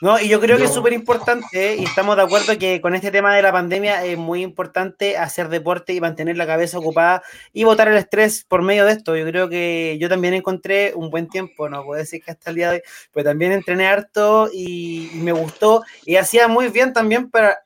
No, 0.00 0.18
y 0.18 0.28
yo 0.28 0.40
creo 0.40 0.56
que 0.56 0.64
es 0.64 0.72
súper 0.72 0.94
importante 0.94 1.76
y 1.76 1.84
estamos 1.84 2.16
de 2.16 2.22
acuerdo 2.22 2.56
que 2.58 2.80
con 2.80 2.94
este 2.94 3.10
tema 3.10 3.36
de 3.36 3.42
la 3.42 3.52
pandemia 3.52 4.02
es 4.02 4.16
muy 4.16 4.42
importante 4.42 5.18
hacer 5.18 5.50
deporte 5.50 5.92
y 5.92 6.00
mantener 6.00 6.38
la 6.38 6.46
cabeza 6.46 6.78
ocupada 6.78 7.22
y 7.52 7.64
botar 7.64 7.88
el 7.88 7.98
estrés 7.98 8.46
por 8.48 8.62
medio 8.62 8.86
de 8.86 8.92
esto. 8.92 9.14
Yo 9.14 9.26
creo 9.26 9.50
que 9.50 9.98
yo 10.00 10.08
también 10.08 10.32
encontré 10.32 10.94
un 10.94 11.10
buen 11.10 11.28
tiempo, 11.28 11.68
no 11.68 11.84
puedo 11.84 12.00
decir 12.00 12.22
que 12.22 12.30
hasta 12.30 12.48
el 12.48 12.56
día 12.56 12.70
de 12.70 12.76
hoy, 12.76 12.82
pero 13.12 13.24
también 13.24 13.52
entrené 13.52 13.88
harto 13.88 14.48
y, 14.50 15.10
me 15.16 15.32
gustó 15.32 15.82
y 16.06 16.16
hacía 16.16 16.48
muy 16.48 16.68
bien 16.68 16.94
también 16.94 17.30
para, 17.30 17.58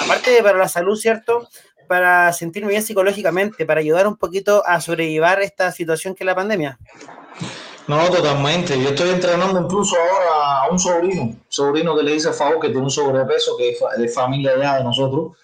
aparte 0.00 0.30
de 0.30 0.42
para 0.44 0.58
la 0.58 0.68
salud, 0.68 0.96
¿cierto? 0.96 1.48
para 1.88 2.32
sentirme 2.32 2.70
bien 2.70 2.84
psicológicamente, 2.84 3.66
para 3.66 3.80
ayudar 3.80 4.06
un 4.06 4.16
poquito 4.16 4.64
a 4.64 4.80
sobrellevar 4.80 5.42
esta 5.42 5.72
situación 5.72 6.14
que 6.14 6.22
es 6.22 6.26
la 6.26 6.36
pandemia. 6.36 6.78
No, 7.90 8.08
totalmente. 8.08 8.80
Yo 8.80 8.90
estoy 8.90 9.10
entrenando 9.10 9.60
incluso 9.60 9.96
ahora 9.96 10.62
a 10.62 10.70
un 10.70 10.78
sobrino, 10.78 11.34
sobrino 11.48 11.96
que 11.96 12.04
le 12.04 12.12
dice 12.12 12.32
favor 12.32 12.60
que 12.60 12.68
tiene 12.68 12.84
un 12.84 12.90
sobrepeso, 12.90 13.56
que 13.56 13.70
es 13.70 13.80
de 13.98 14.06
familia 14.06 14.52
ya 14.56 14.76
de 14.76 14.84
nosotros, 14.84 15.36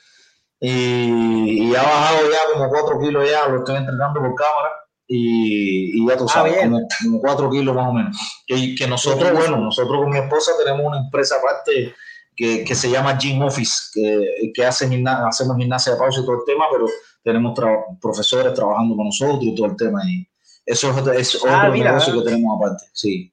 y, 0.61 1.75
ha 1.75 1.83
bajado 1.83 2.31
ya 2.31 2.39
como 2.53 2.69
4 2.69 3.01
kilos 3.01 3.29
ya, 3.29 3.49
lo 3.49 3.59
estoy 3.59 3.75
entrenando 3.75 4.21
por 4.21 4.33
cámara, 4.37 4.71
y, 5.09 6.07
ya 6.07 6.17
tú 6.17 6.27
ah, 6.29 6.33
sabes, 6.33 6.57
como, 7.03 7.21
4 7.21 7.51
kilos 7.51 7.75
más 7.75 7.89
o 7.89 7.93
menos. 7.93 8.17
Y 8.47 8.77
que 8.77 8.87
nosotros, 8.87 9.33
bueno, 9.33 9.57
nosotros 9.57 9.99
con 9.99 10.11
mi 10.11 10.19
esposa 10.19 10.53
tenemos 10.57 10.87
una 10.87 10.99
empresa 10.99 11.39
aparte 11.39 11.97
que, 12.37 12.75
se 12.77 12.89
llama 12.89 13.19
Gym 13.19 13.43
Office, 13.43 13.91
que, 13.93 14.53
que 14.55 14.65
hace 14.65 14.85
hacemos 15.05 15.57
gimnasia 15.57 15.95
de 15.95 15.99
pausa 15.99 16.21
y 16.21 16.25
todo 16.25 16.37
el 16.37 16.45
tema, 16.47 16.67
pero 16.71 16.87
tenemos 17.25 17.59
profesores 18.01 18.55
trabajando 18.55 18.95
con 18.95 19.07
nosotros 19.07 19.43
y 19.43 19.53
todo 19.53 19.67
el 19.67 19.77
tema. 19.77 20.01
Y 20.09 20.29
eso 20.67 21.13
es, 21.13 21.39
ah, 21.47 21.69
otro 21.69 21.77
negocio 21.77 22.15
que 22.15 22.31
tenemos 22.31 22.57
aparte, 22.59 22.85
sí. 22.93 23.33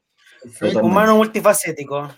Humano 0.81 1.18
multifacético. 1.18 2.10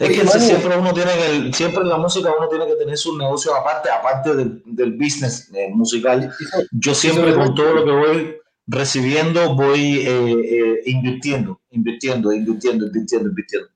Es 0.00 0.08
que 0.08 0.26
siempre 0.38 0.78
uno 0.78 0.94
tiene 0.94 1.12
que, 1.12 1.52
siempre 1.52 1.82
en 1.82 1.90
la 1.90 1.98
música 1.98 2.32
uno 2.36 2.48
tiene 2.48 2.66
que 2.66 2.76
tener 2.76 2.96
su 2.96 3.16
negocio 3.18 3.54
aparte, 3.54 3.90
aparte 3.90 4.34
del, 4.34 4.62
del 4.64 4.92
business 4.92 5.50
eh, 5.54 5.68
musical. 5.70 6.32
Yo 6.72 6.94
siempre 6.94 7.34
con 7.34 7.54
todo 7.54 7.74
lo 7.74 7.84
que 7.84 7.90
voy 7.90 8.36
recibiendo 8.66 9.54
voy 9.54 10.00
eh, 10.00 10.06
eh, 10.06 10.82
invirtiendo, 10.86 11.60
invirtiendo, 11.70 12.32
invirtiendo, 12.32 12.86
invirtiendo, 12.86 13.28
invirtiendo. 13.28 13.68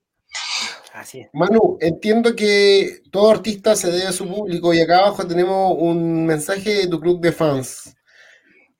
Manu, 1.33 1.79
entiendo 1.81 2.35
que 2.37 3.03
todo 3.11 3.31
artista 3.31 3.75
se 3.75 3.91
debe 3.91 4.09
a 4.09 4.13
su 4.13 4.29
público 4.29 4.75
y 4.75 4.81
acá 4.81 4.99
abajo 4.99 5.27
tenemos 5.27 5.75
un 5.79 6.27
mensaje 6.27 6.75
de 6.75 6.89
tu 6.89 7.01
club 7.01 7.21
de 7.21 7.33
fans. 7.33 7.97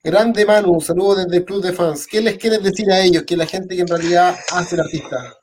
Grande 0.03 0.47
Manu, 0.47 0.81
saludos 0.81 1.25
desde 1.25 1.37
el 1.37 1.45
club 1.45 1.61
de 1.61 1.73
fans. 1.73 2.07
¿Qué 2.07 2.21
les 2.21 2.35
quieres 2.39 2.63
decir 2.63 2.91
a 2.91 3.01
ellos, 3.01 3.21
que 3.21 3.37
la 3.37 3.45
gente 3.45 3.75
que 3.75 3.81
en 3.81 3.87
realidad 3.87 4.35
hace 4.51 4.73
el 4.73 4.81
artista? 4.81 5.37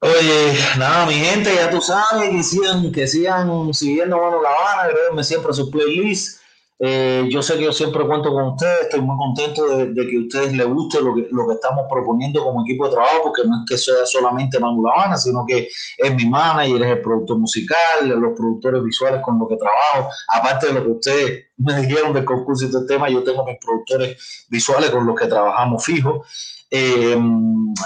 Oye, 0.00 0.56
nada, 0.78 1.04
mi 1.06 1.14
gente, 1.14 1.52
ya 1.52 1.68
tú 1.68 1.80
sabes, 1.80 2.30
que 2.30 2.42
sigan, 2.44 2.92
que 2.92 3.08
sigan 3.08 3.74
siguiendo 3.74 4.18
Manu 4.18 4.40
La 4.40 4.50
Habana, 4.50 4.82
agreguenme 4.82 5.24
siempre 5.24 5.50
a 5.50 5.54
su 5.54 5.68
playlist. 5.68 6.40
Eh, 6.78 7.26
yo 7.30 7.40
sé 7.40 7.56
que 7.56 7.64
yo 7.64 7.72
siempre 7.72 8.06
cuento 8.06 8.30
con 8.30 8.48
ustedes, 8.48 8.82
estoy 8.82 9.00
muy 9.00 9.16
contento 9.16 9.66
de, 9.66 9.94
que 9.94 10.16
a 10.16 10.20
ustedes 10.20 10.52
les 10.52 10.66
guste 10.66 11.00
lo 11.00 11.14
que, 11.14 11.26
lo 11.30 11.48
que 11.48 11.54
estamos 11.54 11.86
proponiendo 11.90 12.44
como 12.44 12.62
equipo 12.64 12.86
de 12.86 12.92
trabajo, 12.92 13.22
porque 13.24 13.48
no 13.48 13.62
es 13.62 13.70
que 13.70 13.78
sea 13.78 14.04
solamente 14.04 14.60
Manu 14.60 14.82
Lavana, 14.82 15.16
sino 15.16 15.46
que 15.46 15.68
es 15.96 16.14
mi 16.14 16.26
manager, 16.26 16.82
es 16.82 16.90
el 16.90 17.00
productor 17.00 17.38
musical, 17.38 17.76
los 18.02 18.36
productores 18.36 18.82
visuales 18.84 19.22
con 19.22 19.38
los 19.38 19.48
que 19.48 19.56
trabajo, 19.56 20.10
aparte 20.34 20.66
de 20.66 20.72
lo 20.74 20.82
que 20.82 20.90
ustedes 20.90 21.44
me 21.56 21.80
dijeron 21.80 22.12
del 22.12 22.26
concurso 22.26 22.66
y 22.66 22.70
del 22.70 22.86
tema, 22.86 23.08
yo 23.08 23.22
tengo 23.24 23.44
mis 23.46 23.56
productores 23.58 24.46
visuales 24.50 24.90
con 24.90 25.06
los 25.06 25.18
que 25.18 25.26
trabajamos 25.26 25.82
fijos. 25.82 26.26
Eh, 26.70 27.16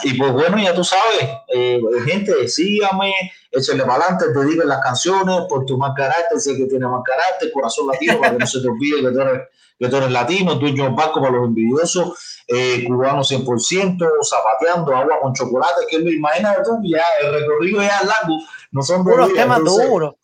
y 0.04 0.14
pues 0.14 0.32
bueno, 0.32 0.58
ya 0.58 0.74
tú 0.74 0.84
sabes, 0.84 1.28
eh, 1.48 1.80
gente, 2.06 2.48
sígame, 2.48 3.12
échale 3.50 3.82
para 3.84 4.04
adelante, 4.04 4.26
te 4.32 4.44
digo 4.46 4.62
las 4.64 4.80
canciones, 4.80 5.40
por 5.48 5.66
tu 5.66 5.76
más 5.76 5.92
carácter, 5.96 6.38
sé 6.40 6.56
que 6.56 6.66
tiene 6.66 6.86
más 6.86 7.02
carácter, 7.04 7.50
corazón 7.52 7.88
latino, 7.88 8.18
para 8.20 8.32
que 8.32 8.38
no 8.38 8.46
se 8.46 8.60
te 8.60 8.68
olvide 8.68 9.02
que 9.02 9.10
tú 9.10 9.20
eres, 9.20 9.48
que 9.78 9.88
tú 9.88 9.96
eres 9.96 10.10
latino, 10.10 10.54
dueño 10.54 10.84
de 10.84 10.90
barco 10.90 11.20
para 11.20 11.32
los 11.32 11.48
envidiosos, 11.48 12.42
eh, 12.46 12.84
cubano 12.86 13.22
100%, 13.22 14.08
zapateando, 14.28 14.94
agua 14.94 15.20
con 15.20 15.34
chocolate, 15.34 15.86
que 15.88 15.98
me 15.98 16.12
imagínate 16.12 16.62
tú, 16.64 16.78
ya 16.84 17.04
el 17.22 17.34
recorrido 17.34 17.82
ya 17.82 17.98
es 17.98 18.06
largo, 18.06 18.38
no 18.70 18.82
son 18.82 19.04
dos 19.04 19.32
temas 19.34 19.58
duros. 19.64 20.14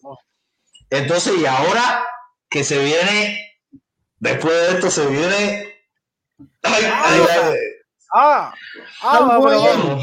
Entonces, 0.89 1.35
y 1.39 1.47
ahora 1.47 2.07
que 2.49 2.63
se 2.63 2.79
viene, 2.83 3.59
después 4.21 4.55
de 4.55 4.75
esto 4.75 4.91
se 4.91 5.07
viene... 5.07 5.73
Ay, 6.63 6.85
ay, 6.85 7.21
ay, 7.43 7.57
Ah, 8.19 8.55
ah, 9.03 9.39
bueno, 9.39 9.99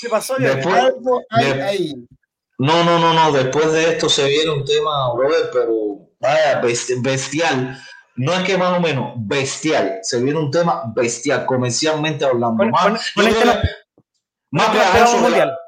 ¿Qué 0.00 0.08
pasó? 0.08 0.36
Después, 0.38 0.94
No, 2.58 2.84
no, 2.84 2.98
no, 2.98 3.12
no. 3.12 3.32
Después 3.32 3.72
de 3.72 3.90
esto 3.90 4.08
se 4.08 4.28
viene 4.28 4.50
un 4.50 4.64
tema, 4.64 5.12
brother, 5.14 5.50
pero 5.52 5.72
vaya, 6.20 6.60
bestial. 6.60 7.76
no 8.16 8.32
es 8.34 8.44
que 8.44 8.56
más 8.56 8.78
o 8.78 8.80
menos, 8.80 9.14
bestial. 9.16 9.98
Se 10.02 10.22
viene 10.22 10.38
un 10.38 10.50
tema 10.50 10.84
bestial, 10.94 11.44
comercialmente 11.46 12.24
hablando. 12.24 12.58
Con- 12.58 12.70
más, 12.70 12.82
con- 12.84 12.94
yo 12.94 13.00
con 13.14 13.24
creo 13.24 13.34
este 13.38 13.46
más 14.50 15.12
la- 15.14 15.20
mundial. 15.20 15.58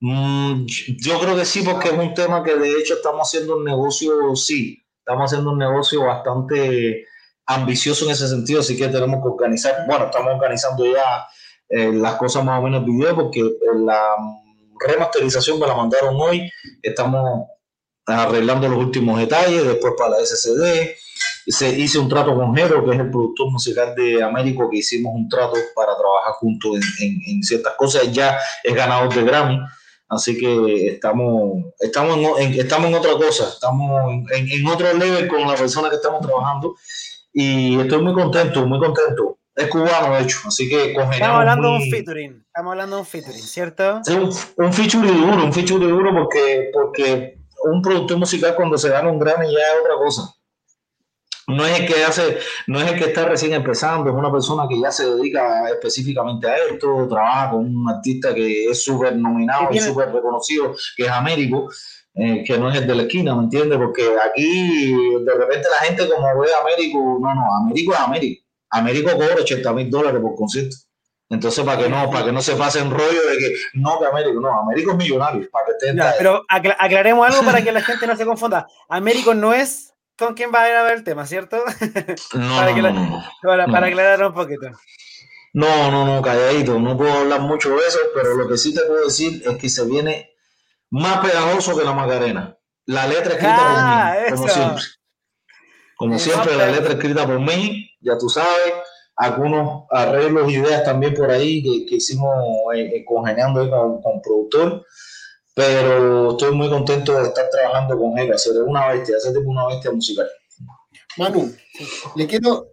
Mm, 0.00 0.64
yo 0.98 1.20
creo 1.20 1.36
que 1.36 1.44
sí, 1.44 1.62
porque 1.62 1.88
es 1.90 1.94
un 1.94 2.14
tema 2.14 2.42
que 2.42 2.56
de 2.56 2.72
hecho 2.72 2.94
estamos 2.94 3.28
haciendo 3.28 3.56
un 3.58 3.64
negocio, 3.64 4.34
sí, 4.34 4.82
estamos 4.98 5.30
haciendo 5.30 5.50
un 5.52 5.58
negocio 5.58 6.04
bastante 6.06 7.06
ambicioso 7.54 8.04
en 8.04 8.12
ese 8.12 8.28
sentido, 8.28 8.60
así 8.60 8.76
que 8.76 8.88
tenemos 8.88 9.20
que 9.22 9.28
organizar, 9.28 9.84
bueno, 9.86 10.06
estamos 10.06 10.32
organizando 10.34 10.84
ya 10.86 11.26
eh, 11.68 11.92
las 11.92 12.14
cosas 12.14 12.44
más 12.44 12.58
o 12.58 12.62
menos 12.62 12.82
en 12.82 12.86
video, 12.96 13.14
porque 13.14 13.40
eh, 13.40 13.54
la 13.84 14.14
remasterización 14.86 15.58
me 15.58 15.66
la 15.66 15.74
mandaron 15.74 16.14
hoy, 16.16 16.50
estamos 16.82 17.46
arreglando 18.06 18.68
los 18.68 18.78
últimos 18.78 19.18
detalles, 19.18 19.64
después 19.64 19.94
para 19.98 20.10
la 20.18 20.24
SCD, 20.24 20.90
se 21.46 21.68
hice 21.78 21.98
un 21.98 22.08
trato 22.08 22.34
con 22.34 22.54
Jero, 22.54 22.84
que 22.84 22.92
es 22.94 23.00
el 23.00 23.10
productor 23.10 23.50
musical 23.50 23.94
de 23.94 24.22
Américo, 24.22 24.68
que 24.70 24.78
hicimos 24.78 25.12
un 25.14 25.28
trato 25.28 25.54
para 25.74 25.96
trabajar 25.96 26.32
juntos 26.34 26.76
en, 26.76 26.82
en- 27.08 27.20
en 27.36 27.42
ciertas 27.42 27.74
cosas, 27.76 28.10
ya 28.12 28.38
es 28.62 28.74
ganador 28.74 29.12
de 29.14 29.22
Grammy, 29.22 29.58
Así 30.12 30.36
que 30.36 30.88
estamos, 30.88 31.66
estamos, 31.78 32.40
en, 32.40 32.54
estamos 32.54 32.88
en 32.88 32.94
otra 32.96 33.12
cosa, 33.12 33.48
estamos 33.48 34.12
en- 34.32 34.50
en 34.50 34.66
otro 34.66 34.92
level 34.92 35.28
con 35.28 35.46
la 35.46 35.54
persona 35.54 35.88
que 35.88 35.94
estamos 35.96 36.20
trabajando 36.20 36.74
y 37.32 37.78
estoy 37.80 38.02
muy 38.02 38.14
contento, 38.14 38.66
muy 38.66 38.78
contento. 38.78 39.38
Es 39.54 39.68
cubano, 39.68 40.14
de 40.14 40.22
hecho, 40.22 40.38
así 40.46 40.68
que 40.68 40.92
Estamos 40.92 41.20
hablando 41.20 41.68
de 41.68 41.74
un 41.74 41.90
featuring. 41.90 42.44
Estamos 42.46 42.70
hablando 42.72 42.96
de 42.96 43.00
un 43.00 43.06
featuring, 43.06 43.42
¿cierto? 43.42 44.00
es 44.06 44.08
un, 44.56 44.64
un 44.64 44.72
feature 44.72 45.12
duro, 45.12 45.44
un 45.44 45.52
feature 45.52 45.86
duro 45.86 46.12
porque, 46.14 46.70
porque 46.72 47.40
un 47.64 47.82
productor 47.82 48.18
musical 48.18 48.54
cuando 48.54 48.78
se 48.78 48.88
gana 48.88 49.10
un 49.10 49.18
Grammy 49.18 49.46
ya 49.46 49.58
es 49.58 49.80
otra 49.82 49.96
cosa. 49.96 50.34
No 51.46 51.66
es 51.66 51.80
el 51.80 51.86
que 51.86 52.04
hace, 52.04 52.38
no 52.68 52.80
es 52.80 52.92
el 52.92 52.98
que 52.98 53.06
está 53.06 53.24
recién 53.24 53.52
empezando, 53.52 54.08
es 54.08 54.16
una 54.16 54.30
persona 54.30 54.66
que 54.68 54.80
ya 54.80 54.92
se 54.92 55.10
dedica 55.10 55.68
específicamente 55.68 56.48
a 56.48 56.56
esto, 56.56 57.08
trabaja 57.08 57.50
con 57.50 57.74
un 57.74 57.90
artista 57.90 58.32
que 58.32 58.66
es 58.66 58.84
súper 58.84 59.16
nominado 59.16 59.68
y 59.72 59.80
súper 59.80 60.12
reconocido, 60.12 60.74
que 60.96 61.04
es 61.04 61.10
Américo, 61.10 61.68
eh, 62.22 62.44
que 62.46 62.58
no 62.58 62.70
es 62.70 62.76
el 62.76 62.86
de 62.86 62.94
la 62.94 63.02
esquina, 63.02 63.34
¿me 63.34 63.44
entiendes? 63.44 63.78
Porque 63.78 64.02
aquí 64.24 64.92
de 65.24 65.34
repente 65.34 65.68
la 65.70 65.86
gente 65.86 66.08
como 66.08 66.40
ve 66.40 66.48
a 66.54 66.60
Américo, 66.60 67.18
no, 67.20 67.34
no, 67.34 67.42
Américo 67.64 67.92
es 67.94 68.00
Américo. 68.00 68.44
Américo 68.70 69.10
cobra 69.12 69.34
80 69.36 69.72
mil 69.72 69.90
dólares 69.90 70.20
por 70.20 70.34
concierto. 70.36 70.76
Entonces, 71.30 71.64
para 71.64 71.80
que 71.82 71.88
no, 71.88 72.10
para 72.10 72.24
que 72.26 72.32
no 72.32 72.42
se 72.42 72.56
pasen 72.56 72.90
rollo 72.90 73.22
de 73.30 73.38
que 73.38 73.54
no, 73.74 73.98
que 74.00 74.06
Américo, 74.06 74.40
no, 74.40 74.60
Américo 74.60 74.90
es 74.92 74.96
millonario, 74.96 75.48
para 75.50 75.64
que 75.66 75.72
estén 75.72 75.96
Ya, 75.96 76.12
pero 76.18 76.44
acla- 76.48 76.76
aclaremos 76.78 77.26
algo 77.28 77.44
para 77.44 77.62
que 77.62 77.70
la 77.72 77.80
gente 77.82 78.06
no 78.06 78.16
se 78.16 78.24
confunda. 78.26 78.66
Américo 78.88 79.32
no 79.34 79.54
es 79.54 79.92
con 80.18 80.34
quien 80.34 80.50
va 80.52 80.62
a 80.64 80.68
ir 80.68 80.74
a 80.74 80.82
ver 80.82 80.94
el 80.94 81.04
tema, 81.04 81.24
¿cierto? 81.26 81.62
no, 82.34 82.56
para 82.56 82.74
que 82.74 82.82
la-. 82.82 83.24
Para, 83.42 83.66
No. 83.66 83.72
para 83.72 83.86
aclarar 83.86 84.24
un 84.26 84.34
poquito. 84.34 84.66
No, 85.52 85.90
no, 85.90 86.04
no, 86.04 86.22
calladito, 86.22 86.78
no 86.78 86.96
puedo 86.96 87.12
hablar 87.12 87.40
mucho 87.40 87.70
de 87.70 87.78
eso, 87.88 87.98
pero 88.14 88.36
lo 88.36 88.48
que 88.48 88.56
sí 88.56 88.72
te 88.74 88.82
puedo 88.82 89.04
decir 89.04 89.42
es 89.44 89.56
que 89.56 89.68
se 89.68 89.84
viene 89.84 90.29
más 90.90 91.18
pegajoso 91.20 91.76
que 91.76 91.84
la 91.84 91.92
Macarena. 91.92 92.56
La 92.86 93.06
letra 93.06 93.34
escrita 93.34 93.56
Ah, 93.58 94.14
por 94.14 94.24
mí, 94.24 94.36
como 94.36 94.48
siempre. 94.48 94.84
Como 95.96 96.18
siempre, 96.18 96.56
la 96.56 96.66
letra 96.66 96.94
escrita 96.94 97.26
por 97.26 97.40
mí, 97.40 97.90
ya 98.00 98.16
tú 98.18 98.28
sabes, 98.28 98.74
algunos 99.16 99.84
arreglos, 99.90 100.50
ideas 100.50 100.82
también 100.82 101.14
por 101.14 101.30
ahí 101.30 101.62
que, 101.62 101.86
que 101.86 101.96
hicimos 101.96 102.34
eh, 102.74 102.90
eh, 102.96 103.04
congeniando 103.04 103.68
con, 103.68 104.00
con 104.00 104.22
productor, 104.22 104.86
pero 105.54 106.30
estoy 106.30 106.54
muy 106.54 106.70
contento 106.70 107.20
de 107.20 107.28
estar 107.28 107.50
trabajando 107.50 107.98
con 107.98 108.18
él, 108.18 108.32
hacer 108.32 108.62
una 108.62 108.88
bestia, 108.88 109.16
hacer 109.18 109.34
tipo 109.34 109.50
una 109.50 109.66
bestia 109.66 109.92
musical. 109.92 110.26
Manu, 111.18 111.54
le 112.16 112.26
quiero 112.26 112.68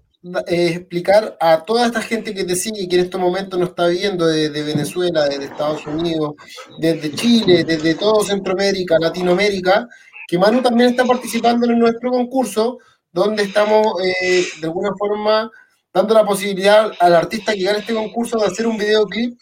eh, 0.48 0.68
explicar 0.76 1.38
a 1.40 1.64
toda 1.64 1.86
esta 1.86 2.02
gente 2.02 2.34
que 2.34 2.44
te 2.44 2.56
sigue 2.56 2.88
que 2.88 2.96
en 2.96 3.06
estos 3.06 3.20
momentos 3.20 3.60
nos 3.60 3.70
está 3.70 3.88
viendo 3.88 4.26
desde 4.26 4.64
Venezuela, 4.64 5.28
desde 5.28 5.46
Estados 5.46 5.86
Unidos, 5.86 6.36
desde 6.80 7.14
Chile, 7.14 7.64
desde 7.64 7.96
todo 7.96 8.24
Centroamérica, 8.24 8.98
Latinoamérica, 9.00 9.88
que 10.28 10.38
Manu 10.38 10.62
también 10.62 10.90
está 10.90 11.06
participando 11.06 11.66
en 11.66 11.80
nuestro 11.80 12.12
concurso, 12.12 12.80
donde 13.12 13.44
estamos 13.44 13.94
eh, 14.04 14.46
de 14.60 14.68
alguna 14.68 14.92
forma 14.98 15.52
dando 15.94 16.14
la 16.14 16.26
posibilidad 16.26 16.92
al 17.00 17.16
artista 17.16 17.54
que 17.54 17.64
gane 17.64 17.80
este 17.80 17.94
concurso 17.94 18.38
de 18.38 18.46
hacer 18.46 18.68
un 18.68 18.78
videoclip, 18.78 19.40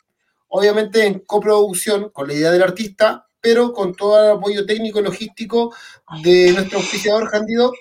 obviamente 0.47 1.05
en 1.05 1.19
coproducción 1.19 2.09
con 2.11 2.27
la 2.27 2.33
idea 2.33 2.51
del 2.51 2.63
artista, 2.63 3.27
pero 3.41 3.73
con 3.73 3.93
todo 3.93 4.23
el 4.23 4.37
apoyo 4.37 4.65
técnico 4.65 4.99
y 4.99 5.03
logístico 5.03 5.73
de 6.23 6.51
nuestro 6.53 6.79
auspiciador 6.79 7.29
Handido 7.33 7.73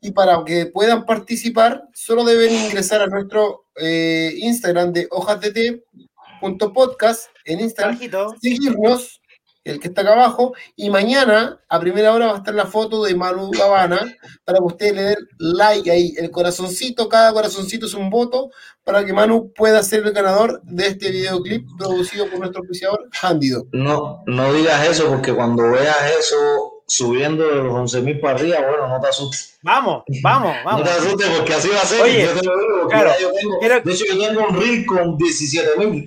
y 0.00 0.12
para 0.12 0.44
que 0.44 0.66
puedan 0.66 1.04
participar, 1.04 1.88
solo 1.92 2.22
deben 2.24 2.54
ingresar 2.54 3.02
a 3.02 3.06
nuestro 3.06 3.64
eh, 3.76 4.32
Instagram 4.36 4.92
de 4.92 5.08
hojasdt.podcast 5.10 7.26
en 7.44 7.60
Instagram, 7.60 7.94
Bajito. 7.94 8.34
seguirnos, 8.40 9.20
el 9.64 9.80
que 9.80 9.88
está 9.88 10.02
acá 10.02 10.12
abajo, 10.12 10.54
y 10.76 10.88
mañana 10.88 11.60
a 11.68 11.80
primera 11.80 12.14
hora 12.14 12.28
va 12.28 12.34
a 12.34 12.38
estar 12.38 12.54
la 12.54 12.66
foto 12.66 13.02
de 13.04 13.14
Manu 13.14 13.50
Habana 13.62 14.00
para 14.44 14.58
que 14.58 14.64
ustedes 14.64 14.94
le 14.94 15.02
den 15.02 15.28
like 15.38 15.90
ahí, 15.90 16.14
el 16.16 16.30
corazoncito, 16.30 17.08
cada 17.08 17.32
corazoncito 17.32 17.86
es 17.86 17.94
un 17.94 18.08
voto 18.08 18.50
para 18.84 19.04
que 19.04 19.12
Manu 19.12 19.52
pueda 19.52 19.82
ser 19.82 20.06
el 20.06 20.12
ganador 20.12 20.62
de 20.62 20.86
este 20.86 21.10
videoclip 21.10 21.66
producido 21.76 22.30
por 22.30 22.38
nuestro 22.38 22.60
auspiciador 22.60 23.10
Handido. 23.20 23.66
No, 23.72 24.22
no 24.26 24.52
digas 24.54 24.86
eso 24.88 25.08
porque 25.08 25.34
cuando 25.34 25.72
veas 25.72 26.12
eso 26.18 26.77
subiendo 26.88 27.46
de 27.46 27.54
los 27.56 27.72
11.000 27.72 28.20
para 28.20 28.34
arriba, 28.38 28.58
bueno, 28.68 28.88
no 28.88 29.00
te 29.00 29.08
asustes. 29.08 29.58
Vamos, 29.62 30.02
vamos, 30.22 30.56
No 30.64 30.70
vamos. 30.70 30.82
te 30.84 30.90
asustes 30.90 31.28
porque 31.36 31.54
así 31.54 31.68
va 31.68 31.82
a 31.82 31.84
ser. 31.84 32.00
Oye, 32.02 32.22
yo 32.24 32.32
te 32.40 32.46
lo 32.46 32.58
digo, 32.58 32.88
claro, 32.88 33.10
yo 33.20 33.30
tengo- 33.32 33.58
de 33.84 33.92
hecho, 33.92 34.04
yo 34.06 34.18
tengo 34.26 34.48
un 34.48 34.60
reel 34.60 34.86
con 34.86 35.16
17.000. 35.18 36.06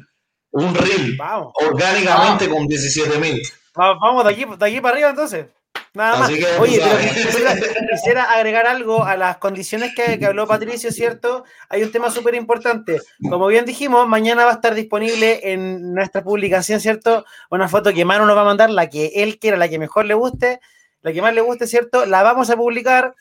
Un 0.54 0.76
reel. 0.76 1.16
Vamos. 1.18 1.54
Orgánicamente 1.66 2.46
Ah. 2.46 2.50
con 2.50 2.68
17.000. 2.68 3.42
Va- 3.80 3.94
Vamos 4.02 4.26
de 4.26 4.32
aquí, 4.32 4.46
de 4.58 4.66
aquí 4.66 4.82
para 4.82 4.94
arriba 4.96 5.10
entonces. 5.12 5.46
Nada 5.94 6.18
más. 6.18 6.30
Que, 6.30 6.46
Oye, 6.60 6.80
pero 6.82 6.98
quisiera, 7.14 7.56
quisiera 7.92 8.24
agregar 8.32 8.66
algo 8.66 9.04
a 9.04 9.18
las 9.18 9.38
condiciones 9.38 9.94
que, 9.94 10.18
que 10.18 10.26
habló 10.26 10.48
Patricio, 10.48 10.92
¿cierto? 10.92 11.44
Hay 11.68 11.84
un 11.84 11.92
tema 11.92 12.10
súper 12.10 12.36
importante. 12.36 13.02
Como 13.30 13.48
bien 13.48 13.66
dijimos, 13.66 14.08
mañana 14.08 14.46
va 14.46 14.52
a 14.52 14.56
estar 14.56 14.74
disponible 14.74 15.52
en 15.52 15.94
nuestra 15.94 16.24
publicación, 16.24 16.80
¿cierto? 16.80 17.26
Una 17.50 17.68
foto 17.68 17.94
que 17.94 18.06
Manu 18.06 18.26
nos 18.26 18.38
va 18.38 18.42
a 18.42 18.46
mandar, 18.46 18.70
la 18.70 18.90
que 18.90 19.08
él 19.16 19.38
quiera, 19.38 19.58
la 19.58 19.68
que 19.68 19.80
mejor 19.80 20.06
le 20.06 20.14
guste, 20.14 20.62
la 21.02 21.12
que 21.12 21.22
más 21.22 21.34
le 21.34 21.42
guste, 21.42 21.68
¿cierto? 21.68 22.06
La 22.06 22.24
vamos 22.24 22.50
a 22.50 22.56
publicar, 22.56 23.14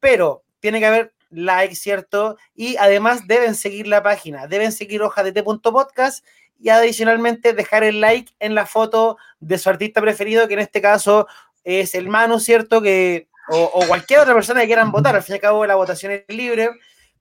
pero 0.00 0.44
tiene 0.60 0.80
que 0.80 0.86
haber 0.86 1.14
like, 1.30 1.74
¿cierto? 1.74 2.38
Y 2.54 2.76
además 2.76 3.26
deben 3.26 3.54
seguir 3.54 3.86
la 3.86 4.02
página, 4.02 4.46
deben 4.46 4.72
seguir 4.72 5.02
hojadt.podcast 5.02 6.24
y 6.58 6.70
adicionalmente 6.70 7.52
dejar 7.52 7.84
el 7.84 8.00
like 8.00 8.32
en 8.38 8.54
la 8.54 8.64
foto 8.64 9.18
de 9.40 9.58
su 9.58 9.68
artista 9.68 10.00
preferido, 10.00 10.48
que 10.48 10.54
en 10.54 10.60
este 10.60 10.80
caso 10.80 11.26
es 11.64 11.94
el 11.94 12.08
Manu, 12.08 12.38
¿cierto? 12.38 12.80
Que, 12.80 13.28
o, 13.48 13.84
cualquier 13.88 14.20
otra 14.20 14.34
persona 14.34 14.60
que 14.60 14.66
quieran 14.66 14.92
votar, 14.92 15.16
al 15.16 15.22
fin 15.22 15.34
y 15.34 15.36
al 15.36 15.40
cabo 15.40 15.66
la 15.66 15.74
votación 15.74 16.12
es 16.12 16.24
libre, 16.28 16.70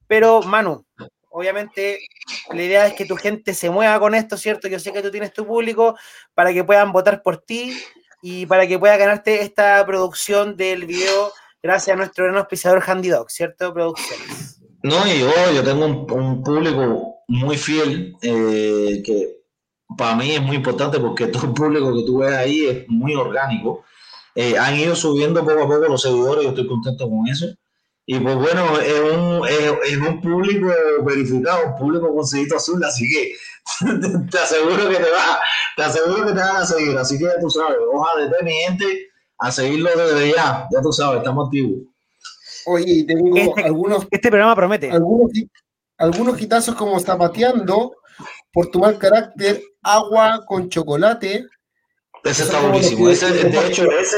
pero 0.08 0.42
Manu, 0.44 0.86
obviamente 1.30 2.00
la 2.52 2.62
idea 2.62 2.88
es 2.88 2.94
que 2.94 3.06
tu 3.06 3.16
gente 3.16 3.54
se 3.54 3.70
mueva 3.70 4.00
con 4.00 4.16
esto, 4.16 4.38
¿cierto? 4.38 4.68
Yo 4.68 4.80
sé 4.80 4.94
que 4.94 5.02
tú 5.02 5.12
tienes 5.12 5.34
tu 5.34 5.46
público 5.46 5.98
para 6.34 6.54
que 6.54 6.64
puedan 6.64 6.92
votar 6.92 7.24
por 7.24 7.38
ti 7.38 7.76
y 8.22 8.46
para 8.46 8.68
que 8.68 8.80
pueda 8.80 8.96
ganarte 8.98 9.42
esta 9.42 9.86
producción 9.86 10.56
del 10.56 10.86
video 10.86 11.32
gracias 11.62 11.96
a 11.96 11.98
nuestro 11.98 12.26
gran 12.26 12.38
auspiciador 12.38 12.84
Handy 12.86 13.10
Dog, 13.10 13.32
¿cierto? 13.32 13.74
Producciones. 13.74 14.62
No, 14.84 15.08
yo, 15.08 15.64
tengo 15.64 15.86
un, 15.86 16.12
un 16.12 16.44
público 16.44 17.24
muy 17.28 17.58
fiel 17.58 18.16
eh, 18.22 19.02
que 19.04 19.44
para 19.98 20.16
mí 20.16 20.32
es 20.32 20.42
muy 20.42 20.58
importante 20.58 21.00
porque 21.00 21.28
todo 21.28 21.48
el 21.48 21.54
público 21.54 21.96
que 21.96 22.04
tú 22.06 22.18
ves 22.20 22.34
ahí 22.34 22.66
es 22.66 22.88
muy 22.90 23.16
orgánico. 23.16 23.84
Eh, 24.36 24.58
han 24.58 24.76
ido 24.76 24.96
subiendo 24.96 25.42
poco 25.46 25.64
a 25.64 25.68
poco 25.68 25.88
los 25.88 26.02
seguidores, 26.02 26.44
yo 26.44 26.50
estoy 26.50 26.68
contento 26.68 27.10
con 27.10 27.28
eso. 27.28 27.46
Y 28.06 28.20
pues 28.20 28.36
bueno, 28.36 28.80
es 28.82 29.00
un, 29.00 29.48
es, 29.48 29.92
es 29.94 29.98
un 29.98 30.20
público 30.20 30.68
verificado, 31.06 31.68
un 31.68 31.76
público 31.78 32.14
con 32.14 32.26
sellito 32.28 32.58
azul, 32.58 32.84
así 32.84 33.08
que 33.10 33.34
te 34.32 34.38
aseguro 34.38 34.90
que 34.90 34.96
te 34.98 35.10
va, 35.12 35.40
te 35.78 35.84
aseguro 35.84 36.26
que 36.26 36.34
te 36.34 36.40
van 36.40 36.56
a 36.58 36.66
seguir. 36.66 36.98
Así 36.98 37.18
que 37.18 37.26
ya 37.26 37.40
tú 37.40 37.50
sabes, 37.50 37.78
ojalá 37.94 38.28
de 38.28 38.44
mi 38.44 38.52
gente 38.52 39.08
a 39.38 39.52
seguirlo 39.52 39.90
desde 39.96 40.34
ya, 40.36 40.68
ya 40.72 40.82
tú 40.82 40.92
sabes, 40.92 41.20
estamos 41.20 41.46
activos. 41.48 41.82
Oye, 42.66 43.04
tengo 43.08 43.36
Este- 43.38 43.64
algunos 43.64 44.08
Este 44.12 44.30
programa 44.30 44.56
promete. 44.56 44.90
algunos, 44.92 45.32
algunos 45.98 46.42
hitazos 46.42 46.76
como 46.76 47.00
zapateando 47.00 47.96
por 48.52 48.68
tu 48.68 48.80
mal 48.80 48.98
carácter, 48.98 49.62
agua 49.82 50.44
con 50.46 50.70
chocolate. 50.70 51.46
Ese 52.24 52.44
está 52.44 52.62
buenísimo. 52.62 53.10
Ese, 53.10 53.32
de 53.32 53.68
hecho, 53.68 53.84
ese, 53.92 54.18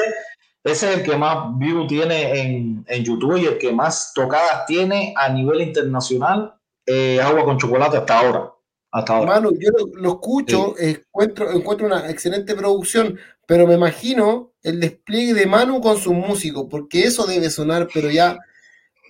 ese 0.63 0.91
es 0.91 0.97
el 0.97 1.03
que 1.03 1.15
más 1.17 1.57
view 1.57 1.87
tiene 1.87 2.41
en, 2.41 2.85
en 2.87 3.03
YouTube 3.03 3.37
y 3.37 3.45
el 3.45 3.57
que 3.57 3.71
más 3.71 4.11
tocadas 4.13 4.65
tiene 4.65 5.13
a 5.17 5.29
nivel 5.29 5.61
internacional. 5.61 6.53
eh, 6.87 7.19
agua 7.21 7.43
con 7.45 7.57
chocolate 7.57 7.97
hasta 7.97 8.19
ahora. 8.19 8.51
Hasta 8.91 9.17
ahora. 9.17 9.33
Manu, 9.33 9.51
yo 9.59 9.69
lo, 9.71 9.87
lo 10.01 10.09
escucho, 10.13 10.75
encuentro, 10.77 11.51
encuentro 11.51 11.87
una 11.87 12.09
excelente 12.09 12.55
producción, 12.55 13.17
pero 13.47 13.65
me 13.67 13.73
imagino 13.73 14.51
el 14.63 14.79
despliegue 14.79 15.33
de 15.33 15.45
Manu 15.47 15.81
con 15.81 15.97
sus 15.97 16.13
músicos, 16.13 16.67
porque 16.69 17.03
eso 17.03 17.25
debe 17.25 17.49
sonar, 17.49 17.87
pero 17.93 18.09
ya 18.09 18.37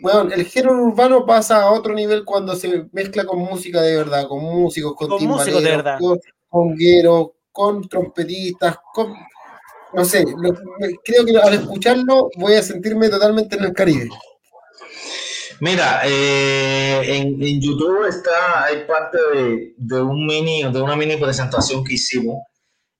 bueno, 0.02 0.30
el 0.34 0.46
género 0.46 0.82
urbano 0.84 1.26
pasa 1.26 1.62
a 1.64 1.72
otro 1.72 1.94
nivel 1.94 2.26
cuando 2.26 2.56
se 2.56 2.88
mezcla 2.92 3.26
con 3.26 3.40
música 3.40 3.82
de 3.82 3.96
verdad, 3.96 4.28
con 4.28 4.44
músicos, 4.44 4.94
con, 4.96 5.08
Con 5.08 5.24
músicos 5.26 5.64
de 5.64 5.70
verdad. 5.70 5.98
con 6.00 6.20
congueros, 6.50 7.30
con 7.56 7.88
trompetistas, 7.88 8.78
con 8.94 9.16
no 9.94 10.04
sé, 10.04 10.26
lo- 10.26 10.54
creo 11.06 11.26
que 11.26 11.38
al 11.38 11.54
escucharlo 11.54 12.30
voy 12.36 12.56
a 12.56 12.62
sentirme 12.62 13.08
totalmente 13.10 13.56
en 13.56 13.64
el 13.64 13.74
Caribe. 13.74 14.10
Mira, 15.62 16.02
eh, 16.04 17.02
en, 17.06 17.42
en 17.42 17.62
YouTube 17.62 18.06
está, 18.08 18.66
hay 18.66 18.84
parte 18.86 19.18
de, 19.34 19.74
de 19.78 20.02
un 20.02 20.26
mini, 20.26 20.64
de 20.70 20.82
una 20.82 20.98
mini 20.98 21.16
presentación 21.16 21.84
que 21.84 21.94
hicimos. 21.94 22.44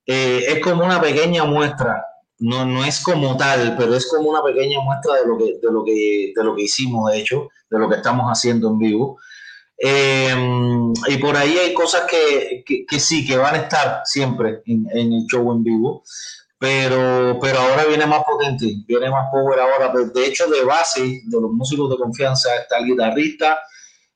Eh, 0.08 0.46
es 0.48 0.60
como 0.64 0.86
una 0.86 1.02
pequeña 1.02 1.44
muestra, 1.44 2.02
no, 2.40 2.66
no 2.66 2.86
es 2.86 3.02
como 3.02 3.36
tal, 3.36 3.76
pero 3.78 3.94
es 3.96 4.08
como 4.10 4.30
una 4.30 4.42
pequeña 4.44 4.80
muestra 4.80 5.16
de 5.16 5.28
lo 5.28 5.38
que, 5.38 5.46
de 5.62 5.72
lo 5.72 5.84
que, 5.84 6.32
de 6.34 6.44
lo 6.44 6.56
que 6.56 6.64
hicimos, 6.64 7.12
de 7.12 7.20
hecho, 7.20 7.50
de 7.70 7.80
lo 7.80 7.90
que 7.90 7.96
estamos 7.98 8.28
haciendo 8.32 8.70
en 8.70 8.78
vivo. 8.80 9.18
Eh, 9.78 10.34
y 11.08 11.18
por 11.18 11.36
ahí 11.36 11.58
hay 11.58 11.74
cosas 11.74 12.04
que, 12.10 12.64
que, 12.88 13.00
sí, 13.00 13.26
que 13.28 13.38
van 13.38 13.56
a 13.56 13.60
estar 13.60 14.02
siempre 14.06 14.62
en, 14.66 14.88
el 14.94 15.26
show 15.30 15.52
en 15.52 15.64
vivo, 15.64 16.04
pero, 16.58 17.38
pero 17.42 17.60
ahora 17.60 17.86
viene 17.86 18.06
más 18.06 18.24
potente, 18.24 18.66
viene 18.88 19.10
más 19.10 19.30
power 19.32 19.60
ahora. 19.60 19.92
De 20.14 20.26
hecho, 20.26 20.48
de 20.50 20.64
base 20.64 21.02
de 21.26 21.42
los 21.42 21.52
músicos 21.52 21.90
de 21.90 21.98
confianza 21.98 22.56
está 22.56 22.78
el 22.78 22.86
guitarrista, 22.86 23.60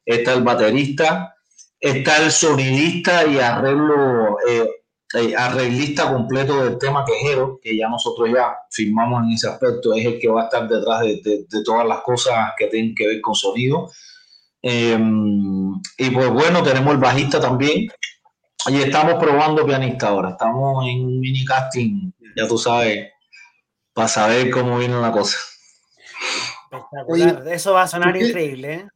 está 0.06 0.34
el 0.34 0.44
baterista, 0.44 1.36
está 1.80 2.24
el 2.24 2.32
sonidista 2.32 3.26
y 3.28 3.40
arreglo, 3.40 4.38
eh, 4.48 4.70
eh, 5.16 5.36
arreglista 5.36 6.12
completo 6.12 6.64
del 6.64 6.78
tema 6.78 7.04
quejero, 7.06 7.60
que 7.62 7.76
ya 7.76 7.90
nosotros 7.90 8.30
ya 8.34 8.56
firmamos 8.72 9.24
en 9.26 9.32
ese 9.34 9.50
aspecto, 9.50 9.94
es 9.94 10.06
el 10.06 10.20
que 10.20 10.30
va 10.30 10.42
a 10.42 10.46
estar 10.46 10.68
detrás 10.68 11.02
de, 11.02 11.20
de- 11.24 11.46
de 11.50 11.64
todas 11.64 11.86
las 11.86 12.00
cosas 12.02 12.52
que 12.58 12.68
tienen 12.68 12.96
que 12.96 13.08
ver 13.08 13.20
con 13.22 13.36
sonido. 13.36 13.92
Eh, 14.62 15.00
y 15.98 16.10
pues 16.12 16.30
bueno, 16.30 16.64
tenemos 16.64 16.94
el 16.94 17.00
bajista 17.00 17.40
también. 17.40 17.88
Y 18.68 18.82
estamos 18.82 19.16
probando 19.16 19.66
pianista 19.66 20.10
ahora. 20.10 20.32
Estamos 20.32 20.86
en 20.88 21.06
un 21.06 21.20
mini 21.20 21.46
casting, 21.46 22.12
ya 22.36 22.48
tú 22.48 22.58
sabes, 22.58 23.10
para 23.94 24.08
saber 24.08 24.50
cómo 24.52 24.78
viene 24.78 25.00
la 25.00 25.12
cosa. 25.12 25.38
Espectacular. 26.72 27.48
Eso 27.48 27.74
va 27.74 27.84
a 27.84 27.88
sonar 27.88 28.16
increíble, 28.18 28.74
¿eh? 28.74 28.88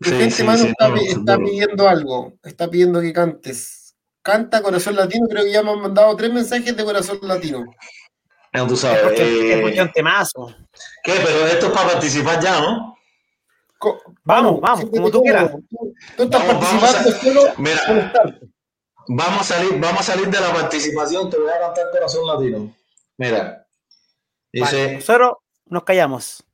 Sí, 0.00 0.10
gente, 0.10 0.30
sí, 0.30 0.42
Manu, 0.42 0.64
sí, 0.64 1.06
está, 1.06 1.36
no, 1.36 1.44
pidiendo 1.44 1.88
algo, 1.88 2.32
está 2.42 2.68
pidiendo 2.68 3.00
que 3.00 3.12
cantes. 3.12 3.94
Canta 4.22 4.62
Corazón 4.62 4.96
Latino, 4.96 5.26
creo 5.28 5.44
que 5.44 5.52
ya 5.52 5.62
me 5.62 5.70
han 5.70 5.80
mandado 5.80 6.16
tres 6.16 6.32
mensajes 6.32 6.76
de 6.76 6.84
Corazón 6.84 7.18
Latino. 7.22 7.64
Ya 8.52 8.66
tú 8.66 8.76
sabes. 8.76 9.02
Escucha, 9.02 9.22
eh, 9.22 9.60
escucha 9.60 9.82
un 9.82 9.92
temazo. 9.92 10.54
¿Qué? 11.04 11.12
Pero 11.24 11.46
esto 11.46 11.66
es 11.66 11.72
para 11.72 11.90
participar 11.90 12.40
ya, 12.42 12.60
¿no? 12.60 12.96
Vamos, 14.24 14.60
vamos, 14.60 14.84
como 14.90 15.10
tú 15.10 15.22
quieras. 15.22 15.50
Tú, 15.50 15.94
tú 16.16 16.22
estás 16.24 16.46
Vamos, 16.46 16.82
a- 16.84 17.02
solo 17.20 17.42
Mira. 17.58 17.80
con 17.86 17.98
estar. 17.98 18.40
Vamos 19.08 19.40
a 19.40 19.44
salir, 19.44 19.80
vamos 19.80 20.00
a 20.00 20.02
salir 20.02 20.28
de 20.28 20.40
la 20.40 20.52
participación. 20.52 21.28
Te 21.28 21.36
voy 21.38 21.50
a 21.50 21.58
cantar 21.60 21.90
Corazón 21.90 22.26
Latino. 22.26 22.74
Mira. 23.18 23.66
Dice, 24.52 24.64
Vale, 24.86 24.94
nosotros 24.96 25.32
nos 25.66 25.82
callamos. 25.84 26.44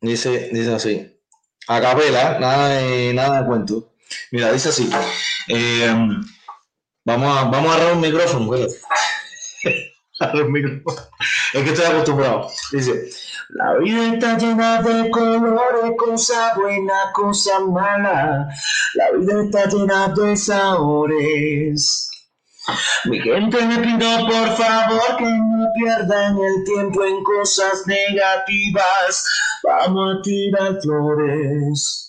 dice, 0.00 0.50
dice 0.52 0.74
así. 0.74 1.20
A 1.68 1.80
capela, 1.80 2.38
nada 2.38 2.68
de, 2.68 3.14
nada 3.14 3.40
de 3.40 3.46
cuento. 3.46 3.92
Mira, 4.32 4.52
dice 4.52 4.68
así. 4.68 4.90
eh, 5.48 5.86
vamos, 7.04 7.38
a, 7.38 7.44
vamos 7.44 7.70
a 7.70 7.74
agarrar 7.76 7.94
un 7.94 8.00
micrófono, 8.02 8.46
güey. 8.46 8.66
Agarrar 10.20 10.44
un 10.44 10.52
micrófono. 10.52 11.08
Es 11.54 11.62
que 11.64 11.70
estoy 11.70 11.86
acostumbrado. 11.86 12.50
Dice, 12.72 13.08
la 13.50 13.74
vida 13.78 14.14
está 14.14 14.38
llena 14.38 14.82
de 14.82 15.10
colores, 15.10 15.92
cosas 15.98 16.56
buenas, 16.56 17.12
cosas 17.12 17.60
malas. 17.60 18.46
La 18.94 19.10
vida 19.12 19.44
está 19.44 19.66
llena 19.66 20.08
de 20.08 20.36
sabores. 20.36 22.10
Mi 23.04 23.20
gente 23.20 23.62
me 23.66 23.78
pido 23.78 24.26
por 24.26 24.56
favor 24.56 25.16
que 25.18 25.24
no 25.24 25.68
pierdan 25.78 26.38
el 26.38 26.64
tiempo 26.64 27.04
en 27.04 27.22
cosas 27.22 27.86
negativas. 27.86 29.26
Vamos 29.62 30.16
a 30.16 30.22
tirar 30.22 30.78
flores. 30.82 32.04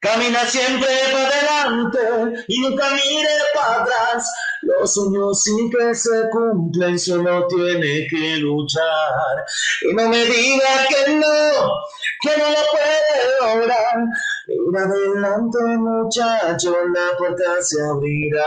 Camina 0.00 0.44
siempre 0.44 0.88
para 1.10 1.64
adelante 1.64 2.44
y 2.46 2.60
nunca 2.60 2.90
mire 2.90 3.30
para 3.54 3.82
atrás. 3.82 4.30
Los 4.68 4.92
sueños 4.92 5.42
sí 5.42 5.70
que 5.70 5.94
se 5.94 6.28
cumplen, 6.30 6.98
solo 6.98 7.46
tiene 7.48 8.06
que 8.08 8.36
luchar. 8.36 9.44
Y 9.82 9.94
no 9.94 10.08
me 10.10 10.24
diga 10.26 10.86
que 10.88 11.12
no, 11.14 11.70
que 12.20 12.36
no 12.36 12.50
lo 12.50 12.62
puede 12.70 13.56
lograr. 13.60 13.94
Mira 14.48 14.82
adelante, 14.82 15.58
muchacho, 15.76 16.74
la 16.94 17.18
puerta 17.18 17.60
se 17.60 17.82
abrirá. 17.82 18.46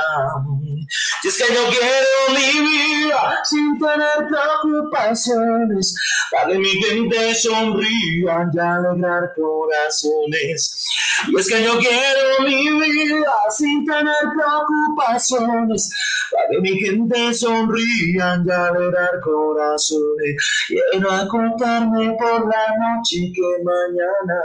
Y 1.23 1.27
es 1.27 1.37
que 1.37 1.53
yo 1.53 1.61
quiero 1.69 2.39
mi 2.39 2.69
vida 2.69 3.39
sin 3.43 3.77
tener 3.77 4.27
preocupaciones, 4.27 5.95
para 6.31 6.57
mi 6.57 6.69
gente 6.69 7.35
sonría 7.35 8.49
y 8.51 8.57
alegrar 8.57 9.31
corazones. 9.35 10.87
Y 11.27 11.39
es 11.39 11.47
que 11.47 11.63
yo 11.63 11.77
quiero 11.77 12.43
mi 12.45 12.71
vida 12.79 13.33
sin 13.51 13.85
tener 13.85 14.15
preocupaciones, 14.35 15.91
para 16.31 16.61
mi 16.61 16.79
gente 16.79 17.33
sonría 17.35 18.41
y 18.43 18.49
alegrar 18.49 19.19
corazones. 19.23 20.35
Quiero 20.67 21.11
acostarme 21.11 22.17
por 22.17 22.49
la 22.49 22.65
noche 22.79 23.17
y 23.17 23.33
que 23.33 23.41
mañana 23.63 24.41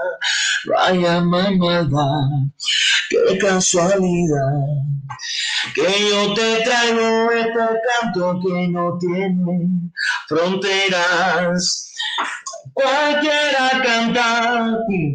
vaya 0.66 1.20
más 1.22 1.45
maldad. 1.52 2.28
Qué 3.09 3.39
casualidad 3.39 4.86
que 5.74 6.09
yo 6.10 6.35
te 6.35 6.62
traigo 6.62 7.31
este 7.32 7.66
canto 8.01 8.40
que 8.40 8.68
no 8.68 8.98
tiene 8.98 9.90
fronteras. 10.28 11.93
Cualquiera 12.76 13.70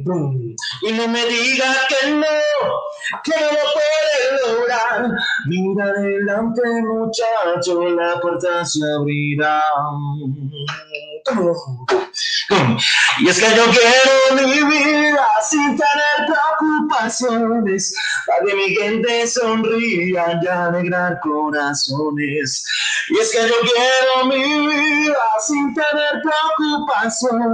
pum, 0.03 0.55
y 0.81 0.91
no 0.93 1.07
me 1.07 1.25
digas 1.27 1.77
que 1.89 2.09
no, 2.09 2.25
que 3.23 3.31
no 3.39 3.51
lo 3.51 3.63
puedes 3.75 4.31
lograr. 4.47 5.11
Mira 5.45 5.85
adelante, 5.85 6.61
muchacho, 6.81 7.87
la 7.91 8.19
puerta 8.19 8.65
se 8.65 8.79
abrirá. 8.97 9.61
Y 13.19 13.29
es 13.29 13.39
que 13.39 13.55
yo 13.55 13.65
quiero 13.65 14.41
mi 14.41 14.63
vida 14.63 15.27
sin 15.47 15.77
tener 15.77 16.17
preocupaciones, 16.59 17.93
para 18.25 18.45
que 18.45 18.55
mi 18.55 18.75
gente 18.75 19.27
sonría 19.27 20.39
y 20.41 20.47
alegrar 20.47 21.19
corazones. 21.21 22.65
Y 23.09 23.19
es 23.19 23.31
que 23.31 23.47
yo 23.47 23.55
quiero 23.61 24.25
mi 24.25 24.67
vida 24.67 25.29
sin 25.45 25.73
tener 25.73 26.21
preocupaciones, 26.23 27.50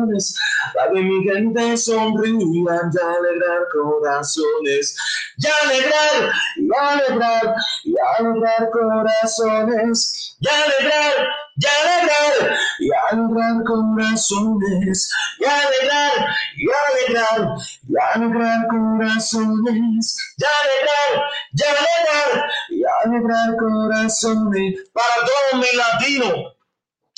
para 0.74 0.92
que 0.92 1.02
mi 1.02 1.24
gente 1.24 1.78
sonría 1.78 2.34
y 2.34 2.68
alegrar 2.68 3.68
corazones. 3.72 4.96
Y 5.38 5.48
alegrar, 5.48 6.34
y 6.58 6.70
alegrar, 6.76 7.56
y 7.84 7.96
alegrar 8.18 8.70
corazones. 8.72 10.36
Y 10.40 10.48
alegrar, 10.48 11.14
y 11.58 11.66
alegrar, 11.66 12.58
y 12.80 12.90
alegrar 13.12 13.64
corazones. 13.66 15.12
Y 15.40 15.46
alegrar, 15.46 16.36
y 16.56 16.68
alegrar, 16.82 17.58
y 17.88 17.96
alegrar 18.14 18.68
corazones. 18.68 20.18
Y 20.38 20.44
alegrar, 20.44 21.30
y 21.54 21.64
alegrar, 21.64 22.50
y 22.70 22.84
alegrar 23.04 23.58
corazones. 23.58 24.90
Para 24.94 25.16
todos 25.26 25.62
mis 25.62 25.74
latinos, 25.74 26.58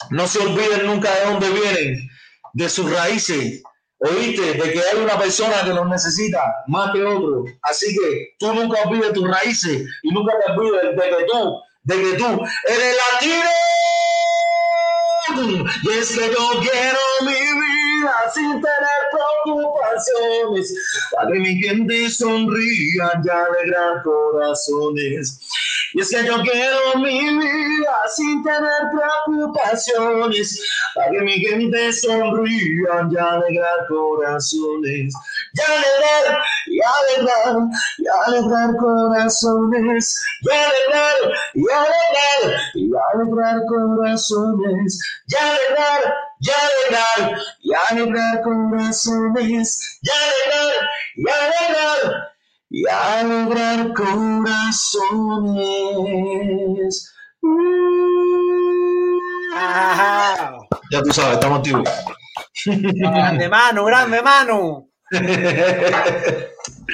no 0.10 0.27
se 0.27 0.39
olviden 0.39 0.88
nunca 0.88 1.14
de 1.14 1.26
dónde 1.26 1.49
vienen, 1.49 2.09
de 2.53 2.69
sus 2.69 2.91
raíces. 2.91 3.63
Oíste, 4.01 4.53
de 4.53 4.71
que 4.71 4.80
hay 4.80 4.97
una 4.97 5.19
persona 5.19 5.61
que 5.63 5.73
los 5.73 5.88
necesita 5.88 6.41
más 6.67 6.91
que 6.93 7.03
otro. 7.03 7.43
Así 7.63 7.93
que 7.93 8.35
tú 8.39 8.53
nunca 8.53 8.81
olvides 8.84 9.11
tus 9.11 9.27
raíces 9.27 9.88
y 10.03 10.11
nunca 10.11 10.34
te 10.45 10.51
olvides 10.53 10.95
de 10.95 11.09
que 11.09 11.26
tú, 11.30 11.61
de 11.84 11.95
que 11.95 12.17
tú 12.17 12.41
eres 12.67 12.95
latino. 13.13 13.49
Y 15.84 15.89
es 15.89 16.09
que 16.11 16.27
yo 16.31 16.49
quiero 16.61 16.99
mi 17.21 17.34
vida 17.34 18.31
sin 18.34 18.51
tener 18.51 18.99
preocupaciones, 19.45 20.73
para 21.11 21.31
que 21.31 21.39
mi 21.39 21.61
gente 21.61 22.09
sonría 22.09 23.11
y 23.23 23.30
alegrar 23.30 24.03
corazones. 24.03 25.39
Y 25.93 26.01
es 26.01 26.09
que 26.09 26.25
yo 26.25 26.41
quiero 26.43 26.95
mi 26.97 27.37
vida 27.37 27.95
sin 28.15 28.43
tener 28.43 28.81
preocupaciones, 28.93 30.61
para 30.95 31.11
que 31.11 31.19
mi 31.21 31.39
gente 31.39 31.93
sonría 31.93 33.07
y 33.11 33.17
alegrar 33.17 33.87
corazones. 33.87 35.13
Y 35.53 35.61
alegrar, 35.61 36.41
y 36.67 36.79
alegrar, 36.81 37.57
y 37.97 38.07
alegrar 38.27 38.77
corazones. 38.77 40.23
Y 40.41 40.49
alegrar, 40.49 41.15
y 41.53 41.65
alegrar, 41.69 42.61
y 42.75 42.91
alegrar 43.13 43.65
corazones, 43.67 44.99
y 45.27 45.35
alegrar, 45.35 46.13
y 46.39 46.49
alegrar, 46.49 47.41
y 47.61 47.73
alegrar 47.73 48.41
corazones, 48.43 49.99
y 50.01 50.09
alegrar, 50.09 50.89
y 51.15 51.29
alegrar, 51.29 52.38
y 52.69 52.87
alegrar 52.87 53.93
corazones. 53.93 54.75
Ya 60.91 61.01
tú 61.03 61.11
sabes, 61.11 61.33
estamos 61.33 61.59
activos. 61.59 61.89
Grande 62.65 63.49
mano, 63.49 63.85
grande 63.85 64.21
mano. 64.21 64.87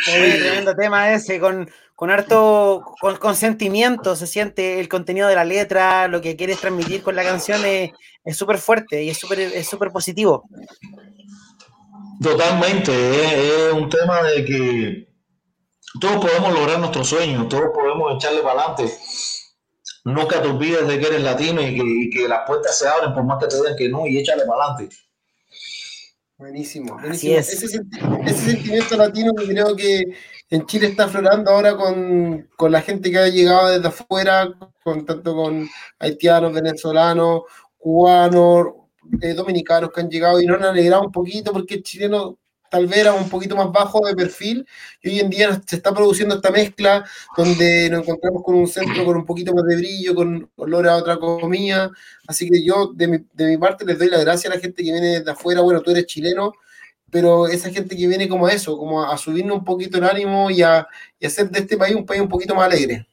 tremendo 0.06 0.76
tema 0.76 1.12
ese, 1.12 1.40
con, 1.40 1.70
con 1.96 2.10
harto 2.12 2.84
con, 3.02 3.36
sentimiento, 3.36 4.16
se 4.16 4.28
siente 4.28 4.80
el 4.80 4.88
contenido 4.88 5.28
de 5.28 5.36
la 5.36 5.44
letra, 5.44 6.08
lo 6.08 6.22
que 6.22 6.38
quieres 6.38 6.62
transmitir 6.62 7.04
con 7.04 7.16
la 7.16 7.24
canción 7.24 7.62
es 7.66 7.92
súper 8.38 8.58
fuerte 8.58 9.04
y 9.04 9.10
es 9.10 9.18
súper 9.18 9.40
es 9.40 9.68
super 9.68 9.92
positivo. 9.92 10.48
Totalmente, 12.22 12.94
es, 12.94 13.74
un 13.74 13.90
tema 13.90 14.22
de 14.24 14.46
que 14.46 15.15
todos 16.00 16.18
podemos 16.18 16.54
lograr 16.54 16.80
nuestros 16.80 17.08
sueños, 17.08 17.48
todos 17.50 17.70
podemos 17.74 18.16
echarle 18.16 18.42
para 18.42 18.62
adelante. 18.62 18.98
Nunca 20.06 20.42
te 20.42 20.48
olvides 20.50 20.88
de 20.88 21.00
que 21.00 21.08
eres 21.08 21.24
latino 21.24 21.62
y 21.62 22.10
que, 22.12 22.28
las 22.28 22.42
puertas 22.46 22.78
se 22.78 22.88
abren 22.88 23.14
por 23.14 23.24
más 23.24 23.40
que 23.42 23.48
te 23.48 23.56
digan 23.56 23.76
que 23.76 23.90
no 23.90 24.06
y 24.06 24.20
échale 24.20 24.44
para 24.46 24.66
adelante. 24.66 24.96
Buenísimo, 26.38 26.94
buenísimo. 26.94 27.38
Ese, 27.38 27.68
sentimiento 27.68 28.98
latino 28.98 29.34
que 29.34 29.48
creo 29.48 29.76
que 29.76 30.04
en 30.50 30.66
Chile 30.66 30.88
está 30.88 31.06
aflorando 31.06 31.50
ahora 31.50 31.76
con, 31.76 32.72
la 32.72 32.82
gente 32.82 33.10
que 33.10 33.18
ha 33.18 33.30
llegado 33.30 33.70
desde 33.70 33.88
afuera, 33.88 34.54
con 34.84 35.06
tanto 35.06 35.34
con 35.34 35.68
haitianos, 35.98 36.54
venezolanos, 36.54 37.44
cubanos, 37.78 38.68
eh, 39.22 39.34
dominicanos 39.34 39.92
que 39.92 40.02
han 40.02 40.10
llegado 40.10 40.40
y 40.42 40.46
nos 40.46 40.58
han 40.58 40.66
alegrado 40.66 41.04
un 41.04 41.12
poquito 41.12 41.52
porque 41.52 41.76
el 41.76 41.84
chileno 41.84 42.38
tal 42.70 42.88
vez 42.88 43.00
era 43.00 43.14
un 43.14 43.30
poquito 43.30 43.56
más 43.56 43.72
bajo 43.72 44.06
de 44.06 44.16
perfil 44.16 44.66
y 45.02 45.10
hoy 45.10 45.20
en 45.20 45.30
día 45.30 45.62
se 45.66 45.78
está 45.78 45.94
produciendo 45.94 46.36
esta 46.36 46.52
mezcla 46.52 47.06
donde 47.38 47.90
nos 47.90 48.02
encontramos 48.02 48.44
con 48.44 48.56
un 48.56 48.68
centro 48.68 49.06
con 49.06 49.18
un 49.18 49.26
poquito 49.26 49.54
más 49.54 49.66
de 49.66 49.78
brillo, 49.78 50.16
con 50.16 50.50
olor 50.56 50.88
a 50.88 50.98
otra 50.98 51.18
comida. 51.18 51.92
Así 52.28 52.50
que 52.50 52.64
yo 52.64 52.92
de 52.94 53.08
mi, 53.08 53.18
de 53.34 53.46
mi 53.46 53.58
parte 53.58 53.86
les 53.86 53.98
doy 53.98 54.10
la 54.10 54.20
gracia 54.20 54.50
a 54.50 54.56
la 54.56 54.60
gente 54.60 54.84
que 54.84 54.92
viene 54.92 55.22
de 55.22 55.32
afuera. 55.32 55.62
Bueno, 55.62 55.82
tú 55.82 55.92
eres 55.92 56.06
chileno, 56.06 56.54
pero 57.10 57.48
esa 57.48 57.70
gente 57.70 57.96
que 57.96 58.08
viene 58.08 58.28
como 58.28 58.48
a 58.48 58.52
eso, 58.52 58.78
como 58.78 59.04
a, 59.04 59.18
subirnos 59.18 59.58
un 59.58 59.66
poquito 59.66 59.98
el 59.98 60.04
ánimo 60.04 60.50
y 60.50 60.62
a, 60.62 60.88
y 61.20 61.26
hacer 61.26 61.50
de 61.50 61.60
este 61.60 61.78
país 61.78 61.96
un 61.96 62.06
país 62.06 62.22
un 62.22 62.30
poquito 62.30 62.56
más 62.56 62.66
alegre. 62.66 63.08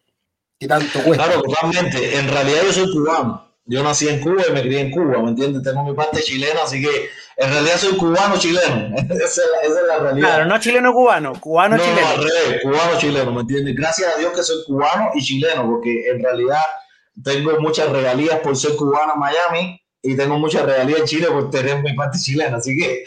Que 0.59 0.67
tanto 0.67 1.03
cuesta. 1.05 1.25
Claro, 1.25 1.43
totalmente. 1.43 2.19
En 2.19 2.29
realidad 2.29 2.63
yo 2.67 2.73
soy 2.73 2.93
cubano. 2.93 3.53
Yo 3.65 3.83
nací 3.83 4.09
en 4.09 4.21
Cuba 4.21 4.43
y 4.49 4.53
me 4.53 4.61
crié 4.61 4.81
en 4.81 4.91
Cuba, 4.91 5.23
¿me 5.23 5.31
entiendes? 5.31 5.63
Tengo 5.63 5.85
mi 5.85 5.95
parte 5.95 6.21
chilena, 6.21 6.65
así 6.65 6.83
que 6.83 7.09
en 7.43 7.51
realidad 7.51 7.77
soy 7.77 7.97
cubano-chileno. 7.97 8.95
esa, 9.11 9.43
es 9.65 9.73
la, 9.89 9.99
realidad. 9.99 10.29
Claro, 10.29 10.47
no 10.47 10.61
chileno-cubano, 10.61 11.33
cubano-chileno. 11.41 12.01
No, 12.01 12.09
al 12.09 12.17
revés, 12.19 12.63
cubano-chileno, 12.63 13.33
¿me 13.33 13.41
entiendes? 13.41 13.75
Gracias 13.75 14.15
a 14.15 14.19
Dios 14.19 14.33
que 14.33 14.43
soy 14.43 14.65
cubano 14.65 15.11
y 15.15 15.23
chileno, 15.23 15.67
porque 15.67 16.09
en 16.09 16.23
realidad 16.23 16.61
tengo 17.25 17.59
muchas 17.61 17.91
regalías 17.91 18.39
por 18.41 18.57
ser 18.57 18.77
cubano 18.77 19.15
en 19.15 19.21
Miami 19.21 19.83
y 20.03 20.17
tengo 20.17 20.39
muchas 20.39 20.65
regalías 20.65 21.01
en 21.01 21.07
Chile 21.07 21.27
por 21.29 21.51
tener 21.51 21.83
mi 21.83 21.93
parte 21.95 22.19
chilena, 22.19 22.59
así 22.59 22.77
que 22.77 23.05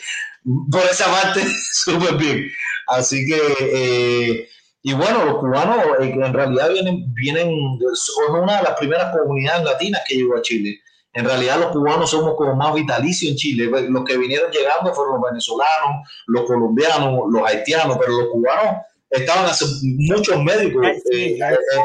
por 0.70 0.82
esa 0.84 1.06
parte, 1.06 1.41
súper 1.72 2.16
bien. 2.16 2.48
Así 2.88 3.26
que, 3.26 3.40
eh, 3.60 4.49
y 4.84 4.94
bueno, 4.94 5.26
los 5.26 5.38
cubanos 5.40 5.78
eh, 6.02 6.14
en 6.14 6.34
realidad 6.34 6.70
vienen, 6.72 7.14
vienen, 7.14 7.49
son 7.94 8.41
una 8.44 8.57
de 8.57 8.64
las 8.64 8.78
primeras 8.78 9.16
comunidades 9.16 9.64
latinas 9.64 10.02
que 10.06 10.16
llegó 10.16 10.38
a 10.38 10.41
Chile. 10.41 10.82
En 11.16 11.26
realidad 11.26 11.60
los 11.60 11.72
cubanos 11.72 12.12
somos 12.12 12.36
como 12.36 12.56
más 12.56 12.74
vitalicios 12.76 13.32
en 13.32 13.38
Chile. 13.38 13.70
Pues, 13.70 13.90
los 13.90 14.04
que 14.04 14.18
vinieron 14.18 14.52
llegando 14.52 14.94
fueron 14.94 15.16
los 15.16 15.32
venezolanos, 15.32 16.08
los 16.28 16.46
colombianos, 16.46 17.22
los 17.30 17.42
haitianos, 17.48 17.98
pero 18.00 18.12
los 18.22 18.30
cubanos 18.30 18.84
estaban 19.10 19.46
hace 19.46 19.66
muchos 19.82 20.44
médicos, 20.44 20.86
eh, 21.12 21.40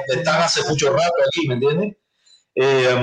están 0.09 0.43
hace 0.43 0.69
mucho 0.69 0.93
rato 0.93 1.15
aquí, 1.27 1.47
¿me 1.47 1.55
entiendes? 1.55 1.97
Eh, 2.55 2.97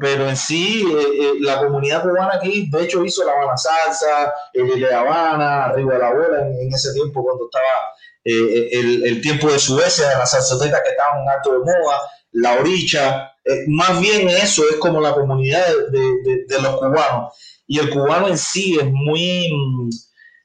pero 0.00 0.28
en 0.28 0.36
sí, 0.36 0.84
eh, 0.84 1.06
eh, 1.20 1.32
la 1.40 1.58
comunidad 1.58 2.02
cubana 2.02 2.32
aquí, 2.34 2.68
de 2.70 2.82
hecho, 2.82 3.04
hizo 3.04 3.24
la 3.24 3.32
Habana 3.32 3.56
Salsa, 3.56 4.32
el 4.52 4.80
de 4.80 4.92
Habana, 4.92 5.66
arriba 5.66 5.94
de 5.94 6.00
la 6.00 6.12
bola, 6.12 6.48
en, 6.48 6.74
ese 6.74 6.92
tiempo 6.92 7.22
cuando 7.22 7.44
estaba 7.44 7.94
el, 8.24 9.04
el, 9.04 9.20
tiempo 9.22 9.50
de 9.50 9.58
Suecia, 9.58 10.18
la 10.18 10.26
salsotecas 10.26 10.82
que 10.82 10.90
estaban 10.90 11.22
en 11.22 11.28
alto 11.28 11.52
de 11.52 11.58
moda, 11.60 12.00
la 12.32 12.54
oricha, 12.54 13.29
más 13.68 14.00
bien 14.00 14.28
eso 14.28 14.62
es 14.70 14.76
como 14.76 15.00
la 15.00 15.14
comunidad 15.14 15.66
de, 15.90 16.44
de, 16.46 16.62
los 16.62 16.76
cubanos. 16.76 17.34
Y 17.66 17.78
el 17.78 17.90
cubano 17.90 18.28
en 18.28 18.38
sí 18.38 18.78
es 18.78 18.86
muy, 18.90 19.90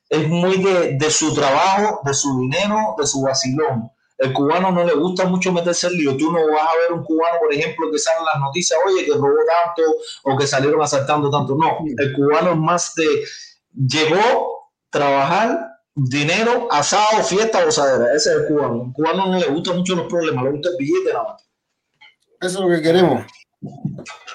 es 0.09 0.27
muy 0.27 0.57
de, 0.63 0.97
de 0.97 1.11
su 1.11 1.33
trabajo, 1.33 2.01
de 2.05 2.13
su 2.13 2.39
dinero, 2.39 2.95
de 2.97 3.05
su 3.05 3.21
vacilón 3.21 3.89
el 4.17 4.31
cubano 4.31 4.71
no 4.71 4.83
le 4.83 4.93
gusta 4.93 5.25
mucho 5.25 5.51
meterse 5.51 5.87
en 5.87 5.93
lío. 5.93 6.17
Tú 6.17 6.31
no 6.31 6.39
vas 6.47 6.61
a 6.61 6.77
ver 6.79 6.97
un 6.97 7.03
cubano, 7.03 7.39
por 7.39 7.53
ejemplo, 7.53 7.91
que 7.91 7.99
sale 7.99 8.19
en 8.19 8.25
las 8.25 8.39
noticias, 8.39 8.79
oye, 8.85 9.05
que 9.05 9.13
robó 9.13 9.35
tanto 9.47 9.81
o 10.23 10.37
que 10.37 10.47
salieron 10.47 10.81
asaltando 10.81 11.29
tanto. 11.29 11.55
No, 11.55 11.79
el 11.97 12.13
cubano 12.13 12.51
es 12.51 12.57
más 12.57 12.93
de 12.95 13.25
llegó, 13.73 14.71
trabajar, 14.89 15.59
dinero, 15.93 16.67
asado, 16.71 17.23
fiesta, 17.23 17.65
gozadera. 17.65 18.15
Ese 18.15 18.31
es 18.31 18.35
el 18.37 18.47
cubano. 18.47 18.85
El 18.85 18.93
cubano 18.93 19.27
no 19.27 19.39
le 19.39 19.47
gusta 19.47 19.73
mucho 19.73 19.95
los 19.95 20.07
problemas, 20.07 20.45
le 20.45 20.51
gusta 20.51 20.69
el 20.69 20.77
billete 20.77 21.13
nada 21.13 21.23
más. 21.23 21.43
Eso 22.45 22.63
es 22.63 22.69
lo 22.69 22.75
que 22.75 22.81
queremos. 22.81 23.25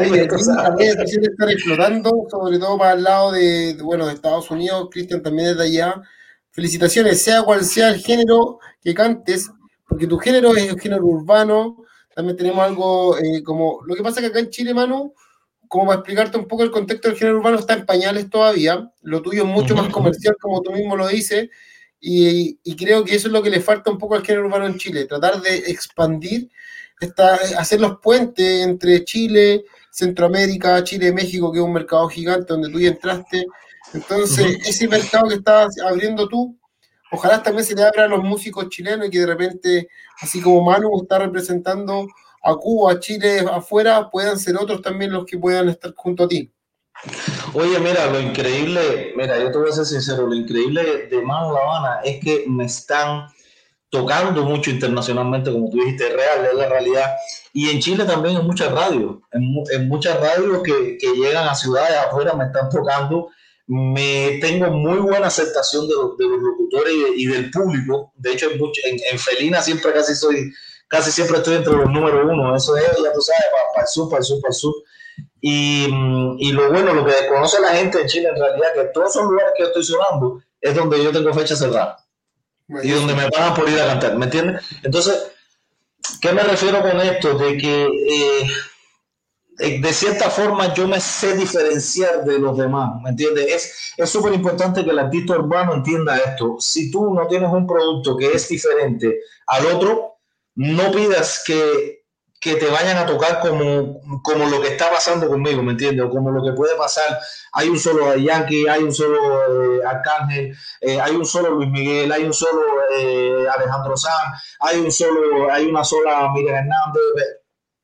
Oye, 0.00 0.26
también 0.26 0.98
estar 0.98 1.50
explorando, 1.50 2.26
sobre 2.30 2.58
todo 2.58 2.78
para 2.78 2.94
el 2.94 3.02
lado 3.02 3.32
de, 3.32 3.76
bueno, 3.82 4.06
de 4.06 4.14
Estados 4.14 4.50
Unidos. 4.50 4.88
Cristian 4.90 5.22
también 5.22 5.50
es 5.50 5.58
de 5.58 5.64
allá. 5.64 6.02
Felicitaciones, 6.50 7.22
sea 7.22 7.42
cual 7.42 7.64
sea 7.64 7.90
el 7.90 8.00
género 8.00 8.58
que 8.82 8.94
cantes, 8.94 9.50
porque 9.86 10.06
tu 10.06 10.18
género 10.18 10.56
es 10.56 10.70
el 10.70 10.80
género 10.80 11.04
urbano, 11.04 11.84
también 12.14 12.36
tenemos 12.36 12.64
algo 12.64 13.16
eh, 13.18 13.42
como, 13.44 13.80
lo 13.86 13.94
que 13.94 14.02
pasa 14.02 14.20
que 14.20 14.26
acá 14.26 14.40
en 14.40 14.50
Chile, 14.50 14.74
Manu, 14.74 15.14
como 15.68 15.86
para 15.86 16.00
explicarte 16.00 16.36
un 16.36 16.48
poco 16.48 16.64
el 16.64 16.70
contexto 16.70 17.08
del 17.08 17.16
género 17.16 17.38
urbano, 17.38 17.58
está 17.58 17.74
en 17.74 17.86
pañales 17.86 18.28
todavía, 18.28 18.90
lo 19.02 19.22
tuyo 19.22 19.44
es 19.44 19.48
mucho 19.48 19.76
más 19.76 19.88
comercial, 19.92 20.36
como 20.40 20.62
tú 20.62 20.72
mismo 20.72 20.96
lo 20.96 21.06
dices, 21.06 21.48
y, 22.00 22.76
creo 22.76 23.04
que 23.04 23.14
eso 23.14 23.28
es 23.28 23.32
lo 23.32 23.42
que 23.42 23.50
le 23.50 23.60
falta 23.60 23.90
un 23.90 23.98
poco 23.98 24.14
al 24.14 24.24
género 24.24 24.46
urbano 24.46 24.66
en 24.66 24.78
Chile, 24.78 25.06
tratar 25.06 25.40
de 25.40 25.56
expandir, 25.70 26.50
hacer 27.56 27.80
los 27.80 27.98
puentes 28.00 28.64
entre 28.64 29.04
Chile, 29.04 29.64
Centroamérica, 29.90 30.82
Chile, 30.84 31.12
México, 31.12 31.50
que 31.52 31.58
es 31.58 31.64
un 31.64 31.72
mercado 31.72 32.08
gigante 32.08 32.52
donde 32.52 32.70
tú 32.70 32.78
ya 32.80 32.88
entraste, 32.88 33.46
entonces, 33.94 34.58
ese 34.66 34.86
mercado 34.88 35.28
que 35.28 35.36
estás 35.36 35.78
abriendo 35.80 36.28
tú, 36.28 36.58
ojalá 37.10 37.42
también 37.42 37.64
se 37.64 37.74
le 37.74 37.82
abra 37.82 38.04
a 38.04 38.08
los 38.08 38.22
músicos 38.22 38.68
chilenos 38.68 39.08
y 39.08 39.10
que 39.10 39.20
de 39.20 39.26
repente, 39.26 39.88
así 40.20 40.40
como 40.40 40.62
Manu 40.62 41.00
está 41.00 41.18
representando 41.18 42.06
a 42.42 42.54
Cuba, 42.54 42.92
a 42.92 43.00
Chile 43.00 43.40
afuera, 43.50 44.10
puedan 44.10 44.38
ser 44.38 44.56
otros 44.56 44.82
también 44.82 45.12
los 45.12 45.24
que 45.24 45.38
puedan 45.38 45.68
estar 45.68 45.94
junto 45.94 46.24
a 46.24 46.28
ti. 46.28 46.52
Oye, 47.54 47.78
mira, 47.78 48.06
lo 48.06 48.20
increíble, 48.20 49.12
mira, 49.16 49.38
yo 49.38 49.50
te 49.50 49.58
voy 49.58 49.70
a 49.70 49.72
ser 49.72 49.84
sincero, 49.84 50.26
lo 50.26 50.34
increíble 50.34 51.06
de 51.08 51.22
Manu 51.22 51.52
La 51.54 51.60
Habana 51.60 52.00
es 52.04 52.22
que 52.22 52.44
me 52.48 52.64
están 52.64 53.28
tocando 53.90 54.44
mucho 54.44 54.70
internacionalmente, 54.70 55.50
como 55.50 55.70
tú 55.70 55.78
dijiste, 55.78 56.08
es 56.08 56.12
real, 56.12 56.46
es 56.46 56.54
la 56.54 56.68
realidad. 56.68 57.16
Y 57.52 57.70
en 57.70 57.80
Chile 57.80 58.04
también 58.04 58.36
en 58.36 58.46
muchas 58.46 58.70
radios, 58.72 59.16
en, 59.32 59.88
muchas 59.88 60.20
radios 60.20 60.62
que, 60.62 60.98
que, 60.98 61.12
llegan 61.14 61.48
a 61.48 61.54
ciudades 61.54 61.96
afuera 61.96 62.34
me 62.34 62.44
están 62.46 62.68
tocando 62.68 63.30
me 63.68 64.38
tengo 64.40 64.70
muy 64.70 64.98
buena 64.98 65.26
aceptación 65.26 65.86
de, 65.86 65.94
los, 65.94 66.16
locutores 66.18 66.94
y, 67.16 67.26
del 67.26 67.50
público. 67.50 68.12
De 68.16 68.32
hecho, 68.32 68.50
en, 68.50 68.96
en, 69.12 69.18
Felina 69.18 69.60
siempre 69.60 69.92
casi 69.92 70.14
soy, 70.14 70.50
casi 70.88 71.12
siempre 71.12 71.36
estoy 71.36 71.56
entre 71.56 71.74
los 71.74 71.86
números 71.86 72.24
uno. 72.24 72.56
Eso 72.56 72.76
es, 72.78 72.84
ya 72.84 73.12
tú 73.12 73.20
sabes, 73.20 73.44
para, 73.74 73.82
el 73.82 73.88
sur, 73.88 74.08
para 74.08 74.20
el 74.20 74.24
sur, 74.24 74.40
para 74.40 74.50
el 74.50 74.54
sur. 74.54 74.74
Y, 75.40 75.86
mm, 75.90 76.36
y, 76.38 76.52
lo 76.52 76.70
bueno, 76.70 76.94
lo 76.94 77.06
que 77.06 77.12
conoce 77.28 77.60
la 77.60 77.74
gente 77.74 78.00
en 78.00 78.08
Chile 78.08 78.28
en 78.28 78.36
realidad, 78.36 78.74
que 78.74 78.84
todos 78.92 79.10
esos 79.10 79.24
lugares 79.24 79.52
que 79.56 79.64
estoy 79.64 79.84
sonando 79.84 80.42
es 80.60 80.74
donde 80.74 81.02
yo 81.02 81.12
tengo 81.12 81.32
fecha 81.32 81.54
cerrada. 81.54 81.96
Y 82.82 82.90
donde 82.90 83.14
me 83.14 83.30
pagan 83.30 83.54
por 83.54 83.68
ir 83.68 83.80
a 83.80 83.86
cantar, 83.86 84.16
¿me 84.16 84.26
entiendes? 84.26 84.62
Entonces, 84.82 85.30
¿qué 86.20 86.32
me 86.32 86.42
refiero 86.42 86.82
con 86.82 87.00
esto? 87.00 87.38
De 87.38 87.56
que 87.56 87.84
eh, 87.84 88.50
eh, 89.60 89.80
de 89.80 89.92
cierta 89.92 90.30
forma 90.30 90.72
yo 90.72 90.86
me 90.86 91.00
sé 91.00 91.36
diferenciar 91.36 92.24
de 92.24 92.38
los 92.38 92.56
demás, 92.56 93.00
¿me 93.02 93.10
entiendes? 93.10 93.94
Es 93.96 94.10
súper 94.10 94.32
importante 94.34 94.84
que 94.84 94.90
el 94.90 94.98
artista 94.98 95.36
urbano 95.36 95.74
entienda 95.74 96.16
esto. 96.16 96.56
Si 96.60 96.90
tú 96.90 97.12
no 97.12 97.26
tienes 97.26 97.50
un 97.50 97.66
producto 97.66 98.16
que 98.16 98.32
es 98.32 98.48
diferente 98.48 99.18
al 99.46 99.66
otro, 99.66 100.18
no 100.54 100.92
pidas 100.92 101.42
que, 101.44 101.97
que 102.40 102.54
te 102.54 102.66
vayan 102.66 102.96
a 102.98 103.06
tocar 103.06 103.40
como, 103.40 104.00
como 104.22 104.46
lo 104.46 104.60
que 104.60 104.68
está 104.68 104.90
pasando 104.90 105.28
conmigo, 105.28 105.62
¿me 105.62 105.72
entiendes? 105.72 106.06
O 106.06 106.10
como 106.10 106.30
lo 106.30 106.42
que 106.42 106.52
puede 106.52 106.76
pasar. 106.76 107.18
Hay 107.52 107.68
un 107.68 107.78
solo 107.78 108.14
Yankee, 108.16 108.68
hay 108.68 108.82
un 108.82 108.94
solo 108.94 109.76
eh, 109.76 109.80
Arcángel, 109.84 110.56
eh, 110.80 111.00
hay 111.00 111.16
un 111.16 111.26
solo 111.26 111.50
Luis 111.50 111.68
Miguel, 111.68 112.12
hay 112.12 112.24
un 112.24 112.32
solo 112.32 112.62
Alejandro 113.54 113.96
Sanz, 113.96 114.42
hay 114.60 114.78
un 114.78 114.90
solo, 114.90 115.52
hay 115.52 115.66
una 115.66 115.84
sola 115.84 116.30
Miguel 116.32 116.54
Hernández 116.54 117.38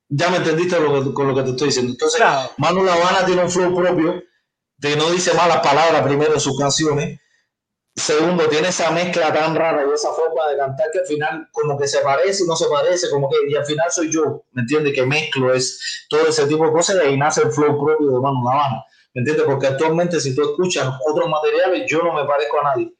ya 0.08 0.30
me 0.30 0.36
entendiste 0.36 0.76
con 1.12 1.28
lo 1.28 1.34
que 1.34 1.42
te 1.42 1.50
estoy 1.50 1.68
diciendo. 1.68 1.92
Entonces, 1.92 2.20
Manu 2.58 2.84
La 2.84 2.94
Habana 2.94 3.26
tiene 3.26 3.42
un 3.42 3.50
flow 3.50 3.74
propio, 3.74 4.22
de 4.76 4.96
no 4.96 5.10
dice 5.10 5.34
malas 5.34 5.60
palabras 5.60 6.02
primero 6.02 6.34
en 6.34 6.40
sus 6.40 6.58
canciones. 6.58 7.18
Segundo, 7.96 8.48
tiene 8.48 8.68
esa 8.68 8.90
mezcla 8.90 9.32
tan 9.32 9.54
rara 9.54 9.84
y 9.88 9.92
esa 9.94 10.12
forma 10.12 10.48
de 10.48 10.56
cantar 10.56 10.90
que 10.92 10.98
al 10.98 11.06
final 11.06 11.48
como 11.52 11.78
que 11.78 11.86
se 11.86 12.00
parece 12.00 12.42
y 12.42 12.46
no 12.46 12.56
se 12.56 12.66
parece, 12.66 13.08
como 13.08 13.30
que 13.30 13.36
y 13.48 13.54
al 13.54 13.64
final 13.64 13.86
soy 13.90 14.10
yo, 14.10 14.44
¿me 14.52 14.62
entiendes? 14.62 14.94
Que 14.94 15.06
mezclo 15.06 15.54
es 15.54 16.06
todo 16.08 16.26
ese 16.26 16.46
tipo 16.46 16.66
de 16.66 16.72
cosas 16.72 16.96
y 16.96 17.06
ahí 17.06 17.16
nace 17.16 17.42
el 17.42 17.52
flow 17.52 17.78
propio 17.78 18.10
de 18.10 18.20
Manu 18.20 18.44
La 18.44 18.50
Habana, 18.50 18.84
¿me 19.14 19.20
entiendes? 19.20 19.46
Porque 19.46 19.68
actualmente 19.68 20.20
si 20.20 20.34
tú 20.34 20.42
escuchas 20.42 20.92
otros 21.08 21.28
materiales, 21.28 21.88
yo 21.88 22.02
no 22.02 22.12
me 22.14 22.24
parezco 22.24 22.60
a 22.60 22.64
nadie 22.64 22.92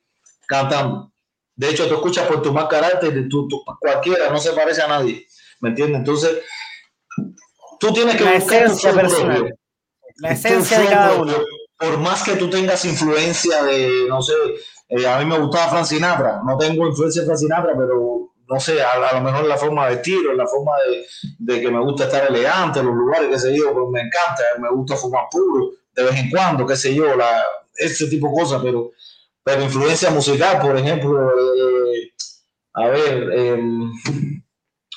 cantando. 0.47 1.11
De 1.57 1.71
hecho, 1.71 1.89
tú 1.89 1.95
escuchas 1.95 2.27
por 2.27 2.43
tu 2.43 2.53
más 2.53 2.67
carácter, 2.67 3.29
tú, 3.29 3.49
cualquiera 3.81 4.31
no 4.31 4.39
se 4.39 4.53
parece 4.53 4.83
a 4.83 4.89
nadie, 4.89 5.27
¿me 5.61 5.71
entiendes? 5.71 5.99
Entonces, 5.99 6.39
Tú 7.85 7.93
tienes 7.93 8.17
que 8.17 8.25
la 8.25 8.35
buscar 8.35 8.65
esencia 8.65 8.93
personal. 8.93 9.59
La 10.17 10.31
esencia 10.31 10.79
de 10.79 10.87
cada 10.87 11.15
uno. 11.17 11.35
Por 11.77 11.99
más 11.99 12.23
que 12.23 12.37
tú 12.37 12.49
tengas 12.49 12.85
influencia 12.85 13.63
de, 13.65 14.07
no 14.09 14.23
sé, 14.23 14.33
eh, 14.89 15.07
a 15.07 15.19
mí 15.19 15.25
me 15.25 15.39
gustaba 15.39 15.71
Frank 15.71 15.87
Sinatra, 15.87 16.43
no 16.45 16.57
tengo 16.57 16.87
influencia 16.87 17.23
de 17.23 17.27
Frank 17.27 17.39
Sinatra, 17.39 17.73
pero 17.77 18.31
no 18.47 18.61
sé, 18.61 18.83
a, 18.83 19.15
lo 19.15 19.21
mejor 19.23 19.47
la 19.47 19.57
forma 19.57 19.89
de 19.89 19.97
vestir, 19.97 20.19
la 20.37 20.47
forma 20.47 20.73
de, 21.39 21.61
que 21.61 21.71
me 21.71 21.81
gusta 21.81 22.05
estar 22.05 22.27
elegante, 22.29 22.83
los 22.83 22.95
lugares, 22.95 23.29
qué 23.31 23.39
sé 23.39 23.57
yo, 23.57 23.73
pues 23.73 23.87
me 23.91 24.01
encanta, 24.01 24.43
me 24.61 24.71
gusta 24.71 24.97
fumar 24.97 25.25
puro 25.31 25.71
de 25.95 26.03
vez 26.03 26.17
en 26.17 26.31
cuando, 26.31 26.67
qué 26.67 26.77
sé 26.77 26.95
yo, 26.95 27.17
la, 27.17 27.43
ese 27.77 28.09
tipo 28.09 28.29
de 28.29 28.35
cosas, 28.35 28.61
pero, 28.63 28.91
pero 29.43 29.63
influencia 29.63 30.11
musical, 30.11 30.61
por 30.61 30.77
ejemplo, 30.77 31.31
eh, 31.31 32.13
a 32.75 32.89
ver, 32.89 33.33
em, 33.33 33.93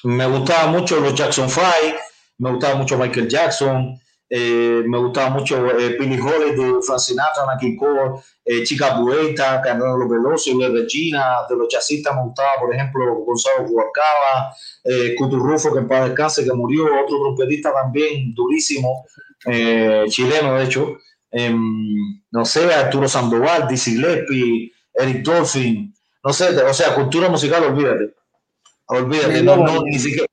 me 0.04 0.28
gustaba 0.28 0.72
mucho 0.72 1.00
los 1.00 1.14
Jackson 1.14 1.50
Five, 1.50 1.96
me 2.40 2.52
gustaba 2.52 2.76
mucho 2.76 2.98
Michael 2.98 3.28
Jackson, 3.28 4.00
eh, 4.30 4.84
me 4.86 4.98
gustaba 4.98 5.30
mucho 5.30 5.66
eh, 5.78 5.96
Billy 5.98 6.20
Holiday, 6.20 6.82
Frank 6.86 7.00
Sinatra, 7.00 7.46
Naki 7.46 7.76
Cole, 7.76 8.22
eh, 8.44 8.64
Chica 8.64 9.00
Bueta, 9.00 9.62
Carlos 9.62 10.10
Veloso, 10.10 10.52
Regina, 10.72 11.46
de 11.50 11.56
los 11.56 11.68
chasistas 11.68 12.16
me 12.16 12.24
gustaba, 12.24 12.52
por 12.60 12.74
ejemplo, 12.74 13.16
Gonzalo 13.26 13.66
Cuarcaba, 13.66 14.54
eh, 14.84 15.16
Cuturrufo, 15.18 15.74
que 15.74 15.80
en 15.80 15.88
paz 15.88 16.10
descanse, 16.10 16.44
que 16.44 16.54
murió, 16.54 16.86
otro 16.86 17.20
trompetista 17.20 17.74
también 17.74 18.34
durísimo, 18.34 19.06
eh, 19.46 20.06
chileno 20.10 20.56
de 20.56 20.64
hecho, 20.66 20.98
em, 21.32 22.22
no 22.32 22.46
sé, 22.46 22.74
Arturo 22.74 23.08
Sandoval, 23.08 23.68
Dizzy 23.68 23.92
Gillespie, 23.92 24.72
Eric 24.94 25.24
Dolphin, 25.24 25.94
no 26.24 26.34
sé, 26.34 26.50
o 26.64 26.74
sea, 26.74 26.94
cultura 26.96 27.30
musical, 27.30 27.64
olvídate, 27.64 28.14
olvídate, 28.88 29.44
no, 29.44 29.56
no, 29.58 29.82
ni 29.84 30.00
siquiera 30.00 30.28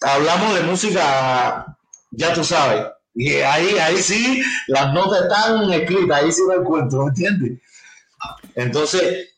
hablamos 0.00 0.54
de 0.54 0.62
música, 0.62 1.76
ya 2.10 2.32
tú 2.32 2.44
sabes. 2.44 2.86
Y 3.20 3.32
ahí, 3.40 3.76
ahí 3.78 3.96
sí, 3.96 4.40
las 4.68 4.94
notas 4.94 5.22
están 5.22 5.72
escritas, 5.72 6.22
ahí 6.22 6.30
sí 6.30 6.42
me 6.48 6.54
encuentro, 6.54 7.02
¿me 7.02 7.08
entiendes? 7.08 7.58
Entonces, 8.54 9.34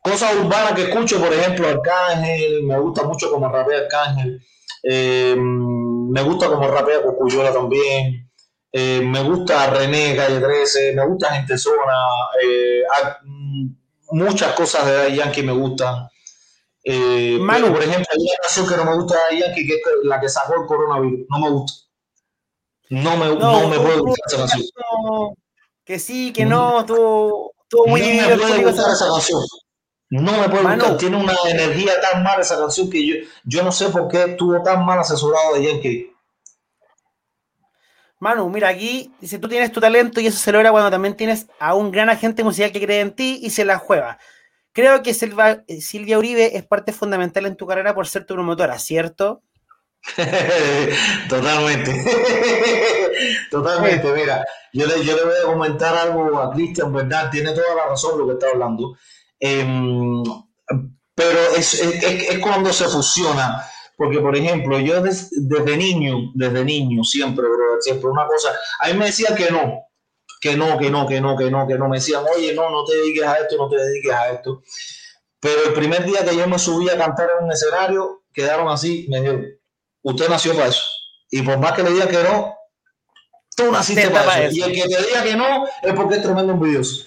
cosas 0.00 0.34
urbanas 0.36 0.72
que 0.72 0.84
escucho, 0.84 1.20
por 1.20 1.30
ejemplo, 1.30 1.68
Arcángel, 1.68 2.62
me 2.62 2.80
gusta 2.80 3.02
mucho 3.02 3.30
como 3.30 3.46
rapea 3.50 3.80
Arcángel, 3.80 4.42
eh, 4.82 5.36
me 5.36 6.22
gusta 6.22 6.48
como 6.48 6.66
rapea 6.66 7.02
Cocuyola 7.02 7.52
también, 7.52 8.26
eh, 8.72 9.02
me 9.04 9.22
gusta 9.22 9.68
René 9.68 10.16
Calle 10.16 10.40
13, 10.40 10.94
me 10.94 11.06
gusta 11.06 11.34
Gente 11.34 11.58
Zona, 11.58 11.92
eh, 12.42 12.84
muchas 14.12 14.54
cosas 14.54 14.86
de 14.86 15.14
Yankee 15.14 15.42
me 15.42 15.52
gustan. 15.52 16.08
Manu, 17.40 17.70
por 17.70 17.82
ejemplo, 17.82 18.06
hay 18.10 18.18
una 18.18 18.36
canción 18.40 18.66
que 18.66 18.76
no 18.76 18.84
me 18.86 18.94
gusta 18.94 19.18
de 19.30 19.40
Yankee, 19.40 19.66
que 19.66 19.74
es 19.74 19.82
la 20.04 20.18
que 20.18 20.28
sacó 20.30 20.54
el 20.62 20.66
coronavirus. 20.66 21.26
No 21.28 21.38
me 21.38 21.50
gusta. 21.50 21.83
No 22.90 23.16
me, 23.16 23.26
no, 23.26 23.62
no 23.62 23.68
me 23.68 23.78
puede 23.78 23.98
gustar 23.98 24.24
esa 24.26 24.36
canción. 24.38 24.68
Que 25.84 25.98
sí, 25.98 26.32
que 26.32 26.44
no, 26.44 26.84
tú 26.86 27.52
muy 27.86 28.00
No 28.00 28.28
me 28.28 28.36
puede 28.36 28.64
gustar 28.64 28.92
esa 28.92 29.06
canción. 29.08 29.40
No 30.10 30.32
me 30.32 30.48
puede 30.48 30.62
Manu. 30.62 30.80
gustar. 30.80 30.98
Tiene 30.98 31.16
una 31.16 31.34
energía 31.48 32.00
tan 32.00 32.22
mala 32.22 32.42
esa 32.42 32.58
canción 32.58 32.90
que 32.90 33.06
yo, 33.06 33.14
yo 33.44 33.62
no 33.62 33.72
sé 33.72 33.88
por 33.88 34.08
qué 34.08 34.24
estuvo 34.24 34.62
tan 34.62 34.84
mal 34.84 34.98
asesorado 34.98 35.54
de 35.54 35.64
Yankee. 35.64 36.10
Manu, 38.20 38.48
mira, 38.48 38.68
aquí 38.68 39.12
dice, 39.20 39.38
tú 39.38 39.48
tienes 39.48 39.72
tu 39.72 39.80
talento 39.80 40.20
y 40.20 40.26
eso 40.26 40.38
se 40.38 40.52
logra 40.52 40.70
cuando 40.70 40.90
también 40.90 41.16
tienes 41.16 41.46
a 41.58 41.74
un 41.74 41.90
gran 41.90 42.08
agente 42.08 42.44
musical 42.44 42.72
que 42.72 42.80
cree 42.80 43.00
en 43.00 43.14
ti 43.14 43.40
y 43.42 43.50
se 43.50 43.64
la 43.64 43.78
juega. 43.78 44.18
Creo 44.72 45.02
que 45.02 45.10
eh, 45.10 45.80
Silvia, 45.80 46.18
Uribe 46.18 46.56
es 46.56 46.64
parte 46.64 46.92
fundamental 46.92 47.46
en 47.46 47.56
tu 47.56 47.66
carrera 47.66 47.94
por 47.94 48.06
ser 48.06 48.24
tu 48.24 48.34
promotora, 48.34 48.78
¿cierto? 48.78 49.42
Totalmente. 51.28 51.92
Totalmente. 53.50 54.12
Mira, 54.12 54.44
yo 54.72 54.86
le, 54.86 55.04
yo 55.04 55.16
le 55.16 55.24
voy 55.24 55.34
a 55.42 55.46
comentar 55.46 55.96
algo 55.96 56.38
a 56.38 56.52
Cristian, 56.52 56.92
¿verdad? 56.92 57.30
Tiene 57.30 57.52
toda 57.52 57.74
la 57.74 57.86
razón 57.86 58.18
lo 58.18 58.26
que 58.26 58.32
está 58.34 58.48
hablando. 58.52 58.96
Em, 59.40 60.22
pero 61.14 61.38
es, 61.56 61.74
es, 61.74 62.38
cuando 62.38 62.72
se 62.72 62.86
fusiona. 62.86 63.64
Porque, 63.96 64.18
por 64.18 64.36
ejemplo, 64.36 64.78
yo 64.80 65.00
desde 65.00 65.76
niño, 65.76 66.32
desde 66.34 66.64
niño, 66.64 67.04
siempre, 67.04 67.46
bro, 67.46 67.80
siempre 67.80 68.10
una 68.10 68.26
cosa, 68.26 68.50
a 68.80 68.88
mí 68.88 68.94
me 68.94 69.06
decía 69.06 69.36
que 69.36 69.52
no, 69.52 69.84
que 70.40 70.56
no, 70.56 70.76
que 70.76 70.90
no, 70.90 71.06
que 71.06 71.20
no, 71.20 71.36
que 71.36 71.48
no, 71.48 71.66
que 71.66 71.78
no. 71.78 71.88
Me 71.88 71.98
decían, 71.98 72.24
oye, 72.36 72.54
no, 72.54 72.70
no 72.70 72.84
te 72.84 72.96
dediques 72.96 73.22
a 73.22 73.36
esto, 73.36 73.56
no 73.56 73.68
te 73.68 73.76
dediques 73.76 74.12
a 74.12 74.30
esto. 74.30 74.62
Pero 75.38 75.66
el 75.66 75.74
primer 75.74 76.04
día 76.04 76.24
que 76.24 76.36
yo 76.36 76.48
me 76.48 76.58
subí 76.58 76.88
a 76.88 76.98
cantar 76.98 77.28
en 77.38 77.44
un 77.44 77.52
escenario, 77.52 78.24
quedaron 78.32 78.66
así, 78.68 79.06
me 79.08 79.20
dijeron, 79.20 79.46
usted 80.04 80.28
nació 80.28 80.54
para 80.54 80.68
eso. 80.68 80.82
Y 81.30 81.42
por 81.42 81.58
más 81.58 81.72
que 81.72 81.82
le 81.82 81.90
diga 81.90 82.06
que 82.06 82.22
no, 82.22 82.54
tú 83.56 83.72
naciste 83.72 84.08
para, 84.10 84.44
eso. 84.44 84.56
Y 84.56 84.62
el 84.62 84.72
que 84.72 84.82
te 84.82 85.02
diga 85.02 85.22
que 85.22 85.34
no, 85.34 85.64
es 85.82 85.92
porque 85.94 86.16
es 86.16 86.22
tremendo 86.22 86.52
envidioso. 86.52 87.06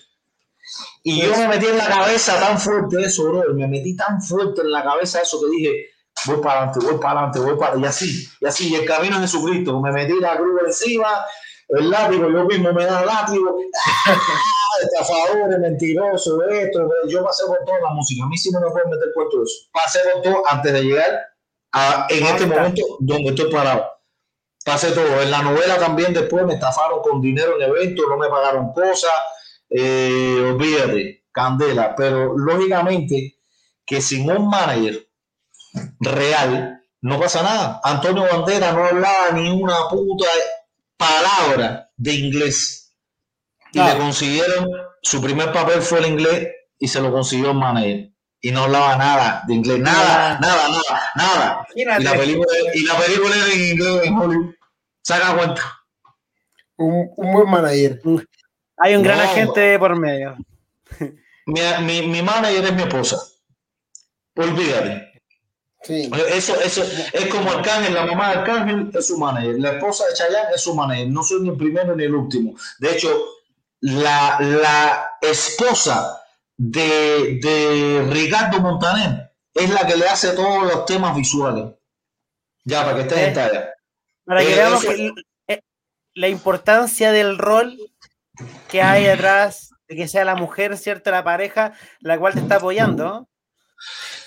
Y 1.04 1.22
yo 1.22 1.38
me 1.38 1.48
metí 1.48 1.68
en 1.68 1.78
la 1.78 1.88
cabeza 1.88 2.38
tan 2.40 2.60
fuerte 2.60 3.02
eso, 3.02 3.24
bro. 3.24 3.54
Me 3.54 3.68
metí 3.68 3.96
tan 3.96 4.22
fuerte 4.22 4.62
en 4.62 4.72
la 4.72 4.84
cabeza 4.84 5.22
eso 5.22 5.40
que 5.40 5.50
dije, 5.50 5.86
voy 6.26 6.42
para 6.42 6.64
adelante, 6.64 6.86
voy 6.86 7.00
para 7.00 7.20
adelante, 7.20 7.40
voy 7.40 7.58
para 7.58 7.78
Y 7.78 7.86
así, 7.86 8.28
y 8.42 8.46
así, 8.46 8.70
y 8.70 8.76
el 8.76 8.86
camino 8.86 9.16
a 9.16 9.22
Jesucristo. 9.22 9.80
Me 9.80 9.92
metí 9.92 10.20
la 10.20 10.36
cruz 10.36 10.62
encima 10.66 11.26
el 11.70 11.90
látigo, 11.90 12.30
yo 12.30 12.46
mismo 12.46 12.72
me 12.72 12.86
da 12.86 13.04
látigo, 13.04 13.58
estafadores, 14.82 15.60
mentiroso, 15.60 16.42
esto, 16.44 16.90
yo 17.08 17.24
pasé 17.24 17.46
por 17.46 17.64
toda 17.66 17.80
la 17.82 17.90
música, 17.90 18.24
a 18.24 18.28
mí 18.28 18.38
sí 18.38 18.52
me 18.52 18.60
pueden 18.72 18.90
meter 18.90 19.12
cuento 19.14 19.44
eso, 19.44 19.70
pasé 19.74 20.00
por 20.14 20.22
todo 20.22 20.44
antes 20.48 20.72
de 20.72 20.84
llegar 20.84 21.28
a, 21.78 22.08
en 22.10 22.26
este 22.26 22.46
momento 22.46 22.82
donde 23.00 23.30
estoy 23.30 23.52
parado. 23.52 23.86
Pasé 24.66 24.92
todo. 24.92 25.22
En 25.22 25.32
la 25.32 25.44
novela 25.44 25.78
también 25.78 26.14
después 26.14 26.46
me 26.46 26.56
estafaron 26.56 27.02
con 27.02 27.22
dinero 27.22 27.56
en 27.56 27.70
eventos, 27.70 28.06
no 28.10 28.18
me 28.18 28.28
pagaron 28.28 28.74
cosas, 28.74 29.12
eh, 29.70 30.44
olvídate, 30.44 31.26
candela. 31.32 31.96
Pero 31.96 32.38
lógicamente 32.38 33.38
que 33.86 34.02
sin 34.02 34.30
un 34.30 34.50
manager 34.50 35.08
real 36.00 36.82
no 37.02 37.20
pasa 37.20 37.44
nada. 37.44 37.80
Antonio 37.84 38.24
Bandera 38.30 38.74
no 38.74 38.84
hablaba 38.84 39.32
ni 39.34 39.50
una 39.50 39.88
puta 39.90 40.28
palabra 40.98 41.90
de 41.96 42.14
inglés. 42.14 42.96
Y 43.72 43.80
le 43.80 43.98
consiguieron, 43.98 44.70
su 45.02 45.22
primer 45.22 45.54
papel 45.54 45.82
fue 45.82 46.00
el 46.00 46.08
inglés 46.08 46.48
y 46.80 46.88
se 46.88 47.00
lo 47.00 47.12
consiguió 47.12 47.52
el 47.52 47.58
manager. 47.58 48.12
Y 48.48 48.52
no 48.52 48.64
hablaba 48.64 48.96
nada 48.96 49.44
de 49.46 49.56
inglés, 49.56 49.78
nada, 49.80 50.40
nada, 50.40 50.70
nada, 50.70 51.12
nada. 51.16 51.68
Y 51.76 51.84
la, 51.84 51.98
película, 52.14 52.48
y 52.74 52.86
la 52.86 52.98
película 52.98 53.36
era 53.36 53.54
en 53.54 53.62
inglés 53.72 54.02
en 54.06 54.18
Hollywood. 54.18 54.56
Saca 55.02 55.36
cuenta. 55.36 55.84
Un, 56.78 57.12
un 57.18 57.34
buen 57.34 57.50
manager. 57.50 58.00
Hay 58.78 58.96
un 58.96 59.04
gran 59.04 59.20
agente 59.20 59.78
por 59.78 60.00
medio. 60.00 60.38
Mi, 61.46 61.60
mi, 61.82 62.08
mi 62.08 62.22
manager 62.22 62.64
es 62.64 62.74
mi 62.74 62.84
esposa. 62.84 63.18
Olvídate. 64.38 65.22
Eso, 66.30 66.58
eso 66.62 66.84
es 67.12 67.26
como 67.26 67.52
Arcángel, 67.52 67.94
la 67.96 68.06
mamá 68.06 68.30
de 68.30 68.40
Arcángel 68.40 68.92
es 68.94 69.08
su 69.08 69.18
manager, 69.18 69.60
la 69.60 69.72
esposa 69.74 70.06
de 70.06 70.14
Chayanne 70.14 70.56
es 70.56 70.62
su 70.62 70.74
manager, 70.74 71.10
no 71.10 71.22
soy 71.22 71.42
ni 71.42 71.50
el 71.50 71.58
primero 71.58 71.94
ni 71.98 72.06
el 72.06 72.16
último. 72.16 72.56
De 72.80 72.94
hecho, 72.94 73.10
la, 73.82 74.38
la 74.40 75.12
esposa 75.22 76.22
de, 76.58 77.40
de, 77.42 78.08
Ricardo 78.10 78.60
Montaner 78.60 79.32
es 79.54 79.70
la 79.70 79.86
que 79.86 79.96
le 79.96 80.08
hace 80.08 80.32
todos 80.32 80.64
los 80.64 80.86
temas 80.86 81.16
visuales. 81.16 81.74
Ya, 82.64 82.84
para 82.84 82.96
que 82.96 83.02
estés 83.04 83.20
en 83.20 83.34
talla. 83.34 83.74
Para 84.26 84.42
que 84.42 84.54
eh, 84.54 84.56
veamos 84.56 84.86
eh, 85.48 85.62
la 86.14 86.28
importancia 86.28 87.12
del 87.12 87.38
rol 87.38 87.78
que 88.68 88.82
hay 88.82 89.06
detrás 89.06 89.72
de 89.88 89.96
que 89.96 90.08
sea 90.08 90.26
la 90.26 90.36
mujer, 90.36 90.78
¿cierto? 90.78 91.12
La 91.12 91.24
pareja, 91.24 91.74
la 92.02 92.20
cual 92.20 92.34
te 92.34 92.40
está 92.40 92.56
apoyando 92.56 93.28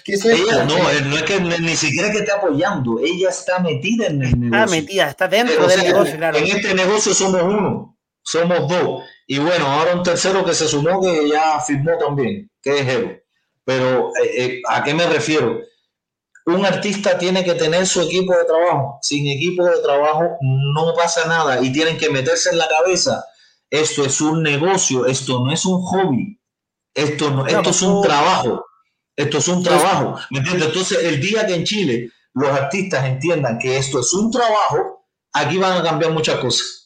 ella 0.07 0.65
no, 0.65 0.77
no 0.77 1.17
es 1.17 1.23
que 1.23 1.41
ni 1.41 1.77
siquiera 1.77 2.11
que 2.11 2.19
esté 2.19 2.33
apoyando, 2.33 2.99
ella 3.01 3.29
está 3.29 3.59
metida 3.61 4.07
en 4.07 4.23
el 4.23 4.41
negocio. 4.41 4.65
Está 4.65 4.67
metida, 4.67 5.09
está 5.09 5.29
dentro 5.29 5.67
del 5.67 5.83
negocio, 5.83 6.17
claro. 6.17 6.39
En 6.39 6.45
este 6.45 6.75
negocio 6.75 7.15
somos 7.15 7.43
uno, 7.43 7.99
somos 8.23 8.69
dos. 8.69 9.03
Y 9.27 9.39
bueno, 9.39 9.67
ahora 9.67 9.95
un 9.95 10.03
tercero 10.03 10.45
que 10.45 10.55
se 10.55 10.69
sumó 10.69 11.01
que 11.01 11.29
ya 11.29 11.61
firmó 11.61 11.97
también, 11.99 12.51
que 12.63 12.79
es 12.79 12.89
Evo. 12.89 13.11
Pero, 13.65 14.11
eh, 14.23 14.45
eh, 14.45 14.63
¿a 14.69 14.83
qué 14.83 14.95
me 14.95 15.07
refiero? 15.07 15.61
un 16.47 16.65
artista 16.65 17.19
tiene 17.19 17.45
que 17.45 17.55
tener 17.55 17.87
su 17.87 18.03
equipo 18.03 18.35
de 18.35 18.45
trabajo. 18.45 18.99
Sin 19.03 19.27
equipo 19.27 19.65
de 19.65 19.81
trabajo 19.83 20.37
no 20.41 20.95
pasa 20.95 21.27
nada 21.27 21.63
y 21.63 21.73
tienen 21.73 21.97
que 21.97 22.11
meterse 22.11 22.51
en 22.51 22.59
la 22.59 22.69
cabeza. 22.69 23.25
Esto 23.71 24.05
es 24.05 24.21
un 24.21 24.43
negocio, 24.43 25.07
esto 25.07 25.45
no 25.45 25.53
es 25.53 25.65
un 25.65 25.81
hobby, 25.81 26.41
esto, 26.93 27.31
no, 27.31 27.47
esto 27.47 27.71
es 27.71 27.83
un 27.83 28.03
trabajo, 28.03 28.65
esto 29.15 29.39
es 29.39 29.49
un 29.49 29.63
trabajo. 29.63 30.19
¿Me 30.31 30.39
entiendes? 30.39 30.69
Entonces, 30.69 31.05
el 31.05 31.21
día 31.21 31.47
que 31.47 31.55
en 31.55 31.65
Chile 31.65 32.11
los 32.35 32.49
artistas 32.49 33.05
entiendan 33.05 33.59
que 33.59 33.77
esto 33.77 34.01
es 34.01 34.13
un 34.13 34.31
trabajo, 34.31 35.07
aquí 35.33 35.57
van 35.59 35.79
a 35.79 35.83
cambiar 35.85 36.11
muchas 36.11 36.41
cosas. 36.41 36.80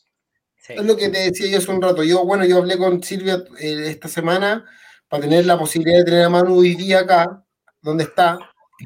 Es 0.68 0.84
lo 0.84 0.96
que 0.96 1.10
te 1.10 1.18
decía 1.18 1.50
yo 1.50 1.58
hace 1.58 1.70
un 1.70 1.82
rato. 1.82 2.02
Yo, 2.02 2.24
bueno, 2.24 2.44
yo 2.44 2.58
hablé 2.58 2.78
con 2.78 3.02
Silvia 3.02 3.44
eh, 3.60 3.84
esta 3.88 4.08
semana 4.08 4.64
para 5.08 5.22
tener 5.22 5.44
la 5.44 5.58
posibilidad 5.58 5.98
de 5.98 6.04
tener 6.04 6.24
a 6.24 6.30
Manu 6.30 6.58
hoy 6.58 6.74
día 6.74 7.00
acá, 7.00 7.44
donde 7.82 8.04
está, 8.04 8.38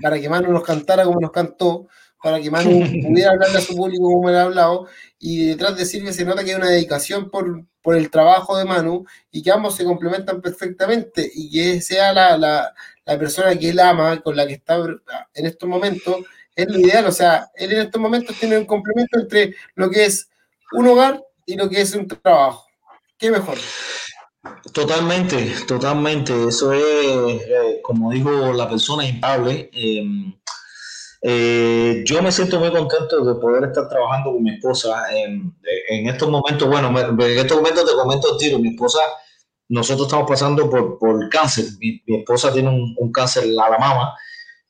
para 0.03 0.21
que 0.21 0.29
Manu 0.29 0.53
nos 0.53 0.65
cantara 0.65 1.05
como 1.05 1.21
nos 1.21 1.31
cantó, 1.31 1.87
para 2.21 2.41
que 2.41 2.51
Manu 2.51 2.71
pudiera 3.09 3.31
hablarle 3.31 3.59
a 3.59 3.61
su 3.61 3.77
público 3.77 4.03
como 4.03 4.29
él 4.29 4.37
ha 4.37 4.43
hablado, 4.43 4.89
y 5.19 5.47
detrás 5.47 5.77
de 5.77 5.85
Silvia 5.85 6.13
se 6.13 6.25
nota 6.25 6.43
que 6.43 6.51
hay 6.51 6.57
una 6.57 6.71
dedicación 6.71 7.31
por, 7.31 7.65
por 7.81 7.97
el 7.97 8.11
trabajo 8.11 8.59
de 8.59 8.65
Manu 8.65 9.07
y 9.31 9.43
que 9.43 9.53
ambos 9.53 9.77
se 9.77 9.85
complementan 9.85 10.43
perfectamente 10.43 11.31
y 11.33 11.51
que 11.51 11.81
sea 11.81 12.13
la, 12.13 12.37
la, 12.37 12.75
la 13.05 13.19
persona 13.19 13.57
que 13.57 13.71
él 13.71 13.79
ama, 13.79 14.21
con 14.21 14.37
la 14.37 14.47
que 14.47 14.55
está 14.55 14.77
en 15.35 15.47
estos 15.47 15.69
momentos, 15.69 16.17
es 16.57 16.69
lo 16.69 16.81
ideal, 16.81 17.07
o 17.07 17.13
sea, 17.13 17.51
él 17.55 17.73
en 17.73 17.83
estos 17.83 18.03
momentos 18.03 18.37
tiene 18.37 18.59
un 18.59 18.67
complemento 18.67 19.17
entre 19.21 19.55
lo 19.77 19.89
que 19.89 20.07
es 20.07 20.29
un 20.73 20.89
hogar 20.89 21.23
y 21.49 21.57
lo 21.57 21.69
que 21.69 21.81
es 21.81 21.95
un 21.95 22.07
trabajo. 22.07 22.67
¿Qué 23.19 23.31
mejor? 23.31 23.57
Totalmente, 24.73 25.55
totalmente. 25.67 26.33
Eso 26.47 26.73
es, 26.73 27.43
eh, 27.43 27.81
como 27.83 28.13
dijo 28.13 28.53
la 28.53 28.69
persona, 28.69 29.09
impable. 29.09 29.71
Em, 29.73 30.35
eh, 31.23 32.05
yo 32.05 32.23
me 32.23 32.31
siento 32.31 32.61
muy 32.61 32.71
contento 32.71 33.25
de 33.25 33.41
poder 33.41 33.65
estar 33.65 33.89
trabajando 33.89 34.33
con 34.33 34.43
mi 34.43 34.51
esposa 34.51 35.05
en, 35.11 35.55
estos 36.07 36.29
momentos. 36.29 36.69
Bueno, 36.69 36.89
en 36.89 37.39
estos 37.39 37.57
momentos 37.57 37.91
te 37.91 37.97
comento 37.97 38.33
el 38.33 38.39
tiro. 38.39 38.59
Mi 38.59 38.69
esposa, 38.69 39.01
nosotros 39.69 40.07
estamos 40.07 40.29
pasando 40.29 40.69
por, 40.69 40.99
por 40.99 41.31
cáncer. 41.31 41.65
Mi, 41.81 42.03
esposa 42.19 42.53
tiene 42.53 42.69
un, 42.69 43.11
cáncer 43.11 43.45
en 43.45 43.57
la 43.57 43.71
mama, 43.71 44.15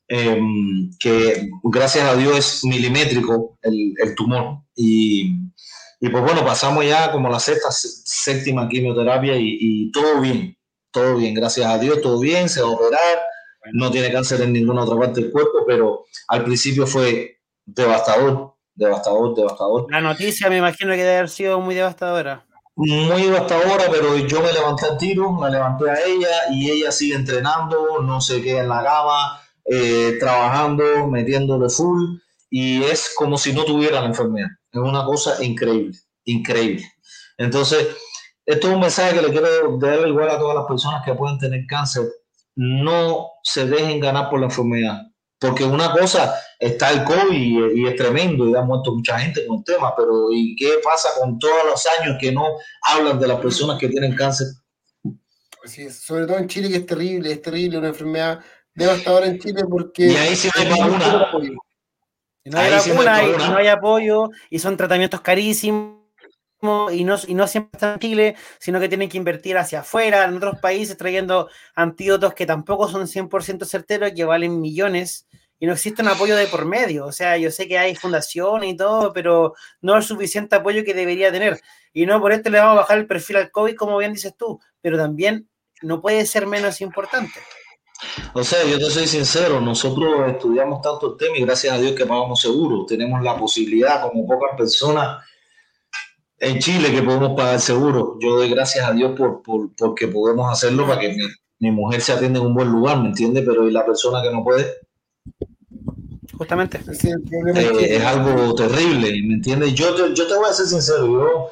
em, 0.07 0.89
que 0.97 1.49
gracias 1.63 2.05
a 2.05 2.15
Dios 2.15 2.37
es 2.37 2.65
milimétrico 2.65 3.57
el, 3.63 3.93
el 4.01 4.15
tumor. 4.15 4.61
Y 4.75 5.49
y 6.01 6.09
pues 6.09 6.23
bueno, 6.23 6.45
pasamos 6.45 6.85
ya 6.85 7.11
como 7.11 7.29
la 7.29 7.39
sexta, 7.39 7.69
séptima 7.71 8.69
quimioterapia 8.69 9.35
y, 9.37 9.91
todo 9.91 10.21
bien, 10.21 10.57
todo 10.91 11.17
bien, 11.17 11.33
gracias 11.33 11.67
a 11.67 11.77
Dios, 11.77 12.01
todo 12.01 12.19
bien, 12.19 12.47
se 12.47 12.61
va 12.61 12.69
a 12.69 12.71
operar, 12.71 13.19
no 13.73 13.91
tiene 13.91 14.11
cáncer 14.11 14.41
en 14.41 14.53
ninguna 14.53 14.83
otra 14.83 14.97
parte 14.97 15.21
del 15.21 15.31
cuerpo, 15.31 15.65
pero 15.67 16.05
al 16.29 16.45
principio 16.45 16.87
fue 16.87 17.41
devastador, 17.65 18.55
devastador, 18.73 19.35
devastador. 19.35 19.87
La 19.91 19.99
noticia 19.99 20.49
me 20.49 20.57
imagino 20.57 20.91
que 20.91 21.03
debe 21.03 21.17
haber 21.17 21.29
sido 21.29 21.59
muy 21.59 21.75
devastadora. 21.75 22.45
Muy 22.77 23.23
devastadora, 23.23 23.85
pero 23.91 24.15
yo 24.15 24.41
me 24.41 24.53
levanté 24.53 24.85
al 24.85 24.97
tiro, 24.97 25.33
me 25.33 25.49
levanté 25.49 25.89
a 25.89 25.99
ella 26.05 26.29
y 26.53 26.71
ella 26.71 26.93
sigue 26.93 27.15
entrenando, 27.15 28.01
no 28.01 28.21
se 28.21 28.41
queda 28.41 28.61
en 28.61 28.69
la 28.69 28.81
cama, 28.81 29.41
eh, 29.65 30.15
trabajando, 30.17 31.07
metiéndole 31.07 31.69
full 31.69 32.19
y 32.49 32.83
es 32.83 33.13
como 33.15 33.37
si 33.37 33.53
no 33.53 33.63
tuviera 33.63 34.01
la 34.01 34.07
enfermedad. 34.07 34.49
Es 34.71 34.79
una 34.79 35.03
cosa 35.05 35.43
increíble, 35.43 35.97
increíble. 36.25 36.83
Entonces, 37.37 37.87
esto 38.45 38.67
es 38.67 38.73
un 38.73 38.79
mensaje 38.79 39.15
que 39.15 39.21
le 39.21 39.31
quiero 39.31 39.77
dar 39.77 40.07
igual 40.07 40.29
a 40.29 40.39
todas 40.39 40.55
las 40.55 40.65
personas 40.65 41.03
que 41.05 41.13
pueden 41.13 41.37
tener 41.37 41.65
cáncer. 41.67 42.03
No 42.55 43.27
se 43.43 43.65
dejen 43.65 43.99
ganar 43.99 44.29
por 44.29 44.39
la 44.39 44.47
enfermedad. 44.47 45.01
Porque 45.39 45.63
una 45.63 45.93
cosa 45.93 46.35
está 46.59 46.91
el 46.91 47.05
COVID 47.05 47.31
y, 47.31 47.87
es 47.87 47.95
tremendo 47.95 48.49
y 48.49 48.55
ha 48.55 48.61
muerto 48.61 48.93
mucha 48.93 49.17
gente 49.19 49.45
con 49.45 49.59
el 49.59 49.63
tema, 49.63 49.95
pero 49.95 50.27
¿y 50.33 50.53
qué 50.57 50.79
pasa 50.83 51.09
con 51.17 51.39
todos 51.39 51.63
los 51.65 51.87
años 51.99 52.17
que 52.19 52.31
no 52.33 52.43
hablan 52.81 53.19
de 53.19 53.27
las 53.27 53.39
personas 53.39 53.79
que 53.79 53.87
tienen 53.87 54.15
cáncer? 54.15 54.47
Sí, 55.63 55.89
sobre 55.89 56.25
todo 56.25 56.37
en 56.37 56.47
Chile 56.47 56.69
que 56.69 56.77
es 56.77 56.85
terrible, 56.85 57.31
es 57.31 57.41
terrible, 57.41 57.77
una 57.77 57.89
enfermedad 57.89 58.39
devastadora 58.73 59.27
en 59.27 59.39
Chile 59.39 59.61
porque... 59.69 60.07
Y 60.07 60.15
ahí 60.15 60.35
sí 60.35 60.49
hay 60.55 60.69
vacuna. 60.69 61.31
Y 62.43 62.49
no 62.49 62.59
hay 62.59 62.71
vacuna, 62.71 63.23
y, 63.23 63.31
no 63.31 63.57
hay 63.57 63.67
apoyo, 63.67 64.29
y 64.49 64.59
son 64.59 64.77
tratamientos 64.77 65.21
carísimos, 65.21 65.99
y 66.91 67.03
no, 67.03 67.17
y 67.27 67.33
no 67.33 67.47
siempre 67.47 67.71
están 67.73 67.93
en 67.93 67.99
Chile, 67.99 68.35
sino 68.59 68.79
que 68.79 68.89
tienen 68.89 69.09
que 69.09 69.17
invertir 69.17 69.57
hacia 69.57 69.81
afuera, 69.81 70.25
en 70.25 70.37
otros 70.37 70.59
países, 70.59 70.97
trayendo 70.97 71.49
antídotos 71.75 72.33
que 72.33 72.45
tampoco 72.45 72.87
son 72.87 73.07
100% 73.07 73.65
certeros, 73.65 74.11
que 74.15 74.23
valen 74.25 74.59
millones, 74.59 75.27
y 75.59 75.65
no 75.65 75.73
existe 75.73 76.01
un 76.01 76.07
apoyo 76.07 76.35
de 76.37 76.47
por 76.47 76.65
medio. 76.65 77.05
O 77.05 77.11
sea, 77.11 77.37
yo 77.37 77.51
sé 77.51 77.67
que 77.67 77.77
hay 77.77 77.95
fundaciones 77.95 78.71
y 78.71 78.77
todo, 78.77 79.11
pero 79.11 79.53
no 79.81 79.97
el 79.97 80.03
suficiente 80.03 80.55
apoyo 80.55 80.83
que 80.85 80.93
debería 80.93 81.31
tener. 81.31 81.59
Y 81.91 82.05
no 82.05 82.19
por 82.21 82.31
esto 82.31 82.49
le 82.49 82.59
vamos 82.59 82.73
a 82.73 82.81
bajar 82.81 82.97
el 82.97 83.07
perfil 83.07 83.37
al 83.37 83.51
COVID, 83.51 83.75
como 83.75 83.97
bien 83.97 84.13
dices 84.13 84.33
tú, 84.37 84.59
pero 84.81 84.97
también 84.97 85.49
no 85.81 86.01
puede 86.01 86.25
ser 86.25 86.47
menos 86.47 86.81
importante. 86.81 87.39
O 88.33 88.43
sea, 88.43 88.65
yo 88.65 88.77
te 88.77 88.85
soy 88.85 89.07
sincero, 89.07 89.59
nosotros 89.59 90.27
estudiamos 90.27 90.81
tanto 90.81 91.11
el 91.11 91.17
tema 91.17 91.37
y 91.37 91.41
gracias 91.41 91.73
a 91.73 91.79
Dios 91.79 91.93
que 91.93 92.05
pagamos 92.05 92.39
seguro. 92.39 92.85
Tenemos 92.85 93.21
la 93.21 93.37
posibilidad, 93.37 94.01
como 94.01 94.25
pocas 94.25 94.57
personas 94.57 95.23
en 96.37 96.59
Chile, 96.59 96.91
que 96.91 97.01
podemos 97.01 97.35
pagar 97.35 97.59
seguro. 97.59 98.17
Yo 98.21 98.37
doy 98.37 98.49
gracias 98.49 98.87
a 98.87 98.93
Dios 98.93 99.17
por, 99.17 99.41
por 99.41 99.75
porque 99.75 100.07
podemos 100.07 100.51
hacerlo 100.51 100.87
para 100.87 101.01
que 101.01 101.17
mi, 101.59 101.71
mujer 101.71 102.01
se 102.01 102.13
atienda 102.13 102.39
en 102.39 102.45
un 102.45 102.53
buen 102.53 102.69
lugar, 102.69 103.01
¿me 103.01 103.09
entiendes? 103.09 103.43
Pero 103.45 103.67
¿y 103.67 103.71
la 103.71 103.85
persona 103.85 104.21
que 104.21 104.31
no 104.31 104.43
puede? 104.43 104.65
Justamente. 106.37 106.79
Eh, 107.03 107.95
es 107.97 108.05
algo 108.05 108.55
terrible, 108.55 109.11
¿me 109.27 109.33
entiendes? 109.33 109.73
Yo, 109.73 110.13
yo, 110.13 110.27
te 110.27 110.35
voy 110.35 110.49
a 110.49 110.53
ser 110.53 110.67
sincero, 110.67 111.05
yo, 111.05 111.49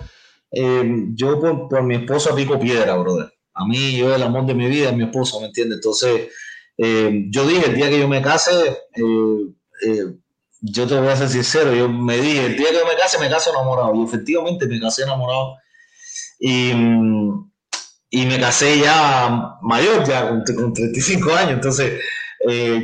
eh, 0.52 1.08
yo 1.14 1.40
por, 1.42 1.68
por 1.68 1.84
mi 1.84 1.96
esposa 1.96 2.34
pico 2.34 2.58
piedra, 2.58 2.96
brother 2.96 3.37
a 3.58 3.66
mí, 3.66 3.98
yo 3.98 4.14
el 4.14 4.22
amor 4.22 4.46
de 4.46 4.54
mi 4.54 4.68
vida 4.68 4.92
mi 4.92 5.06
esposo, 5.06 5.40
¿me 5.42 5.48
entiendes? 5.48 5.78
Entonces, 5.78 6.30
eh, 6.78 7.26
yo 7.30 7.48
dije, 7.48 7.66
el 7.66 7.76
día 7.76 7.90
que 7.90 8.00
yo 8.00 8.08
me 8.08 8.22
case, 8.22 8.52
eh, 8.94 9.54
eh, 9.84 10.06
yo 10.62 10.88
te 10.88 11.00
voy 11.00 11.08
a 11.08 11.16
ser 11.16 11.30
sincero, 11.30 11.74
yo 11.74 11.90
me 11.90 12.18
dije, 12.18 12.46
el 12.46 12.58
día 12.58 12.68
que 12.70 12.76
yo 12.76 12.86
me 12.86 12.96
case, 12.96 13.18
me 13.20 13.30
caso 13.30 13.50
enamorado. 13.50 13.96
Y 13.96 14.04
efectivamente 14.04 14.68
me 14.68 14.80
casé 14.80 15.04
enamorado. 15.04 15.56
Y, 16.40 16.72
y 18.10 18.26
me 18.26 18.40
casé 18.40 18.80
ya 18.80 19.58
mayor, 19.62 20.06
ya 20.08 20.30
con, 20.30 20.74
35 20.74 21.34
años. 21.34 21.54
Entonces, 21.54 22.00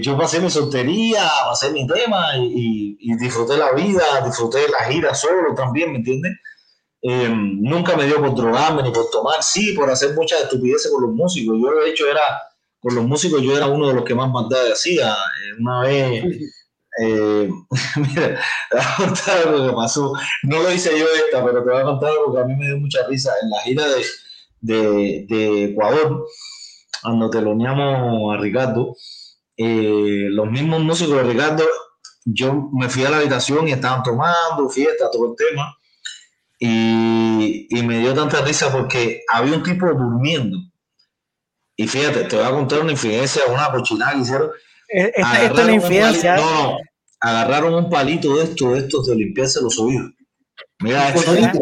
yo 0.02 0.18
pasé 0.18 0.40
mi 0.40 0.50
soltería, 0.50 1.30
pasé 1.46 1.72
mi 1.72 1.86
tema 1.86 2.36
y, 2.38 2.98
y, 3.00 3.16
disfruté 3.18 3.58
la 3.58 3.72
vida, 3.74 4.04
disfruté 4.26 4.68
la 4.70 4.92
gira 4.92 5.14
solo 5.14 5.54
también, 5.56 5.92
¿me 5.92 6.00
entiendes? 6.00 6.34
Eh, 7.06 7.30
nunca 7.30 7.98
me 7.98 8.06
dio 8.06 8.22
por 8.22 8.34
drogarme 8.34 8.82
ni 8.82 8.92
por 8.92 9.10
tomar, 9.10 9.44
sí, 9.44 9.74
por 9.74 9.90
hacer 9.90 10.16
muchas 10.16 10.44
estupideces 10.44 10.90
con 10.90 11.04
los 11.04 11.12
músicos. 11.12 11.58
Yo, 11.62 11.82
de 11.82 11.90
hecho, 11.90 12.08
era, 12.10 12.22
con 12.80 12.96
los 12.96 13.04
músicos, 13.04 13.42
yo 13.42 13.58
era 13.58 13.68
uno 13.68 13.90
de 13.90 13.94
los 13.94 14.06
que 14.06 14.16
más 14.16 14.32
maldad 14.32 14.72
hacía. 14.72 15.12
Eh, 15.12 15.60
una 15.60 15.82
vez, 15.82 16.24
eh, 17.02 17.50
mira, 17.98 18.40
te 18.70 18.78
voy 18.78 18.86
a 18.86 18.96
contar 18.96 19.46
lo 19.48 19.70
que 19.70 19.76
pasó. 19.76 20.14
No 20.44 20.64
lo 20.64 20.72
hice 20.72 20.98
yo 20.98 21.06
esta, 21.26 21.44
pero 21.44 21.62
te 21.62 21.72
voy 21.72 21.82
a 21.82 21.84
contar 21.84 22.12
algo 22.12 22.34
que 22.34 22.40
a 22.40 22.46
mí 22.46 22.56
me 22.56 22.68
dio 22.68 22.78
mucha 22.78 23.06
risa. 23.08 23.34
En 23.42 23.50
la 23.50 23.60
gira 23.60 23.86
de, 23.86 24.04
de, 24.62 25.26
de 25.28 25.64
Ecuador, 25.66 26.26
cuando 27.02 27.30
teloneamos 27.30 28.34
a 28.34 28.40
Ricardo, 28.40 28.96
los 29.58 30.50
mismos 30.50 30.80
músicos 30.82 31.18
de 31.18 31.24
Ricardo, 31.24 31.66
yo 32.24 32.70
me 32.72 32.88
fui 32.88 33.04
a 33.04 33.10
la 33.10 33.18
habitación 33.18 33.68
y 33.68 33.74
estaban 33.74 34.04
tomando 34.04 34.70
fiesta, 34.70 35.12
todo 35.12 35.32
el 35.32 35.36
tema 35.36 35.76
y, 36.60 37.68
me 37.84 38.00
dio 38.00 38.14
tanta 38.14 38.42
risa 38.42 38.72
porque 38.72 39.24
había 39.30 39.56
un 39.56 39.64
tipo 39.64 39.88
durmiendo. 39.88 40.58
Y 41.76 41.88
fíjate, 41.88 42.26
te 42.26 42.36
voy 42.36 42.46
a 42.46 42.52
contar 42.52 42.80
una 42.80 42.92
infidencia, 42.92 43.44
una 43.50 43.72
cochinada 43.72 44.14
que 44.14 44.20
hicieron. 44.20 44.52
Eh, 44.90 45.12
esta, 45.16 45.44
es 45.44 45.52
una 45.52 45.74
infidencia. 45.74 46.36
no, 46.38 46.78
agarraron 47.20 47.74
un 47.74 47.90
palito 47.90 48.38
de 48.38 48.44
estos, 48.44 48.74
de 48.74 48.80
estos 48.80 49.08
de 49.08 49.16
limpiarse 49.16 49.62
los 49.62 49.78
oídos. 49.80 50.12
Mira, 50.80 51.14
cotonito. 51.14 51.60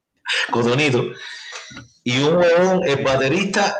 cotonito. 0.50 1.04
Y 2.04 2.18
un 2.18 2.36
huevón, 2.36 2.82
el 2.84 3.04
baterista, 3.04 3.76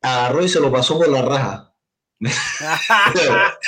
agarró 0.00 0.42
y 0.42 0.48
se 0.48 0.60
lo 0.60 0.72
pasó 0.72 0.98
por 0.98 1.08
la 1.08 1.22
raja. 1.22 1.74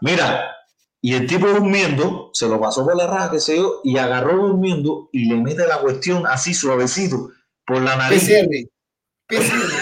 Mira, 0.00 0.57
y 1.00 1.14
el 1.14 1.26
tipo 1.26 1.46
durmiendo, 1.46 2.30
se 2.32 2.48
lo 2.48 2.60
pasó 2.60 2.84
por 2.84 2.96
la 2.96 3.06
raja, 3.06 3.30
que 3.30 3.40
se 3.40 3.56
yo, 3.56 3.80
y 3.84 3.98
agarró 3.98 4.48
durmiendo 4.48 5.08
y 5.12 5.26
le 5.26 5.36
mete 5.36 5.66
la 5.66 5.78
cuestión 5.78 6.26
así 6.26 6.54
suavecito 6.54 7.30
por 7.64 7.80
la 7.82 7.96
nariz. 7.96 8.24
PCR. 8.24 8.48
PCR. 9.28 9.72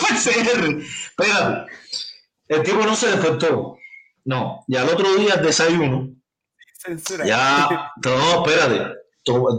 PCR. 0.00 0.78
Espérate. 0.80 1.72
El 2.48 2.62
tipo 2.62 2.78
no 2.84 2.96
se 2.96 3.08
despertó. 3.08 3.76
No. 4.24 4.64
Y 4.66 4.76
al 4.76 4.88
otro 4.88 5.14
día 5.16 5.34
el 5.34 5.42
desayuno. 5.42 6.08
Censura. 6.78 7.26
Ya, 7.26 7.92
no, 8.02 8.46
espérate. 8.46 8.94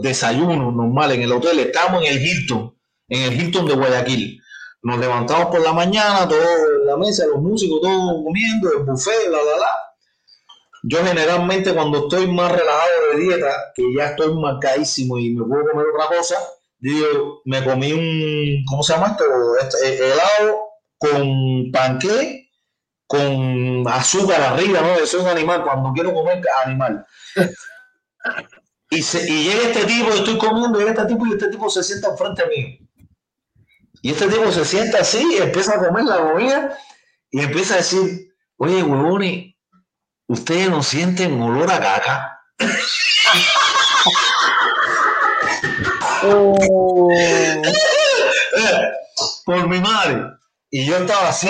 Desayuno 0.02 0.72
normal 0.72 1.12
en 1.12 1.22
el 1.22 1.32
hotel. 1.32 1.60
Estamos 1.60 2.02
en 2.04 2.12
el 2.12 2.20
Hilton. 2.20 2.76
En 3.08 3.22
el 3.22 3.40
Hilton 3.40 3.66
de 3.66 3.74
Guayaquil 3.74 4.40
Nos 4.82 4.98
levantamos 4.98 5.46
por 5.46 5.60
la 5.60 5.72
mañana, 5.72 6.26
todos 6.26 6.42
en 6.42 6.86
la 6.86 6.96
mesa, 6.96 7.26
los 7.26 7.40
músicos, 7.42 7.80
todos 7.82 8.24
comiendo, 8.24 8.72
el 8.72 8.84
buffet, 8.84 9.28
la, 9.30 9.38
la, 9.38 9.56
la. 9.58 9.90
Yo 10.82 11.04
generalmente 11.04 11.74
cuando 11.74 11.98
estoy 11.98 12.26
más 12.32 12.52
relajado 12.52 12.90
de 13.12 13.20
dieta, 13.20 13.72
que 13.74 13.82
ya 13.94 14.06
estoy 14.06 14.34
marcadísimo 14.34 15.18
y 15.18 15.34
me 15.34 15.44
puedo 15.44 15.70
comer 15.70 15.86
otra 15.94 16.16
cosa, 16.16 16.36
digo, 16.78 17.42
me 17.44 17.62
comí 17.62 17.92
un, 17.92 18.64
¿cómo 18.66 18.82
se 18.82 18.94
llama 18.94 19.08
esto? 19.08 19.24
Este, 19.60 19.88
eh, 19.88 20.12
helado 20.12 20.60
con 20.96 21.70
panqué, 21.70 22.50
con 23.06 23.86
azúcar 23.88 24.40
arriba, 24.40 24.80
¿no? 24.80 24.94
Eso 24.94 25.18
es 25.18 25.22
un 25.24 25.28
animal, 25.28 25.62
cuando 25.64 25.92
quiero 25.92 26.14
comer 26.14 26.42
animal. 26.64 27.04
Y, 28.90 29.02
se, 29.02 29.30
y 29.30 29.44
llega 29.44 29.68
este 29.68 29.84
tipo, 29.84 30.10
estoy 30.10 30.38
comiendo, 30.38 30.78
llega 30.78 30.92
este 30.92 31.06
tipo 31.06 31.26
y 31.26 31.32
este 31.32 31.48
tipo 31.48 31.68
se 31.68 31.82
sienta 31.82 32.08
enfrente 32.08 32.42
a 32.42 32.46
mí. 32.46 32.79
Y 34.02 34.12
este 34.12 34.28
tipo 34.28 34.50
se 34.50 34.64
sienta 34.64 35.00
así, 35.00 35.26
y 35.34 35.42
empieza 35.42 35.74
a 35.74 35.78
comer 35.78 36.04
la 36.04 36.18
comida 36.18 36.78
y 37.30 37.40
empieza 37.40 37.74
a 37.74 37.78
decir, 37.78 38.34
oye, 38.56 38.82
huevones, 38.82 39.54
ustedes 40.26 40.70
no 40.70 40.82
sienten 40.82 41.40
olor 41.40 41.70
a 41.70 41.80
caca. 41.80 42.40
Oh, 46.22 47.08
Por 49.46 49.68
mi 49.68 49.80
madre. 49.80 50.22
Y 50.70 50.86
yo 50.86 50.98
estaba 50.98 51.30
así, 51.30 51.48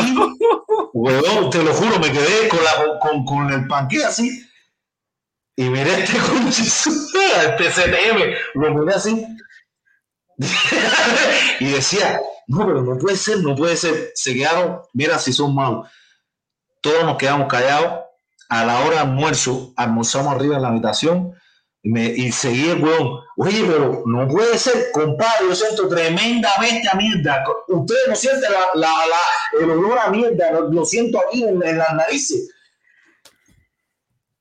huevón, 0.94 1.50
te 1.50 1.62
lo 1.62 1.74
juro, 1.74 1.98
me 1.98 2.10
quedé 2.10 2.48
con, 2.48 2.62
la, 2.64 2.98
con, 3.00 3.24
con 3.24 3.52
el 3.52 3.66
panque 3.66 4.04
así. 4.04 4.46
Y 5.56 5.68
miré 5.68 6.04
este 6.04 6.16
este 6.16 7.70
CTM, 7.70 8.34
lo 8.54 8.74
miré 8.74 8.94
así. 8.94 9.26
y 11.58 11.64
decía, 11.72 12.18
no, 12.50 12.66
pero 12.66 12.82
no 12.82 12.98
puede 12.98 13.16
ser, 13.16 13.38
no 13.38 13.54
puede 13.54 13.76
ser. 13.76 14.10
Se 14.14 14.34
quedaron, 14.34 14.80
mira 14.92 15.18
si 15.20 15.32
son 15.32 15.54
malos. 15.54 15.88
Todos 16.80 17.04
nos 17.04 17.16
quedamos 17.16 17.46
callados. 17.48 18.00
A 18.48 18.64
la 18.64 18.80
hora 18.80 18.96
de 18.96 18.98
almuerzo, 19.02 19.72
almorzamos 19.76 20.34
arriba 20.34 20.56
en 20.56 20.62
la 20.62 20.68
habitación 20.68 21.32
y, 21.80 21.90
me, 21.90 22.06
y 22.06 22.32
seguí 22.32 22.68
el. 22.70 22.84
Oye, 23.36 23.64
pero 23.64 24.02
no 24.04 24.26
puede 24.26 24.58
ser, 24.58 24.90
compadre, 24.92 25.46
yo 25.48 25.54
siento 25.54 25.88
tremendamente 25.88 26.88
a 26.90 26.94
mierda. 26.96 27.44
Ustedes 27.68 28.08
no 28.08 28.16
sienten 28.16 28.50
la, 28.50 28.58
la, 28.74 28.88
la- 28.88 29.62
el 29.64 29.70
olor 29.70 29.96
a 30.00 30.10
mierda, 30.10 30.50
lo, 30.50 30.72
lo 30.72 30.84
siento 30.84 31.20
aquí 31.24 31.44
en, 31.44 31.60
las 31.60 31.94
narices. 31.94 32.50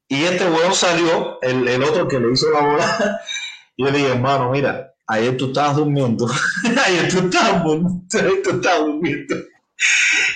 Y 0.07 0.23
este 0.23 0.49
huevón 0.49 0.73
salió, 0.73 1.39
el, 1.43 1.67
el 1.67 1.83
otro 1.83 2.07
que 2.07 2.19
le 2.19 2.31
hizo 2.33 2.49
la 2.49 2.61
bola. 2.61 3.21
yo 3.77 3.85
le 3.85 3.97
dije, 3.99 4.11
hermano, 4.13 4.49
mira, 4.49 4.88
ayer 5.09 5.35
tú 5.37 5.47
estabas 5.47 5.75
durmiendo. 5.75 6.27
ayer 6.85 7.09
tú 7.11 7.19
estabas, 7.19 7.63
ayer 8.13 8.41
tú 8.43 8.49
estabas 8.51 8.79
durmiendo. 8.85 9.35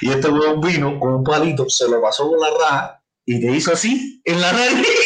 Y 0.01 0.09
este 0.11 0.27
huevón 0.29 0.61
vino 0.61 0.99
con 0.99 1.13
un 1.15 1.23
palito, 1.23 1.65
se 1.69 1.87
lo 1.89 2.01
pasó 2.01 2.29
con 2.29 2.39
la 2.39 2.49
raja 2.49 3.03
y 3.25 3.39
te 3.41 3.51
hizo 3.51 3.71
así 3.73 4.21
en 4.25 4.41
la 4.41 4.51
nariz. 4.53 4.87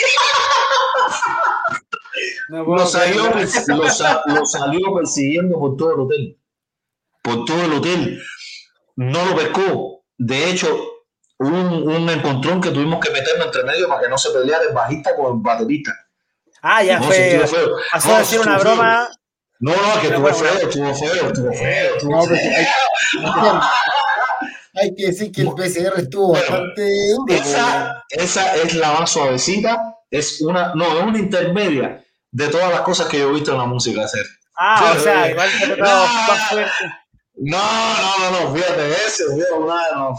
No 2.49 2.64
Lo 2.64 2.85
salió, 2.88 3.23
lo 3.30 3.89
sa- 3.89 4.23
lo 4.26 4.45
salió 4.45 4.94
persiguiendo 4.95 5.60
por 5.60 5.76
todo 5.76 5.94
el 5.95 5.99
hotel. 5.99 6.38
Por 7.22 7.44
todo 7.45 7.61
el 7.64 7.73
hotel. 7.73 8.23
No 8.95 9.26
lo 9.26 9.35
pescó. 9.35 10.06
De 10.18 10.49
hecho, 10.49 10.80
un, 11.39 11.53
un 11.53 12.10
encontrón 12.10 12.61
que 12.61 12.72
tuvimos 12.72 12.99
que 13.06 13.11
meternos 13.11 13.48
entre 13.48 13.64
medio 13.65 13.88
para 13.89 14.02
que 14.02 14.10
no 14.10 14.18
se 14.18 14.31
peleara 14.31 14.64
el 14.64 14.73
bajista 14.73 15.15
con 15.15 15.35
el 15.35 15.41
baterista. 15.41 15.94
Ah, 16.61 16.81
ya 16.84 16.99
No, 16.99 17.06
fue. 17.07 17.15
sí, 17.15 17.22
estuvo 17.22 17.48
feo. 17.48 17.69
Pasó 17.91 18.07
No, 18.10 18.18
decir 18.18 18.39
una 18.39 18.60
feo. 18.60 18.76
No, 19.60 19.72
no, 19.72 20.02
que 20.02 20.10
bueno, 20.18 20.36
feo, 20.38 20.54
estuvo 20.70 20.94
feo, 20.96 21.28
estuvo 21.28 21.54
feo. 21.54 21.96
estuvo 21.96 22.12
no, 22.16 22.22
feo. 22.24 22.38
pues, 22.38 22.68
hay, 24.76 24.90
hay 24.90 24.96
que 24.96 25.06
decir 25.08 25.32
que 25.32 25.42
el 25.42 25.50
PCR 25.54 26.00
estuvo 26.00 26.28
Bueno, 26.30 26.46
bastante 26.50 27.10
duro. 27.12 27.34
Esa, 27.34 28.04
esa 28.10 28.56
es 28.58 28.76
la 28.76 28.92
más 29.00 29.10
suavecita. 29.12 29.96
Es 30.12 30.42
una, 30.42 30.74
no, 30.76 30.98
es 31.00 31.04
una 31.06 31.18
intermedia 31.20 32.04
de 32.32 32.48
todas 32.50 32.70
las 32.72 32.82
cosas 32.82 33.08
que 33.08 33.20
yo 33.20 33.30
he 33.30 33.34
visto 33.34 33.52
en 33.52 33.58
la 33.58 33.66
música 33.66 34.04
hacer. 34.06 34.26
Ah, 34.58 34.94
o 34.96 35.00
sea, 35.00 35.26
sí. 35.26 35.32
igual 35.32 35.50
tocado 35.60 36.08
No. 36.08 36.14
más 36.28 36.50
fuerte. 36.50 36.72
No, 37.40 37.58
no, 37.58 38.32
no, 38.32 38.40
no, 38.50 38.56
fíjate, 38.56 38.90
ese, 39.06 39.24
fíjate, 39.26 39.60
no, 39.60 40.10
no. 40.10 40.18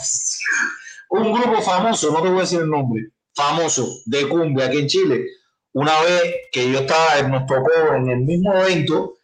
Un 1.11 1.33
grupo 1.33 1.63
famoso, 1.63 2.13
no 2.13 2.23
te 2.23 2.29
voy 2.29 2.39
a 2.39 2.41
decir 2.43 2.61
el 2.61 2.71
nombre, 2.71 3.03
famoso 3.35 3.89
de 4.07 4.29
cumbia 4.29 4.67
aquí 4.67 4.79
en 4.79 4.87
Chile. 4.89 5.25
Una 5.73 5.99
vez 6.03 6.23
que 6.53 6.71
yo 6.71 6.81
estaba, 6.81 7.21
nos 7.23 7.47
tocó 7.47 7.95
en 7.97 8.09
el 8.11 8.19
mismo 8.21 8.55
evento, 8.55 9.18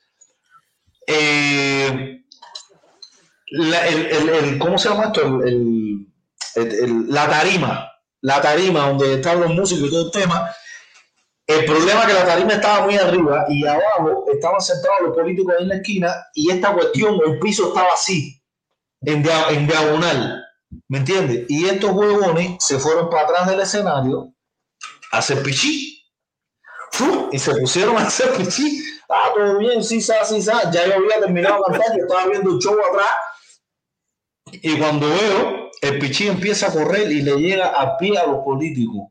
eh, 1.07 2.23
el, 3.47 4.59
¿cómo 4.59 4.79
se 4.79 4.89
llama 4.89 5.07
esto? 5.07 5.43
El- 5.43 6.07
la 7.09 7.29
tarima, 7.29 7.91
la 8.21 8.41
tarima 8.41 8.87
donde 8.89 9.15
están 9.15 9.41
los 9.41 9.51
músicos 9.51 9.89
y 9.89 9.91
todo 9.91 10.07
el 10.07 10.11
tema. 10.13 10.51
El 11.47 11.65
problema 11.65 12.03
es 12.03 12.07
que 12.07 12.13
la 12.15 12.25
tarima 12.27 12.53
estaba 12.53 12.85
muy 12.87 12.97
arriba 12.97 13.45
y 13.49 13.67
abajo 13.67 14.25
estaban 14.33 14.61
sentados 14.61 14.99
los 15.03 15.17
políticos 15.17 15.55
en 15.59 15.69
la 15.69 15.75
esquina 15.77 16.15
y 16.33 16.51
esta 16.51 16.73
cuestión, 16.73 17.19
el 17.27 17.39
piso 17.41 17.69
estaba 17.69 17.89
así, 17.93 18.41
en, 19.03 19.23
dia- 19.23 19.49
en 19.51 19.67
diagonal, 19.67 20.45
¿me 20.89 20.99
entiendes? 20.99 21.45
Y 21.49 21.67
estos 21.67 21.91
huevones 21.91 22.57
se 22.61 22.79
fueron 22.79 23.11
para 23.11 23.25
atrás 23.25 23.49
del 23.49 23.61
escenario 23.61 24.33
a 25.13 25.19
hacer 25.19 25.43
pichí. 25.43 25.91
Y 27.33 27.39
se 27.41 27.53
pusieron 27.57 27.99
a 27.99 28.03
hacer 28.07 28.33
pichí. 28.35 28.81
Ah, 29.17 29.31
todo 29.33 29.59
bien, 29.59 29.85
sí, 29.85 30.01
sa, 30.01 30.25
sí, 30.25 30.43
sa. 30.43 30.71
Ya 30.73 30.87
yo 30.87 30.95
había 30.95 31.21
terminado 31.21 31.59
de 31.59 31.79
cantar, 31.79 31.97
yo 31.97 32.03
estaba 32.03 32.27
viendo 32.27 32.51
el 32.51 32.59
show 32.59 32.77
atrás. 32.81 33.15
Y 34.51 34.77
cuando 34.77 35.09
veo, 35.09 35.71
el 35.81 35.99
pichí 36.01 36.27
empieza 36.27 36.67
a 36.67 36.73
correr 36.73 37.11
y 37.13 37.23
le 37.23 37.37
llega 37.37 37.69
a 37.69 37.97
pie 37.97 38.19
a 38.19 38.27
los 38.27 38.39
políticos. 38.45 39.09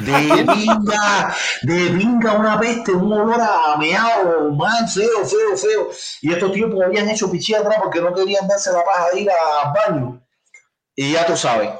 De 0.00 0.12
vinga, 0.56 1.36
de 1.62 1.88
vinga 1.90 2.32
una 2.32 2.58
peste, 2.58 2.92
un 2.92 3.12
olor 3.12 3.40
a 3.40 3.76
meado, 3.78 4.50
mal, 4.52 4.88
feo, 4.88 5.24
feo, 5.24 5.56
feo. 5.56 5.90
Y 6.20 6.32
estos 6.32 6.52
tipos 6.52 6.82
habían 6.82 7.08
hecho 7.08 7.30
pichí 7.30 7.54
atrás 7.54 7.78
porque 7.80 8.00
no 8.00 8.12
querían 8.12 8.48
darse 8.48 8.72
la 8.72 8.84
paja 8.84 9.10
de 9.12 9.20
ir 9.20 9.30
al 9.30 9.72
baño. 9.72 10.26
Y 10.96 11.12
ya 11.12 11.24
tú 11.24 11.36
sabes. 11.36 11.70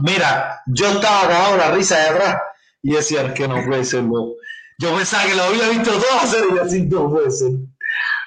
Mira, 0.00 0.62
yo 0.66 0.86
estaba 0.86 1.28
cagado 1.28 1.56
la 1.58 1.70
risa 1.72 1.98
de 1.98 2.08
atrás 2.08 2.36
y 2.82 2.92
decía 2.92 3.34
que 3.34 3.46
no 3.46 3.62
puede 3.66 3.84
ser, 3.84 4.04
no. 4.04 4.32
Yo 4.78 4.94
pensaba 4.96 5.24
que 5.26 5.34
lo 5.34 5.42
había 5.44 5.68
visto 5.70 5.90
todo 5.90 6.20
hacer 6.20 6.44
y 6.54 6.58
así, 6.58 6.82
no 6.82 7.10
puede 7.10 7.30
ser. 7.30 7.50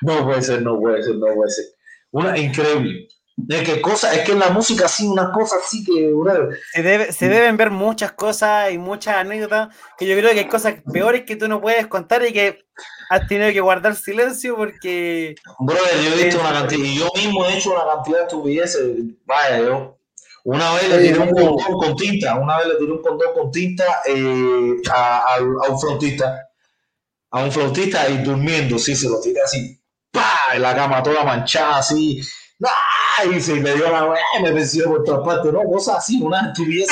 No 0.01 0.25
puede 0.25 0.41
ser, 0.41 0.61
no 0.61 0.79
puede 0.79 1.01
ser, 1.03 1.15
no 1.15 1.27
puede 1.33 1.49
ser. 1.51 1.65
Una 2.11 2.37
increíble. 2.37 3.07
Es 3.49 3.61
que 3.63 3.81
cosa, 3.81 4.13
es 4.13 4.19
que 4.25 4.33
en 4.33 4.39
la 4.39 4.49
música 4.49 4.87
sí, 4.87 5.07
una 5.07 5.31
cosa 5.31 5.55
así 5.63 5.83
que, 5.83 6.11
brother, 6.11 6.59
Se, 6.73 6.83
debe- 6.83 7.11
se 7.11 7.29
deben 7.29 7.55
ver 7.57 7.71
muchas 7.71 8.11
cosas 8.11 8.71
y 8.71 8.77
muchas 8.77 9.15
anécdotas 9.15 9.69
que 9.97 10.05
yo 10.05 10.15
creo 10.17 10.31
que 10.33 10.39
hay 10.39 10.47
cosas 10.47 10.75
peores 10.91 11.23
que 11.23 11.37
tú 11.37 11.47
no 11.47 11.61
puedes 11.61 11.87
contar 11.87 12.23
y 12.25 12.33
que 12.33 12.59
has 13.09 13.27
tenido 13.27 13.51
que 13.51 13.61
guardar 13.61 13.95
silencio 13.95 14.55
porque 14.57 15.35
Brother, 15.59 16.01
yo 16.03 16.09
he 16.13 16.23
visto 16.25 16.37
Eh, 16.37 16.41
una 16.41 16.51
cantidad, 16.59 16.83
y 16.83 16.95
yo 16.99 17.09
mismo 17.15 17.45
he 17.45 17.57
hecho 17.57 17.71
una 17.73 17.85
cantidad 17.95 18.17
de 18.17 18.23
estupideces. 18.25 18.97
Vaya, 19.25 19.59
yo. 19.61 19.97
Una 20.43 20.73
vez 20.73 20.89
le 20.89 20.97
tiré 20.99 21.19
un 21.19 21.29
no. 21.29 21.35
condón 21.55 21.77
con 21.77 21.95
tinta, 21.95 22.35
una 22.35 22.57
vez 22.57 22.67
le 22.67 22.75
tiré 22.75 22.91
un 22.91 23.01
condón 23.01 23.33
con 23.33 23.51
tinta 23.51 23.83
eh, 24.05 24.73
a, 24.91 25.17
a- 25.19 25.35
a 25.37 25.69
un 25.69 25.79
flautista, 25.79 26.47
a 27.31 27.43
un 27.43 27.51
flautista 27.51 28.09
y 28.09 28.17
durmiendo, 28.23 28.79
sí, 28.79 28.95
se 28.95 29.07
lo 29.07 29.19
tiré 29.21 29.41
así, 29.41 29.79
¡pah! 30.11 30.55
En 30.55 30.63
la 30.63 30.75
cama 30.75 31.03
toda 31.03 31.23
manchada, 31.23 31.77
así, 31.77 32.21
¡ah! 32.63 33.23
Y 33.25 33.39
se 33.39 33.55
le 33.57 33.75
dio 33.75 33.91
la 33.91 34.05
weá, 34.05 34.21
me 34.41 34.51
venció 34.51 34.85
por 34.85 35.03
todas 35.03 35.23
partes, 35.25 35.53
¿no? 35.53 35.63
Cosas 35.63 35.97
así, 35.97 36.19
una 36.21 36.47
estupidez. 36.47 36.87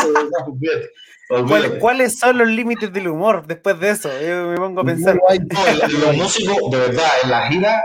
¿cuál-. 1.48 1.80
¿cuáles 1.80 2.20
son 2.20 2.38
los 2.38 2.48
límites 2.48 2.92
del 2.94 3.08
humor 3.08 3.48
después 3.48 3.80
de 3.80 3.90
eso? 3.90 4.10
Yo 4.22 4.48
me 4.48 4.58
pongo 4.58 4.82
a 4.82 4.84
No 4.84 4.90
pensar. 4.90 5.16
No, 5.16 5.28
el- 5.30 6.00
los 6.02 6.16
músicos, 6.18 6.56
de 6.72 6.78
verdad, 6.78 7.10
en 7.24 7.30
la 7.32 7.48
gira, 7.48 7.84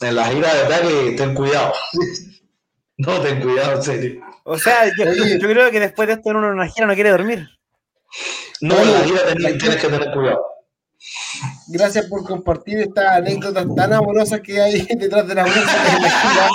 en 0.00 0.14
la 0.14 0.24
gira, 0.26 0.54
de 0.54 0.62
verdad 0.62 0.80
que 0.88 1.10
ten 1.16 1.34
cuidado. 1.34 1.72
No, 2.98 3.20
ten 3.20 3.40
cuidado, 3.42 3.76
en 3.76 3.82
serio. 3.82 4.20
O 4.44 4.58
sea, 4.58 4.84
yo, 4.96 5.10
Oye. 5.10 5.38
yo 5.38 5.48
creo 5.48 5.70
que 5.70 5.80
después 5.80 6.08
de 6.08 6.14
esto 6.14 6.30
uno 6.30 6.46
en 6.48 6.54
una 6.54 6.66
gira 6.68 6.86
no 6.86 6.94
quiere 6.94 7.10
dormir. 7.10 7.46
No, 8.60 8.78
en 8.80 8.92
la 8.92 9.00
gira 9.00 9.26
tenés, 9.26 9.58
tienes 9.58 9.76
que 9.80 9.88
tener 9.88 10.10
cuidado. 10.12 10.42
Gracias 11.68 12.06
por 12.06 12.24
compartir 12.24 12.78
estas 12.78 13.16
anécdotas 13.18 13.66
tan 13.76 13.92
amorosas 13.92 14.40
que 14.40 14.60
hay 14.60 14.80
detrás 14.98 15.26
de 15.28 15.34
la 15.34 15.44
música 15.44 15.96
en 15.96 16.02
la 16.02 16.10
gira. 16.20 16.48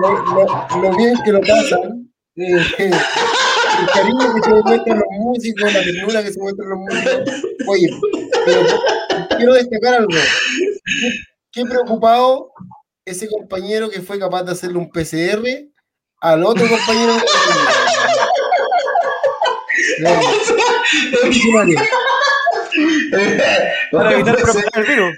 Lo, 0.00 0.24
lo- 0.34 0.82
lo 0.82 0.96
bien 0.96 1.14
que 1.24 1.32
lo 1.32 1.40
pasan. 1.40 2.08
eh, 2.36 2.64
eh, 2.78 2.90
el 3.80 3.86
cariño 3.92 4.34
que 4.34 4.42
se 4.42 4.50
muestran 4.62 4.98
los 4.98 5.08
músicos, 5.18 5.72
la 5.72 5.82
ternura 5.82 6.22
que 6.22 6.32
se 6.32 6.40
muestran 6.40 6.68
los 6.68 6.78
músicos. 6.78 7.42
Oye, 7.66 7.90
pero 8.44 8.62
quiero 9.36 9.54
destacar 9.54 9.94
algo. 9.94 10.08
Qué, 10.10 11.10
qué 11.50 11.64
preocupado 11.64 12.52
ese 13.04 13.28
compañero 13.28 13.90
que 13.90 14.00
fue 14.00 14.18
capaz 14.18 14.44
de 14.44 14.52
hacerle 14.52 14.78
un 14.78 14.90
PCR 14.90 15.44
al 16.20 16.44
otro 16.44 16.66
compañero. 16.68 17.14
Para 23.92 24.12
evitar 24.12 24.36
propagar 24.36 24.70
el 24.74 24.84
virus. 24.84 25.16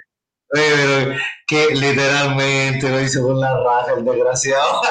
pero 0.49 1.17
que 1.47 1.75
literalmente 1.75 2.89
lo 2.91 3.01
hizo 3.01 3.23
con 3.23 3.41
la 3.41 3.57
raja 3.63 3.95
el 3.97 4.05
desgraciado. 4.05 4.83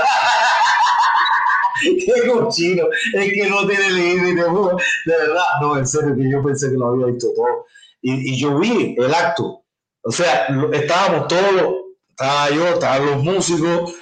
Qué 1.81 2.27
cochino, 2.27 2.85
es 3.13 3.33
que 3.33 3.49
no 3.49 3.67
tiene 3.67 3.89
límite, 3.89 4.41
de 4.41 5.17
verdad, 5.17 5.43
no, 5.61 5.77
en 5.77 5.85
serio, 5.85 6.15
que 6.15 6.31
yo 6.31 6.41
pensé 6.41 6.71
que 6.71 6.77
lo 6.77 6.87
había 6.87 7.07
visto 7.07 7.27
todo. 7.35 7.65
Y, 8.01 8.31
y 8.31 8.39
yo 8.39 8.57
vi 8.57 8.95
el 8.97 9.13
acto, 9.13 9.65
o 10.01 10.11
sea, 10.11 10.47
estábamos 10.71 11.27
todos, 11.27 11.84
estaba 12.15 12.49
yo, 12.49 12.67
estaban 12.69 13.05
los 13.05 13.23
músicos, 13.23 13.93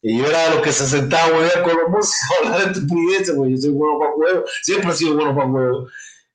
y 0.00 0.18
yo 0.18 0.26
era 0.26 0.44
de 0.44 0.50
los 0.56 0.62
que 0.62 0.72
se 0.72 0.88
sentaba 0.88 1.26
a 1.26 1.62
con 1.62 1.76
los 1.76 1.90
músicos 1.90 2.18
a 2.32 2.46
hablar 2.46 2.64
de 2.64 2.80
estupideces, 2.80 3.34
porque 3.36 3.52
yo 3.52 3.58
soy 3.58 3.70
bueno 3.70 3.98
para 3.98 4.12
juego, 4.12 4.44
siempre 4.62 4.90
he 4.90 4.94
sido 4.94 5.14
bueno 5.14 5.36
para 5.36 5.48
juego. 5.48 5.86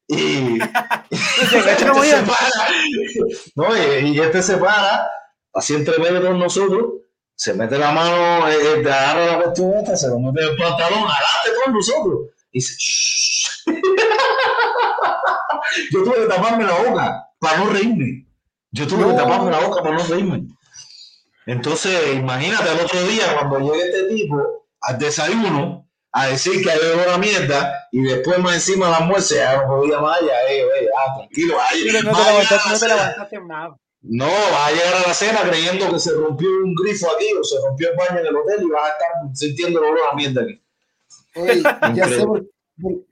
Y, 0.08 0.60
este 0.62 1.16
se 1.78 1.86
para, 1.86 2.52
no, 3.56 3.78
y, 3.78 4.20
este 4.20 4.44
se 4.44 4.58
para, 4.58 5.10
así 5.54 5.74
entre 5.74 5.98
medio 5.98 6.22
de 6.22 6.30
nosotros, 6.38 6.86
se 7.36 7.54
mete 7.56 7.80
la 7.80 7.92
mano, 7.92 8.48
eh, 8.48 8.56
eh 8.76 8.92
agarra 8.92 9.26
la 9.26 9.44
cuestión 9.44 9.98
se 9.98 10.08
lo 10.08 10.20
mete 10.20 10.44
el 10.44 10.56
pantalón, 10.56 11.00
adelante 11.00 11.64
con 11.64 11.74
nosotros. 11.74 12.20
Y 12.52 12.60
dice, 12.60 12.76
yo 15.92 16.04
tuve 16.04 16.16
que 16.16 16.28
taparme 16.28 16.64
la 16.66 16.78
boca 16.78 17.28
para 17.40 17.58
no 17.58 17.70
reírme. 17.72 18.28
Yo 18.72 18.88
tuve 18.88 19.08
que 19.08 19.14
taparme 19.14 19.50
la 19.50 19.60
boca 19.62 19.82
para 19.82 19.96
no 19.96 20.04
reírme. 20.04 20.44
Entonces, 21.46 22.16
imagínate 22.16 22.70
al 22.70 22.80
otro 22.80 23.04
día 23.04 23.38
cuando 23.38 23.60
llegue 23.60 23.90
este 23.90 24.04
tipo 24.16 24.66
al 24.82 24.98
desayuno 24.98 25.88
a 26.12 26.28
decir 26.28 26.64
que 26.64 26.70
hay 26.70 26.80
una 27.08 27.18
mierda 27.18 27.88
y 27.92 28.02
después 28.04 28.38
más 28.40 28.56
encima 28.56 28.90
la 28.90 28.98
almuerzo 28.98 29.36
ya 29.36 29.58
no 29.58 29.68
podía 29.68 30.00
más, 30.00 30.20
ya, 30.22 30.54
eh, 30.54 30.62
eh, 30.62 30.88
ah, 30.98 31.16
tranquilo, 31.18 31.56
ahí, 31.60 31.86
no, 31.86 31.92
te 31.92 32.02
levantaste, 32.04 32.70
no 32.70 32.80
te 32.80 32.88
levantaste 32.88 33.40
más. 33.40 33.72
No, 34.02 34.26
va 34.26 34.68
a 34.68 34.72
llegar 34.72 34.94
a 34.96 35.08
la 35.08 35.14
cena 35.14 35.42
creyendo 35.42 35.90
que 35.90 36.00
se 36.00 36.12
rompió 36.12 36.50
un 36.50 36.76
grifo 36.76 37.08
aquí 37.16 37.26
o 37.40 37.44
se 37.44 37.56
rompió 37.66 37.90
el 37.90 37.96
baño 37.96 38.20
en 38.20 38.28
el 38.28 38.36
hotel 38.36 38.64
y 38.64 38.70
vas 38.70 38.84
a 38.84 38.88
estar 38.90 39.10
sintiendo 39.34 39.80
el 39.80 39.86
olor 39.86 40.02
a 40.12 40.16
mierda 40.16 40.42
aquí. 40.42 40.62
Oye, 41.36 41.64
ya 41.96 42.08
sé, 42.08 42.26
por, 42.26 42.46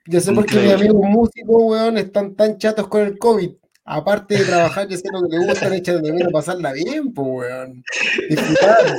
ya 0.05 0.19
sé 0.19 0.33
por 0.33 0.45
qué 0.45 0.57
mis 0.57 0.73
amigos 0.73 1.01
músicos, 1.01 1.55
weón, 1.57 1.97
están 1.97 2.35
tan 2.35 2.57
chatos 2.57 2.87
con 2.87 3.01
el 3.01 3.17
COVID. 3.17 3.51
Aparte 3.93 4.37
de 4.37 4.45
trabajar 4.45 4.87
y 4.89 4.93
hacer 4.93 5.11
lo 5.11 5.27
que 5.27 5.69
le 5.69 5.75
echan 5.75 6.01
de 6.01 6.13
menos 6.13 6.31
pasarla 6.31 6.71
bien, 6.71 7.13
pues, 7.13 7.27
weón. 7.27 7.83
Disfrutar. 8.29 8.97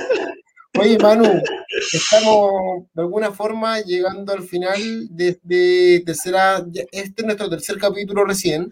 Oye, 0.78 0.98
Manu, 0.98 1.40
estamos 1.94 2.84
de 2.92 3.00
alguna 3.00 3.32
forma 3.32 3.80
llegando 3.80 4.34
al 4.34 4.42
final 4.42 5.08
de, 5.08 5.40
de 5.44 6.02
tercera. 6.04 6.62
Este 6.90 7.22
es 7.22 7.24
nuestro 7.24 7.48
tercer 7.48 7.78
capítulo 7.78 8.26
recién. 8.26 8.70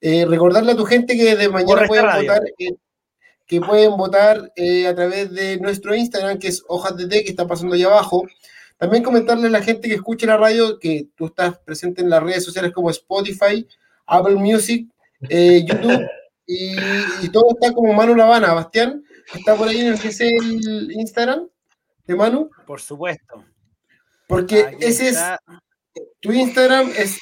Eh, 0.00 0.26
recordarle 0.26 0.72
a 0.72 0.76
tu 0.76 0.84
gente 0.84 1.16
que 1.16 1.36
de 1.36 1.48
mañana 1.48 1.86
pueden 1.86 2.04
votar, 2.04 2.42
eh, 2.58 2.74
que 3.46 3.60
pueden 3.60 3.96
votar 3.96 4.52
eh, 4.56 4.88
a 4.88 4.94
través 4.96 5.30
de 5.32 5.56
nuestro 5.58 5.94
Instagram, 5.94 6.40
que 6.40 6.48
es 6.48 6.64
hojas 6.66 6.96
de 6.96 7.06
té, 7.06 7.22
que 7.22 7.30
está 7.30 7.46
pasando 7.46 7.76
ahí 7.76 7.84
abajo. 7.84 8.26
También 8.76 9.04
comentarle 9.04 9.46
a 9.46 9.50
la 9.50 9.62
gente 9.62 9.88
que 9.88 9.94
escuche 9.94 10.26
la 10.26 10.36
radio 10.36 10.80
que 10.80 11.06
tú 11.14 11.26
estás 11.26 11.56
presente 11.60 12.02
en 12.02 12.10
las 12.10 12.24
redes 12.24 12.44
sociales 12.44 12.72
como 12.72 12.90
Spotify, 12.90 13.64
Apple 14.06 14.34
Music, 14.34 14.88
YouTube, 15.20 16.06
y, 16.46 17.28
todo 17.30 17.50
está 17.50 17.72
como 17.72 17.92
Manu 17.92 18.14
Lavana. 18.14 18.54
Bastián, 18.54 19.04
¿está 19.34 19.54
por 19.54 19.68
ahí 19.68 19.80
en 19.80 19.88
el 19.88 20.00
que 20.00 20.08
es 20.08 20.20
el 20.20 20.90
Instagram 20.92 21.48
de 22.06 22.14
Manu? 22.16 22.50
Por 22.66 22.80
supuesto. 22.80 23.44
Porque 24.26 24.76
ese 24.80 25.10
es, 25.10 25.20
tu 26.20 26.32
Instagram 26.32 26.90
es 26.96 27.18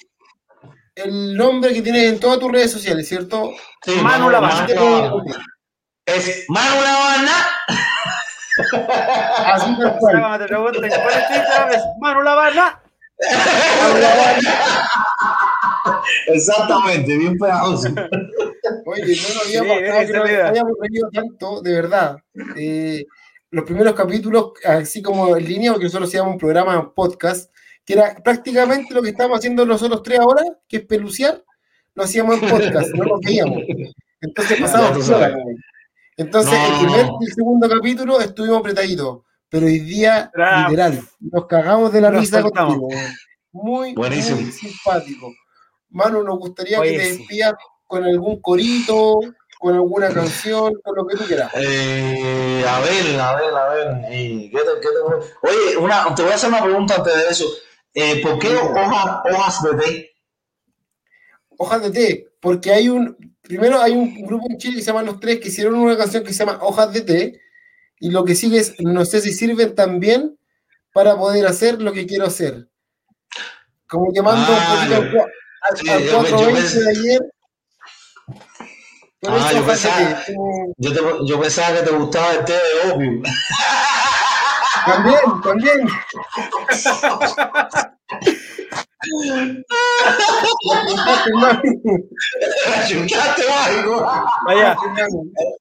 el 0.94 1.36
nombre 1.36 1.72
que 1.72 1.82
tienes 1.82 2.04
en 2.04 2.20
todas 2.20 2.38
tus 2.38 2.50
redes 2.50 2.72
sociales, 2.72 3.08
¿cierto? 3.08 3.52
Sí, 3.84 3.92
Manu 4.02 4.30
Lavana. 4.30 4.66
Es 6.06 6.44
Manu 6.48 6.82
Lavana. 6.82 7.32
Así 9.52 9.76
tal 9.78 9.98
cual. 9.98 10.38
Te 10.38 10.46
pregunten, 10.46 10.90
¿cuál 10.90 11.14
es 11.14 11.28
tu 11.28 11.34
Instagram? 11.34 11.72
Es 11.72 11.82
Manu 12.00 12.22
Lavana. 12.22 12.82
Exactamente, 16.28 17.16
bien 17.16 17.36
pegajoso. 17.36 17.88
Oye, 18.86 19.16
no 19.16 19.34
nos 19.34 19.46
habíamos, 19.46 20.06
sí, 20.06 20.12
no, 20.12 20.46
habíamos 20.46 20.72
reído 20.80 21.10
tanto, 21.10 21.60
de 21.62 21.72
verdad. 21.72 22.18
Eh, 22.56 23.04
los 23.50 23.64
primeros 23.64 23.94
capítulos, 23.94 24.52
así 24.64 25.02
como 25.02 25.36
en 25.36 25.44
línea, 25.44 25.72
porque 25.72 25.86
nosotros 25.86 26.08
hacíamos 26.08 26.32
un 26.32 26.38
programa 26.38 26.92
podcast, 26.94 27.52
que 27.84 27.94
era 27.94 28.14
prácticamente 28.22 28.94
lo 28.94 29.02
que 29.02 29.10
estamos 29.10 29.38
haciendo 29.38 29.64
nosotros 29.64 30.02
tres 30.02 30.20
ahora, 30.20 30.42
que 30.68 30.78
es 30.78 30.86
peluciar, 30.86 31.42
lo 31.94 32.04
hacíamos 32.04 32.42
en 32.42 32.48
podcast, 32.48 32.94
no 32.94 33.04
lo 33.04 33.18
veíamos. 33.20 33.62
Entonces 34.20 34.60
pasamos 34.60 35.10
Entonces, 36.16 36.52
el 36.52 36.86
primer 36.86 37.06
y 37.20 37.24
el 37.24 37.32
segundo 37.32 37.68
capítulo 37.68 38.20
estuvimos 38.20 38.58
apretaditos, 38.58 39.20
pero 39.48 39.66
hoy 39.66 39.80
día, 39.80 40.30
literal, 40.34 41.02
nos 41.20 41.46
cagamos 41.46 41.92
de 41.92 42.00
la 42.00 42.10
risa 42.10 42.42
contigo. 42.42 42.88
Muy, 43.52 43.94
muy 43.94 44.22
simpático. 44.22 45.32
Manu, 45.90 46.22
nos 46.22 46.38
gustaría 46.38 46.80
que 46.82 46.90
te 46.90 46.98
despidas 46.98 47.54
con 47.86 48.04
algún 48.04 48.40
corito, 48.40 49.20
con 49.58 49.74
alguna 49.74 50.10
canción, 50.10 50.74
con 50.84 50.94
lo 50.94 51.06
que 51.06 51.16
tú 51.16 51.24
quieras. 51.24 51.50
Eh, 51.54 52.64
a 52.68 52.80
ver, 52.80 53.20
a 53.20 53.34
ver, 53.36 53.54
a 53.54 53.68
ver. 53.70 54.08
¿qué 54.10 54.50
te, 54.50 54.80
qué 54.80 54.88
te... 54.88 55.48
Oye, 55.48 55.76
una, 55.78 56.14
te 56.14 56.22
voy 56.22 56.32
a 56.32 56.34
hacer 56.34 56.50
una 56.50 56.62
pregunta 56.62 56.96
antes 56.96 57.14
de 57.14 57.28
eso. 57.28 57.46
Eh, 57.94 58.20
¿Por 58.22 58.38
qué 58.38 58.54
hojas, 58.54 59.20
hojas 59.32 59.62
de 59.62 59.74
té? 59.76 60.10
Hojas 61.56 61.82
de 61.82 61.90
té, 61.90 62.28
porque 62.40 62.70
hay 62.70 62.88
un, 62.88 63.16
primero 63.42 63.80
hay 63.80 63.92
un 63.92 64.22
grupo 64.22 64.46
en 64.48 64.58
Chile 64.58 64.76
que 64.76 64.82
se 64.82 64.88
llama 64.88 65.02
Los 65.02 65.18
Tres 65.18 65.40
que 65.40 65.48
hicieron 65.48 65.74
una 65.74 65.96
canción 65.96 66.22
que 66.22 66.32
se 66.32 66.44
llama 66.44 66.60
Hojas 66.62 66.92
de 66.92 67.00
té, 67.00 67.40
y 68.00 68.10
lo 68.10 68.24
que 68.24 68.34
sigue 68.34 68.58
es, 68.58 68.74
no 68.80 69.04
sé 69.04 69.20
si 69.20 69.32
sirven 69.32 69.74
también 69.74 70.38
para 70.92 71.16
poder 71.16 71.46
hacer 71.46 71.80
lo 71.80 71.92
que 71.92 72.06
quiero 72.06 72.26
hacer. 72.26 72.68
Como 73.88 74.12
llamando 74.12 74.46
ah, 74.50 74.86
un 74.88 74.88
poquito 74.88 75.26
al, 75.62 75.76
sí, 75.76 75.88
al 75.88 76.02
420 76.02 76.80
de 76.80 76.90
ayer. 76.90 77.20
Ah, 79.26 79.52
yo, 79.52 79.66
pensaba, 79.66 80.24
yo, 80.76 80.92
te, 80.92 81.00
yo 81.26 81.40
pensaba 81.40 81.76
que 81.76 81.82
te 81.82 81.90
gustaba 81.90 82.32
el 82.34 82.44
té 82.44 82.52
de 82.52 82.92
opio. 82.92 83.22
También, 84.88 85.40
también. 85.42 85.88
Vaya, 94.46 94.76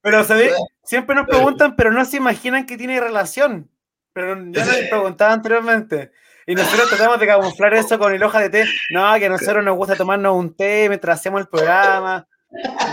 pero 0.02 0.24
¿sabes? 0.24 0.54
siempre 0.84 1.16
nos 1.16 1.28
preguntan, 1.28 1.76
pero 1.76 1.92
no 1.92 2.04
se 2.06 2.18
imaginan 2.18 2.66
que 2.66 2.78
tiene 2.78 3.00
relación. 3.00 3.70
Pero 4.14 4.36
ya 4.52 4.66
nos 4.66 4.76
preguntaba 4.90 5.34
anteriormente. 5.34 6.12
Y 6.48 6.56
nosotros 6.56 6.90
tratamos 6.90 7.20
de 7.20 7.28
camuflar 7.28 7.74
eso 7.74 8.00
con 8.00 8.14
el 8.14 8.24
hoja 8.24 8.40
de 8.40 8.50
té. 8.50 8.66
No, 8.90 9.14
que 9.20 9.26
a 9.26 9.30
nosotros 9.30 9.64
nos 9.64 9.76
gusta 9.76 9.96
tomarnos 9.96 10.36
un 10.36 10.56
té 10.56 10.88
mientras 10.88 11.20
hacemos 11.20 11.42
el 11.42 11.48
programa. 11.48 12.26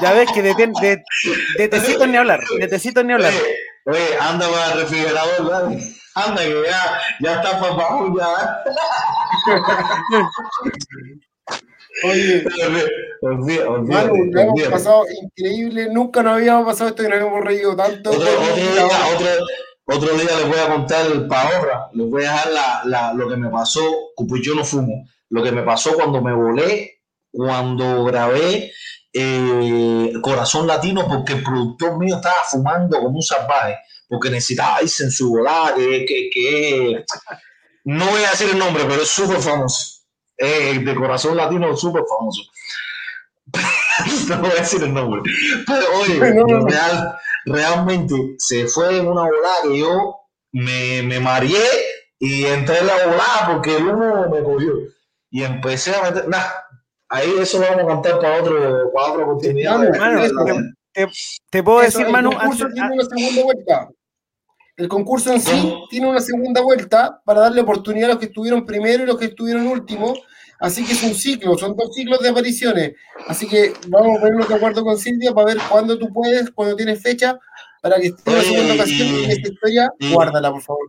Ya 0.02 0.12
ves 0.12 0.30
que 0.32 0.42
de, 0.42 0.54
de, 0.54 1.02
de 1.56 1.68
tecito 1.68 2.06
ni 2.06 2.16
hablar, 2.16 2.40
de 2.58 2.66
tecito 2.66 3.02
ni 3.04 3.12
hablar. 3.12 3.32
Oye, 3.86 4.18
anda 4.20 4.48
para 4.48 4.72
el 4.72 4.80
refrigerador, 4.80 5.48
¿vale? 5.48 5.94
Anda, 6.14 6.42
que 6.42 6.62
ya, 6.64 7.00
ya 7.20 7.34
está 7.34 7.60
papá, 7.60 7.98
ya. 8.16 8.62
Oye, 12.02 12.44
Manu, 13.22 14.24
lo 14.32 14.40
hemos 14.40 14.62
pasado 14.68 15.04
increíble, 15.22 15.88
nunca 15.92 16.22
nos 16.22 16.34
habíamos 16.34 16.66
pasado 16.66 16.90
esto 16.90 17.04
y 17.04 17.08
nos 17.08 17.20
hemos 17.20 17.44
reído 17.44 17.76
tanto. 17.76 18.10
Otro, 18.10 18.22
día, 18.22 18.86
otro, 19.14 19.26
otro, 19.86 20.18
día 20.18 20.36
les 20.38 20.48
voy 20.48 20.58
a 20.58 20.68
contar 20.68 21.06
el 21.06 21.28
ahorra, 21.32 21.90
les 21.92 22.10
voy 22.10 22.24
a 22.24 22.32
dejar 22.32 22.52
la, 22.52 22.82
la, 22.84 23.12
lo 23.14 23.28
que 23.28 23.36
me 23.36 23.48
pasó, 23.48 23.80
pues 24.28 24.42
yo 24.42 24.54
no 24.54 24.64
fumo, 24.64 25.08
lo 25.30 25.42
que 25.42 25.52
me 25.52 25.62
pasó 25.62 25.94
cuando 25.94 26.20
me 26.20 26.34
volé, 26.34 27.02
cuando 27.30 28.04
grabé 28.04 28.72
eh, 29.12 30.12
Corazón 30.20 30.66
Latino, 30.66 31.06
porque 31.06 31.34
el 31.34 31.42
productor 31.44 31.98
mío 31.98 32.16
estaba 32.16 32.42
fumando 32.50 32.98
como 32.98 33.16
un 33.16 33.22
salvaje 33.22 33.78
porque 34.08 34.30
necesitaba 34.30 34.82
irse 34.82 35.04
en 35.04 35.10
su 35.10 35.30
volada, 35.30 35.74
que, 35.76 36.30
que, 36.32 37.04
no 37.84 38.06
voy 38.06 38.22
a 38.24 38.30
decir 38.30 38.50
el 38.50 38.58
nombre, 38.58 38.84
pero 38.88 39.02
es 39.02 39.08
súper 39.08 39.38
famoso. 39.38 40.02
de 40.38 40.94
corazón 40.96 41.36
latino, 41.36 41.76
súper 41.76 42.02
famoso. 42.08 42.42
no 44.28 44.38
voy 44.38 44.50
a 44.50 44.60
decir 44.60 44.82
el 44.82 44.94
nombre. 44.94 45.22
Pero 45.66 45.86
oye, 46.00 46.18
real, 46.68 47.16
realmente 47.44 48.14
se 48.38 48.66
fue 48.66 48.98
en 48.98 49.06
una 49.06 49.22
volada 49.22 49.62
que 49.64 49.78
yo 49.78 50.16
me, 50.52 51.02
me 51.02 51.20
mareé 51.20 51.68
y 52.18 52.46
entré 52.46 52.78
en 52.78 52.86
la 52.86 53.06
volada 53.06 53.48
porque 53.52 53.76
el 53.76 53.86
humo 53.86 54.28
me 54.30 54.42
cogió. 54.42 54.72
Y 55.30 55.42
empecé 55.42 55.94
a 55.94 56.02
meter. 56.02 56.28
Nah, 56.28 56.46
ahí 57.08 57.34
eso 57.40 57.58
lo 57.58 57.66
vamos 57.66 57.82
a 57.82 57.86
contar 57.86 58.20
para, 58.20 58.40
otro, 58.40 58.92
para 58.92 59.12
otra 59.12 59.24
oportunidad. 59.24 59.80
Te, 61.50 61.62
puedo 61.62 61.80
decir, 61.80 62.08
Manu. 62.08 62.30
El 64.76 64.88
concurso 64.88 65.32
en 65.32 65.40
sí 65.40 65.74
tiene 65.88 66.08
una 66.08 66.20
segunda 66.20 66.60
vuelta 66.60 67.20
para 67.24 67.42
darle 67.42 67.60
oportunidad 67.60 68.10
a 68.10 68.14
los 68.14 68.20
que 68.20 68.26
estuvieron 68.26 68.66
primero 68.66 69.04
y 69.04 69.06
los 69.06 69.18
que 69.18 69.26
estuvieron 69.26 69.66
último 69.68 70.14
Así 70.60 70.84
que 70.84 70.92
es 70.92 71.02
un 71.02 71.14
ciclo, 71.14 71.58
son 71.58 71.76
dos 71.76 71.94
ciclos 71.94 72.20
de 72.20 72.28
apariciones. 72.28 72.92
Así 73.26 73.46
que 73.46 73.74
vamos 73.88 74.16
a 74.16 74.20
ponernos 74.20 74.48
de 74.48 74.54
acuerdo 74.54 74.82
con 74.84 74.98
Silvia 74.98 75.32
para 75.32 75.48
ver 75.48 75.58
cuándo 75.68 75.98
tú 75.98 76.10
puedes, 76.12 76.50
cuándo 76.52 76.76
tienes 76.76 77.02
fecha, 77.02 77.38
para 77.82 77.96
que 78.00 78.06
esté 78.08 78.32
la 78.32 78.42
segunda 78.42 78.74
ocasión 78.74 79.08
y- 79.08 79.24
esta 79.24 79.48
historia, 79.48 79.90
y- 79.98 80.14
guárdala, 80.14 80.50
por 80.50 80.62
favor. 80.62 80.88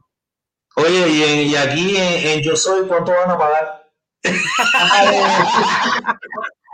Oye, 0.78 1.10
y, 1.10 1.42
y 1.52 1.56
aquí 1.56 1.98
en, 1.98 2.28
en 2.28 2.42
Yo 2.42 2.56
Soy, 2.56 2.88
¿cuánto 2.88 3.12
van 3.12 3.32
a 3.32 3.38
pagar? 3.38 3.86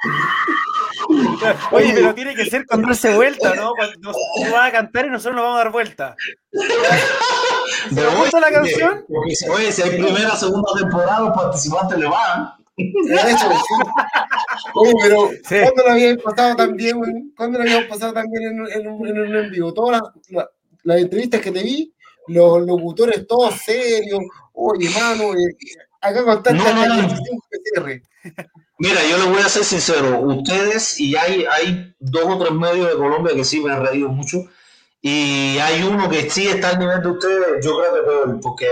Oye, 1.72 1.92
pero 1.94 2.14
tiene 2.16 2.36
que 2.36 2.46
ser 2.46 2.66
con 2.66 2.82
darse 2.82 3.14
vuelta, 3.16 3.54
¿no? 3.56 3.72
Cuando 3.76 4.00
nos- 4.02 4.16
tú 4.16 4.52
vas 4.52 4.70
a 4.70 4.72
cantar 4.72 5.06
y 5.06 5.10
nosotros 5.10 5.36
nos 5.36 5.44
vamos 5.44 5.60
a 5.60 5.64
dar 5.64 5.72
vuelta. 5.72 6.16
Te 7.96 8.06
gusta 8.16 8.40
la 8.40 8.52
canción? 8.52 9.06
porque 9.08 9.36
si- 9.36 9.50
Oye, 9.50 9.72
si 9.72 9.82
hay 9.82 9.90
primera, 9.92 10.36
segunda 10.36 10.70
temporada, 10.78 11.20
los 11.22 11.34
participantes 11.38 11.98
le 11.98 12.06
van. 12.08 12.52
Eso, 12.78 13.50
sí. 13.52 13.76
Oye, 14.76 14.94
pero 15.02 15.30
Sí. 15.48 15.56
¿cuándo 15.62 15.84
lo 15.84 15.92
habías 15.92 16.18
pasado 16.22 16.56
también? 16.56 16.98
güey? 16.98 17.12
¿Cuándo 17.36 17.58
lo 17.60 17.64
habías 17.64 17.86
pasado 17.86 18.14
también 18.14 18.44
en, 18.44 18.62
un- 18.62 18.72
en 18.72 19.08
en 19.08 19.20
un 19.20 19.36
en 19.36 19.52
vivo? 19.52 19.74
Todas 19.74 20.02
las, 20.02 20.12
la- 20.30 20.50
las 20.84 20.98
entrevistas 21.00 21.42
que 21.42 21.52
te 21.52 21.64
vi, 21.64 21.94
los 22.28 22.62
locutores 22.66 23.26
todos 23.28 23.56
serios. 23.56 24.20
Oye, 24.54 24.90
mano, 24.90 25.34
eh, 25.34 25.56
acá 26.02 26.24
contaste 26.24 26.58
No, 26.60 26.74
no, 26.74 26.82
hasta 26.82 26.98
no. 26.98 27.18
25 28.80 29.02
PCR. 29.02 29.04
Mira, 29.04 29.04
yo 29.10 29.18
les 29.18 29.28
voy 29.36 29.42
a 29.46 29.50
ser 29.50 29.64
sincero, 29.64 30.20
ustedes 30.22 31.00
y 31.00 31.16
hay, 31.16 31.46
hay 31.46 31.94
dos 32.00 32.26
o 32.28 32.38
tres 32.40 32.52
medios 32.54 32.88
de 32.90 32.96
Colombia 32.98 33.36
que 33.36 33.44
sí 33.44 33.62
me 33.62 33.72
han 33.72 33.86
reído 33.86 34.10
mucho 34.10 34.38
y 35.02 35.58
hay 35.60 35.84
uno 35.84 36.10
que 36.10 36.30
sí 36.30 36.48
está 36.48 36.70
al 36.72 36.80
nivel 36.80 37.02
de 37.02 37.10
ustedes, 37.10 37.66
yo 37.66 37.78
creo 37.78 37.94
que 37.96 38.02
peor, 38.04 38.40
porque 38.42 38.68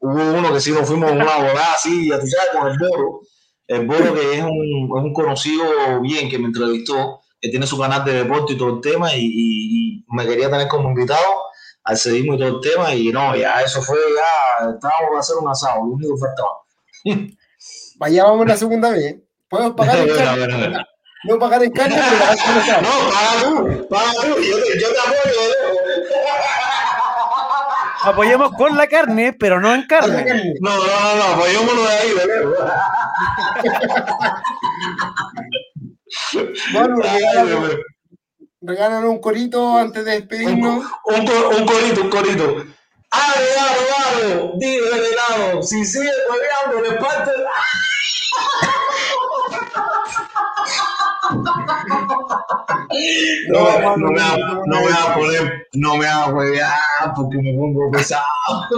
hubo 0.00 0.12
uno 0.38 0.52
que 0.52 0.60
sí 0.60 0.72
nos 0.72 0.86
fuimos 0.88 1.10
una 1.12 1.24
boda 1.38 1.72
así, 1.74 2.08
ya 2.08 2.20
tú 2.20 2.26
sabes, 2.26 2.50
con 2.52 2.68
el 2.68 2.78
Boro, 2.78 3.20
el 3.68 3.86
Boro 3.86 4.14
que 4.14 4.34
es 4.38 4.42
un, 4.44 4.90
es 4.98 5.04
un 5.04 5.12
conocido 5.12 6.00
bien 6.02 6.28
que 6.30 6.38
me 6.38 6.46
entrevistó, 6.46 7.20
que 7.40 7.50
tiene 7.50 7.66
su 7.66 7.78
canal 7.78 8.04
de 8.04 8.14
deporte 8.24 8.54
y 8.54 8.58
todo 8.58 8.76
el 8.76 8.80
tema 8.80 9.14
y, 9.14 9.20
y- 9.22 9.98
y 10.00 10.04
me 10.08 10.26
quería 10.26 10.50
tener 10.50 10.68
como 10.68 10.90
invitado, 10.90 11.24
accedimos 11.84 12.36
y 12.36 12.38
todo 12.40 12.56
el 12.56 12.60
tema 12.60 12.94
y 12.94 13.08
no, 13.10 13.36
ya 13.36 13.60
eso 13.62 13.82
fue, 13.82 13.98
ya 14.16 14.70
estábamos 14.70 15.16
a 15.16 15.20
hacer 15.20 15.36
un 15.42 15.48
asado, 15.50 15.76
lo 15.86 15.92
único 15.92 16.14
que 16.14 16.20
faltaba. 16.20 16.50
Vaya, 17.98 18.24
vamos 18.24 18.46
la 18.46 18.56
segunda 18.56 18.90
vez. 18.90 19.16
Podemos 19.48 19.74
pagar 19.74 19.96
A 19.98 20.02
en 20.02 20.10
a 20.10 20.14
carne. 20.16 20.76
a. 20.76 20.86
No 21.24 21.36
pagar 21.38 21.64
en 21.64 21.72
carne, 21.72 21.96
pero 21.96 22.18
con 22.44 22.58
asado. 22.58 22.82
No, 22.82 23.10
paga 23.10 23.32
tú, 23.42 23.88
paga 23.88 24.12
tú, 24.12 24.40
yo 24.40 24.56
te, 24.62 24.80
yo 24.80 24.88
te 24.92 25.00
apoyo. 25.00 25.40
¿eh? 25.42 25.54
Apoyemos 28.04 28.52
con 28.52 28.76
la 28.76 28.86
carne, 28.86 29.32
pero 29.32 29.60
no 29.60 29.74
en 29.74 29.84
carne. 29.86 30.24
carne. 30.24 30.54
No, 30.60 30.70
no, 30.70 30.82
no, 30.84 31.14
no, 31.16 31.24
apoyémonos 31.34 31.88
de 31.88 31.94
ahí, 31.94 32.12
¿verdad? 32.14 32.42
Bueno, 36.72 36.96
regálanos, 38.62 39.10
un 39.10 39.20
corito 39.20 39.76
antes 39.76 40.04
de 40.04 40.12
despedirnos. 40.12 40.84
un, 41.04 41.20
un 41.20 41.66
corito, 41.66 42.00
un 42.02 42.10
corito. 42.10 42.64
¡Aro, 43.10 43.44
aro, 43.60 43.82
aro! 44.04 44.52
Dime 44.58 44.86
de 45.00 45.16
lado, 45.16 45.62
si 45.62 45.84
sigue 45.84 46.10
peleando, 46.28 46.88
le 46.90 46.96
parte. 47.00 47.30
No, 53.48 53.64
me- 53.64 53.96
no, 53.96 54.10
me 54.10 54.20
va, 54.20 54.36
no 54.66 54.80
me 54.80 54.90
va 54.90 55.02
a 55.02 55.14
poner, 55.14 55.66
no 55.74 55.96
me 55.96 56.06
va 56.06 56.24
a 56.24 56.30
juegar 56.30 56.78
porque 57.16 57.36
me 57.38 57.52
pongo 57.54 57.90
pesado. 57.90 58.24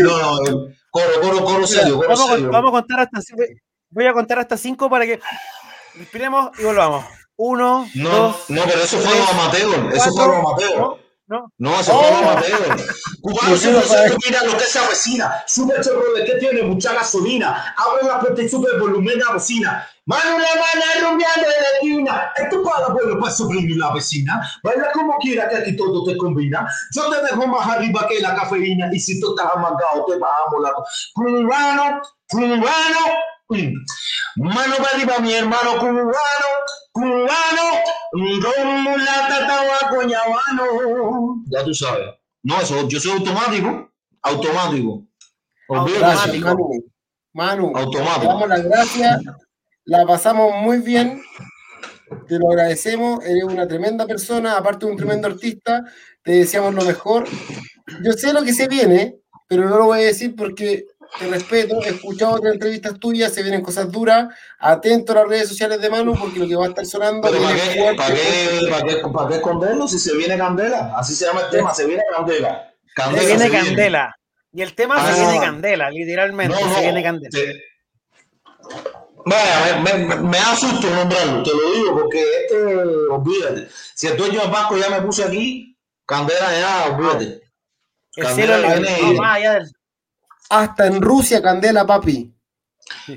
no, 0.00 0.18
no, 0.18 0.66
coro, 0.90 1.20
coro, 1.20 1.44
coro 1.44 1.66
serio, 1.66 1.96
coro 1.96 2.08
Vamos, 2.08 2.28
a- 2.30 2.32
serio. 2.34 2.50
vamos 2.50 2.68
a 2.68 2.72
contar 2.72 3.00
hasta 3.00 3.20
cinco. 3.20 3.42
Voy 3.90 4.06
a 4.06 4.12
contar 4.12 4.38
hasta 4.38 4.56
cinco 4.56 4.88
para 4.88 5.04
que 5.06 5.20
respiremos 5.94 6.50
y 6.58 6.64
volvamos. 6.64 7.04
Uno, 7.36 7.88
No, 7.94 8.08
dos, 8.10 8.44
no, 8.50 8.62
pero 8.64 8.82
eso 8.82 8.98
fue 8.98 9.16
lo 9.18 9.24
amateur, 9.28 9.92
eso 9.94 10.12
fue 10.12 10.26
lo 10.26 10.36
amateur. 10.36 10.96
¿No? 11.32 11.50
¿no? 11.58 11.80
Eso 11.80 11.98
fue 11.98 12.10
lo 12.10 12.16
amateur. 12.18 12.76
Cubano 13.22 13.56
100% 13.56 14.18
mira 14.26 14.44
lo 14.44 14.56
que 14.58 14.64
se 14.64 14.78
avecina. 14.78 15.42
Sube 15.46 15.74
el 15.76 15.82
chorro 15.82 16.12
de 16.12 16.24
que 16.24 16.34
tiene 16.34 16.62
mucha 16.62 16.92
gasolina. 16.92 17.74
Abre 17.76 18.06
la 18.06 18.20
puerta 18.20 18.42
y 18.42 18.48
sube 18.48 18.68
el 18.74 18.80
volumen 18.80 19.18
de 19.18 19.24
la 19.24 19.32
bocina. 19.32 19.88
Mano 20.04 20.36
la 20.36 20.38
mano 20.38 21.08
rumbeando 21.08 21.48
de 21.48 21.60
la 21.60 21.68
esquina. 21.74 22.32
Esto 22.36 22.62
para 22.62 22.88
bueno 22.88 23.18
para 23.20 23.32
suprimir 23.32 23.76
la 23.76 23.94
vecina. 23.94 24.46
Baila 24.62 24.90
como 24.92 25.16
quiera 25.18 25.48
que 25.48 25.56
aquí 25.56 25.76
todo 25.76 26.04
te 26.04 26.16
combina. 26.16 26.68
Yo 26.94 27.08
te 27.08 27.22
dejo 27.22 27.46
más 27.46 27.66
arriba 27.68 28.06
que 28.08 28.20
la 28.20 28.34
cafeína. 28.34 28.90
Y 28.92 29.00
si 29.00 29.20
tú 29.20 29.30
estás 29.30 29.52
amagado, 29.54 30.04
te 30.06 30.18
bajamos 30.18 30.62
la. 30.62 30.72
Cubano, 31.14 32.02
cubano. 32.28 33.04
mm. 33.48 33.72
Mano 34.36 34.76
para 34.76 34.96
arriba, 34.96 35.18
mi 35.20 35.34
hermano 35.34 35.78
cubano, 35.78 36.48
cubano, 36.92 37.81
Ya 41.46 41.64
tú 41.64 41.74
sabes. 41.74 42.08
No, 42.42 42.60
eso, 42.60 42.88
yo 42.88 43.00
soy 43.00 43.12
automático, 43.12 43.90
automático. 44.22 45.04
Eso. 45.68 46.38
Manu. 46.40 46.68
Manu, 47.34 47.72
te 47.72 47.78
Automático. 47.80 48.26
damos 48.26 48.48
las 48.48 48.62
gracias. 48.64 49.22
La 49.84 50.04
pasamos 50.06 50.52
muy 50.62 50.78
bien. 50.78 51.22
Te 52.28 52.38
lo 52.38 52.50
agradecemos. 52.50 53.24
Eres 53.24 53.44
una 53.44 53.66
tremenda 53.66 54.06
persona, 54.06 54.58
aparte 54.58 54.84
de 54.84 54.92
un 54.92 54.98
tremendo 54.98 55.28
artista. 55.28 55.82
Te 56.22 56.32
deseamos 56.32 56.74
lo 56.74 56.84
mejor. 56.84 57.24
Yo 58.04 58.12
sé 58.12 58.32
lo 58.32 58.42
que 58.42 58.52
se 58.52 58.68
viene, 58.68 59.16
pero 59.48 59.68
no 59.68 59.78
lo 59.78 59.86
voy 59.86 60.00
a 60.00 60.06
decir 60.06 60.34
porque 60.36 60.84
te 61.18 61.26
respeto. 61.28 61.82
He 61.84 61.90
escuchado 61.90 62.32
otras 62.36 62.54
entrevistas 62.54 62.98
tuyas, 62.98 63.32
se 63.32 63.42
vienen 63.42 63.60
cosas 63.62 63.90
duras. 63.90 64.28
Atento 64.58 65.12
a 65.12 65.16
las 65.16 65.28
redes 65.28 65.48
sociales 65.48 65.80
de 65.80 65.90
Manu 65.90 66.14
porque 66.18 66.38
lo 66.38 66.48
que 66.48 66.56
va 66.56 66.64
a 66.66 66.68
estar 66.68 66.86
sonando 66.86 67.20
¿para 67.22 67.36
qué, 67.38 67.44
fuerte. 67.78 67.96
para 67.96 68.14
qué, 68.14 68.66
para 68.70 68.82
qué, 68.86 68.96
para 69.12 69.28
qué 69.28 69.34
esconderlo 69.36 69.86
si 69.88 69.98
se 69.98 70.16
viene 70.16 70.36
candela? 70.38 70.92
Así 70.96 71.14
se 71.14 71.26
llama 71.26 71.42
el 71.42 71.50
tema, 71.50 71.72
se 71.74 71.86
viene 71.86 72.02
candela. 72.14 72.72
Se 72.96 73.10
viene 73.10 73.20
se 73.20 73.48
viene. 73.48 73.50
candela. 73.50 74.16
Y 74.54 74.62
el 74.62 74.74
tema 74.74 74.96
Ah. 74.98 75.12
se 75.14 75.20
viene 75.20 75.38
candela, 75.40 75.90
literalmente. 75.90 76.54
No, 76.60 76.66
no, 76.68 76.74
se 76.74 76.80
viene 76.82 77.02
candela. 77.02 77.30
te- 77.30 77.62
Vaya, 79.24 79.80
me, 79.82 79.94
me, 80.04 80.16
me 80.16 80.36
da 80.38 80.56
susto 80.56 80.90
nombrarlo, 80.90 81.42
te 81.44 81.50
lo 81.50 81.72
digo, 81.74 81.94
porque 82.00 82.20
este, 82.42 82.56
olvídate. 83.08 83.68
Si 83.94 84.08
el 84.08 84.16
dueño 84.16 84.40
del 84.40 84.50
banco 84.50 84.76
ya 84.76 84.88
me 84.90 85.00
puse 85.02 85.22
aquí, 85.24 85.76
Candela 86.04 86.50
ya, 86.58 86.86
olvídate. 86.96 87.40
El 88.16 88.24
Candela 88.24 88.56
cielo 88.58 88.80
viene 88.80 89.12
no, 89.14 89.22
más 89.22 89.36
allá 89.36 89.52
del- 89.54 89.72
Hasta 90.52 90.86
en 90.86 91.00
Rusia, 91.00 91.40
Candela, 91.40 91.86
papi. 91.86 92.30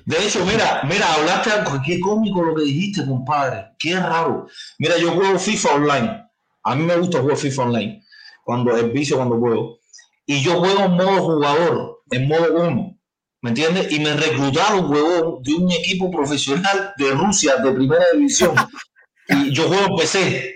De 0.06 0.26
hecho, 0.26 0.45
mira, 0.45 0.84
mira, 0.86 1.14
hablaste 1.16 1.52
algo, 1.52 1.82
qué 1.86 1.99
cómico 1.99 2.41
lo 2.41 2.56
que 2.56 2.64
dijiste, 2.64 3.06
compadre. 3.06 3.74
Qué 3.78 3.99
raro. 3.99 4.48
Mira, 4.80 4.98
yo 4.98 5.12
juego 5.12 5.38
FIFA 5.38 5.74
online. 5.74 6.30
A 6.64 6.76
mí 6.76 6.84
me 6.84 6.95
gusta 6.95 7.20
jugar 7.20 7.36
FIFA 7.36 7.64
online. 7.64 8.03
Cuando 8.41 8.78
el 8.78 8.90
vicio, 8.91 9.18
cuando 9.18 9.38
juego. 9.38 9.80
Y 10.26 10.41
yo 10.44 10.60
juego 10.62 10.86
en 10.86 10.91
modo 10.94 11.24
jugador, 11.24 12.03
en 12.10 12.28
modo 12.30 12.53
uno. 12.53 12.98
¿Me 13.41 13.49
entiendes? 13.49 13.91
Y 13.91 13.99
me 13.99 14.14
reclutaron, 14.14 14.90
huevón, 14.90 15.44
de 15.44 15.53
un 15.56 15.70
equipo 15.74 16.10
profesional 16.10 16.94
de 16.95 17.12
Rusia, 17.12 17.57
de 17.57 17.74
primera 17.74 18.06
división. 18.14 18.56
Y 19.28 19.52
yo 19.52 19.68
juego 19.68 19.88
en 19.88 19.95
PC. 19.98 20.56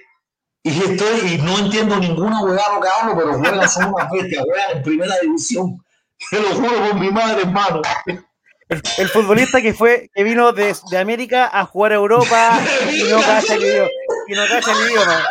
Y 0.64 0.70
estoy, 0.70 1.34
y 1.34 1.38
no 1.40 1.60
entiendo 1.60 1.98
ninguna 1.98 2.42
huevada 2.42 2.76
lo 2.76 2.82
que 2.82 2.88
hablo, 2.88 3.18
pero 3.18 3.38
juegan, 3.38 3.70
son 3.70 3.94
unas 3.94 4.10
bestias, 4.10 4.46
juegan 4.46 4.78
en 4.78 4.84
primera 4.84 5.16
división. 5.22 5.78
Te 6.32 6.40
lo 6.40 6.50
juro 6.50 6.76
por 6.90 6.96
mi 6.96 7.10
madre, 7.12 7.42
hermano. 7.42 7.82
El 8.98 9.10
futbolista 9.10 9.62
que 9.62 9.74
fue, 9.74 10.12
que 10.14 10.24
vino 10.24 10.52
de, 10.52 10.76
de 10.92 10.98
América 10.98 11.50
a 11.52 11.66
jugar 11.66 11.94
a 11.94 11.96
Europa 11.96 12.60
y 12.94 13.04
no 13.10 13.20
cacha 13.22 13.56
el 13.56 13.64
idioma. 13.64 13.90
Y 14.28 14.34
no 14.36 14.48
cacha 14.48 14.72
el 14.72 14.92
idioma. 14.92 15.24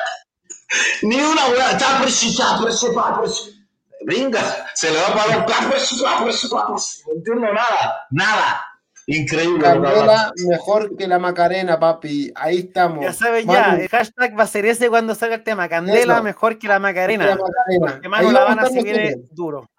Ni 1.03 1.21
una 1.21 1.47
weá, 1.47 1.71
está 1.71 2.01
precisado, 2.01 2.65
precisado, 2.65 3.21
precisado. 3.21 3.59
Venga, 4.07 4.41
se 4.75 4.91
le 4.91 5.01
va 5.01 5.15
para 5.15 5.37
los 5.39 7.03
No 7.07 7.13
entiendo 7.15 7.53
nada, 7.53 8.07
nada. 8.11 8.65
Increíble. 9.07 9.63
Candela 9.63 10.33
mejor 10.49 10.95
que 10.97 11.07
la 11.07 11.19
Macarena, 11.19 11.81
papi. 11.81 12.31
Ahí 12.35 12.59
estamos. 12.59 13.03
Ya 13.03 13.13
saben 13.15 13.47
ya, 13.49 13.77
el 13.77 13.89
hashtag 13.89 14.39
va 14.39 14.43
a 14.43 14.47
ser 14.47 14.67
ese 14.67 14.91
cuando 14.91 15.15
salga 15.15 15.37
el 15.37 15.43
tema. 15.43 15.67
Candela 15.69 16.15
Eso. 16.15 16.23
mejor 16.23 16.59
que 16.59 16.69
la 16.69 16.75
la 16.75 16.81
Macarena. 16.81 17.25
Macarena. 17.25 17.47
Porque 17.79 18.07
Ahí 18.07 18.11
Manu 18.11 18.27
vamos 18.27 18.29
a 18.29 18.33
Lavana 18.41 18.63
estar 18.65 18.75
se 18.75 18.83
viene 18.83 19.05
nosotros. 19.05 19.29
duro. 19.35 19.71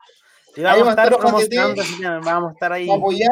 Y 0.59 0.63
vamos 0.63 0.83
va 0.83 0.87
a 0.87 0.89
estar 0.89 1.05
estar 1.05 1.19
promocionando 1.19 1.81
Vamos 2.21 2.49
a 2.49 2.53
estar 2.53 2.73
ahí. 2.73 2.91
apoyar 2.91 3.31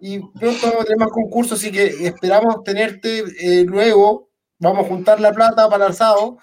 y 0.00 0.18
pronto 0.18 0.66
vamos 0.66 0.80
a 0.80 0.84
tener 0.84 0.98
más 0.98 1.10
concursos, 1.10 1.60
así 1.60 1.70
que 1.70 1.84
esperamos 2.06 2.64
tenerte 2.64 3.18
eh, 3.38 3.64
luego. 3.64 4.30
Vamos 4.58 4.84
a 4.84 4.88
juntar 4.88 5.20
la 5.20 5.32
plata 5.32 5.68
para 5.68 5.86
el 5.86 5.92
asado. 5.92 6.38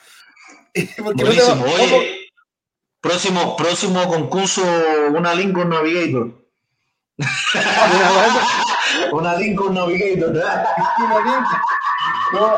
Porque 1.04 1.24
no 1.26 1.32
te. 1.32 1.42
Oye, 1.42 2.30
próximo, 3.02 3.58
próximo 3.58 4.08
concurso, 4.08 4.62
una 5.14 5.34
Lincoln 5.34 5.70
Navigator. 5.70 6.42
una 9.12 9.36
Lincoln 9.36 9.74
Navigator. 9.74 10.34
No, 12.34 12.56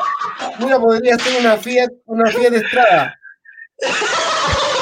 mira, 0.59 0.79
podría 0.79 1.17
ser 1.17 1.39
una 1.39 1.57
Fiat, 1.57 1.89
una 2.05 2.29
Fiat 2.29 2.53
Estrada. 2.53 3.19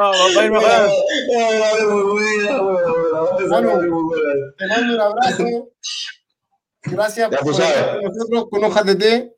va 0.00 0.40
a 0.40 0.44
ir 0.44 0.50
mejorando. 0.52 0.92
Manu, 3.48 3.70
te 4.56 4.66
mando 4.66 4.94
un 4.94 5.00
abrazo. 5.00 5.44
Gracias 6.82 7.30
Ya 7.30 7.38
por 7.38 7.54
sabes. 7.54 7.70
estar 7.76 7.94
con 7.96 8.04
nosotros 8.04 8.44
con 8.50 8.64
hojas 8.64 8.84
de 8.86 8.94
té. 8.96 9.32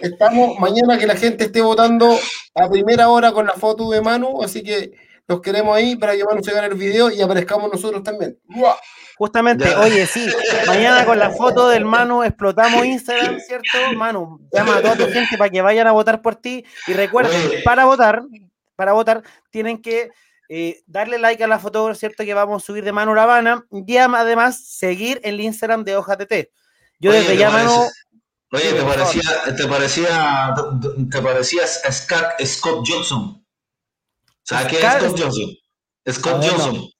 Estamos 0.00 0.58
mañana 0.58 0.98
que 0.98 1.06
la 1.06 1.14
gente 1.16 1.44
esté 1.44 1.60
votando 1.60 2.18
a 2.54 2.68
primera 2.68 3.08
hora 3.08 3.32
con 3.32 3.46
la 3.46 3.52
foto 3.54 3.90
de 3.90 4.00
Manu, 4.00 4.42
así 4.42 4.62
que 4.62 4.90
los 5.28 5.40
queremos 5.40 5.76
ahí 5.76 5.94
para 5.96 6.16
que 6.16 6.24
Manu 6.24 6.42
se 6.42 6.52
gane 6.52 6.66
el 6.68 6.74
video 6.74 7.10
y 7.10 7.20
aparezcamos 7.22 7.70
nosotros 7.70 8.02
también. 8.02 8.38
¡Mua! 8.46 8.76
Justamente, 9.16 9.68
Ya. 9.68 9.80
oye, 9.80 10.06
sí, 10.06 10.26
mañana 10.66 11.04
con 11.04 11.18
la 11.18 11.30
foto 11.30 11.68
del 11.68 11.84
Manu 11.84 12.24
explotamos 12.24 12.84
Instagram, 12.86 13.38
¿cierto? 13.38 13.68
Manu, 13.94 14.40
llama 14.50 14.78
a 14.78 14.82
toda 14.82 14.96
tu 14.96 15.04
gente 15.12 15.36
para 15.36 15.50
que 15.50 15.60
vayan 15.60 15.86
a 15.86 15.92
votar 15.92 16.22
por 16.22 16.36
ti 16.36 16.64
y 16.86 16.92
recuerden, 16.94 17.38
para 17.62 17.84
votar, 17.84 18.22
para 18.80 18.94
votar, 18.94 19.22
tienen 19.50 19.82
que 19.82 20.10
darle 20.86 21.18
like 21.18 21.44
a 21.44 21.46
la 21.46 21.58
foto, 21.58 21.94
¿cierto? 21.94 22.24
Que 22.24 22.32
vamos 22.32 22.62
a 22.62 22.66
subir 22.66 22.82
de 22.82 22.92
mano 22.92 23.14
la 23.14 23.24
Habana 23.24 23.66
y 23.70 23.98
además 23.98 24.58
seguir 24.66 25.20
el 25.22 25.38
Instagram 25.38 25.84
de 25.84 25.96
Hoja 25.96 26.16
de 26.16 26.24
Té. 26.24 26.50
Yo 26.98 27.12
desde 27.12 27.36
ya 27.36 27.50
mano. 27.50 27.86
Oye, 28.50 28.72
¿te 28.72 28.82
parecía, 28.82 29.22
te 29.54 29.66
parecía, 29.66 30.54
te 31.10 31.20
parecías 31.20 31.82
Scott, 31.92 32.86
Johnson? 32.86 33.44
Quién 34.66 34.82
es 34.82 34.92
Scott 34.94 35.20
Johnson? 35.20 35.50
Scott 36.10 36.42
Johnson. 36.42 36.90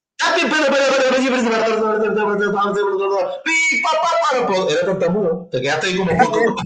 Era 4.69 4.99
te 5.51 5.63
quedaste 5.63 5.87
ahí 5.87 5.97
como 5.97 6.13
poco. 6.19 6.57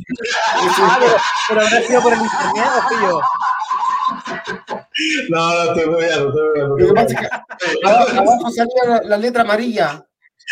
No, 5.31 5.49
no, 5.55 5.63
estoy 5.65 5.87
muy 5.91 6.01
bien, 6.05 6.13
estoy 6.13 6.33
muy 6.33 6.53
bien, 6.55 6.69
Lo 6.69 6.77
que 6.77 6.83
estoy 6.85 6.95
pasa 6.95 7.15
muy 7.15 7.25
es 7.25 7.81
que 7.81 7.87
abajo, 7.89 8.11
abajo 8.21 8.51
salía 8.51 8.85
la, 8.87 9.03
la 9.09 9.17
letra 9.17 9.43
amarilla, 9.43 10.07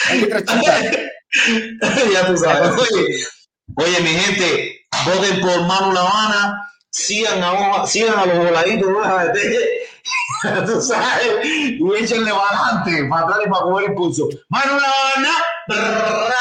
la 0.09 0.15
letra 0.15 0.41
chica. 0.45 0.75
Ya 2.13 2.27
tú 2.27 2.37
sabes. 2.37 2.71
Oye, 2.73 3.07
oye, 3.77 4.01
mi 4.03 4.09
gente, 4.11 4.81
voten 5.07 5.41
por 5.41 5.63
Manu 5.67 5.93
La 5.95 6.01
Habana, 6.01 6.71
sigan 6.91 7.43
a, 7.43 7.53
Hoja- 7.53 7.87
sigan 7.87 8.19
a 8.19 8.27
los 8.27 8.37
voladitos 8.45 8.89
de 9.33 9.79
tú 10.67 10.81
sabes, 10.83 11.27
y 11.45 11.81
échenle 11.99 12.31
para 12.33 12.59
adelante, 12.83 13.09
para 13.09 13.23
atrás 13.27 13.39
y 13.47 13.49
para 13.51 13.63
coger 13.63 13.89
impulso. 13.91 14.29
Manu 14.51 14.73
La 14.79 14.89
Habana, 14.89 15.31
brrra. 15.69 16.35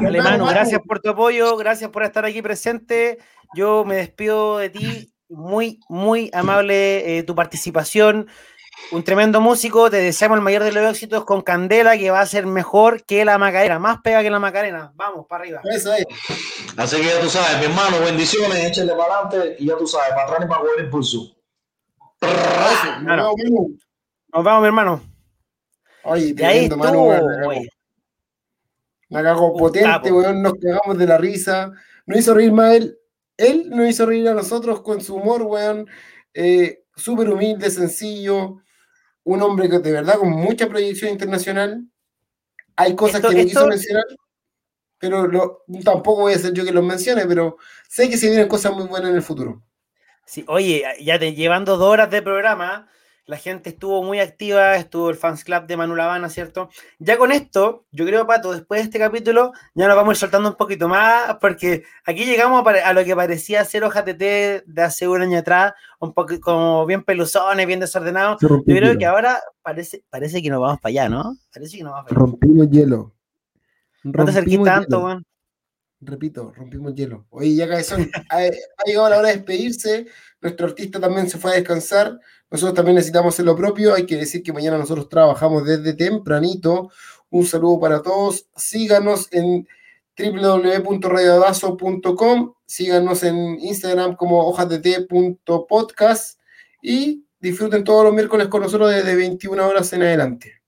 Vale, 0.00 0.22
Manu, 0.22 0.46
gracias 0.46 0.80
por 0.86 1.00
tu 1.00 1.10
apoyo, 1.10 1.56
gracias 1.56 1.90
por 1.90 2.02
estar 2.02 2.24
aquí 2.26 2.42
presente. 2.42 3.18
Yo 3.54 3.84
me 3.86 3.96
despido 3.96 4.58
de 4.58 4.68
ti. 4.70 5.12
Muy, 5.28 5.80
muy 5.88 6.30
amable 6.32 7.18
eh, 7.18 7.22
tu 7.22 7.34
participación. 7.34 8.28
Un 8.92 9.02
tremendo 9.02 9.40
músico. 9.40 9.90
Te 9.90 9.96
deseamos 9.96 10.36
el 10.36 10.44
mayor 10.44 10.62
de 10.62 10.72
los 10.72 10.90
éxitos 10.90 11.24
con 11.24 11.42
Candela, 11.42 11.96
que 11.96 12.10
va 12.10 12.20
a 12.20 12.26
ser 12.26 12.46
mejor 12.46 13.04
que 13.04 13.24
la 13.24 13.38
Macarena. 13.38 13.78
Más 13.78 13.98
pega 14.02 14.22
que 14.22 14.30
la 14.30 14.38
Macarena. 14.38 14.92
Vamos, 14.94 15.26
para 15.26 15.42
arriba. 15.42 15.60
Eso 15.64 15.92
es. 15.94 16.04
Así 16.76 16.96
que 16.96 17.06
ya 17.06 17.20
tú 17.20 17.28
sabes, 17.28 17.58
mi 17.58 17.64
hermano, 17.66 17.98
bendiciones, 18.00 18.64
échenle 18.64 18.94
para 18.94 19.20
adelante 19.20 19.56
y 19.58 19.66
ya 19.66 19.76
tú 19.76 19.86
sabes, 19.86 20.10
para 20.10 20.24
atrás 20.24 20.40
y 20.44 20.48
para 20.48 20.60
coger 20.60 20.84
impulso. 20.84 21.36
Eso. 22.20 23.00
Nos 23.00 24.44
vamos, 24.44 24.60
mi 24.60 24.66
hermano. 24.66 25.02
Oye, 26.04 26.34
De 26.34 26.44
ahí 26.44 26.64
estuvo. 26.66 27.08
weón, 27.08 27.66
la 29.08 29.22
cagó 29.22 29.56
potente, 29.56 30.12
weón, 30.12 30.42
nos 30.42 30.54
cagamos 30.54 30.98
de 30.98 31.06
la 31.06 31.18
risa. 31.18 31.72
Nos 32.06 32.18
hizo 32.18 32.34
reír 32.34 32.52
más 32.52 32.74
él. 32.74 32.98
Él 33.36 33.68
nos 33.70 33.88
hizo 33.88 34.06
reír 34.06 34.28
a 34.28 34.34
nosotros 34.34 34.80
con 34.82 35.00
su 35.00 35.14
humor, 35.16 35.42
weón. 35.42 35.88
Eh, 36.34 36.82
Súper 36.98 37.28
humilde, 37.28 37.68
sencillo. 37.70 38.62
Un 39.24 39.42
hombre 39.42 39.68
que 39.68 39.78
de 39.80 39.92
verdad 39.92 40.16
con 40.18 40.30
mucha 40.30 40.66
proyección 40.66 41.10
internacional. 41.10 41.84
Hay 42.76 42.94
cosas 42.96 43.16
Esto- 43.16 43.28
que 43.28 43.34
no 43.34 43.40
esto- 43.40 43.48
quiso 43.50 43.66
mencionar, 43.66 44.04
pero 44.98 45.26
lo- 45.26 45.62
tampoco 45.84 46.22
voy 46.22 46.32
a 46.34 46.38
ser 46.38 46.52
yo 46.54 46.64
que 46.64 46.72
los 46.72 46.82
mencione, 46.84 47.26
pero 47.26 47.58
sé 47.88 48.08
que 48.08 48.16
se 48.16 48.28
vienen 48.30 48.48
cosas 48.48 48.72
muy 48.72 48.86
buenas 48.86 49.10
en 49.10 49.16
el 49.16 49.22
futuro. 49.22 49.62
Sí, 50.24 50.44
oye, 50.48 50.84
ya 51.02 51.18
te 51.18 51.34
llevando 51.34 51.76
dos 51.76 51.88
horas 51.92 52.10
de 52.10 52.22
programa, 52.22 52.88
la 53.26 53.36
gente 53.36 53.70
estuvo 53.70 54.02
muy 54.04 54.20
activa, 54.20 54.76
estuvo 54.76 55.10
el 55.10 55.16
fans 55.16 55.42
club 55.42 55.66
de 55.66 55.76
Manu 55.76 55.96
Lavana, 55.96 56.28
¿cierto? 56.28 56.70
Ya 57.00 57.18
con 57.18 57.32
esto, 57.32 57.84
yo 57.90 58.06
creo, 58.06 58.26
Pato, 58.26 58.52
después 58.52 58.80
de 58.80 58.84
este 58.84 58.98
capítulo, 59.00 59.52
ya 59.74 59.88
nos 59.88 59.96
vamos 59.96 60.10
a 60.10 60.12
ir 60.12 60.16
soltando 60.16 60.48
un 60.48 60.54
poquito 60.54 60.88
más, 60.88 61.36
porque 61.40 61.82
aquí 62.04 62.24
llegamos 62.24 62.64
a, 62.64 62.92
lo 62.92 63.04
que 63.04 63.16
parecía 63.16 63.64
ser 63.64 63.82
hojas 63.82 64.04
de 64.04 64.14
té 64.14 64.62
de 64.66 64.82
hace 64.82 65.08
un 65.08 65.22
año 65.22 65.38
atrás, 65.38 65.72
un 65.98 66.12
poco 66.12 66.38
como 66.40 66.86
bien 66.86 67.02
peluzones, 67.02 67.66
bien 67.66 67.80
desordenados. 67.80 68.40
Yo 68.40 68.62
creo 68.64 68.96
que 68.96 69.06
ahora 69.06 69.40
parece, 69.60 70.04
parece 70.08 70.40
que 70.40 70.48
nos 70.48 70.60
vamos 70.60 70.80
para 70.80 70.90
allá, 70.90 71.08
¿no? 71.08 71.36
Parece 71.52 71.78
que 71.78 71.82
nos 71.82 71.92
vamos 71.92 72.08
para 72.08 72.20
allá. 72.20 72.30
Rompimos 72.30 72.70
hielo. 72.70 73.12
No 74.04 74.12
te 74.24 74.30
acerques 74.30 74.54
Rompimos 74.54 74.66
tanto, 74.66 75.04
weón. 75.04 75.26
Repito, 76.00 76.52
rompimos 76.54 76.94
hielo. 76.94 77.26
Oye, 77.30 77.54
ya 77.54 77.68
cabezón, 77.68 78.10
ha, 78.30 78.38
ha 78.38 78.84
llegado 78.84 79.08
la 79.08 79.18
hora 79.18 79.28
de 79.28 79.36
despedirse. 79.36 80.06
Nuestro 80.40 80.66
artista 80.66 81.00
también 81.00 81.28
se 81.28 81.38
fue 81.38 81.52
a 81.52 81.54
descansar. 81.54 82.20
Nosotros 82.50 82.74
también 82.74 82.96
necesitamos 82.96 83.34
hacer 83.34 83.46
lo 83.46 83.56
propio. 83.56 83.94
Hay 83.94 84.06
que 84.06 84.16
decir 84.16 84.42
que 84.42 84.52
mañana 84.52 84.78
nosotros 84.78 85.08
trabajamos 85.08 85.64
desde 85.64 85.94
tempranito. 85.94 86.90
Un 87.30 87.46
saludo 87.46 87.80
para 87.80 88.02
todos. 88.02 88.46
Síganos 88.54 89.28
en 89.32 89.66
www.radiodazo.com. 90.16 92.54
Síganos 92.64 93.22
en 93.22 93.60
Instagram 93.60 94.16
como 94.16 94.48
hojasdt.podcast 94.48 96.40
y 96.82 97.24
disfruten 97.40 97.84
todos 97.84 98.04
los 98.04 98.14
miércoles 98.14 98.48
con 98.48 98.62
nosotros 98.62 98.94
desde 98.94 99.16
21 99.16 99.66
horas 99.66 99.92
en 99.92 100.02
adelante. 100.02 100.62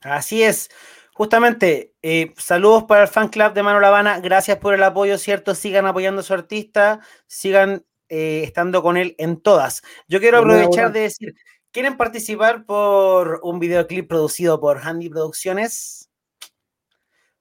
Así 0.00 0.42
es. 0.42 0.70
Justamente, 1.16 1.94
eh, 2.02 2.34
saludos 2.36 2.84
para 2.84 3.02
el 3.02 3.08
fan 3.08 3.28
club 3.28 3.54
de 3.54 3.62
Mano 3.62 3.78
La 3.78 3.86
Habana. 3.86 4.18
Gracias 4.18 4.58
por 4.58 4.74
el 4.74 4.82
apoyo, 4.82 5.16
¿cierto? 5.16 5.54
Sigan 5.54 5.86
apoyando 5.86 6.22
a 6.22 6.24
su 6.24 6.34
artista, 6.34 6.98
sigan 7.28 7.84
eh, 8.08 8.42
estando 8.44 8.82
con 8.82 8.96
él 8.96 9.14
en 9.18 9.40
todas. 9.40 9.82
Yo 10.08 10.18
quiero 10.18 10.38
aprovechar 10.38 10.92
de 10.92 11.00
decir, 11.00 11.36
¿quieren 11.70 11.96
participar 11.96 12.66
por 12.66 13.38
un 13.44 13.60
videoclip 13.60 14.08
producido 14.08 14.58
por 14.60 14.80
Handy 14.84 15.08
Producciones? 15.08 16.10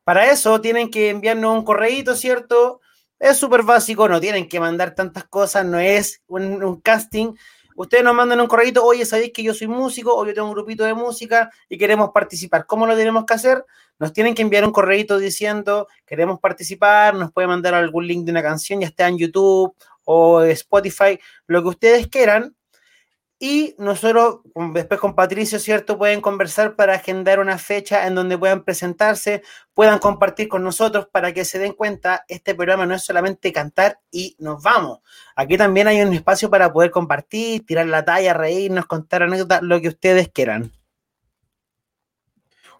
Para 0.03 0.31
eso 0.31 0.61
tienen 0.61 0.91
que 0.91 1.09
enviarnos 1.09 1.57
un 1.57 1.65
correíto, 1.65 2.15
¿cierto? 2.15 2.79
Es 3.17 3.37
súper 3.37 3.63
básico, 3.63 4.07
no 4.07 4.21
tienen 4.21 4.47
que 4.47 4.59
mandar 4.59 4.93
tantas 4.93 5.23
cosas, 5.25 5.65
no 5.65 5.79
es 5.79 6.21
un, 6.27 6.63
un 6.63 6.79
casting. 6.79 7.33
Ustedes 7.75 8.03
nos 8.03 8.13
mandan 8.13 8.39
un 8.41 8.47
correíto, 8.47 8.83
oye, 8.83 9.05
¿sabéis 9.05 9.31
que 9.33 9.43
yo 9.43 9.53
soy 9.53 9.67
músico 9.67 10.15
o 10.15 10.25
yo 10.25 10.33
tengo 10.33 10.47
un 10.47 10.53
grupito 10.53 10.83
de 10.83 10.93
música 10.93 11.49
y 11.69 11.77
queremos 11.77 12.11
participar? 12.11 12.65
¿Cómo 12.65 12.85
lo 12.85 12.95
tenemos 12.95 13.25
que 13.25 13.33
hacer? 13.33 13.65
Nos 13.99 14.13
tienen 14.13 14.35
que 14.35 14.41
enviar 14.41 14.65
un 14.65 14.71
correíto 14.71 15.17
diciendo, 15.17 15.87
queremos 16.05 16.39
participar, 16.39 17.15
nos 17.15 17.31
pueden 17.31 17.49
mandar 17.49 17.73
algún 17.73 18.07
link 18.07 18.25
de 18.25 18.31
una 18.31 18.41
canción, 18.41 18.81
ya 18.81 18.87
está 18.87 19.07
en 19.07 19.17
YouTube 19.17 19.75
o 20.05 20.41
Spotify, 20.43 21.19
lo 21.47 21.61
que 21.61 21.69
ustedes 21.69 22.07
quieran. 22.07 22.55
Y 23.45 23.75
nosotros, 23.77 24.39
después 24.71 25.01
con 25.01 25.15
Patricio, 25.15 25.59
¿cierto? 25.59 25.97
Pueden 25.97 26.21
conversar 26.21 26.77
para 26.77 26.93
agendar 26.93 27.41
una 27.41 27.57
fecha 27.57 28.07
en 28.07 28.15
donde 28.15 28.37
puedan 28.37 28.63
presentarse, 28.63 29.43
puedan 29.73 29.99
compartir 29.99 30.47
con 30.47 30.63
nosotros 30.63 31.09
para 31.11 31.33
que 31.33 31.43
se 31.43 31.59
den 31.59 31.73
cuenta, 31.73 32.23
este 32.29 32.55
programa 32.55 32.85
no 32.85 32.95
es 32.95 33.03
solamente 33.03 33.51
cantar 33.51 33.99
y 34.09 34.37
nos 34.39 34.63
vamos. 34.63 34.99
Aquí 35.35 35.57
también 35.57 35.89
hay 35.89 36.01
un 36.01 36.13
espacio 36.13 36.49
para 36.49 36.71
poder 36.71 36.89
compartir, 36.91 37.65
tirar 37.65 37.87
la 37.87 38.05
talla, 38.05 38.33
reírnos, 38.33 38.85
contar 38.85 39.23
anécdotas, 39.23 39.61
lo 39.61 39.81
que 39.81 39.89
ustedes 39.89 40.29
quieran. 40.29 40.71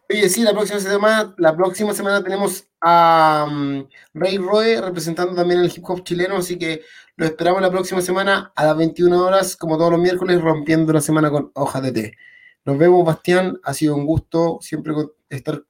Oye, 0.10 0.30
sí, 0.30 0.44
la 0.44 0.52
próxima 0.52 0.80
semana, 0.80 1.34
la 1.38 1.56
próxima 1.56 1.94
semana 1.94 2.24
tenemos 2.24 2.68
a 2.82 3.48
mm, 3.50 3.88
Ray 4.14 4.38
Roe 4.38 4.82
representando 4.82 5.34
también 5.34 5.62
el 5.62 5.72
hip 5.74 5.84
hop 5.90 6.04
chileno, 6.04 6.38
así 6.38 6.58
que 6.58 6.82
lo 7.16 7.26
esperamos 7.26 7.62
la 7.62 7.72
próxima 7.72 8.02
semana 8.02 8.52
a 8.56 8.66
las 8.66 8.78
21 8.78 9.26
horas, 9.26 9.56
como 9.56 9.78
todos 9.78 9.92
los 9.92 10.00
miércoles, 10.00 10.42
rompiendo 10.42 10.92
la 10.94 11.02
semana 11.02 11.32
con 11.32 11.52
hojas 11.54 11.82
de 11.82 11.92
té. 11.92 12.18
Nos 12.66 12.78
vemos, 12.78 13.06
Bastián, 13.06 13.60
ha 13.64 13.74
sido 13.74 13.96
un 13.96 14.06
gusto 14.06 14.60
siempre 14.62 14.94
con- 14.94 15.12
estar 15.30 15.64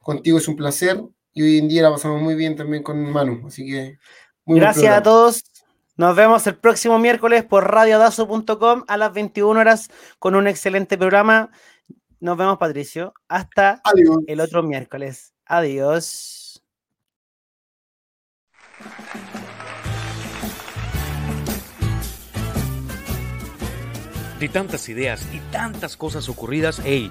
contigo, 0.00 0.38
es 0.38 0.48
un 0.48 0.56
placer, 0.56 1.00
y 1.32 1.42
hoy 1.42 1.58
en 1.58 1.68
día 1.68 1.82
la 1.82 1.90
pasamos 1.90 2.20
muy 2.20 2.34
bien 2.34 2.56
también 2.56 2.82
con 2.82 3.00
Manu, 3.10 3.46
así 3.46 3.66
que 3.66 3.98
muy 4.44 4.58
Gracias 4.58 4.92
a 4.92 5.02
todos. 5.02 5.44
Nos 5.96 6.16
vemos 6.16 6.46
el 6.46 6.56
próximo 6.56 6.98
miércoles 6.98 7.44
por 7.44 7.70
radiodazo.com 7.70 8.84
a 8.88 8.96
las 8.96 9.12
21 9.12 9.60
horas 9.60 9.90
con 10.18 10.34
un 10.34 10.48
excelente 10.48 10.96
programa. 10.96 11.50
Nos 12.20 12.36
vemos, 12.36 12.58
Patricio. 12.58 13.14
Hasta 13.28 13.80
Adiós. 13.82 14.18
el 14.26 14.40
otro 14.40 14.62
miércoles. 14.62 15.32
Adiós. 15.46 16.62
De 24.38 24.48
tantas 24.48 24.88
ideas 24.88 25.26
y 25.34 25.40
tantas 25.50 25.96
cosas 25.96 26.28
ocurridas, 26.28 26.80
hey, 26.84 27.10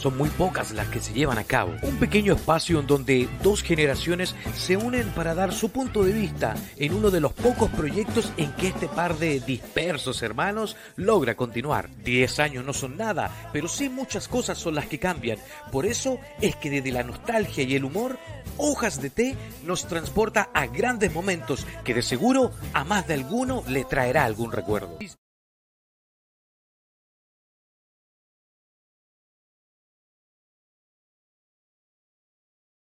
son 0.00 0.16
muy 0.16 0.30
pocas 0.30 0.72
las 0.72 0.88
que 0.88 1.00
se 1.00 1.12
llevan 1.12 1.38
a 1.38 1.44
cabo. 1.44 1.74
Un 1.82 1.98
pequeño 1.98 2.34
espacio 2.34 2.80
en 2.80 2.86
donde 2.86 3.28
dos 3.42 3.62
generaciones 3.62 4.34
se 4.56 4.76
unen 4.76 5.08
para 5.10 5.34
dar 5.34 5.52
su 5.52 5.70
punto 5.70 6.04
de 6.04 6.12
vista 6.12 6.54
en 6.76 6.94
uno 6.94 7.10
de 7.10 7.20
los 7.20 7.32
pocos 7.32 7.70
proyectos 7.70 8.32
en 8.36 8.52
que 8.52 8.68
este 8.68 8.88
par 8.88 9.18
de 9.18 9.40
dispersos 9.40 10.22
hermanos 10.22 10.76
logra 10.96 11.36
continuar. 11.36 11.90
Diez 12.02 12.40
años 12.40 12.64
no 12.64 12.72
son 12.72 12.96
nada, 12.96 13.50
pero 13.52 13.68
sí 13.68 13.88
muchas 13.88 14.26
cosas 14.26 14.58
son 14.58 14.74
las 14.74 14.86
que 14.86 14.98
cambian. 14.98 15.38
Por 15.70 15.86
eso 15.86 16.18
es 16.40 16.56
que 16.56 16.70
desde 16.70 16.92
la 16.92 17.02
nostalgia 17.02 17.64
y 17.64 17.74
el 17.74 17.84
humor, 17.84 18.18
Hojas 18.56 19.00
de 19.00 19.10
Té 19.10 19.36
nos 19.64 19.86
transporta 19.86 20.50
a 20.54 20.66
grandes 20.66 21.12
momentos 21.12 21.66
que 21.84 21.94
de 21.94 22.02
seguro 22.02 22.52
a 22.72 22.84
más 22.84 23.06
de 23.06 23.14
alguno 23.14 23.62
le 23.68 23.84
traerá 23.84 24.24
algún 24.24 24.52
recuerdo. 24.52 24.98